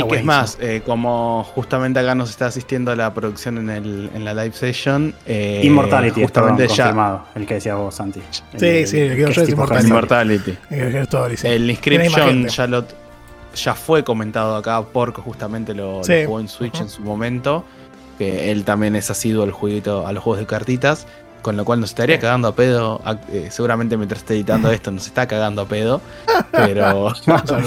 Sí, 0.00 0.02
que 0.08 0.16
es 0.16 0.24
más, 0.24 0.58
eh, 0.60 0.82
como 0.84 1.44
justamente 1.54 2.00
acá 2.00 2.14
nos 2.14 2.30
está 2.30 2.46
asistiendo 2.46 2.90
a 2.92 2.96
la 2.96 3.12
producción 3.14 3.58
en, 3.58 3.70
el, 3.70 4.10
en 4.14 4.24
la 4.24 4.34
live 4.34 4.52
session. 4.54 5.14
eh, 5.26 5.60
Immortality, 5.64 6.22
justamente 6.22 6.68
ya. 6.68 6.84
confirmado. 6.84 7.24
El 7.34 7.46
que 7.46 7.54
decías 7.54 7.76
vos, 7.76 7.94
Santi. 7.94 8.20
Sí, 8.56 8.86
sí, 8.86 8.98
el 9.00 9.16
que 9.16 9.32
yo 9.32 9.42
es 9.42 9.48
Immortality. 9.48 9.88
Immortality. 9.88 10.58
El. 10.70 11.06
El 11.44 11.70
Inscription 11.70 12.46
ya 12.48 12.66
lo 12.66 12.84
ya 13.54 13.74
fue 13.74 14.02
comentado 14.02 14.56
acá, 14.56 14.82
porque 14.82 15.20
justamente 15.22 15.74
lo, 15.74 16.00
jugó 16.02 16.40
en 16.40 16.48
Switch 16.48 16.80
en 16.80 16.88
su 16.88 17.02
momento. 17.02 17.64
Que 18.18 18.50
él 18.52 18.64
también 18.64 18.94
es 18.96 19.10
asiduo 19.10 19.42
al 19.44 19.50
jueguito, 19.52 20.06
a 20.06 20.12
los 20.12 20.22
juegos 20.22 20.40
de 20.40 20.46
cartitas. 20.46 21.06
Con 21.42 21.56
lo 21.58 21.64
cual 21.66 21.78
nos 21.80 21.90
estaría 21.90 22.18
cagando 22.18 22.48
a 22.48 22.54
pedo. 22.54 23.00
a- 23.04 23.18
eh, 23.30 23.48
seguramente 23.50 23.96
mientras 23.98 24.20
esté 24.22 24.34
editando 24.34 24.70
esto 24.72 24.90
nos 24.90 25.06
está 25.06 25.26
cagando 25.28 25.62
a 25.62 25.66
pedo. 25.66 26.00
Pero, 26.52 27.12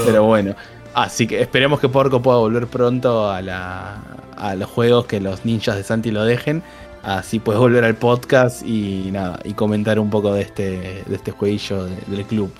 pero 0.05 0.23
bueno. 0.23 0.55
Así 0.99 1.27
que 1.27 1.39
esperemos 1.41 1.79
que 1.79 1.89
Porco 1.89 2.21
pueda 2.23 2.37
volver 2.39 2.65
pronto 2.67 3.29
a, 3.29 3.41
la, 3.43 3.97
a 4.35 4.55
los 4.55 4.67
juegos 4.69 5.05
que 5.05 5.19
los 5.19 5.45
ninjas 5.45 5.75
de 5.75 5.83
Santi 5.83 6.09
lo 6.11 6.23
dejen. 6.25 6.63
Así 7.03 7.37
puedes 7.39 7.59
volver 7.59 7.83
al 7.85 7.95
podcast 7.95 8.63
y 8.65 9.09
nada, 9.11 9.39
y 9.43 9.53
comentar 9.53 9.99
un 9.99 10.09
poco 10.09 10.33
de 10.33 10.41
este, 10.41 11.03
de 11.05 11.15
este 11.15 11.31
jueguillo 11.31 11.85
de- 11.85 11.95
del 12.07 12.25
club. 12.25 12.51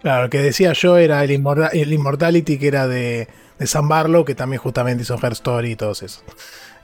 Claro, 0.00 0.24
el 0.24 0.30
que 0.30 0.38
decía 0.40 0.72
yo 0.72 0.96
era 0.96 1.22
el, 1.24 1.30
Immorta- 1.30 1.68
el 1.72 1.92
Immortality, 1.92 2.58
que 2.58 2.68
era 2.68 2.86
de, 2.88 3.28
de 3.58 3.66
Sam 3.66 3.86
Barlow, 3.88 4.24
que 4.24 4.34
también 4.34 4.60
justamente 4.62 5.02
hizo 5.02 5.18
Her 5.22 5.32
Story 5.32 5.72
y 5.72 5.76
todos 5.76 6.02
esos. 6.02 6.24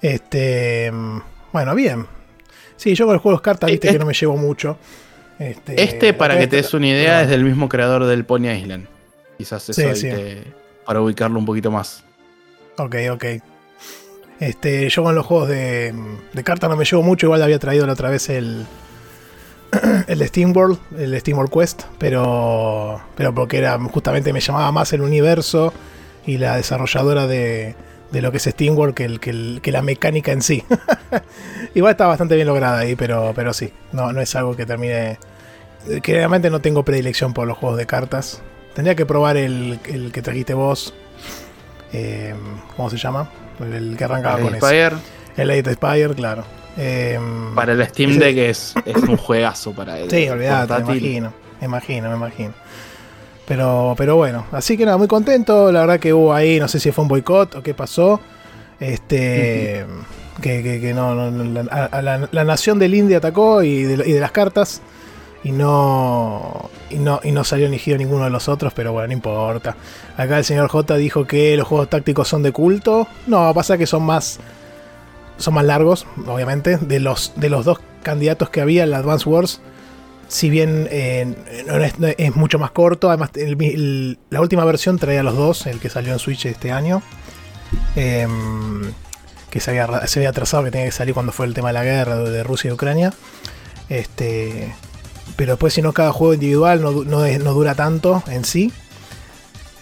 Este. 0.02 0.92
Bueno, 1.52 1.74
bien. 1.74 2.06
Sí, 2.76 2.94
yo 2.94 3.06
con 3.06 3.14
los 3.14 3.22
juegos 3.22 3.40
cartas, 3.40 3.70
viste 3.70 3.88
es- 3.88 3.92
que 3.94 3.98
no 3.98 4.06
me 4.06 4.12
llevo 4.14 4.36
mucho. 4.36 4.76
Este, 5.38 5.82
Este, 5.82 6.12
para 6.12 6.38
que 6.38 6.46
te 6.46 6.56
des 6.56 6.74
una 6.74 6.88
idea, 6.88 7.22
es 7.22 7.28
del 7.28 7.42
mismo 7.42 7.68
creador 7.68 8.04
del 8.04 8.24
Pony 8.24 8.48
Island. 8.50 8.86
Quizás 9.38 9.68
eso 9.68 9.80
Sí, 9.80 9.86
ahí 9.86 9.96
sí. 9.96 10.08
te- 10.10 10.44
para 10.86 11.00
ubicarlo 11.00 11.38
un 11.38 11.44
poquito 11.46 11.70
más. 11.70 12.04
Ok, 12.78 12.96
ok. 13.12 13.24
Este, 14.40 14.88
yo 14.88 15.02
con 15.04 15.14
los 15.14 15.24
juegos 15.24 15.48
de, 15.48 15.94
de 16.32 16.44
cartas 16.44 16.68
no 16.68 16.76
me 16.76 16.84
llevo 16.84 17.02
mucho, 17.02 17.26
igual 17.26 17.42
había 17.42 17.58
traído 17.58 17.86
la 17.86 17.92
otra 17.92 18.10
vez 18.10 18.28
el. 18.28 18.66
El 20.06 20.18
de 20.18 20.26
SteamWorld, 20.28 20.78
el 20.98 21.12
de 21.12 21.20
SteamWorld 21.20 21.50
Quest, 21.50 21.84
pero. 21.98 23.00
Pero 23.16 23.34
porque 23.34 23.56
era 23.58 23.78
justamente 23.78 24.32
me 24.32 24.40
llamaba 24.40 24.70
más 24.70 24.92
el 24.92 25.00
universo 25.00 25.72
y 26.26 26.36
la 26.38 26.56
desarrolladora 26.56 27.26
de, 27.26 27.74
de 28.10 28.20
lo 28.22 28.30
que 28.30 28.36
es 28.36 28.42
SteamWorld 28.44 28.94
que, 28.94 29.04
el, 29.06 29.18
que, 29.20 29.30
el- 29.30 29.60
que 29.62 29.72
la 29.72 29.80
mecánica 29.80 30.30
en 30.32 30.42
sí. 30.42 30.62
igual 31.74 31.92
está 31.92 32.06
bastante 32.06 32.34
bien 32.34 32.48
lograda 32.48 32.80
ahí, 32.80 32.96
pero, 32.96 33.32
pero 33.34 33.54
sí, 33.54 33.72
no, 33.92 34.12
no 34.12 34.20
es 34.20 34.34
algo 34.36 34.54
que 34.56 34.66
termine. 34.66 35.18
Que 36.02 36.14
realmente 36.14 36.50
no 36.50 36.60
tengo 36.60 36.84
predilección 36.84 37.32
por 37.32 37.48
los 37.48 37.56
juegos 37.56 37.78
de 37.78 37.86
cartas. 37.86 38.42
Tendría 38.74 38.94
que 38.94 39.04
probar 39.06 39.36
el, 39.36 39.78
el 39.84 40.12
que 40.12 40.22
trajiste 40.22 40.54
vos. 40.54 40.94
Eh, 41.92 42.34
¿Cómo 42.76 42.88
se 42.90 42.96
llama? 42.96 43.28
El, 43.60 43.72
el 43.74 43.96
que 43.96 44.04
arrancaba 44.04 44.34
Para 44.36 44.44
con 44.44 44.54
el 44.54 44.58
eso. 44.58 44.66
Spire, 44.66 44.96
El 45.36 45.48
Late 45.48 45.74
Spire, 45.74 46.14
claro. 46.14 46.44
Eh, 46.78 47.18
para 47.54 47.72
el 47.72 47.86
Steam 47.86 48.10
ese- 48.12 48.20
Deck 48.20 48.36
es, 48.38 48.74
es 48.86 48.96
un 48.96 49.16
juegazo 49.18 49.72
para 49.72 49.98
el 49.98 50.10
Sí, 50.10 50.26
olvidate, 50.28 50.72
me 50.74 50.80
imagino. 50.80 51.32
Me 51.60 51.66
imagino, 51.66 52.08
me 52.10 52.16
imagino. 52.16 52.54
Pero, 53.46 53.94
pero 53.98 54.16
bueno, 54.16 54.46
así 54.52 54.76
que 54.78 54.86
nada, 54.86 54.96
muy 54.96 55.08
contento. 55.08 55.70
La 55.70 55.80
verdad 55.80 56.00
que 56.00 56.14
hubo 56.14 56.32
ahí, 56.32 56.58
no 56.58 56.68
sé 56.68 56.80
si 56.80 56.90
fue 56.92 57.02
un 57.02 57.08
boicot 57.08 57.56
o 57.56 57.62
qué 57.62 57.74
pasó. 57.74 58.20
Este. 58.80 59.84
que, 60.40 60.62
que- 60.62 60.80
que 60.80 60.94
no, 60.94 61.14
no- 61.14 61.30
no, 61.30 61.62
la, 61.62 61.70
a- 61.70 61.84
a 61.98 62.02
la- 62.02 62.28
la 62.32 62.44
nación 62.44 62.78
del 62.78 62.94
India 62.94 63.18
atacó 63.18 63.62
y 63.62 63.82
de, 63.82 64.08
y 64.08 64.12
de 64.12 64.20
las 64.20 64.32
cartas. 64.32 64.80
Y 65.44 65.50
no, 65.50 66.70
y 66.90 66.96
no. 66.96 67.20
Y 67.24 67.32
no 67.32 67.44
salió 67.44 67.66
elegido 67.66 67.98
ninguno 67.98 68.24
de 68.24 68.30
los 68.30 68.48
otros, 68.48 68.72
pero 68.74 68.92
bueno, 68.92 69.08
no 69.08 69.12
importa. 69.12 69.76
Acá 70.16 70.38
el 70.38 70.44
señor 70.44 70.68
J 70.68 70.96
dijo 70.96 71.26
que 71.26 71.56
los 71.56 71.66
juegos 71.66 71.90
tácticos 71.90 72.28
son 72.28 72.42
de 72.42 72.52
culto. 72.52 73.08
No, 73.26 73.52
pasa 73.54 73.76
que 73.76 73.86
son 73.86 74.04
más. 74.04 74.38
Son 75.38 75.54
más 75.54 75.64
largos, 75.64 76.06
obviamente. 76.26 76.76
De 76.76 77.00
los, 77.00 77.32
de 77.36 77.50
los 77.50 77.64
dos 77.64 77.80
candidatos 78.02 78.50
que 78.50 78.60
había, 78.60 78.84
el 78.84 78.94
Advance 78.94 79.28
Wars, 79.28 79.60
si 80.32 80.48
bien 80.48 80.88
eh, 80.90 81.34
es, 82.18 82.36
mucho 82.36 82.58
más 82.58 82.70
corto, 82.70 83.08
además 83.08 83.30
la 84.30 84.40
última 84.40 84.64
versión 84.64 84.98
traía 84.98 85.22
los 85.22 85.36
dos, 85.36 85.66
el 85.66 85.78
que 85.78 85.90
salió 85.90 86.12
en 86.12 86.18
Switch 86.18 86.46
este 86.46 86.72
año, 86.72 87.02
em, 87.96 88.92
que 89.50 89.60
se 89.60 89.70
había, 89.70 90.06
se 90.06 90.20
había 90.20 90.30
atrasado, 90.30 90.64
que 90.64 90.70
tenía 90.70 90.86
que 90.86 90.92
salir 90.92 91.12
cuando 91.12 91.32
fue 91.32 91.46
el 91.46 91.52
tema 91.52 91.68
de 91.68 91.74
la 91.74 91.84
guerra 91.84 92.16
de 92.16 92.42
Rusia 92.42 92.70
y 92.70 92.72
Ucrania. 92.72 93.12
Este, 93.90 94.74
pero 95.36 95.52
después, 95.52 95.74
si 95.74 95.82
no, 95.82 95.92
cada 95.92 96.12
juego 96.12 96.34
individual 96.34 96.82
no, 96.82 97.04
no 97.04 97.26
no 97.26 97.54
dura 97.54 97.74
tanto 97.74 98.22
en 98.28 98.44
sí. 98.44 98.72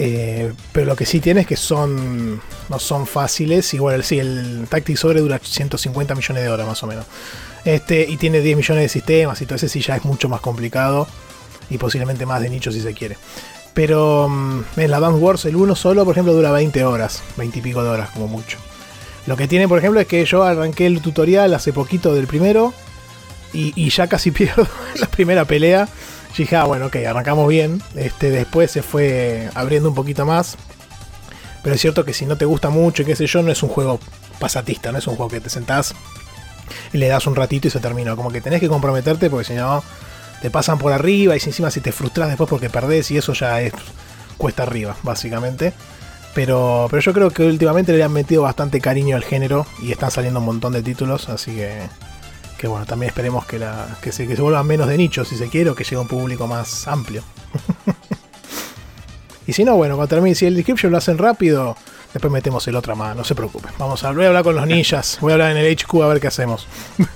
Eh, 0.02 0.54
pero 0.72 0.86
lo 0.86 0.96
que 0.96 1.04
sí 1.04 1.20
tiene 1.20 1.42
es 1.42 1.46
que 1.46 1.56
son 1.56 2.40
no 2.70 2.78
son 2.78 3.06
fáciles. 3.06 3.74
Igual 3.74 4.02
sí, 4.02 4.18
el 4.18 4.66
Tactics 4.68 5.04
Ogre 5.04 5.20
dura 5.20 5.38
150 5.42 6.14
millones 6.14 6.42
de 6.42 6.48
horas 6.48 6.66
más 6.66 6.82
o 6.82 6.86
menos. 6.86 7.04
Este, 7.66 8.06
y 8.08 8.16
tiene 8.16 8.40
10 8.40 8.56
millones 8.56 8.84
de 8.84 8.88
sistemas 8.88 9.42
y 9.42 9.44
todo 9.44 9.56
ese 9.56 9.68
sí 9.68 9.82
ya 9.82 9.96
es 9.96 10.04
mucho 10.06 10.30
más 10.30 10.40
complicado. 10.40 11.06
Y 11.68 11.76
posiblemente 11.76 12.24
más 12.24 12.40
de 12.40 12.48
nicho 12.48 12.72
si 12.72 12.80
se 12.80 12.94
quiere. 12.94 13.18
Pero 13.74 14.26
mm, 14.28 14.62
en 14.76 14.90
la 14.90 15.00
Dance 15.00 15.18
Wars 15.18 15.44
el 15.44 15.56
1 15.56 15.76
solo, 15.76 16.04
por 16.06 16.12
ejemplo, 16.12 16.32
dura 16.32 16.50
20 16.50 16.82
horas. 16.84 17.22
20 17.36 17.58
y 17.58 17.62
pico 17.62 17.84
de 17.84 17.90
horas 17.90 18.08
como 18.10 18.26
mucho. 18.26 18.56
Lo 19.26 19.36
que 19.36 19.46
tiene, 19.46 19.68
por 19.68 19.78
ejemplo, 19.78 20.00
es 20.00 20.06
que 20.06 20.24
yo 20.24 20.42
arranqué 20.44 20.86
el 20.86 21.02
tutorial 21.02 21.52
hace 21.52 21.74
poquito 21.74 22.14
del 22.14 22.26
primero. 22.26 22.72
Y, 23.52 23.90
ya 23.90 24.06
casi 24.06 24.30
pierdo 24.32 24.66
la 24.96 25.06
primera 25.06 25.44
pelea. 25.44 25.88
Y 26.34 26.42
dije, 26.44 26.56
ah, 26.56 26.64
bueno, 26.64 26.86
ok, 26.86 26.96
arrancamos 27.08 27.48
bien. 27.48 27.82
Este, 27.96 28.30
después 28.30 28.70
se 28.70 28.82
fue 28.82 29.50
abriendo 29.54 29.88
un 29.88 29.94
poquito 29.94 30.24
más. 30.24 30.56
Pero 31.62 31.74
es 31.74 31.80
cierto 31.80 32.04
que 32.04 32.14
si 32.14 32.24
no 32.24 32.36
te 32.36 32.46
gusta 32.46 32.70
mucho 32.70 33.02
y 33.02 33.04
qué 33.04 33.16
sé 33.16 33.26
yo, 33.26 33.42
no 33.42 33.52
es 33.52 33.62
un 33.62 33.68
juego 33.68 34.00
pasatista, 34.38 34.92
no 34.92 34.98
es 34.98 35.06
un 35.06 35.16
juego 35.16 35.30
que 35.30 35.40
te 35.40 35.50
sentás 35.50 35.94
y 36.92 36.98
le 36.98 37.08
das 37.08 37.26
un 37.26 37.36
ratito 37.36 37.68
y 37.68 37.70
se 37.70 37.80
terminó. 37.80 38.16
Como 38.16 38.30
que 38.30 38.40
tenés 38.40 38.60
que 38.60 38.68
comprometerte 38.68 39.30
porque 39.30 39.44
si 39.44 39.54
no, 39.54 39.82
te 40.42 40.50
pasan 40.50 40.78
por 40.78 40.92
arriba 40.92 41.36
y 41.36 41.40
si 41.40 41.50
encima 41.50 41.70
si 41.70 41.80
te 41.80 41.92
frustras 41.92 42.28
después 42.28 42.48
porque 42.48 42.70
perdés 42.70 43.10
y 43.10 43.18
eso 43.18 43.32
ya 43.32 43.60
es 43.60 43.72
cuesta 44.36 44.62
arriba, 44.62 44.96
básicamente. 45.02 45.72
Pero, 46.34 46.86
pero 46.90 47.02
yo 47.02 47.12
creo 47.12 47.30
que 47.30 47.44
últimamente 47.44 47.92
le 47.92 48.02
han 48.04 48.12
metido 48.12 48.42
bastante 48.42 48.80
cariño 48.80 49.16
al 49.16 49.24
género 49.24 49.66
y 49.82 49.90
están 49.90 50.10
saliendo 50.10 50.38
un 50.38 50.46
montón 50.46 50.72
de 50.72 50.82
títulos, 50.82 51.28
así 51.28 51.52
que, 51.56 51.88
que 52.60 52.68
bueno, 52.68 52.84
también 52.84 53.08
esperemos 53.08 53.46
que, 53.46 53.58
la, 53.58 53.96
que, 54.02 54.12
se, 54.12 54.28
que 54.28 54.36
se 54.36 54.42
vuelvan 54.42 54.66
menos 54.66 54.86
de 54.86 54.98
nicho 54.98 55.24
si 55.24 55.34
se 55.34 55.48
quiere 55.48 55.70
o 55.70 55.74
que 55.74 55.82
llegue 55.82 55.96
a 55.96 56.00
un 56.00 56.08
público 56.08 56.46
más 56.46 56.86
amplio. 56.86 57.22
y 59.46 59.54
si 59.54 59.64
no, 59.64 59.76
bueno, 59.76 59.96
cuando 59.96 60.14
termine, 60.14 60.34
si 60.34 60.44
el 60.44 60.54
description 60.54 60.92
lo 60.92 60.98
hacen 60.98 61.16
rápido, 61.16 61.74
después 62.12 62.30
metemos 62.30 62.68
el 62.68 62.76
otro 62.76 62.94
más, 62.96 63.16
no 63.16 63.24
se 63.24 63.34
preocupen. 63.34 63.70
Vamos 63.78 64.04
a, 64.04 64.12
voy 64.12 64.24
a 64.24 64.28
hablar 64.28 64.44
con 64.44 64.56
los 64.56 64.66
ninjas, 64.66 65.16
voy 65.22 65.30
a 65.30 65.36
hablar 65.36 65.52
en 65.52 65.56
el 65.56 65.74
HQ 65.74 66.02
a 66.02 66.08
ver 66.08 66.20
qué 66.20 66.26
hacemos. 66.26 66.68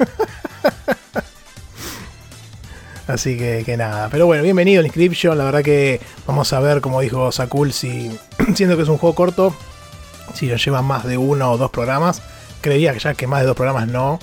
Así 3.07 3.37
que, 3.37 3.65
que 3.67 3.77
nada. 3.77 4.09
Pero 4.11 4.25
bueno, 4.25 4.43
bienvenido 4.43 4.81
al 4.81 4.87
Inscription. 4.87 5.37
La 5.37 5.45
verdad 5.45 5.63
que 5.63 6.01
vamos 6.27 6.55
a 6.55 6.61
ver, 6.61 6.81
como 6.81 7.03
dijo 7.03 7.31
Sakul, 7.33 7.75
si 7.75 8.19
siendo 8.55 8.79
que 8.79 8.85
es 8.85 8.89
un 8.89 8.97
juego 8.97 9.15
corto, 9.15 9.55
si 10.33 10.47
lo 10.47 10.57
llevan 10.57 10.87
más 10.87 11.05
de 11.05 11.19
uno 11.19 11.53
o 11.53 11.59
dos 11.59 11.71
programas. 11.71 12.23
Creería 12.63 12.95
que 12.95 13.01
ya 13.01 13.13
que 13.13 13.27
más 13.27 13.41
de 13.41 13.47
dos 13.47 13.57
programas 13.57 13.89
no. 13.89 14.19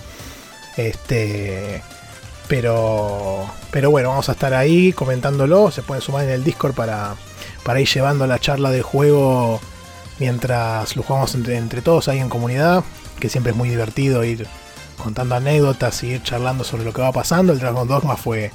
Este. 0.78 1.82
Pero. 2.48 3.46
Pero 3.72 3.92
bueno, 3.92 4.10
vamos 4.10 4.30
a 4.30 4.34
estar 4.34 4.54
ahí 4.54 4.94
comentándolo. 4.94 5.72
Se 5.72 5.82
pueden 5.82 6.02
sumar 6.02 6.26
en 6.26 6.32
el 6.32 6.44
Discord 6.44 6.74
para, 6.74 7.16
para 7.64 7.80
ir 7.80 7.88
llevando 7.88 8.28
la 8.28 8.40
charla 8.40 8.70
del 8.70 8.84
juego 8.84 9.62
mientras 10.20 10.96
lo 10.96 11.04
jugamos 11.04 11.34
entre, 11.36 11.82
todos 11.82 12.08
ahí 12.08 12.20
en 12.20 12.30
comunidad. 12.30 12.84
Que 13.20 13.30
siempre 13.30 13.52
es 13.52 13.58
muy 13.58 13.70
divertido 13.70 14.24
ir 14.24 14.48
contando 15.02 15.36
anécdotas 15.36 16.04
y 16.04 16.08
ir 16.08 16.24
charlando 16.24 16.64
sobre 16.64 16.84
lo 16.84 16.94
que 16.94 17.02
va 17.02 17.12
pasando. 17.12 17.54
El 17.54 17.60
Dragon 17.60 17.88
Dogma 17.88 18.18
fue 18.18 18.52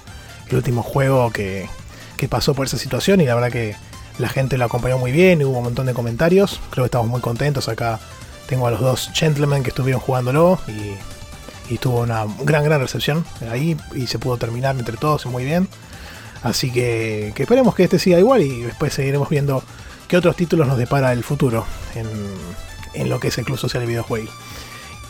el 0.49 0.57
último 0.57 0.83
juego 0.83 1.31
que, 1.31 1.69
que 2.17 2.29
pasó 2.29 2.55
por 2.55 2.67
esa 2.67 2.79
situación 2.79 3.21
y 3.21 3.27
la 3.27 3.35
verdad 3.35 3.51
que 3.51 3.77
la 4.19 4.29
gente 4.29 4.59
lo 4.59 4.65
acompañó 4.65 4.99
muy 4.99 5.13
bien, 5.13 5.45
hubo 5.45 5.59
un 5.59 5.65
montón 5.65 5.87
de 5.87 5.95
comentarios, 5.95 6.61
creo 6.71 6.85
que 6.85 6.87
estamos 6.87 7.09
muy 7.09 7.21
contentos 7.21 7.69
acá. 7.69 8.01
Tengo 8.49 8.67
a 8.67 8.71
los 8.71 8.81
dos 8.81 9.11
gentlemen 9.13 9.63
que 9.63 9.71
estuvieron 9.71 10.01
jugándolo 10.01 10.59
y, 10.69 10.95
y 11.69 11.79
tuvo 11.79 12.03
una 12.03 12.25
gran, 12.43 12.65
gran 12.65 12.81
recepción 12.81 13.25
ahí 13.51 13.77
y 13.95 14.07
se 14.07 14.19
pudo 14.19 14.37
terminar 14.37 14.77
entre 14.79 14.97
todos 14.97 15.27
muy 15.27 15.45
bien. 15.45 15.69
Así 16.43 16.71
que, 16.71 17.33
que 17.35 17.43
esperemos 17.43 17.75
que 17.75 17.85
este 17.85 17.99
siga 17.99 18.19
igual 18.19 18.43
y 18.43 18.63
después 18.63 18.93
seguiremos 18.93 19.29
viendo 19.29 19.63
qué 20.09 20.17
otros 20.17 20.37
títulos 20.37 20.69
nos 20.69 20.79
depara 20.79 21.13
el 21.13 21.25
futuro 21.25 21.67
en, 21.95 22.07
en 22.95 23.09
lo 23.09 23.19
que 23.19 23.29
es 23.29 23.39
el 23.39 23.45
Club 23.45 23.59
Social 23.59 23.83
de 23.83 23.89
Videojuegos. 23.89 24.31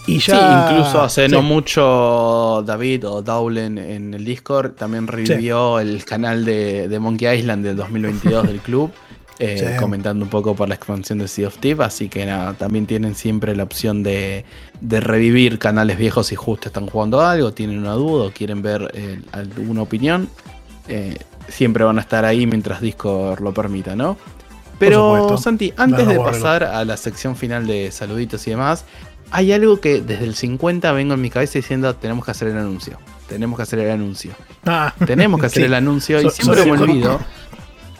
Y 0.06 0.20
ya, 0.20 0.68
sí, 0.68 0.72
incluso 0.72 1.02
hace 1.02 1.26
sí. 1.26 1.32
no 1.32 1.42
mucho 1.42 2.62
David 2.64 3.08
o 3.08 3.22
Dowlen 3.22 3.76
en 3.76 4.14
el 4.14 4.24
Discord 4.24 4.72
también 4.72 5.08
revivió 5.08 5.80
sí. 5.80 5.88
el 5.88 6.04
canal 6.04 6.44
de, 6.44 6.86
de, 6.88 6.98
Monkey 7.00 7.38
Island 7.38 7.64
del 7.64 7.76
2022 7.76 8.46
del 8.46 8.60
club, 8.60 8.92
eh, 9.38 9.72
sí. 9.72 9.78
comentando 9.78 10.24
un 10.24 10.30
poco 10.30 10.54
por 10.54 10.68
la 10.68 10.74
expansión 10.74 11.18
de 11.18 11.28
Sea 11.28 11.48
of 11.48 11.58
Thieves, 11.58 11.86
así 11.86 12.08
que 12.08 12.24
nada, 12.24 12.54
también 12.54 12.86
tienen 12.86 13.14
siempre 13.14 13.54
la 13.54 13.64
opción 13.64 14.02
de, 14.02 14.44
de, 14.80 15.00
revivir 15.00 15.58
canales 15.58 15.98
viejos 15.98 16.28
si 16.28 16.36
justo 16.36 16.68
están 16.68 16.86
jugando 16.86 17.20
algo, 17.20 17.52
tienen 17.52 17.78
una 17.78 17.92
duda 17.92 18.26
o 18.26 18.30
quieren 18.30 18.62
ver 18.62 18.90
eh, 18.94 19.20
alguna 19.32 19.82
opinión, 19.82 20.28
eh, 20.88 21.18
siempre 21.48 21.84
van 21.84 21.98
a 21.98 22.00
estar 22.00 22.24
ahí 22.24 22.46
mientras 22.46 22.80
Discord 22.80 23.40
lo 23.40 23.52
permita, 23.52 23.94
¿no? 23.94 24.16
Pero 24.78 25.36
Santi, 25.38 25.72
antes 25.76 26.06
no, 26.06 26.12
no, 26.12 26.18
de 26.24 26.30
pasar 26.30 26.64
a 26.64 26.84
la 26.84 26.96
sección 26.96 27.36
final 27.36 27.66
de 27.66 27.90
saluditos 27.90 28.46
y 28.46 28.50
demás, 28.50 28.84
hay 29.30 29.52
algo 29.52 29.80
que 29.80 30.00
desde 30.00 30.24
el 30.24 30.34
50 30.34 30.92
vengo 30.92 31.14
en 31.14 31.20
mi 31.20 31.30
cabeza 31.30 31.58
diciendo 31.58 31.94
tenemos 31.96 32.24
que 32.24 32.30
hacer 32.30 32.48
el 32.48 32.58
anuncio. 32.58 32.98
Tenemos 33.28 33.56
que 33.56 33.62
hacer 33.64 33.80
el 33.80 33.90
anuncio. 33.90 34.32
Ah, 34.64 34.94
tenemos 35.04 35.40
que 35.40 35.46
hacer 35.46 35.62
sí. 35.62 35.66
el 35.66 35.74
anuncio 35.74 36.20
y 36.20 36.30
siempre 36.30 36.62
so, 36.62 36.66
me 36.66 36.78
olvido. 36.78 37.20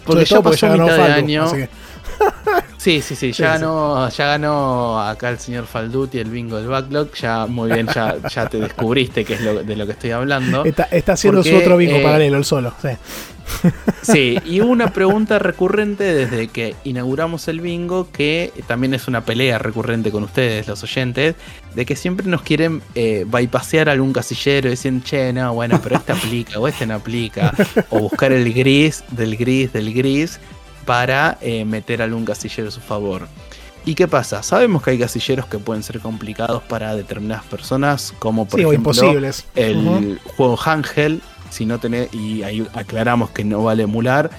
Porque 0.06 0.24
ya 0.24 0.40
pasó 0.40 0.68
mitad 0.68 0.96
de 0.96 1.02
año. 1.12 1.46
Sí, 2.86 3.02
sí, 3.02 3.16
sí, 3.16 3.32
ya, 3.32 3.54
ganó, 3.54 4.08
ya 4.10 4.26
ganó 4.26 5.00
acá 5.00 5.30
el 5.30 5.40
señor 5.40 5.66
Falduti 5.66 6.20
el 6.20 6.30
bingo 6.30 6.56
del 6.56 6.68
backlog. 6.68 7.12
Ya, 7.14 7.46
muy 7.46 7.72
bien, 7.72 7.88
ya, 7.92 8.14
ya 8.32 8.48
te 8.48 8.60
descubriste 8.60 9.24
que 9.24 9.34
es 9.34 9.40
lo, 9.40 9.64
de 9.64 9.74
lo 9.74 9.86
que 9.86 9.92
estoy 9.92 10.12
hablando. 10.12 10.64
Está, 10.64 10.84
está 10.84 11.14
haciendo 11.14 11.40
porque, 11.40 11.50
su 11.50 11.56
otro 11.56 11.78
bingo 11.78 11.96
eh, 11.96 12.02
paralelo, 12.04 12.36
el 12.36 12.44
solo. 12.44 12.72
Sí. 12.80 12.90
Sí, 14.02 14.38
y 14.44 14.60
una 14.60 14.92
pregunta 14.92 15.40
recurrente 15.40 16.04
desde 16.04 16.46
que 16.46 16.76
inauguramos 16.84 17.48
el 17.48 17.60
bingo, 17.60 18.08
que 18.12 18.52
también 18.68 18.94
es 18.94 19.08
una 19.08 19.24
pelea 19.24 19.58
recurrente 19.58 20.12
con 20.12 20.22
ustedes, 20.22 20.68
los 20.68 20.80
oyentes, 20.84 21.34
de 21.74 21.86
que 21.86 21.96
siempre 21.96 22.28
nos 22.28 22.42
quieren 22.42 22.82
eh, 22.94 23.24
bypasear 23.26 23.88
algún 23.88 24.12
casillero 24.12 24.68
y 24.68 24.72
dicen, 24.72 25.02
che, 25.02 25.32
no, 25.32 25.54
bueno, 25.54 25.80
pero 25.82 25.96
este 25.96 26.12
aplica 26.12 26.60
o 26.60 26.68
este 26.68 26.86
no 26.86 26.94
aplica, 26.94 27.52
o 27.90 27.98
buscar 27.98 28.30
el 28.30 28.52
gris 28.54 29.02
del 29.10 29.36
gris 29.36 29.72
del 29.72 29.92
gris 29.92 30.38
para 30.86 31.36
eh, 31.42 31.64
meter 31.66 32.00
algún 32.00 32.24
casillero 32.24 32.68
a 32.68 32.72
su 32.72 32.80
favor. 32.80 33.28
¿Y 33.84 33.94
qué 33.94 34.08
pasa? 34.08 34.42
Sabemos 34.42 34.82
que 34.82 34.90
hay 34.92 34.98
casilleros 34.98 35.46
que 35.46 35.58
pueden 35.58 35.82
ser 35.82 36.00
complicados 36.00 36.62
para 36.62 36.96
determinadas 36.96 37.44
personas, 37.44 38.14
como 38.18 38.46
por 38.46 38.58
sí, 38.58 38.66
ejemplo 38.66 38.92
imposibles. 38.92 39.44
el 39.54 39.76
uh 39.76 40.00
-huh. 40.00 40.18
juego 40.36 40.58
Ángel, 40.64 41.22
si 41.50 41.66
no 41.66 41.78
tenés, 41.78 42.12
y 42.12 42.42
ahí 42.42 42.66
aclaramos 42.74 43.30
que 43.30 43.44
no 43.44 43.62
vale 43.62 43.84
emular. 43.84 44.30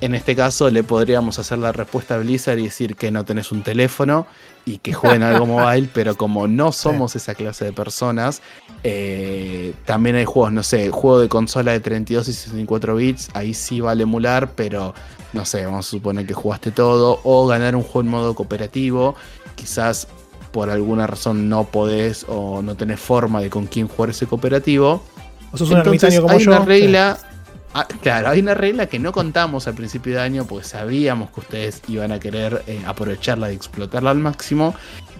En 0.00 0.14
este 0.14 0.34
caso 0.34 0.70
le 0.70 0.82
podríamos 0.82 1.38
hacer 1.38 1.58
la 1.58 1.72
respuesta 1.72 2.16
a 2.16 2.18
Blizzard 2.18 2.58
y 2.58 2.64
decir 2.64 2.96
que 2.96 3.10
no 3.10 3.24
tenés 3.24 3.52
un 3.52 3.62
teléfono 3.62 4.26
y 4.66 4.78
que 4.78 4.92
jueguen 4.92 5.22
algo 5.22 5.46
mobile, 5.46 5.88
pero 5.92 6.16
como 6.16 6.48
no 6.48 6.72
somos 6.72 7.16
esa 7.16 7.34
clase 7.34 7.66
de 7.66 7.72
personas, 7.72 8.42
eh, 8.82 9.72
también 9.84 10.16
hay 10.16 10.24
juegos, 10.24 10.52
no 10.52 10.62
sé, 10.62 10.90
juego 10.90 11.20
de 11.20 11.28
consola 11.28 11.72
de 11.72 11.80
32 11.80 12.28
y 12.28 12.32
64 12.32 12.96
bits, 12.96 13.30
ahí 13.34 13.54
sí 13.54 13.80
vale 13.80 14.02
emular, 14.02 14.52
pero 14.54 14.94
no 15.32 15.44
sé, 15.44 15.64
vamos 15.64 15.86
a 15.86 15.90
suponer 15.90 16.26
que 16.26 16.34
jugaste 16.34 16.70
todo, 16.70 17.20
o 17.24 17.46
ganar 17.46 17.76
un 17.76 17.82
juego 17.82 18.02
en 18.02 18.08
modo 18.08 18.34
cooperativo, 18.34 19.14
quizás 19.54 20.08
por 20.54 20.70
alguna 20.70 21.06
razón 21.06 21.48
no 21.48 21.64
podés 21.64 22.24
o 22.28 22.62
no 22.62 22.76
tenés 22.76 23.00
forma 23.00 23.40
de 23.40 23.50
con 23.50 23.66
quién 23.66 23.88
jugar 23.88 24.10
ese 24.10 24.26
cooperativo. 24.26 25.02
O 25.50 25.56
sos 25.56 25.68
un 25.70 25.78
Entonces, 25.78 26.20
como 26.20 26.32
hay 26.32 26.44
yo. 26.44 26.52
una 26.52 26.64
regla. 26.64 27.18
Sí. 27.20 27.33
Ah, 27.74 27.86
claro, 28.00 28.28
hay 28.28 28.40
una 28.40 28.54
regla 28.54 28.86
que 28.86 29.00
no 29.00 29.10
contamos 29.10 29.66
al 29.66 29.74
principio 29.74 30.14
de 30.14 30.20
año 30.20 30.46
porque 30.46 30.64
sabíamos 30.64 31.30
que 31.30 31.40
ustedes 31.40 31.82
iban 31.88 32.12
a 32.12 32.20
querer 32.20 32.62
eh, 32.68 32.82
aprovecharla 32.86 33.50
y 33.52 33.56
explotarla 33.56 34.10
al 34.10 34.18
máximo, 34.18 34.74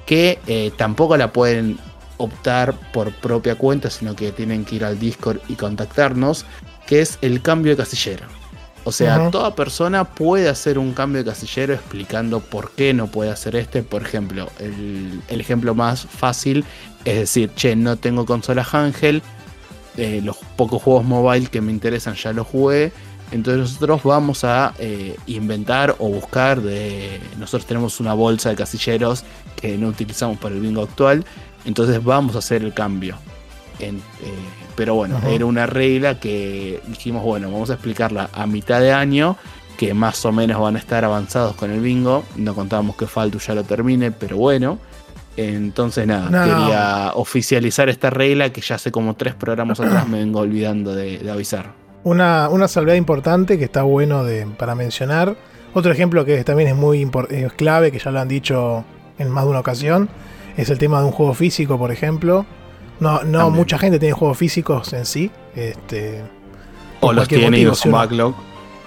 que 0.07 0.39
eh, 0.47 0.71
tampoco 0.77 1.17
la 1.17 1.33
pueden 1.33 1.79
optar 2.17 2.75
por 2.93 3.13
propia 3.13 3.57
cuenta, 3.57 3.91
sino 3.91 4.15
que 4.15 4.31
tienen 4.31 4.65
que 4.65 4.77
ir 4.77 4.85
al 4.85 5.01
Discord 5.01 5.41
y 5.49 5.55
contactarnos, 5.55 6.47
que 6.87 7.01
es 7.01 7.19
el 7.23 7.43
cambio 7.43 7.73
de 7.73 7.83
casillero. 7.83 8.27
O 8.85 8.93
sea, 8.93 9.19
uh 9.19 9.23
-huh. 9.23 9.31
toda 9.31 9.57
persona 9.57 10.05
puede 10.05 10.49
hacer 10.49 10.79
un 10.79 10.93
cambio 10.93 11.25
de 11.25 11.31
casillero 11.31 11.75
explicando 11.75 12.41
por 12.41 12.71
qué 12.73 12.95
no 12.95 13.09
puede 13.09 13.31
hacer 13.31 13.57
este. 13.57 13.83
Por 13.83 14.03
ejemplo, 14.03 14.51
el, 14.61 15.23
el 15.27 15.41
ejemplo 15.41 15.75
más 15.75 16.07
fácil 16.07 16.65
es 17.05 17.17
decir, 17.17 17.51
che, 17.55 17.77
no 17.77 17.97
tengo 17.97 18.25
consola 18.25 18.67
Ángel, 18.73 19.23
eh, 19.97 20.21
los 20.23 20.37
pocos 20.57 20.83
juegos 20.83 21.05
mobile 21.05 21.47
que 21.47 21.61
me 21.61 21.73
interesan 21.73 22.15
ya 22.15 22.33
los 22.33 22.47
jugué. 22.47 22.93
Entonces 23.31 23.61
nosotros 23.61 24.03
vamos 24.03 24.45
a 24.45 24.75
eh, 24.79 25.17
inventar 25.27 25.97
o 25.99 26.09
buscar 26.09 26.61
de... 26.61 27.21
Nosotros 27.39 27.67
tenemos 27.67 27.99
una 28.01 28.15
bolsa 28.15 28.51
de 28.51 28.57
casilleros 28.57 29.25
que 29.57 29.77
no 29.79 29.89
utilizamos 29.89 30.39
para 30.39 30.55
el 30.55 30.61
bingo 30.61 30.83
actual. 30.83 31.25
Entonces 31.65 32.03
vamos 32.03 32.37
a 32.37 32.39
hacer 32.39 32.63
el 32.63 32.75
cambio. 32.75 33.17
En, 33.81 33.97
eh, 33.97 34.01
pero 34.77 34.95
bueno, 34.95 35.21
era 35.27 35.47
una 35.47 35.67
regla 35.67 36.21
que 36.21 36.81
dijimos, 36.87 37.23
bueno, 37.23 37.51
vamos 37.51 37.71
a 37.71 37.75
explicarla 37.75 38.31
a 38.33 38.47
mitad 38.47 38.81
de 38.81 38.93
año, 38.93 39.37
que 39.77 39.95
más 39.95 40.25
o 40.25 40.33
menos 40.33 40.61
van 40.61 40.77
a 40.77 40.79
estar 40.79 41.05
avanzados 41.05 41.57
con 41.57 41.71
el 41.71 41.81
bingo. 41.81 42.25
No 42.37 42.55
contábamos 42.55 42.97
que 42.97 43.07
Faltu 43.07 43.39
ya 43.39 43.55
lo 43.55 43.65
termine, 43.65 44.13
pero 44.13 44.37
bueno. 44.37 44.79
Entonces 45.37 46.07
nada, 46.07 46.31
no. 46.31 46.45
quería 46.45 47.13
oficializar 47.15 47.89
esta 47.89 48.11
regla 48.11 48.51
que 48.51 48.61
ya 48.61 48.77
hace 48.77 48.93
como 48.93 49.15
tres 49.15 49.35
programas 49.35 49.81
atrás 49.81 50.09
me 50.09 50.19
vengo 50.19 50.41
olvidando 50.41 50.95
de, 50.95 51.19
de 51.19 51.31
avisar. 51.31 51.73
Una, 52.05 52.49
una, 52.51 52.69
salvedad 52.69 52.97
importante 52.97 53.59
que 53.59 53.65
está 53.65 53.83
bueno 53.83 54.25
de, 54.25 54.47
para 54.47 54.75
mencionar. 54.75 55.37
Otro 55.73 55.91
ejemplo 55.91 56.25
que 56.25 56.45
también 56.45 56.69
es 56.69 56.77
muy 56.77 57.11
es 57.31 57.53
clave, 57.55 57.91
que 57.91 57.99
ya 57.99 58.11
lo 58.11 58.21
han 58.21 58.29
dicho 58.29 58.85
en 59.19 59.31
más 59.31 59.45
de 59.45 59.51
una 59.51 59.61
ocasión, 59.61 60.09
es 60.57 60.71
el 60.71 60.79
tema 60.79 61.01
de 61.01 61.07
un 61.07 61.13
juego 61.13 61.35
físico, 61.35 61.79
por 61.79 61.91
ejemplo. 61.91 62.47
No, 63.01 63.25
no 63.25 63.51
mucha 63.51 63.79
gente 63.79 63.99
tiene 63.99 64.13
juegos 64.13 64.39
físicos 64.39 64.93
en 64.93 65.05
sí. 65.05 65.31
Este, 65.57 66.23
o 67.01 67.13
los 67.13 67.27
tiene 67.27 67.59
y 67.59 67.75
su 67.75 67.91
backlog. 67.91 68.35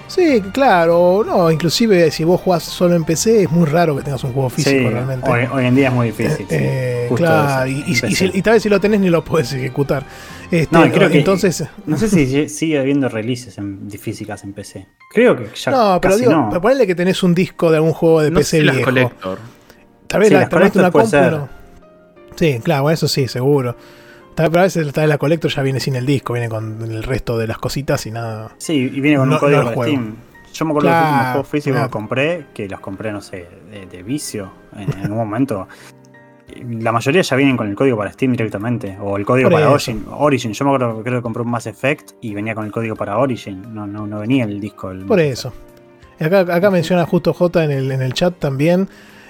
Sí, 0.08 0.42
claro, 0.54 1.24
no, 1.26 1.52
inclusive 1.52 2.10
si 2.12 2.24
vos 2.24 2.40
jugás 2.42 2.64
solo 2.64 2.96
en 2.96 3.04
PC 3.04 3.44
es 3.44 3.52
muy 3.52 3.66
raro 3.66 3.96
que 3.98 4.04
tengas 4.04 4.24
un 4.24 4.32
juego 4.32 4.50
físico 4.50 4.88
sí, 4.88 4.90
realmente. 4.90 5.30
Hoy, 5.30 5.42
hoy, 5.52 5.66
en 5.66 5.76
día 5.76 5.90
es 5.90 5.94
muy 5.94 6.08
difícil. 6.08 6.46
Eh, 6.50 7.08
sí, 7.10 7.16
claro, 7.16 7.70
y, 7.70 7.84
y, 7.86 7.94
y, 7.94 8.38
y, 8.38 8.42
tal 8.42 8.54
vez 8.54 8.64
si 8.64 8.70
lo 8.70 8.80
tenés 8.80 9.02
ni 9.02 9.10
lo 9.10 9.24
puedes 9.24 9.52
ejecutar. 9.54 10.06
Este, 10.50 10.74
no, 10.74 10.90
creo 10.92 11.10
que, 11.10 11.18
entonces, 11.18 11.66
no 11.86 11.98
sé 11.98 12.08
si 12.08 12.48
sigue 12.48 12.80
habiendo 12.80 13.10
releases 13.10 13.58
en, 13.58 13.90
físicas 13.92 14.44
en 14.46 14.54
PC. 14.54 14.88
Creo 15.12 15.36
que 15.36 15.50
ya. 15.54 15.72
No, 15.72 16.00
pero 16.02 16.16
digo, 16.16 16.32
no. 16.32 16.62
ponele 16.62 16.88
que 16.88 16.96
tenés 16.96 17.22
un 17.24 17.36
disco 17.36 17.70
de 17.70 17.78
algún 17.78 17.94
juego 17.94 18.22
de 18.22 18.32
no 18.32 18.40
PC 18.40 18.50
sé 18.50 18.62
viejo. 18.62 18.76
Las 18.78 18.86
collector. 18.86 19.40
Tal 20.08 20.20
vez, 20.22 20.30
sí, 20.30 20.36
la, 20.36 20.46
vez 20.46 20.76
una 20.76 20.92
compu. 20.92 21.18
No. 21.18 21.50
Sí, 22.38 22.60
claro, 22.64 22.90
eso 22.90 23.10
sí, 23.10 23.28
seguro. 23.28 23.76
A 24.38 24.50
veces 24.50 24.94
trae 24.94 25.08
la 25.08 25.18
Collector 25.18 25.52
ya 25.52 25.64
viene 25.64 25.80
sin 25.80 25.96
el 25.96 26.06
disco, 26.06 26.34
viene 26.34 26.48
con 26.48 26.82
el 26.84 27.02
resto 27.02 27.38
de 27.38 27.48
las 27.48 27.58
cositas 27.58 28.06
y 28.06 28.12
nada. 28.12 28.52
Sí, 28.58 28.74
y 28.74 29.02
viene 29.02 29.18
con 29.18 29.30
no, 29.30 29.36
un 29.36 29.40
código 29.40 29.64
no 29.64 29.70
de 29.72 29.76
Steam. 29.76 30.16
Yo 30.54 30.66
me 30.66 30.72
acuerdo 30.72 30.90
claro, 30.90 30.98
de 30.98 31.02
los 31.02 31.12
últimos 31.12 31.32
juegos 31.32 31.48
físicos 31.48 31.76
claro. 31.76 31.88
que 31.88 31.92
compré, 31.92 32.46
que 32.54 32.70
los 32.70 32.80
compré, 32.80 33.12
no 33.12 33.22
sé, 33.22 33.48
de, 33.72 33.86
de 33.88 34.04
vicio 34.04 34.52
en, 34.76 35.06
en 35.06 35.12
un 35.12 35.18
momento. 35.18 35.68
La 36.80 36.92
mayoría 36.92 37.24
ya 37.24 37.36
vienen 37.36 37.58
con 37.58 37.68
el 37.68 37.76
código 37.76 37.98
para 37.98 38.12
Steam 38.12 38.32
directamente, 38.32 38.98
o 39.02 39.18
el 39.18 39.26
código 39.26 39.50
para 39.50 39.70
Origin. 39.70 40.06
Origin. 40.10 40.54
Yo 40.54 40.66
me 40.66 40.72
acuerdo 40.72 41.04
creo 41.04 41.20
que 41.20 41.24
compré 41.24 41.42
un 41.42 41.50
Mass 41.50 41.68
Effect 41.68 42.12
y 42.22 42.34
venía 42.34 42.56
con 42.56 42.66
el 42.66 42.72
código 42.72 42.96
para 42.96 43.18
Origin, 43.18 43.74
no, 43.74 43.86
no, 43.86 44.08
no 44.08 44.20
venía 44.20 44.46
el 44.46 44.60
disco. 44.60 44.92
El 44.92 45.06
Por 45.06 45.20
eso. 45.20 45.52
Acá, 46.20 46.40
acá 46.42 46.72
menciona 46.72 47.06
justo 47.06 47.34
J 47.34 47.64
en 47.64 47.72
el, 47.72 47.92
en 47.92 48.02
el 48.02 48.14
chat 48.14 48.38
también, 48.40 48.88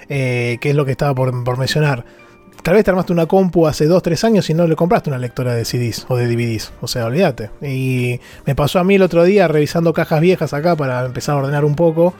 eh, 0.08 0.58
que 0.60 0.70
es 0.70 0.76
lo 0.76 0.84
que 0.84 0.92
estaba 0.92 1.14
por, 1.14 1.44
por 1.44 1.58
mencionar 1.58 2.04
tal 2.62 2.74
vez 2.74 2.84
te 2.84 2.90
armaste 2.90 3.12
una 3.12 3.26
compu 3.26 3.66
hace 3.66 3.86
2, 3.86 4.02
3 4.02 4.24
años 4.24 4.50
y 4.50 4.54
no 4.54 4.66
le 4.66 4.76
compraste 4.76 5.10
una 5.10 5.18
lectora 5.18 5.54
de 5.54 5.64
CDs 5.64 6.06
o 6.08 6.16
de 6.16 6.26
DVDs. 6.26 6.72
O 6.80 6.88
sea, 6.88 7.06
olvídate. 7.06 7.50
Y 7.62 8.20
me 8.46 8.54
pasó 8.54 8.78
a 8.78 8.84
mí 8.84 8.96
el 8.96 9.02
otro 9.02 9.24
día 9.24 9.48
revisando 9.48 9.92
cajas 9.92 10.20
viejas 10.20 10.52
acá 10.52 10.76
para 10.76 11.04
empezar 11.04 11.34
a 11.34 11.38
ordenar 11.38 11.64
un 11.64 11.74
poco 11.74 12.14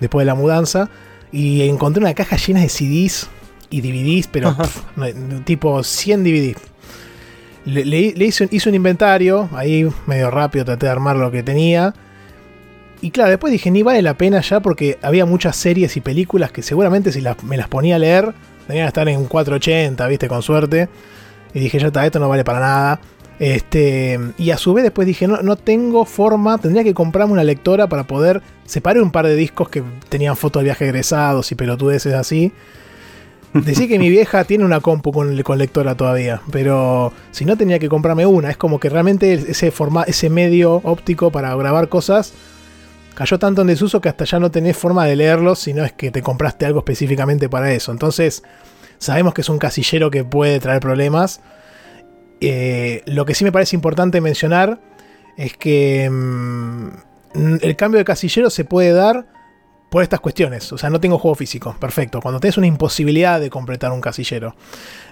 después 0.00 0.22
de 0.22 0.26
la 0.26 0.34
mudanza. 0.34 0.90
Y 1.32 1.62
encontré 1.68 2.00
una 2.00 2.14
caja 2.14 2.36
llena 2.36 2.60
de 2.60 2.68
CDs 2.68 3.28
y 3.70 3.80
DVDs, 3.80 4.28
pero 4.28 4.56
tipo 5.44 5.82
100 5.82 6.24
DVDs. 6.24 6.56
Le, 7.66 8.24
hice, 8.24 8.46
hice, 8.50 8.68
un 8.68 8.74
inventario, 8.74 9.48
ahí 9.54 9.88
medio 10.06 10.30
rápido 10.30 10.66
traté 10.66 10.86
de 10.86 10.92
armar 10.92 11.16
lo 11.16 11.30
que 11.30 11.42
tenía. 11.42 11.94
Y 13.00 13.10
claro, 13.10 13.30
después 13.30 13.52
dije, 13.52 13.70
ni 13.70 13.82
vale 13.82 14.02
la 14.02 14.14
pena 14.14 14.40
ya 14.40 14.60
porque 14.60 14.98
había 15.02 15.26
muchas 15.26 15.56
series 15.56 15.96
y 15.96 16.00
películas 16.00 16.52
que 16.52 16.62
seguramente 16.62 17.10
si 17.10 17.22
me 17.42 17.56
las 17.56 17.68
ponía 17.68 17.96
a 17.96 17.98
leer, 17.98 18.34
tenían 18.66 18.86
que 18.86 18.88
estar 18.88 19.08
en 19.08 19.24
480, 19.26 20.06
viste, 20.08 20.28
con 20.28 20.42
suerte. 20.42 20.88
Y 21.52 21.60
dije, 21.60 21.78
ya 21.78 21.88
está, 21.88 22.04
esto 22.04 22.18
no 22.18 22.28
vale 22.28 22.44
para 22.44 22.60
nada. 22.60 23.00
Este, 23.38 24.18
y 24.38 24.50
a 24.50 24.58
su 24.58 24.74
vez 24.74 24.84
después 24.84 25.06
dije, 25.06 25.26
no, 25.26 25.42
no 25.42 25.56
tengo 25.56 26.04
forma, 26.04 26.58
tendría 26.58 26.84
que 26.84 26.94
comprarme 26.94 27.32
una 27.32 27.44
lectora 27.44 27.88
para 27.88 28.04
poder 28.04 28.42
separar 28.64 29.02
un 29.02 29.10
par 29.10 29.26
de 29.26 29.34
discos 29.34 29.68
que 29.68 29.82
tenían 30.08 30.36
fotos 30.36 30.60
de 30.60 30.64
viaje 30.64 30.84
egresados 30.84 31.50
y 31.50 31.54
pelotudeces 31.54 32.14
así. 32.14 32.52
Decía 33.52 33.88
que 33.88 33.98
mi 33.98 34.08
vieja 34.10 34.44
tiene 34.44 34.64
una 34.64 34.80
compu 34.80 35.12
con, 35.12 35.40
con, 35.42 35.58
lectora 35.58 35.96
todavía, 35.96 36.40
pero 36.50 37.12
si 37.32 37.44
no 37.44 37.56
tenía 37.56 37.78
que 37.78 37.88
comprarme 37.88 38.26
una, 38.26 38.50
es 38.50 38.56
como 38.56 38.78
que 38.78 38.88
realmente 38.88 39.32
ese, 39.32 39.70
forma, 39.70 40.04
ese 40.04 40.30
medio 40.30 40.76
óptico 40.84 41.30
para 41.30 41.54
grabar 41.56 41.88
cosas 41.88 42.34
cayó 43.14 43.38
tanto 43.38 43.62
en 43.62 43.68
desuso 43.68 44.00
que 44.00 44.08
hasta 44.08 44.24
ya 44.24 44.38
no 44.38 44.50
tenés 44.50 44.76
forma 44.76 45.06
de 45.06 45.16
leerlos, 45.16 45.58
sino 45.60 45.84
es 45.84 45.92
que 45.92 46.10
te 46.10 46.22
compraste 46.22 46.66
algo 46.66 46.80
específicamente 46.80 47.48
para 47.48 47.72
eso. 47.72 47.92
Entonces, 47.92 48.42
sabemos 48.98 49.34
que 49.34 49.40
es 49.40 49.48
un 49.48 49.58
casillero 49.58 50.10
que 50.10 50.24
puede 50.24 50.60
traer 50.60 50.80
problemas. 50.80 51.40
Eh, 52.40 53.02
lo 53.06 53.24
que 53.24 53.34
sí 53.34 53.44
me 53.44 53.52
parece 53.52 53.76
importante 53.76 54.20
mencionar 54.20 54.80
es 55.36 55.56
que 55.56 56.08
mm, 56.10 56.88
el 57.62 57.76
cambio 57.76 57.98
de 57.98 58.04
casillero 58.04 58.50
se 58.50 58.64
puede 58.64 58.92
dar 58.92 59.26
por 59.90 60.02
estas 60.02 60.20
cuestiones. 60.20 60.72
O 60.72 60.78
sea, 60.78 60.90
no 60.90 61.00
tengo 61.00 61.18
juego 61.18 61.36
físico. 61.36 61.76
Perfecto. 61.78 62.20
Cuando 62.20 62.40
tenés 62.40 62.58
una 62.58 62.66
imposibilidad 62.66 63.40
de 63.40 63.50
completar 63.50 63.92
un 63.92 64.00
casillero. 64.00 64.56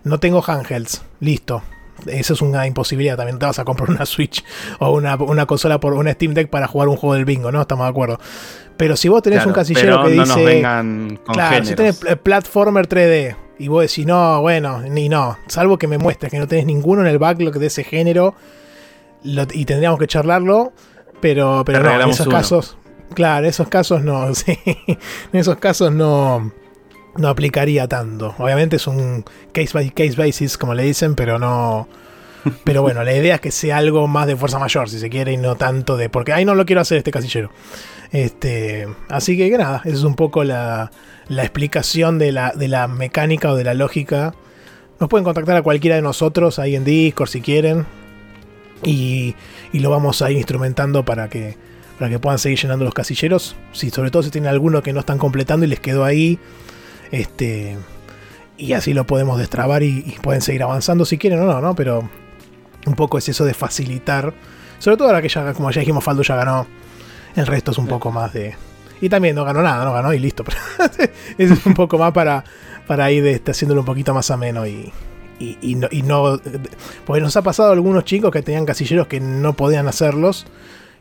No 0.04 0.18
tengo 0.18 0.42
handhelds. 0.44 1.02
Listo. 1.20 1.62
Eso 2.06 2.34
es 2.34 2.42
una 2.42 2.66
imposibilidad. 2.66 3.16
También 3.16 3.38
te 3.38 3.46
vas 3.46 3.58
a 3.58 3.64
comprar 3.64 3.90
una 3.90 4.06
Switch 4.06 4.44
o 4.78 4.92
una, 4.92 5.46
consola 5.46 5.80
por 5.80 5.94
una 5.94 6.12
Steam 6.12 6.34
Deck 6.34 6.48
para 6.48 6.66
jugar 6.66 6.88
un 6.88 6.96
juego 6.96 7.14
del 7.14 7.24
bingo, 7.24 7.52
¿no? 7.52 7.62
Estamos 7.62 7.86
de 7.86 7.90
acuerdo. 7.90 8.18
Pero 8.76 8.96
si 8.96 9.08
vos 9.08 9.22
tenés 9.22 9.46
un 9.46 9.52
casillero 9.52 10.04
que 10.04 10.12
dice. 10.12 10.60
claro, 11.32 11.64
si 11.64 11.74
tenés 11.74 12.00
platformer 12.22 12.88
3D 12.88 13.36
y 13.58 13.68
vos 13.68 13.82
decís, 13.82 14.06
no, 14.06 14.40
bueno, 14.40 14.80
ni 14.80 15.08
no. 15.08 15.38
Salvo 15.46 15.78
que 15.78 15.86
me 15.86 15.98
muestres 15.98 16.30
que 16.30 16.38
no 16.38 16.48
tenés 16.48 16.66
ninguno 16.66 17.02
en 17.02 17.08
el 17.08 17.18
backlog 17.18 17.54
de 17.54 17.66
ese 17.66 17.84
género 17.84 18.34
y 19.22 19.64
tendríamos 19.64 19.98
que 19.98 20.06
charlarlo. 20.06 20.72
Pero, 21.20 21.62
pero 21.64 21.82
no, 21.82 22.00
en 22.00 22.08
esos 22.08 22.26
casos. 22.26 22.76
Claro, 23.14 23.44
en 23.44 23.50
esos 23.50 23.68
casos 23.68 24.02
no. 24.02 24.34
Sí, 24.34 24.58
en 24.66 24.98
esos 25.32 25.56
casos 25.58 25.92
no 25.92 26.52
no 27.16 27.28
aplicaría 27.28 27.88
tanto. 27.88 28.34
Obviamente 28.38 28.76
es 28.76 28.86
un 28.86 29.24
case 29.52 29.70
by 29.72 29.90
case 29.90 30.16
basis, 30.16 30.56
como 30.56 30.74
le 30.74 30.84
dicen, 30.84 31.14
pero 31.14 31.38
no. 31.38 31.88
Pero 32.64 32.82
bueno, 32.82 33.04
la 33.04 33.14
idea 33.14 33.36
es 33.36 33.40
que 33.40 33.52
sea 33.52 33.76
algo 33.76 34.08
más 34.08 34.26
de 34.26 34.34
fuerza 34.34 34.58
mayor, 34.58 34.90
si 34.90 34.98
se 34.98 35.08
quiere, 35.08 35.32
y 35.32 35.36
no 35.36 35.54
tanto 35.54 35.96
de. 35.96 36.08
Porque 36.08 36.32
ahí 36.32 36.44
no 36.44 36.56
lo 36.56 36.66
quiero 36.66 36.80
hacer 36.80 36.98
este 36.98 37.12
casillero. 37.12 37.50
Este, 38.10 38.88
así 39.08 39.36
que, 39.36 39.48
nada, 39.56 39.80
esa 39.84 39.94
es 39.94 40.02
un 40.02 40.16
poco 40.16 40.42
la, 40.42 40.90
la 41.28 41.42
explicación 41.42 42.18
de 42.18 42.32
la, 42.32 42.50
de 42.50 42.66
la 42.66 42.88
mecánica 42.88 43.52
o 43.52 43.54
de 43.54 43.62
la 43.62 43.74
lógica. 43.74 44.34
Nos 44.98 45.08
pueden 45.08 45.24
contactar 45.24 45.56
a 45.56 45.62
cualquiera 45.62 45.94
de 45.94 46.02
nosotros 46.02 46.58
ahí 46.58 46.74
en 46.74 46.84
Discord 46.84 47.28
si 47.28 47.40
quieren. 47.42 47.86
Y, 48.82 49.36
y 49.72 49.78
lo 49.78 49.90
vamos 49.90 50.20
a 50.22 50.30
ir 50.32 50.36
instrumentando 50.36 51.04
para 51.04 51.28
que, 51.28 51.56
para 51.98 52.10
que 52.10 52.18
puedan 52.18 52.40
seguir 52.40 52.58
llenando 52.58 52.84
los 52.84 52.94
casilleros. 52.94 53.54
Si, 53.72 53.90
sobre 53.90 54.10
todo 54.10 54.24
si 54.24 54.30
tienen 54.30 54.50
alguno 54.50 54.82
que 54.82 54.92
no 54.92 54.98
están 55.00 55.18
completando 55.18 55.64
y 55.64 55.68
les 55.68 55.78
quedó 55.78 56.04
ahí 56.04 56.40
este, 57.12 57.76
y 58.56 58.72
así 58.72 58.94
lo 58.94 59.06
podemos 59.06 59.38
destrabar 59.38 59.82
y, 59.82 60.16
pueden 60.22 60.40
seguir 60.40 60.62
avanzando 60.62 61.04
si 61.04 61.18
quieren 61.18 61.40
o 61.40 61.44
no, 61.44 61.60
¿no? 61.60 61.74
Pero 61.76 62.08
un 62.86 62.94
poco 62.94 63.18
es 63.18 63.28
eso 63.28 63.44
de 63.44 63.54
facilitar. 63.54 64.34
Sobre 64.78 64.96
todo 64.96 65.08
ahora 65.08 65.22
que 65.22 65.28
ya, 65.28 65.52
como 65.52 65.70
ya 65.70 65.80
dijimos, 65.80 66.02
Faldo 66.02 66.22
ya 66.22 66.36
ganó. 66.36 66.66
El 67.36 67.46
resto 67.46 67.70
es 67.70 67.78
un 67.78 67.86
poco 67.86 68.10
más 68.10 68.32
de. 68.32 68.56
Y 69.00 69.08
también 69.08 69.36
no 69.36 69.44
ganó 69.44 69.62
nada, 69.62 69.84
no 69.84 69.92
ganó 69.92 70.12
y 70.12 70.18
listo. 70.18 70.44
es 71.38 71.66
un 71.66 71.74
poco 71.74 71.98
más 71.98 72.12
para, 72.12 72.44
para 72.86 73.10
ir 73.10 73.26
este, 73.26 73.50
haciéndolo 73.50 73.82
un 73.82 73.86
poquito 73.86 74.14
más 74.14 74.30
ameno 74.30 74.66
y, 74.66 74.92
y, 75.38 75.58
y, 75.60 75.74
no, 75.74 75.88
y 75.90 76.02
no. 76.02 76.40
Porque 77.04 77.20
nos 77.20 77.36
ha 77.36 77.42
pasado 77.42 77.70
a 77.70 77.72
algunos 77.72 78.04
chicos 78.04 78.30
que 78.30 78.42
tenían 78.42 78.64
casilleros 78.64 79.06
que 79.06 79.20
no 79.20 79.54
podían 79.54 79.86
hacerlos 79.86 80.46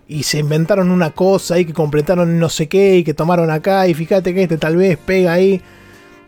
y 0.07 0.23
se 0.23 0.39
inventaron 0.39 0.91
una 0.91 1.11
cosa 1.11 1.57
y 1.59 1.65
que 1.65 1.73
completaron 1.73 2.37
no 2.37 2.49
sé 2.49 2.67
qué 2.67 2.97
y 2.97 3.03
que 3.03 3.13
tomaron 3.13 3.49
acá 3.49 3.87
y 3.87 3.93
fíjate 3.93 4.33
que 4.33 4.43
este 4.43 4.57
tal 4.57 4.75
vez 4.75 4.97
pega 4.97 5.31
ahí 5.31 5.61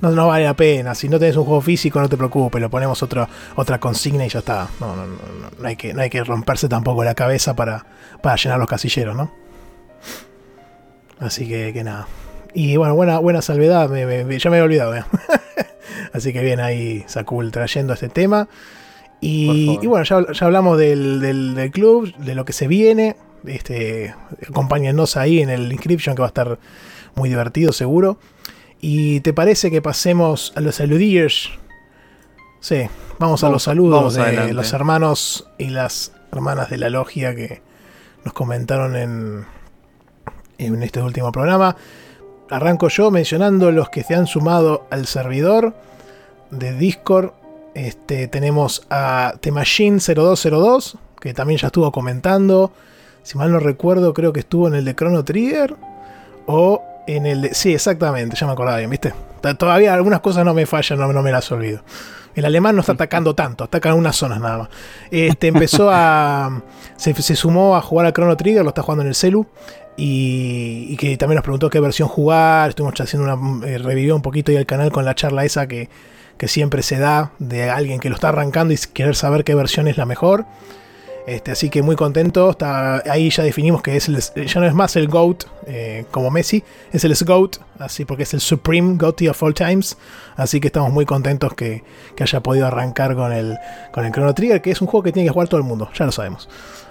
no, 0.04 0.12
no 0.12 0.28
vale 0.28 0.44
la 0.44 0.54
pena. 0.54 0.94
Si 0.96 1.08
no 1.08 1.18
tenés 1.18 1.38
un 1.38 1.46
juego 1.46 1.62
físico, 1.62 2.02
no 2.02 2.10
te 2.10 2.18
preocupes, 2.18 2.62
lo 2.62 2.70
ponemos 2.70 3.02
otra 3.02 3.28
otra 3.56 3.80
consigna 3.80 4.26
y 4.26 4.30
ya 4.30 4.40
está. 4.40 4.68
No, 4.82 4.96
no, 4.98 5.08
no, 5.08 5.16
no, 5.58 5.68
hay 5.68 5.78
que, 5.78 5.94
no 5.94 6.02
hay 6.02 6.10
que 6.10 6.22
romperse 6.26 6.68
tampoco 6.68 7.06
la 7.06 7.16
cabeza 7.16 7.56
para, 7.56 7.86
para 8.22 8.36
llenar 8.36 8.60
los 8.60 8.68
casilleros, 8.68 9.16
¿no? 9.16 9.32
Así 11.20 11.48
que, 11.48 11.72
que 11.72 11.86
nada. 11.86 12.08
Y 12.54 12.76
bueno, 12.76 12.96
buena, 12.96 13.20
buena 13.20 13.42
salvedad, 13.42 13.90
ya 13.90 14.50
me 14.50 14.58
había 14.58 14.64
olvidado. 14.66 14.94
¿eh? 14.94 15.06
Así 16.14 16.34
que 16.34 16.42
bien 16.42 16.60
ahí 16.60 17.06
Sakul 17.08 17.52
trayendo 17.52 17.94
este 17.94 18.10
tema. 18.10 18.50
Y, 19.22 19.78
bueno, 19.88 20.04
ya, 20.04 20.34
ya 20.34 20.46
hablamos 20.46 20.78
del, 20.78 21.22
del, 21.22 21.56
del, 21.56 21.72
club, 21.72 22.14
de 22.18 22.36
lo 22.36 22.44
que 22.44 22.52
se 22.52 22.68
viene. 22.68 23.16
Este, 23.46 24.14
acompáñennos 24.50 25.16
ahí 25.16 25.40
en 25.40 25.50
el 25.50 25.72
inscription 25.72 26.14
que 26.14 26.22
va 26.22 26.28
a 26.28 26.36
estar 26.36 26.60
muy 27.16 27.30
divertido 27.30 27.72
seguro. 27.72 28.18
¿Y 28.86 29.22
te 29.22 29.32
parece 29.32 29.72
que 29.72 29.82
pasemos 29.82 30.52
a 30.58 30.60
los 30.60 30.76
saludillos? 30.76 31.58
Sí, 32.60 32.82
vamos, 33.18 33.42
a 33.46 33.50
los 33.50 33.64
saludos 33.64 34.16
de 34.16 34.54
los 34.54 34.74
hermanos 34.74 35.48
y 35.58 35.70
las 35.70 36.12
hermanas 36.34 36.70
de 36.70 36.78
la 36.80 36.90
logia 36.90 37.34
que 37.34 37.62
nos 38.26 38.34
comentaron 38.34 38.98
en, 38.98 39.46
en 40.58 40.84
este 40.84 41.02
último 41.02 41.32
programa. 41.32 41.78
Arranco 42.50 42.90
yo 42.90 43.10
mencionando 43.10 43.72
los 43.72 43.88
que 43.88 44.04
se 44.04 44.16
han 44.16 44.28
sumado 44.28 44.86
al 44.90 45.08
servidor 45.08 45.74
de 46.52 46.74
Discord. 46.74 47.32
Este, 47.76 48.28
tenemos 48.28 48.86
a 48.90 49.36
Temajin0202, 49.42 50.98
que 51.22 51.34
también 51.34 51.58
ya 51.58 51.68
estuvo 51.68 51.90
comentando. 51.94 52.74
Si 53.24 53.38
mal 53.38 53.50
no 53.50 53.62
recuerdo, 53.62 54.14
creo 54.14 54.34
que 54.34 54.42
estuvo 54.42 54.68
en 54.68 54.74
el 54.74 54.84
de 54.84 54.94
Chrono 54.94 55.24
Trigger. 55.24 55.74
O 56.48 56.84
en 57.08 57.26
el 57.26 57.54
sí, 57.54 57.74
exactamente, 57.74 58.36
ya 58.36 58.48
me 58.48 58.54
acordaba 58.54 58.78
bien, 58.78 58.90
¿viste? 58.90 59.14
Todavía 59.58 59.94
algunas 59.94 60.22
cosas 60.22 60.46
no 60.46 60.54
me 60.54 60.66
fallan, 60.66 61.00
no, 61.00 61.22
me 61.22 61.32
las 61.32 61.52
olvido. 61.52 61.82
El 62.34 62.46
alemán 62.46 62.76
no 62.76 62.82
está 62.82 62.94
atacando 62.94 63.36
tanto, 63.36 63.66
ataca 63.66 63.90
en 63.90 63.96
unas 63.96 64.16
zonas 64.16 64.40
nada 64.40 64.58
más. 64.58 64.70
Este, 65.12 65.48
empezó 65.48 65.90
a. 65.92 66.62
Se, 66.96 67.14
sumó 67.36 67.76
a 67.76 67.82
jugar 67.82 68.06
a 68.06 68.14
Chrono 68.14 68.38
Trigger, 68.38 68.64
lo 68.64 68.70
está 68.70 68.82
jugando 68.82 69.02
en 69.02 69.10
el 69.10 69.16
celu. 69.16 69.46
Y, 69.98 70.96
que 70.98 71.16
también 71.18 71.36
nos 71.36 71.44
preguntó 71.44 71.70
qué 71.70 71.80
versión 71.80 72.08
jugar. 72.08 72.70
Estuvimos 72.70 73.00
haciendo 73.00 73.32
una. 73.32 73.68
Eh, 73.68 73.78
revivió 73.78 74.16
un 74.16 74.22
poquito 74.22 74.52
ahí 74.52 74.58
el 74.58 74.66
canal 74.66 74.92
con 74.92 75.06
la 75.06 75.14
charla 75.14 75.46
esa 75.46 75.68
que, 75.68 75.90
que 76.38 76.48
siempre 76.48 76.82
se 76.82 76.98
da 76.98 77.34
de 77.38 77.70
alguien 77.70 78.00
que 78.00 78.10
lo 78.10 78.16
está 78.16 78.30
arrancando 78.30 78.74
y 78.74 78.78
querer 78.94 79.16
saber 79.16 79.44
qué 79.44 79.54
versión 79.54 79.88
es 79.88 79.98
la 79.98 80.06
mejor. 80.06 80.46
Este, 81.26 81.52
así 81.52 81.70
que 81.70 81.82
muy 81.82 81.96
contento. 81.96 82.50
Está, 82.50 82.98
ahí 83.10 83.30
ya 83.30 83.44
definimos 83.44 83.82
que 83.82 83.96
es 83.96 84.08
ya 84.36 84.60
no 84.60 84.66
es 84.66 84.74
más 84.74 84.96
el 84.96 85.08
GOAT 85.08 85.46
eh, 85.68 86.06
como 86.12 86.30
Messi, 86.32 86.64
es 86.92 87.06
el 87.06 87.16
GOAT, 87.16 87.58
así 87.80 88.04
porque 88.04 88.24
es 88.24 88.34
el 88.34 88.42
Supreme 88.42 88.98
GOAT 88.98 89.22
of 89.30 89.44
all 89.44 89.54
times. 89.54 89.98
Así 90.36 90.60
que 90.60 90.68
estamos 90.68 90.92
muy 90.92 91.06
contentos 91.06 91.54
que, 91.54 91.84
haya 92.20 92.42
podido 92.42 92.68
arrancar 92.68 93.16
con 93.16 93.32
el, 93.32 93.58
con 93.92 94.06
el 94.06 94.12
Chrono 94.12 94.34
Trigger, 94.34 94.62
que 94.62 94.72
es 94.72 94.82
un 94.82 94.88
juego 94.88 95.04
que 95.04 95.12
tiene 95.12 95.28
que 95.28 95.34
jugar 95.34 95.48
todo 95.48 95.60
el 95.60 95.66
mundo, 95.66 95.90
ya 95.94 96.06
lo 96.06 96.12
sabemos. 96.12 96.50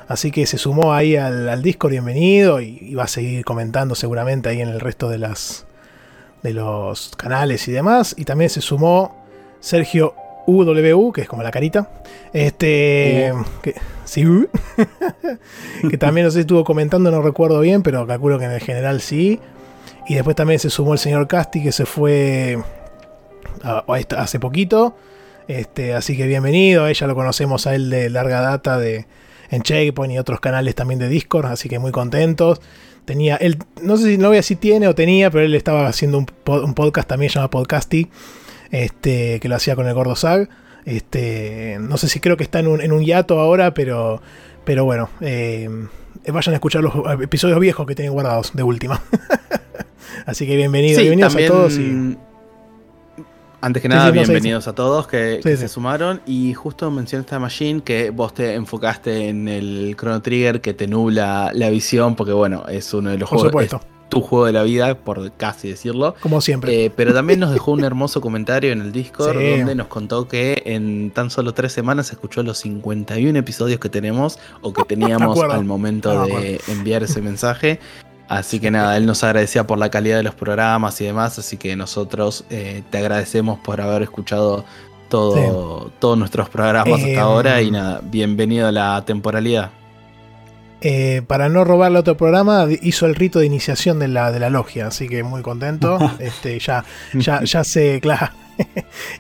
Así 0.08 0.30
que 0.30 0.46
se 0.46 0.58
sumó 0.58 0.92
ahí 0.92 1.16
al, 1.16 1.48
al 1.48 1.62
Discord, 1.62 1.92
bienvenido, 1.92 2.60
y, 2.60 2.94
va 2.94 3.04
a 3.04 3.08
seguir 3.08 3.44
comentando 3.44 3.94
seguramente 3.94 4.48
ahí 4.48 4.60
en 4.60 4.68
el 4.68 4.80
resto 4.80 5.08
de 5.08 5.18
las 5.18 5.66
de 6.42 6.52
los 6.52 7.10
canales 7.16 7.68
y 7.68 7.72
demás. 7.72 8.14
Y 8.18 8.24
también 8.24 8.50
se 8.50 8.60
sumó 8.60 9.24
Sergio 9.60 10.14
UW, 10.46 11.12
que 11.12 11.22
es 11.22 11.28
como 11.28 11.42
la 11.42 11.50
carita. 11.50 11.90
Este. 12.32 13.32
Que, 13.62 13.74
sí, 14.04 14.24
que 15.90 15.98
también 15.98 16.26
no 16.26 16.30
sé 16.30 16.36
si 16.36 16.40
estuvo 16.40 16.64
comentando, 16.64 17.10
no 17.10 17.22
recuerdo 17.22 17.60
bien, 17.60 17.82
pero 17.82 18.06
calculo 18.06 18.38
que 18.38 18.46
en 18.46 18.52
el 18.52 18.60
general 18.60 19.00
sí. 19.00 19.40
Y 20.08 20.14
después 20.14 20.36
también 20.36 20.58
se 20.58 20.70
sumó 20.70 20.94
el 20.94 20.98
señor 20.98 21.28
Casti, 21.28 21.62
que 21.62 21.72
se 21.72 21.86
fue 21.86 22.58
hace 23.62 24.40
poquito. 24.40 24.96
Este, 25.48 25.94
así 25.94 26.16
que 26.16 26.26
bienvenido, 26.26 26.86
ella 26.86 27.06
lo 27.06 27.14
conocemos 27.14 27.66
a 27.66 27.74
él 27.74 27.90
de 27.90 28.10
larga 28.10 28.40
data 28.40 28.78
de, 28.78 29.06
en 29.50 29.62
Checkpoint 29.62 30.14
y 30.14 30.18
otros 30.18 30.40
canales 30.40 30.74
también 30.74 30.98
de 30.98 31.08
Discord, 31.08 31.46
así 31.46 31.68
que 31.68 31.78
muy 31.78 31.92
contentos. 31.92 32.60
Tenía, 33.04 33.36
él, 33.36 33.58
no 33.80 33.96
sé 33.96 34.04
si 34.04 34.18
no 34.18 34.28
voy 34.28 34.38
a 34.38 34.42
si 34.42 34.54
tiene 34.54 34.86
o 34.86 34.94
tenía, 34.94 35.30
pero 35.30 35.44
él 35.44 35.54
estaba 35.54 35.88
haciendo 35.88 36.18
un, 36.18 36.26
un 36.46 36.74
podcast 36.74 37.08
también 37.08 37.30
llamado 37.30 37.50
Podcasty 37.50 38.08
este, 38.72 39.38
que 39.38 39.48
lo 39.48 39.54
hacía 39.54 39.76
con 39.76 39.86
el 39.86 39.94
Gordo 39.94 40.16
Sag. 40.16 40.48
Este, 40.84 41.76
no 41.80 41.96
sé 41.96 42.08
si 42.08 42.18
creo 42.18 42.36
que 42.36 42.42
está 42.42 42.58
en 42.58 42.66
un, 42.66 42.80
en 42.80 42.90
un 42.90 43.04
hiato 43.04 43.38
ahora, 43.38 43.72
pero, 43.72 44.20
pero 44.64 44.84
bueno, 44.84 45.10
eh, 45.20 45.68
vayan 46.26 46.54
a 46.54 46.56
escuchar 46.56 46.82
los 46.82 46.94
episodios 47.20 47.60
viejos 47.60 47.86
que 47.86 47.94
tienen 47.94 48.12
guardados 48.12 48.52
de 48.54 48.64
última. 48.64 49.00
Así 50.26 50.46
que 50.46 50.56
bienvenidos, 50.56 50.96
Sí, 50.96 51.02
bienvenidos 51.02 51.32
también, 51.32 51.52
a 51.52 51.54
todos. 51.54 51.78
Y, 51.78 52.16
Antes 53.60 53.80
que 53.80 53.88
nada, 53.88 54.10
sí, 54.10 54.16
no, 54.16 54.24
sí, 54.24 54.30
bienvenidos 54.32 54.66
a 54.66 54.74
todos 54.74 55.06
que, 55.06 55.40
se 55.40 55.68
sumaron. 55.68 56.20
Y 56.26 56.52
justo 56.52 56.90
mencionaste 56.90 57.36
a 57.36 57.38
Machine 57.38 57.82
que 57.82 58.10
vos 58.10 58.34
te 58.34 58.54
enfocaste 58.54 59.28
en 59.28 59.46
el 59.46 59.94
Chrono 59.96 60.20
Trigger 60.20 60.60
que 60.60 60.74
te 60.74 60.88
nubla 60.88 61.52
la 61.54 61.70
visión, 61.70 62.16
porque 62.16 62.32
bueno, 62.32 62.64
es 62.66 62.92
uno 62.92 63.10
de 63.10 63.18
los 63.18 63.30
por 63.30 63.38
juegos, 63.38 63.52
supuesto, 63.52 63.76
es 63.76 63.91
tu 64.12 64.20
juego 64.20 64.44
de 64.44 64.52
la 64.52 64.62
vida, 64.62 64.94
por 64.94 65.32
casi 65.32 65.70
decirlo. 65.70 66.14
como 66.20 66.42
siempre. 66.42 66.84
Eh, 66.84 66.92
pero 66.94 67.14
también 67.14 67.40
nos 67.40 67.50
dejó 67.50 67.70
un 67.72 67.82
hermoso 67.82 68.20
comentario 68.20 68.70
en 68.70 68.82
el 68.82 68.92
Discord 68.92 69.38
Sí. 69.38 69.56
donde 69.56 69.74
nos 69.74 69.86
contó 69.86 70.28
que 70.28 70.62
en 70.66 71.10
tan 71.12 71.30
solo 71.30 71.54
tres 71.54 71.72
semanas 71.72 72.10
escuchó 72.10 72.42
los 72.42 72.58
51 72.58 73.38
episodios 73.38 73.80
que 73.80 73.88
tenemos 73.88 74.38
o 74.60 74.74
que 74.74 74.82
teníamos 74.88 75.40
al 75.42 75.64
momento 75.64 76.12
No 76.12 76.26
me 76.26 76.40
de 76.40 76.60
enviar 76.68 77.02
ese 77.02 77.22
mensaje. 77.22 77.80
Así 78.28 78.60
que 78.60 78.70
nada, 78.70 78.98
él 78.98 79.06
nos 79.06 79.24
agradecía 79.24 79.66
por 79.66 79.78
la 79.78 79.90
calidad 79.90 80.18
de 80.18 80.22
los 80.24 80.34
programas 80.34 81.00
y 81.00 81.06
demás, 81.06 81.38
así 81.38 81.56
que 81.56 81.74
nosotros 81.74 82.44
eh, 82.50 82.82
te 82.90 82.98
agradecemos 82.98 83.58
por 83.60 83.80
haber 83.80 84.02
escuchado 84.02 84.66
todo, 85.08 85.90
todos 85.98 86.18
nuestros 86.18 86.50
programas 86.50 87.00
Eh, 87.00 87.12
hasta 87.12 87.22
ahora 87.22 87.62
y 87.62 87.70
nada, 87.70 88.02
bienvenido 88.04 88.68
a 88.68 88.72
la 88.72 89.02
temporalidad. 89.06 89.70
Eh, 90.84 91.22
para 91.28 91.48
no 91.48 91.64
robarle 91.64 92.00
otro 92.00 92.16
programa, 92.16 92.66
hizo 92.82 93.06
el 93.06 93.14
rito 93.14 93.38
de 93.38 93.46
iniciación 93.46 94.00
de 94.00 94.08
la, 94.08 94.32
de 94.32 94.40
la 94.40 94.50
logia, 94.50 94.88
así 94.88 95.08
que 95.08 95.22
muy 95.22 95.40
contento. 95.40 95.98
este, 96.18 96.58
ya, 96.58 96.84
ya, 97.14 97.42
ya 97.44 97.62
se, 97.62 98.00
claro, 98.02 98.32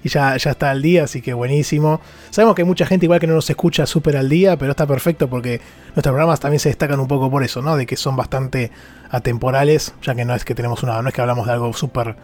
y 0.02 0.08
ya, 0.08 0.36
ya 0.36 0.50
está 0.50 0.70
al 0.72 0.82
día, 0.82 1.04
así 1.04 1.22
que 1.22 1.34
buenísimo. 1.34 2.00
Sabemos 2.30 2.56
que 2.56 2.62
hay 2.62 2.66
mucha 2.66 2.84
gente 2.84 3.06
igual 3.06 3.20
que 3.20 3.28
no 3.28 3.34
nos 3.34 3.48
escucha 3.48 3.86
súper 3.86 4.16
al 4.16 4.28
día, 4.28 4.56
pero 4.56 4.72
está 4.72 4.86
perfecto 4.86 5.28
porque 5.28 5.60
nuestros 5.94 6.12
programas 6.12 6.40
también 6.40 6.58
se 6.58 6.68
destacan 6.68 6.98
un 6.98 7.06
poco 7.06 7.30
por 7.30 7.44
eso, 7.44 7.62
¿no? 7.62 7.76
De 7.76 7.86
que 7.86 7.96
son 7.96 8.16
bastante 8.16 8.72
atemporales, 9.10 9.94
ya 10.02 10.16
que 10.16 10.24
no 10.24 10.34
es 10.34 10.44
que 10.44 10.56
tenemos 10.56 10.82
una, 10.82 11.00
no 11.00 11.08
es 11.08 11.14
que 11.14 11.20
hablamos 11.20 11.46
de 11.46 11.52
algo 11.52 11.72
súper 11.74 12.16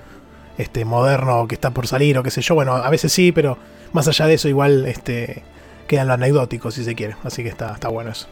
este, 0.59 0.85
moderno 0.85 1.47
que 1.47 1.55
está 1.55 1.71
por 1.71 1.87
salir 1.87 2.19
o 2.19 2.25
qué 2.25 2.33
sé 2.33 2.43
yo. 2.43 2.57
Bueno, 2.57 2.75
a 2.75 2.91
veces 2.91 3.13
sí, 3.13 3.31
pero 3.31 3.57
más 3.93 4.09
allá 4.09 4.27
de 4.27 4.35
eso, 4.35 4.49
igual 4.49 4.85
este, 4.87 5.45
quedan 5.87 6.09
lo 6.09 6.15
anecdótico 6.15 6.73
si 6.73 6.83
se 6.83 6.97
quiere. 6.97 7.15
Así 7.23 7.45
que 7.45 7.49
está, 7.49 7.73
está 7.73 7.89
bueno 7.89 8.11
eso. 8.11 8.27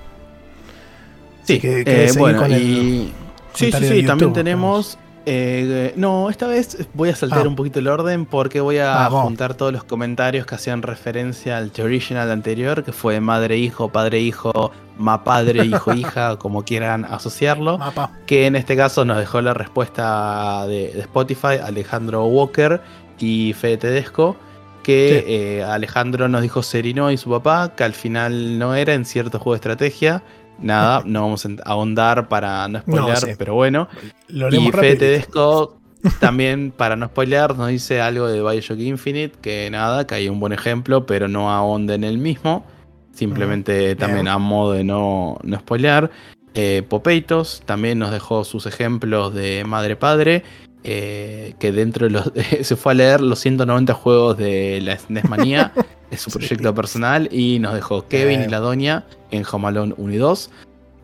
Sí, 1.46 1.60
que- 1.60 1.80
eh, 1.80 1.84
¿querés 1.84 2.12
seguir 2.12 2.20
bueno, 2.20 2.42
con 2.42 2.52
el 2.52 2.62
y 2.62 3.12
sí, 3.54 3.72
sí, 3.72 3.84
sí, 3.86 4.02
también 4.06 4.32
tenemos. 4.32 4.98
eh, 5.28 5.92
no, 5.96 6.30
esta 6.30 6.46
vez 6.46 6.86
voy 6.94 7.08
a 7.08 7.16
saltar 7.16 7.44
Ah. 7.46 7.48
un 7.48 7.56
poquito 7.56 7.78
el 7.80 7.88
orden 7.88 8.26
porque 8.26 8.60
voy 8.60 8.78
a 8.78 9.06
juntar 9.10 9.54
todos 9.54 9.72
los 9.72 9.82
comentarios 9.82 10.46
que 10.46 10.54
hacían 10.54 10.82
referencia 10.82 11.56
al 11.58 11.72
The 11.72 11.82
Original 11.82 12.30
anterior, 12.30 12.84
que 12.84 12.92
fue 12.92 13.20
madre-hijo, 13.20 13.88
padre-hijo, 13.88 14.70
ma-padre, 14.98 15.64
hijo-hija, 15.64 16.36
como 16.38 16.64
quieran 16.64 17.04
asociarlo. 17.04 17.76
Mapa. 17.78 18.12
Que 18.26 18.46
en 18.46 18.54
este 18.56 18.76
caso 18.76 19.04
nos 19.04 19.18
dejó 19.18 19.40
la 19.40 19.52
respuesta 19.52 20.64
de, 20.66 20.92
de 20.92 21.00
Spotify, 21.00 21.58
Alejandro 21.62 22.24
Walker 22.26 22.80
y 23.18 23.52
Fede 23.54 23.78
Tedesco. 23.78 24.36
Que 24.84 25.24
Sí. 25.26 25.32
eh, 25.32 25.64
Alejandro 25.64 26.28
nos 26.28 26.42
dijo 26.42 26.62
Serino 26.62 27.10
y 27.10 27.16
su 27.16 27.28
papá, 27.30 27.72
que 27.76 27.82
al 27.82 27.92
final 27.94 28.58
no 28.60 28.76
era 28.76 28.94
en 28.94 29.04
cierto 29.04 29.40
juego 29.40 29.54
de 29.54 29.56
estrategia. 29.56 30.22
Nada, 30.58 31.02
no 31.04 31.22
vamos 31.22 31.46
a 31.46 31.50
ahondar 31.64 32.28
para 32.28 32.66
no 32.68 32.80
spoilear, 32.80 33.36
pero 33.36 33.54
bueno. 33.54 33.88
Lo 34.28 34.48
Y 34.48 34.70
Fede. 34.72 34.96
Tedesco 34.96 35.76
también, 36.20 36.72
para 36.76 36.96
no 36.96 37.06
spoilear, 37.06 37.56
nos 37.56 37.68
dice 37.68 38.00
algo 38.00 38.26
de 38.28 38.40
Bioshock 38.40 38.78
Infinite, 38.78 39.36
que 39.40 39.68
nada, 39.70 40.06
que 40.06 40.14
hay 40.14 40.28
un 40.28 40.40
buen 40.40 40.52
ejemplo, 40.52 41.06
pero 41.06 41.28
no 41.28 41.50
ahonda 41.50 41.94
en 41.94 42.04
el 42.04 42.18
mismo. 42.18 42.64
Simplemente 43.12 43.92
Ujú, 43.92 43.98
también 43.98 44.28
a 44.28 44.38
modo 44.38 44.72
de 44.72 44.84
no, 44.84 45.38
no 45.42 45.58
spoilear. 45.58 46.10
Eh, 46.54 46.82
Popeitos 46.88 47.62
también 47.66 47.98
nos 47.98 48.10
dejó 48.10 48.44
sus 48.44 48.66
ejemplos 48.66 49.34
de 49.34 49.64
madre-padre. 49.66 50.42
Eh, 50.88 51.54
que 51.58 51.72
dentro 51.72 52.06
de 52.06 52.10
los. 52.12 52.32
se 52.62 52.76
fue 52.76 52.92
a 52.92 52.94
leer 52.94 53.20
los 53.20 53.40
190 53.40 53.92
juegos 53.94 54.38
de 54.38 54.80
la 54.82 54.96
SNES 54.98 55.28
Manía. 55.28 55.72
es 56.10 56.20
su 56.20 56.30
Sí. 56.30 56.38
proyecto 56.38 56.74
personal. 56.74 57.28
Y 57.32 57.58
nos 57.58 57.74
dejó 57.74 58.06
Kevin 58.08 58.34
y 58.34 58.38
Bien. 58.38 58.50
la 58.52 58.60
Doña 58.60 59.04
en 59.30 59.42
Jamalón 59.42 59.94
1 59.96 60.12
y 60.12 60.16
2. 60.16 60.50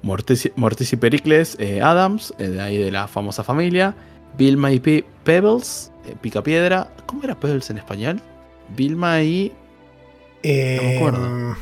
Mortis, 0.03 0.51
Mortis 0.57 0.93
y 0.93 0.97
Pericles 0.97 1.57
eh, 1.61 1.81
Adams, 1.81 2.35
eh, 2.39 2.49
de 2.49 2.61
ahí 2.61 2.77
de 2.79 2.91
la 2.91 3.07
famosa 3.09 3.45
familia. 3.45 3.95
Vilma 4.37 4.73
y 4.73 4.81
Pe- 4.81 5.05
Pebbles, 5.25 5.93
eh, 6.07 6.15
Picapiedra. 6.21 6.89
¿Cómo 7.07 7.23
era 7.25 7.35
Pebbles 7.39 7.69
en 7.71 7.79
español? 7.79 8.21
Vilma 8.77 9.23
y. 9.23 9.53
Eh, 10.43 10.77
no 10.81 10.89
me 10.89 10.97
acuerdo. 10.97 11.57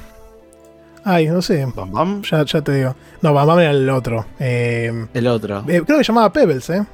Ay, 1.05 1.27
no 1.29 1.41
sé. 1.43 1.67
Bam 1.75 1.91
Bam. 1.93 2.23
Ya, 2.23 2.45
ya 2.45 2.61
te 2.63 2.75
digo. 2.75 2.95
No, 3.23 3.33
Bam 3.35 3.47
Bam 3.47 3.59
era 3.61 3.71
el 3.71 3.89
otro. 3.91 4.27
Eh, 4.39 5.07
El 5.15 5.27
otro. 5.27 5.61
eh, 5.69 5.83
creo 5.85 5.99
que 5.99 6.05
se 6.05 6.13
llamaba 6.13 6.33
Pebbles, 6.33 6.69
¿eh? 6.71 6.85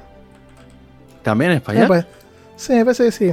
¿También 1.27 1.51
en 1.51 1.55
Me 1.55 1.57
español? 1.57 1.87
pare- 1.89 2.05
Sí, 2.55 2.71
me 2.73 2.85
parece 2.85 3.03
que 3.03 3.11
sí. 3.11 3.31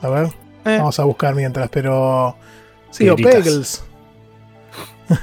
A 0.00 0.08
ver, 0.08 0.26
Eh, 0.64 0.78
vamos 0.78 0.96
a 1.00 1.04
buscar 1.04 1.34
mientras, 1.34 1.68
pero. 1.70 2.36
Sí, 2.90 3.08
o. 3.08 3.16
Pegels. 3.16 3.82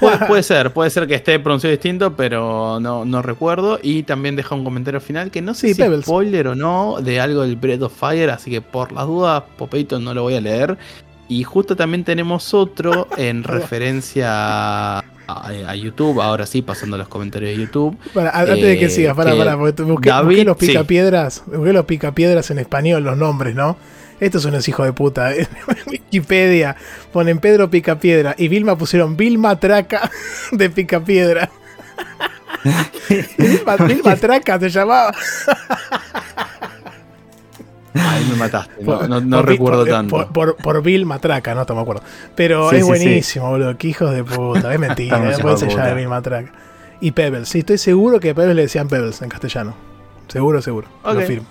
puede, 0.01 0.17
puede 0.27 0.43
ser, 0.43 0.73
puede 0.73 0.89
ser 0.89 1.07
que 1.07 1.15
esté 1.15 1.39
pronunciado 1.39 1.71
distinto, 1.71 2.13
pero 2.17 2.77
no, 2.81 3.05
no 3.05 3.21
recuerdo. 3.21 3.79
Y 3.81 4.03
también 4.03 4.35
deja 4.35 4.53
un 4.53 4.65
comentario 4.65 4.99
final 4.99 5.31
que 5.31 5.41
no 5.41 5.53
sé 5.53 5.69
Sí, 5.69 5.73
si 5.75 5.81
Pebbles. 5.81 6.03
spoiler 6.05 6.47
o 6.49 6.55
no 6.55 6.97
de 7.01 7.21
algo 7.21 7.41
del 7.43 7.55
Breath 7.55 7.83
of 7.83 7.93
Fire, 7.97 8.29
así 8.31 8.51
que 8.51 8.59
por 8.61 8.91
las 8.91 9.07
dudas, 9.07 9.43
Popeito 9.57 9.97
no 9.99 10.13
lo 10.13 10.23
voy 10.23 10.35
a 10.35 10.41
leer. 10.41 10.77
Y 11.29 11.43
justo 11.45 11.75
también 11.77 12.03
tenemos 12.03 12.53
otro 12.53 13.07
en 13.15 13.43
referencia 13.45 15.03
a, 15.27 15.47
a 15.47 15.75
YouTube, 15.75 16.21
ahora 16.21 16.45
sí, 16.45 16.61
pasando 16.61 16.95
a 16.95 16.99
los 16.99 17.07
comentarios 17.07 17.51
de 17.51 17.63
YouTube. 17.63 17.97
Para, 18.13 18.31
antes 18.31 18.61
de 18.61 18.77
que 18.77 18.85
Eh, 18.85 18.89
sigas, 18.89 19.15
para, 19.15 19.31
que 19.31 19.37
para, 19.37 19.57
porque 19.57 19.83
busqué, 19.83 20.09
David, 20.09 20.27
busqué 20.27 20.43
los 20.45 20.57
sí. 20.59 20.67
picapiedras, 20.67 21.43
busqué 21.45 21.73
los 21.73 21.85
picapiedras 21.85 22.49
en 22.51 22.59
español, 22.59 23.03
los 23.03 23.17
nombres, 23.17 23.55
¿no? 23.55 23.77
Estos 24.19 24.43
son 24.43 24.51
unos 24.53 24.67
hijos 24.67 24.85
de 24.85 24.93
puta. 24.93 25.33
En 25.33 25.47
Wikipedia 25.87 26.75
ponen 27.11 27.39
Pedro 27.39 27.69
Picapiedra 27.69 28.35
y 28.37 28.47
Vilma 28.47 28.77
pusieron 28.77 29.17
Vilma 29.17 29.59
Traca 29.59 30.09
de 30.51 30.69
Picapiedra. 30.69 31.49
Vilma, 33.37 33.75
Vilma 33.77 34.15
Traca 34.15 34.59
se 34.59 34.69
llamaba. 34.69 35.13
Ahí 37.95 38.25
me 38.29 38.35
mataste, 38.35 38.73
no, 38.81 38.85
Por- 38.99 39.09
no- 39.09 39.21
no 39.21 39.37
por- 39.37 39.47
recuerdo 39.47 39.81
por- 39.83 39.89
tanto. 39.89 40.15
Por, 40.15 40.27
por, 40.27 40.55
por 40.57 40.81
Bill 40.81 41.05
Matraca, 41.05 41.53
no, 41.55 41.65
te 41.65 41.73
me 41.73 41.81
acuerdo. 41.81 42.01
Pero 42.35 42.69
Sí, 42.69 42.77
es 42.77 42.81
sí, 42.83 42.87
buenísimo, 42.87 43.49
boludo. 43.49 43.77
Qué 43.77 43.87
hijos 43.89 44.11
de 44.13 44.23
puta. 44.23 44.73
Es 44.73 44.79
mentira. 44.79 45.17
No 45.19 45.25
puede 45.25 45.37
hijos 45.39 45.59
ser 45.59 45.69
ya 45.69 45.85
de. 45.87 45.93
Bill 45.95 46.07
Matraca. 46.07 46.51
Y 47.01 47.11
Pebbles. 47.11 47.49
Sí, 47.49 47.59
estoy 47.59 47.77
seguro 47.77 48.19
que 48.19 48.31
a 48.31 48.33
Pebbles 48.35 48.55
le 48.55 48.61
decían 48.63 48.87
Pebbles 48.87 49.21
en 49.21 49.29
castellano. 49.29 49.75
Seguro, 50.27 50.61
seguro. 50.61 50.87
Lo 51.03 51.21
firmo. 51.21 51.45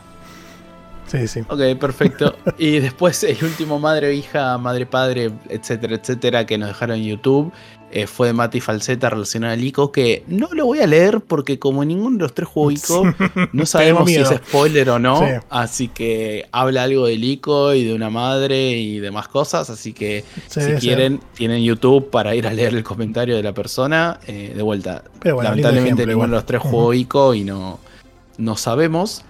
Sí, 1.13 1.29
sí. 1.29 1.41
Ok, 1.49 1.79
perfecto. 1.79 2.35
Y 2.57 2.79
después 2.81 3.23
el 3.23 3.37
último 3.45 3.79
madre 3.79 4.15
hija, 4.15 4.57
madre 4.57 4.87
padre, 4.87 5.31
etcétera, 5.51 5.97
etcétera, 5.97 6.47
que 6.47 6.57
nos 6.57 6.69
dejaron 6.69 6.97
en 6.97 7.05
YouTube 7.05 7.53
eh, 7.95 8.07
fue 8.07 8.29
de 8.29 8.33
Mati 8.33 8.61
Falseta 8.61 9.11
relacionado 9.11 9.53
al 9.53 9.63
ICO, 9.63 9.93
que 9.93 10.25
no 10.27 10.49
lo 10.53 10.65
voy 10.65 10.81
a 10.81 10.87
leer 10.87 11.21
porque 11.21 11.59
como 11.59 11.85
ninguno 11.85 12.17
de 12.17 12.23
los 12.23 12.33
tres 12.33 12.49
jugó 12.49 12.71
ICO, 12.71 13.05
no 13.53 13.67
sabemos 13.67 14.09
si 14.09 14.17
es 14.17 14.29
spoiler 14.31 14.89
o 14.89 14.99
no. 14.99 15.19
Sí. 15.19 15.27
Así 15.51 15.89
que 15.89 16.49
habla 16.53 16.85
algo 16.85 17.07
del 17.07 17.23
ICO 17.23 17.75
y 17.75 17.85
de 17.85 17.93
una 17.93 18.09
madre 18.09 18.71
y 18.79 18.99
demás 18.99 19.29
cosas. 19.29 19.69
Así 19.69 19.93
que 19.93 20.25
Sí, 20.49 20.63
si 20.63 20.73
quieren, 20.77 21.21
tienen 21.35 21.63
YouTube 21.63 22.09
para 22.09 22.35
ir 22.35 22.47
a 22.47 22.55
leer 22.55 22.75
el 22.75 22.83
comentario 22.83 23.37
de 23.37 23.43
la 23.43 23.53
persona. 23.53 24.19
eh, 24.27 24.55
de 24.57 24.63
vuelta, 24.63 25.05
Pero 25.21 25.35
bueno, 25.35 25.51
lamentablemente 25.51 26.03
ejemplo 26.03 26.07
ninguno 26.15 26.29
de 26.29 26.37
los 26.37 26.47
tres 26.47 26.63
jugó 26.63 26.95
ICO 26.95 27.35
y 27.35 27.45
no, 27.45 27.79
no 28.39 28.57
sabemos. 28.57 29.23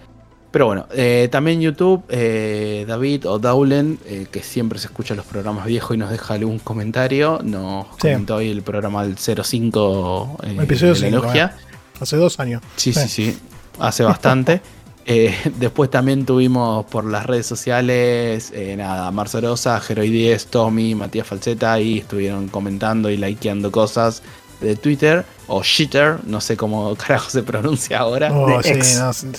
Pero 0.53 0.67
bueno, 0.67 0.87
eh, 0.93 1.29
también 1.33 1.61
YouTube, 1.61 2.05
eh, 2.11 2.85
David 2.87 3.27
o 3.27 3.39
Daulen, 3.39 3.99
eh, 4.05 4.27
que 4.31 4.43
siempre 4.43 4.79
se 4.79 4.87
escucha 4.87 5.15
los 5.15 5.25
programas 5.25 5.65
viejos 5.67 5.95
y 5.97 5.99
nos 5.99 6.11
deja 6.11 6.35
algún 6.35 6.59
comentario, 6.61 7.41
nos 7.43 7.87
Sí. 7.87 7.93
comentó 8.03 8.37
hoy 8.37 8.51
el 8.51 8.63
programa 8.63 9.03
del 9.03 9.17
05 9.17 10.37
eh, 10.45 10.57
Episodio 10.61 10.95
de 10.95 11.01
la 11.01 11.07
5, 11.09 11.23
logia. 11.27 11.57
Hace 12.01 12.17
dos 12.17 12.39
años. 12.39 12.63
Sí, 12.77 12.93
Sí. 12.93 13.09
sí, 13.09 13.39
hace 13.81 14.05
bastante. 14.05 14.61
Eh, 15.05 15.35
después 15.59 15.91
también 15.91 16.25
tuvimos 16.25 16.87
por 16.87 17.05
las 17.05 17.27
redes 17.27 17.45
sociales, 17.45 18.53
eh, 18.55 18.77
nada, 18.77 19.11
Marzo 19.11 19.41
Rosa, 19.41 19.81
Geroy 19.81 20.11
10, 20.11 20.47
Tommy, 20.47 20.95
Matías 20.95 21.27
Falseta, 21.27 21.81
y 21.81 21.99
estuvieron 21.99 22.47
comentando 22.47 23.11
y 23.11 23.17
likeando 23.17 23.73
cosas 23.73 24.23
de 24.61 24.77
Twitter, 24.77 25.25
o 25.49 25.61
Shitter, 25.65 26.19
no 26.25 26.41
sé 26.41 26.57
cómo 26.57 26.95
carajo 27.07 27.31
se 27.31 27.43
pronuncia 27.43 27.99
ahora. 27.99 28.33
Oh, 28.33 28.59
de 28.59 28.63
sí, 28.63 28.69
ex. 28.71 28.97
no, 29.25 29.33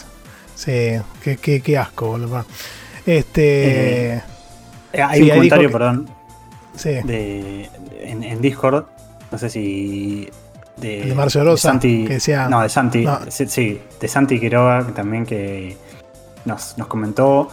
sí, 0.56 1.00
qué, 1.24 1.38
qué, 1.42 1.62
qué 1.62 1.78
asco, 1.78 2.08
boludo. 2.08 2.46
Este. 3.06 4.14
Eh, 4.16 4.22
Hay 5.02 5.20
Sí, 5.20 5.24
un 5.24 5.30
comentario, 5.36 5.68
que- 5.70 5.74
perdón, 5.74 6.10
sí, 6.76 6.90
de, 7.04 7.70
en, 8.02 8.24
en 8.24 8.42
Discord. 8.42 8.86
No 9.32 9.38
sé 9.38 9.50
si. 9.50 10.30
De, 10.78 11.04
de 11.06 11.16
Marcio 11.16 11.44
Rosa, 11.44 11.70
Santi, 11.70 12.06
que 12.06 12.14
decía- 12.16 12.48
No, 12.50 12.62
de 12.62 12.70
Santi. 12.70 13.04
No. 13.06 13.20
Sí, 13.30 13.82
de 14.00 14.08
Santi 14.08 14.40
Quiroga, 14.40 14.86
que 14.86 14.92
también 14.92 15.26
que 15.26 15.78
nos, 16.46 16.78
nos 16.78 16.88
comentó. 16.88 17.50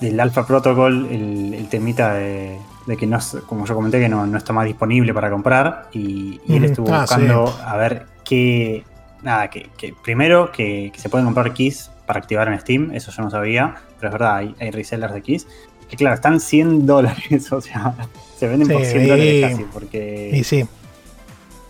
del 0.00 0.20
Alpha 0.20 0.46
Protocol, 0.46 1.08
el, 1.10 1.54
el 1.54 1.68
temita 1.68 2.12
de, 2.12 2.58
de 2.86 2.96
que 2.98 3.06
no, 3.06 3.18
como 3.46 3.64
yo 3.64 3.74
comenté, 3.74 3.98
que 3.98 4.08
no, 4.10 4.26
no 4.26 4.36
está 4.36 4.52
más 4.52 4.66
disponible 4.66 5.14
para 5.14 5.30
comprar. 5.30 5.88
Y, 5.92 6.38
y 6.46 6.56
él 6.56 6.64
estuvo 6.66 6.92
Ah, 6.92 7.00
buscando 7.02 7.46
sí. 7.46 7.54
a 7.64 7.76
ver 7.76 8.06
qué. 8.24 8.84
Nada, 9.22 9.48
que, 9.48 9.70
que 9.78 9.94
primero 10.04 10.52
que, 10.52 10.90
que 10.92 11.00
se 11.00 11.08
pueden 11.08 11.24
comprar 11.24 11.52
keys 11.54 11.90
para 12.06 12.20
activar 12.20 12.48
en 12.48 12.58
Steam, 12.60 12.90
eso 12.92 13.10
yo 13.10 13.22
no 13.22 13.30
sabía, 13.30 13.74
pero 13.98 14.08
es 14.08 14.12
verdad, 14.12 14.36
hay, 14.36 14.54
hay 14.60 14.70
resellers 14.70 15.12
de 15.14 15.22
keys. 15.22 15.46
Que 15.88 15.96
claro, 15.96 16.14
están 16.14 16.40
100 16.40 16.86
dólares, 16.86 17.52
o 17.52 17.60
sea, 17.60 17.94
se 18.38 18.48
venden 18.48 18.68
por 18.68 18.84
Sí, 18.84 18.90
100 18.92 19.08
dólares 19.08 19.50
casi, 19.50 19.64
porque 19.72 20.30
Y 20.32 20.44
sí, 20.44 20.64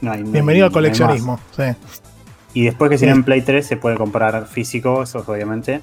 no 0.00 0.12
hay- 0.12 0.22
bienvenido 0.22 0.66
al 0.66 0.72
no 0.72 0.78
hay 0.78 0.84
más. 0.90 0.98
coleccionismo. 0.98 1.40
Sí. 1.56 1.62
Y 2.54 2.64
después 2.64 2.90
que 2.90 2.96
si 2.98 3.04
Sí. 3.04 3.10
no 3.10 3.16
en 3.16 3.24
Play 3.24 3.42
3 3.42 3.66
se 3.66 3.76
puede 3.76 3.96
comprar 3.96 4.46
físico, 4.46 5.02
eso 5.02 5.22
obviamente. 5.26 5.80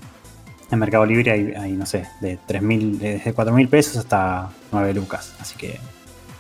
En 0.72 0.80
Mercado 0.80 1.06
Libre 1.06 1.30
hay, 1.32 1.54
hay, 1.54 1.72
no 1.74 1.86
sé, 1.86 2.08
de 2.20 2.40
3.000, 2.48 2.98
desde 2.98 3.32
4.000 3.36 3.68
pesos 3.70 3.98
hasta 3.98 4.50
9 4.72 4.92
lucas. 4.96 5.36
Así 5.40 5.56
que 5.56 5.80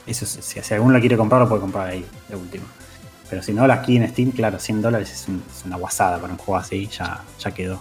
eso 0.07 0.25
es- 0.25 0.39
si, 0.41 0.59
si 0.59 0.73
alguno 0.73 0.93
lo 0.93 0.99
quiere 0.99 1.15
comprar, 1.17 1.39
lo 1.41 1.47
puede 1.47 1.61
comprar 1.61 1.87
ahí, 1.89 2.03
de 2.29 2.35
última. 2.35 2.63
Pero 3.29 3.43
si 3.43 3.53
no, 3.53 3.63
aquí 3.71 3.97
en 3.97 4.07
Steam, 4.09 4.31
claro, 4.31 4.57
100 4.57 4.81
dólares 4.81 5.11
es, 5.11 5.27
un- 5.27 5.43
es 5.55 5.63
una 5.65 5.75
guasada 5.77 6.17
para 6.19 6.33
un 6.33 6.39
juego 6.39 6.57
así, 6.57 6.87
ya, 6.87 7.21
ya 7.39 7.51
quedó. 7.51 7.79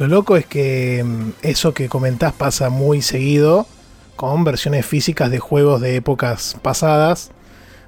Lo 0.00 0.08
loco 0.08 0.36
es 0.38 0.46
que 0.46 1.04
mm, 1.04 1.30
eso 1.42 1.74
que 1.74 1.90
comentás 1.90 2.32
pasa 2.32 2.70
muy 2.70 3.02
seguido 3.02 3.66
con 4.16 4.44
versiones 4.44 4.86
físicas 4.86 5.30
de 5.30 5.38
juegos 5.38 5.80
de 5.82 5.94
épocas 5.96 6.56
pasadas. 6.62 7.30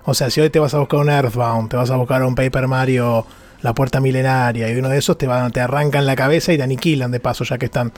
O 0.04 0.12
sea, 0.12 0.28
si 0.28 0.40
hoy 0.42 0.50
te 0.50 0.58
vas 0.58 0.74
a 0.74 0.78
buscar 0.78 1.00
un 1.00 1.08
Earthbound, 1.08 1.70
te 1.70 1.76
vas 1.78 1.90
a 1.90 1.96
buscar 1.96 2.22
un 2.22 2.34
Paper 2.34 2.68
Mario, 2.68 3.24
La 3.62 3.72
Puerta 3.72 3.98
Milenaria, 3.98 4.68
y 4.70 4.76
uno 4.76 4.90
de 4.90 4.98
esos 4.98 5.16
te, 5.16 5.26
van, 5.26 5.52
te 5.52 5.60
arrancan 5.60 6.04
la 6.04 6.14
cabeza 6.14 6.52
y 6.52 6.58
te 6.58 6.62
aniquilan 6.62 7.10
de 7.10 7.18
paso, 7.18 7.44
ya 7.44 7.56
que 7.56 7.64
están. 7.66 7.92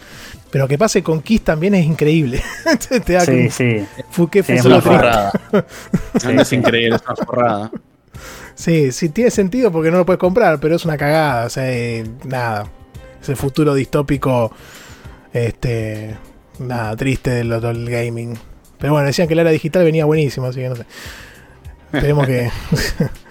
Pero 0.51 0.69
que 0.69 0.79
pase 0.79 1.03
con 1.03 1.21
Kiss 1.21 1.43
también 1.43 1.75
es 1.75 1.85
increíble. 1.85 2.41
te, 2.89 3.01
te 3.01 3.15
da 3.15 3.21
Sí, 3.23 3.33
como- 3.33 3.51
sí. 3.51 3.87
qué 4.31 4.43
Sí, 4.45 4.53
es 4.53 4.65
una 4.65 4.81
forrada. 4.81 5.33
Sí, 6.21 6.29
es 6.39 6.53
increíble, 6.53 6.95
es 6.95 7.03
una 7.05 7.17
forrada. 7.17 7.71
Sí, 8.55 8.93
sí, 8.93 9.09
tiene 9.09 9.33
sentido 9.33 9.73
porque 9.73 9.91
no 9.91 9.97
lo 9.99 10.07
puedes 10.07 10.21
comprar, 10.21 10.61
pero 10.61 10.77
es 10.77 10.85
una 10.85 10.97
cagada. 10.97 11.47
O 11.47 11.51
sea, 11.51 11.69
eh, 11.73 12.05
nada. 12.25 12.67
Es 13.25 13.31
el 13.31 13.37
futuro 13.37 13.73
distópico. 13.75 14.53
Este. 15.33 16.15
Nada, 16.59 16.95
triste 16.95 17.31
del, 17.31 17.59
del 17.59 17.89
gaming. 17.89 18.37
Pero 18.79 18.93
bueno, 18.93 19.07
decían 19.07 19.27
que 19.27 19.35
la 19.35 19.41
era 19.41 19.51
digital 19.51 19.83
venía 19.83 20.05
buenísimo, 20.05 20.47
así 20.47 20.61
que 20.61 20.69
no 20.69 20.77
sé. 20.77 20.85
Esperemos 21.91 22.27
que. 22.27 22.51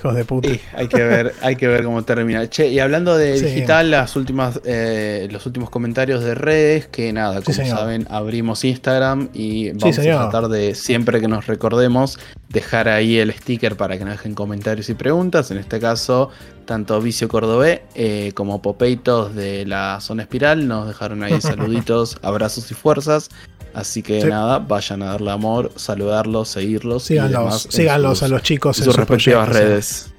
Hijos 0.00 0.14
de 0.14 0.24
puta. 0.24 0.48
Sí, 0.48 0.60
hay 0.74 0.88
que 0.88 1.04
ver, 1.04 1.34
hay 1.42 1.56
que 1.56 1.68
ver 1.68 1.84
cómo 1.84 2.02
termina. 2.04 2.48
Che, 2.48 2.68
y 2.68 2.78
hablando 2.78 3.18
de 3.18 3.36
Sí. 3.36 3.44
digital, 3.44 3.90
las 3.90 4.16
últimas, 4.16 4.58
eh, 4.64 5.28
los 5.30 5.44
últimos 5.44 5.68
comentarios 5.68 6.24
de 6.24 6.34
redes, 6.34 6.86
que 6.86 7.12
nada, 7.12 7.42
como 7.42 7.54
saben, 7.66 8.06
abrimos 8.08 8.64
Instagram 8.64 9.28
y 9.34 9.72
vamos 9.72 9.98
a 9.98 10.02
tratar 10.02 10.48
de, 10.48 10.74
siempre 10.74 11.20
que 11.20 11.28
nos 11.28 11.46
recordemos, 11.46 12.18
dejar 12.48 12.88
ahí 12.88 13.18
el 13.18 13.30
sticker 13.32 13.76
para 13.76 13.98
que 13.98 14.04
nos 14.06 14.14
dejen 14.14 14.34
comentarios 14.34 14.88
y 14.88 14.94
preguntas. 14.94 15.50
En 15.50 15.58
este 15.58 15.78
caso, 15.80 16.30
tanto 16.64 16.98
Vicio 17.02 17.28
Cordobé 17.28 17.82
eh, 17.94 18.32
como 18.34 18.62
Popeitos 18.62 19.34
de 19.34 19.66
la 19.66 20.00
zona 20.00 20.22
espiral 20.22 20.66
nos 20.66 20.88
dejaron 20.88 21.22
ahí 21.22 21.40
saluditos, 21.42 22.16
abrazos 22.22 22.70
y 22.70 22.74
fuerzas. 22.74 23.28
Así 23.74 24.02
que 24.02 24.20
Sí. 24.22 24.26
nada, 24.28 24.58
vayan 24.58 25.02
a 25.02 25.06
darle 25.06 25.30
amor, 25.30 25.72
saludarlos, 25.76 26.48
seguirlos. 26.48 27.04
y 27.04 27.14
Síganlos, 27.14 27.68
síganlos 27.70 28.18
sus- 28.18 28.22
a 28.24 28.28
los 28.28 28.42
chicos 28.42 28.78
en 28.78 28.84
sus 28.84 28.94
sus 28.94 28.96
respectivas 29.00 29.48
redes. 29.48 30.12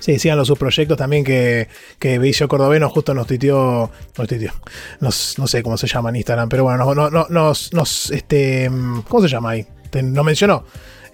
Sí, 0.00 0.18
síganlo 0.18 0.44
sus 0.44 0.58
proyectos 0.58 0.98
también 0.98 1.24
que, 1.24 1.66
que 1.98 2.18
Vicio 2.18 2.46
Cordoveno 2.46 2.90
justo 2.90 3.14
nos 3.14 3.26
tuiteó, 3.26 3.90
nos 4.18 4.28
tuiteó, 4.28 4.52
nos, 5.00 5.38
no 5.38 5.46
sé 5.46 5.62
cómo 5.62 5.78
se 5.78 5.86
llama 5.86 6.10
en 6.10 6.16
Instagram, 6.16 6.50
pero 6.50 6.64
bueno, 6.64 6.84
no, 6.84 6.94
no, 6.94 7.10
no- 7.10 7.26
nos, 7.30 7.72
nos, 7.72 8.10
este, 8.10 8.70
¿cómo 9.08 9.22
se 9.22 9.28
llama 9.28 9.50
ahí? 9.50 9.66
Te- 9.88 10.02
nos 10.02 10.22
mencionó 10.24 10.64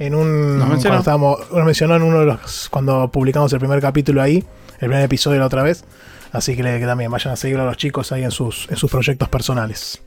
en 0.01 0.17
un, 0.17 0.59
Nos 0.59 0.69
mencionó. 0.69 0.81
cuando 0.97 0.99
estábamos, 1.03 1.39
nos 1.53 1.65
mencionó 1.65 1.95
en 1.95 2.03
uno 2.03 2.19
de 2.21 2.27
los, 2.27 2.69
cuando 2.69 3.09
publicamos 3.13 3.53
el 3.53 3.61
primer 3.61 3.81
capítulo 3.81 4.21
ahí, 4.23 4.39
el 4.81 4.89
primer 4.89 5.03
episodio 5.05 5.39
la 5.39 5.47
otra 5.47 5.63
vez, 5.63 5.85
así 6.33 6.57
que, 6.57 6.63
que 6.65 6.85
también 6.87 7.13
vayan 7.13 7.33
a 7.33 7.37
seguir 7.37 7.59
a 7.59 7.65
los 7.67 7.77
chicos 7.77 8.11
ahí 8.11 8.25
en 8.25 8.33
sus, 8.33 8.67
en 8.71 8.77
sus 8.77 8.91
proyectos 8.91 9.29
personales. 9.29 10.03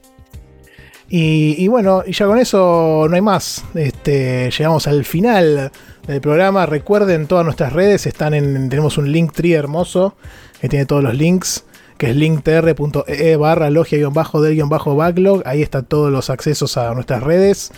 Y, 1.10 1.56
y 1.58 1.68
bueno, 1.68 2.04
ya 2.06 2.26
con 2.26 2.40
eso 2.40 3.06
no 3.10 3.16
hay 3.16 3.22
más. 3.22 3.64
Este, 3.76 4.50
llegamos 4.50 4.88
al 4.88 5.06
final 5.06 5.72
del 6.08 6.22
programa. 6.22 6.66
Recuerden, 6.66 7.28
todas 7.28 7.46
nuestras 7.46 7.74
redes 7.74 8.06
están 8.06 8.34
en. 8.34 8.70
Tenemos 8.70 8.98
un 8.98 9.12
link 9.12 9.34
tree 9.34 9.54
hermoso 9.54 10.16
que 10.60 10.70
tiene 10.70 10.86
todos 10.86 11.04
los 11.04 11.14
links. 11.16 11.66
Que 11.98 12.10
es 12.10 12.16
linktr.ee 12.16 13.36
barra 13.36 13.70
logia-del-backlog. 13.70 15.44
Ahí 15.46 15.62
están 15.62 15.86
todos 15.86 16.12
los 16.12 16.30
accesos 16.32 16.76
a 16.76 16.94
nuestras 16.96 17.22
redes. 17.22 17.72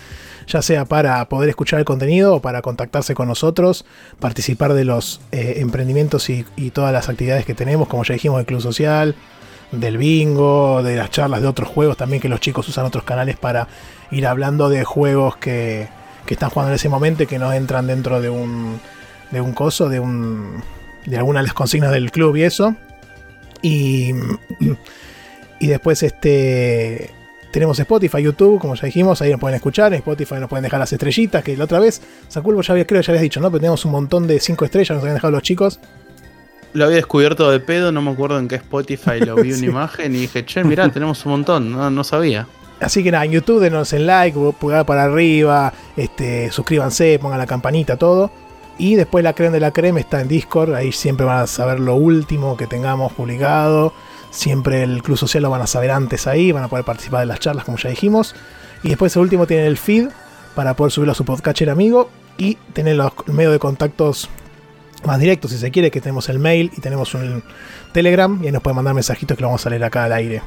Ya 0.47 0.61
sea 0.61 0.85
para 0.85 1.27
poder 1.27 1.49
escuchar 1.49 1.79
el 1.79 1.85
contenido 1.85 2.35
o 2.35 2.41
para 2.41 2.61
contactarse 2.61 3.13
con 3.15 3.27
nosotros, 3.27 3.83
participar 4.19 4.73
de 4.73 4.85
los 4.85 5.19
eh, 5.31 5.55
emprendimientos 5.57 6.29
y, 6.29 6.45
y 6.55 6.69
todas 6.69 6.93
las 6.93 7.09
actividades 7.09 7.45
que 7.45 7.55
tenemos, 7.55 7.87
como 7.87 8.03
ya 8.03 8.13
dijimos, 8.13 8.39
el 8.39 8.45
Club 8.45 8.61
Social, 8.61 9.15
del 9.71 9.97
bingo, 9.97 10.83
de 10.83 10.95
las 10.95 11.09
charlas 11.09 11.41
de 11.41 11.47
otros 11.47 11.69
juegos, 11.69 11.97
también 11.97 12.21
que 12.21 12.29
los 12.29 12.39
chicos 12.39 12.67
usan 12.67 12.85
otros 12.85 13.03
canales 13.03 13.37
para 13.37 13.67
ir 14.11 14.27
hablando 14.27 14.69
de 14.69 14.83
juegos 14.83 15.37
que, 15.37 15.87
que 16.25 16.33
están 16.33 16.49
jugando 16.49 16.71
en 16.71 16.75
ese 16.75 16.89
momento 16.89 17.23
y 17.23 17.27
que 17.27 17.39
no 17.39 17.51
entran 17.53 17.87
dentro 17.87 18.21
de 18.21 18.29
un, 18.29 18.79
de 19.31 19.41
un 19.41 19.53
coso, 19.53 19.89
de 19.89 19.99
un 19.99 20.63
de 21.05 21.17
alguna 21.17 21.39
de 21.39 21.45
las 21.45 21.53
consignas 21.53 21.91
del 21.91 22.11
club 22.11 22.35
y 22.35 22.43
eso. 22.43 22.75
Y, 23.61 24.11
y 25.59 25.67
después 25.67 26.03
este 26.03 27.11
tenemos 27.55 27.79
Spotify, 27.79 28.21
YouTube, 28.21 28.59
como 28.59 28.75
ya 28.75 28.85
dijimos, 28.85 29.21
ahí 29.21 29.31
nos 29.31 29.39
pueden 29.39 29.55
escuchar, 29.55 29.93
en 29.93 29.99
Spotify 29.99 30.35
nos 30.41 30.49
pueden 30.49 30.63
dejar 30.63 30.77
las 30.77 30.91
estrellitas, 30.91 31.41
que 31.41 31.55
la 31.55 31.63
otra 31.63 31.79
vez, 31.79 32.01
Saculvo 32.27 32.61
ya 32.61 32.73
había, 32.73 32.85
creo 32.85 32.99
que 32.99 33.07
ya 33.07 33.11
habías 33.13 33.21
dicho, 33.21 33.39
¿no? 33.39 33.49
Pero 33.49 33.61
tenemos 33.61 33.85
un 33.85 33.93
montón 33.93 34.27
de 34.27 34.41
5 34.41 34.65
estrellas, 34.65 34.89
nos 34.89 34.99
habían 35.01 35.15
dejado 35.15 35.31
los 35.31 35.41
chicos. 35.41 35.79
Lo 36.75 36.85
había 36.85 36.97
descubierto 36.97 37.49
de 37.49 37.59
pedo, 37.59 37.91
no 37.91 38.01
me 38.01 38.11
acuerdo 38.11 38.37
en 38.37 38.47
qué 38.47 38.55
Spotify 38.55 39.19
lo 39.21 39.35
vi 39.35 39.53
Sí. 39.53 39.61
una 39.63 39.71
imagen 39.71 40.13
y 40.13 40.19
dije, 40.19 40.45
che, 40.45 40.63
mirá, 40.63 40.89
tenemos 40.89 41.25
un 41.25 41.31
montón, 41.31 41.71
no, 41.71 41.89
no 41.89 42.03
sabía. 42.03 42.47
Así 42.79 43.03
que 43.03 43.11
nada, 43.11 43.25
en 43.25 43.31
YouTube 43.31 43.61
denos 43.61 43.93
en 43.93 44.05
like, 44.05 44.37
pulgar 44.59 44.85
para 44.85 45.05
arriba, 45.05 45.73
este, 45.95 46.51
suscríbanse, 46.51 47.17
pongan 47.19 47.39
la 47.39 47.47
campanita, 47.47 47.95
todo. 47.97 48.29
Y 48.77 48.95
después 48.95 49.23
la 49.23 49.31
crema 49.33 49.53
de 49.53 49.61
la 49.61 49.71
crema 49.71 50.01
está 50.01 50.19
en 50.19 50.27
Discord, 50.27 50.73
ahí 50.73 50.91
siempre 50.91 51.25
van 51.25 51.37
a 51.39 51.47
saber 51.47 51.79
lo 51.79 51.95
último 51.95 52.57
que 52.57 52.67
tengamos 52.67 53.13
publicado. 53.13 53.93
Siempre 54.31 54.83
el 54.83 55.01
Club 55.01 55.17
Social 55.17 55.43
lo 55.43 55.49
van 55.49 55.61
a 55.61 55.67
saber 55.67 55.91
antes 55.91 56.27
ahí, 56.27 56.51
van 56.51 56.63
a 56.63 56.67
poder 56.67 56.83
participar 56.83 57.21
de 57.21 57.27
las 57.27 57.39
charlas 57.39 57.63
como 57.63 57.77
ya 57.77 57.89
dijimos. 57.89 58.35
Y 58.83 58.89
después 58.89 59.15
el 59.15 59.21
último 59.21 59.47
tienen 59.47 59.65
el 59.67 59.77
feed 59.77 60.09
para 60.55 60.73
poder 60.75 60.91
subirlo 60.91 61.13
a 61.13 61.15
su 61.15 61.23
podcatcher 61.23 61.69
amigo 61.69 62.09
y 62.37 62.55
tener 62.73 62.97
los 62.97 63.13
medios 63.27 63.53
de 63.53 63.59
contactos 63.59 64.29
más 65.07 65.19
directos 65.19 65.51
si 65.51 65.57
se 65.57 65.71
quiere, 65.71 65.91
que 65.91 66.01
tenemos 66.01 66.27
el 66.29 66.39
mail 66.39 66.71
y 66.77 66.81
tenemos 66.81 67.13
un 67.13 67.43
Telegram 67.91 68.39
y 68.41 68.47
ahí 68.47 68.51
nos 68.51 68.61
pueden 68.61 68.75
mandar 68.75 68.93
mensajitos 68.93 69.35
que 69.37 69.41
lo 69.41 69.47
vamos 69.49 69.65
a 69.65 69.69
leer 69.69 69.83
acá 69.83 70.05
al 70.05 70.13
aire. 70.13 70.41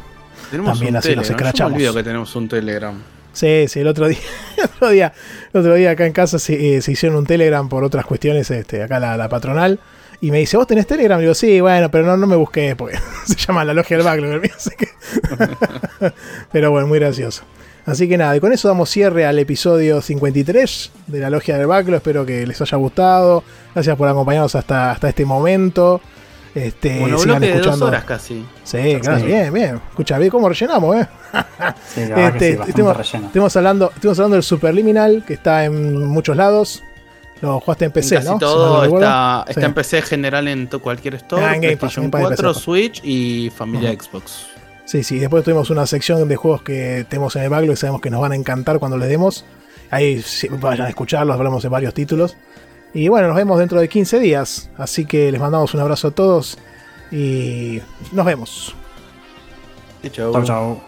Tenemos 0.50 0.72
También 0.72 0.94
un 0.94 0.98
así 0.98 1.14
los 1.14 1.26
Telegram, 1.26 1.36
yo 1.36 1.44
me 1.44 1.48
escrachamos. 1.78 1.94
que 1.96 2.02
tenemos 2.02 2.36
un 2.36 2.48
Telegram. 2.48 2.94
Sí, 3.32 3.66
sí, 3.68 3.80
el 3.80 3.86
otro 3.88 4.08
día, 4.08 4.18
el 4.56 4.64
otro 4.64 4.88
día, 4.90 5.12
el 5.52 5.60
otro 5.60 5.74
día 5.74 5.90
acá 5.92 6.06
en 6.06 6.12
casa 6.12 6.38
se, 6.38 6.76
eh, 6.76 6.82
se 6.82 6.92
hicieron 6.92 7.18
un 7.18 7.26
Telegram 7.26 7.68
por 7.68 7.84
otras 7.84 8.04
cuestiones, 8.06 8.50
este, 8.50 8.82
acá 8.82 8.98
la, 8.98 9.16
la 9.16 9.28
patronal, 9.28 9.78
y 10.20 10.30
me 10.32 10.38
dice, 10.38 10.56
¿vos 10.56 10.66
tenés 10.66 10.86
Telegram? 10.86 11.18
Y 11.18 11.22
digo, 11.22 11.34
sí, 11.34 11.60
bueno, 11.60 11.90
pero 11.90 12.04
no, 12.06 12.16
no 12.16 12.26
me 12.26 12.34
busqué, 12.36 12.74
porque 12.74 12.98
se 13.26 13.34
llama 13.36 13.64
la 13.64 13.74
logia 13.74 13.96
del 13.96 14.04
backlog, 14.06 14.42
así 14.56 14.70
que- 14.76 14.88
pero 16.52 16.70
bueno, 16.70 16.86
muy 16.86 16.98
gracioso. 16.98 17.42
Así 17.90 18.08
que 18.08 18.18
nada, 18.18 18.36
y 18.36 18.40
con 18.40 18.52
eso 18.52 18.68
damos 18.68 18.90
cierre 18.90 19.24
al 19.26 19.38
episodio 19.38 20.00
53 20.02 20.90
de 21.06 21.20
la 21.20 21.30
logia 21.30 21.56
del 21.56 21.66
backlog, 21.66 21.96
espero 21.96 22.26
que 22.26 22.46
les 22.46 22.60
haya 22.60 22.76
gustado, 22.76 23.42
gracias 23.74 23.96
por 23.96 24.08
acompañarnos 24.08 24.54
hasta, 24.54 24.90
hasta 24.92 25.08
este 25.08 25.24
momento. 25.24 26.00
Este, 26.54 26.98
Bueno, 27.00 27.18
sigan 27.18 27.38
bloque 27.38 27.46
de 27.46 27.52
dos 27.52 27.60
escuchando. 27.60 27.86
horas 27.86 28.04
casi. 28.04 28.44
Sí, 28.64 28.98
claro, 29.00 29.20
Sí. 29.20 29.26
bien, 29.26 29.52
bien. 29.52 29.80
Escucha, 29.90 30.18
bien 30.18 30.30
cómo 30.30 30.48
rellenamos, 30.48 30.96
eh. 30.96 31.08
Sí, 31.86 32.00
Este, 32.16 32.54
sí, 32.56 32.60
estemos, 32.68 33.14
estemos 33.14 33.56
hablando, 33.56 33.90
estuvimos 33.94 34.18
hablando 34.18 34.34
del 34.36 34.42
Superliminal, 34.42 35.24
que 35.26 35.34
está 35.34 35.64
en 35.64 36.06
muchos 36.06 36.36
lados. 36.36 36.82
Lo 37.40 37.60
jugaste 37.60 37.84
en 37.84 37.92
PC, 37.92 38.16
En 38.16 38.20
casi 38.22 38.28
¿no? 38.28 38.34
Si 38.34 38.40
todo 38.40 38.74
no 38.76 38.82
recuerdo. 38.82 39.06
está, 39.06 39.44
está 39.46 39.60
Sí. 39.60 39.66
en 39.66 39.74
PC 39.74 40.02
general 40.02 40.48
en 40.48 40.66
cualquier 40.66 41.14
store, 41.14 41.44
Ah, 41.44 41.54
en 41.54 41.60
Game 41.60 41.76
Pass, 41.76 41.94
PlayStation 41.94 42.10
Game 42.10 42.10
Pass 42.10 42.20
y 42.20 42.42
4, 42.42 42.48
PC. 42.54 42.60
Switch 42.64 43.00
y 43.04 43.50
familia. 43.50 43.92
Xbox. 43.92 44.46
Sí, 44.88 45.04
sí. 45.04 45.18
Después 45.18 45.44
tuvimos 45.44 45.68
una 45.68 45.86
sección 45.86 46.26
de 46.26 46.36
juegos 46.36 46.62
que 46.62 47.04
tenemos 47.10 47.36
en 47.36 47.42
el 47.42 47.50
backlog 47.50 47.74
y 47.74 47.76
sabemos 47.76 48.00
que 48.00 48.08
nos 48.08 48.22
van 48.22 48.32
a 48.32 48.36
encantar 48.36 48.78
cuando 48.78 48.96
les 48.96 49.10
demos. 49.10 49.44
Ahí 49.90 50.24
vayan 50.62 50.86
a 50.86 50.88
escucharlos, 50.88 51.36
hablamos 51.36 51.62
de 51.62 51.68
varios 51.68 51.92
títulos. 51.92 52.38
Y 52.94 53.08
bueno, 53.08 53.28
nos 53.28 53.36
vemos 53.36 53.58
dentro 53.58 53.78
de 53.78 53.86
15 53.86 54.18
días. 54.18 54.70
Así 54.78 55.04
que 55.04 55.30
les 55.30 55.38
mandamos 55.38 55.74
un 55.74 55.80
abrazo 55.80 56.08
a 56.08 56.10
todos 56.12 56.56
y 57.12 57.82
nos 58.12 58.24
vemos. 58.24 58.74
Chau. 60.10 60.32
Chau, 60.32 60.44
chau. 60.44 60.87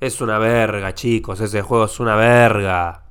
Es 0.00 0.20
una 0.20 0.38
verga, 0.38 0.94
chicos. 0.94 1.40
Ese 1.40 1.62
juego 1.62 1.86
es 1.86 1.98
una 1.98 2.14
verga. 2.14 3.07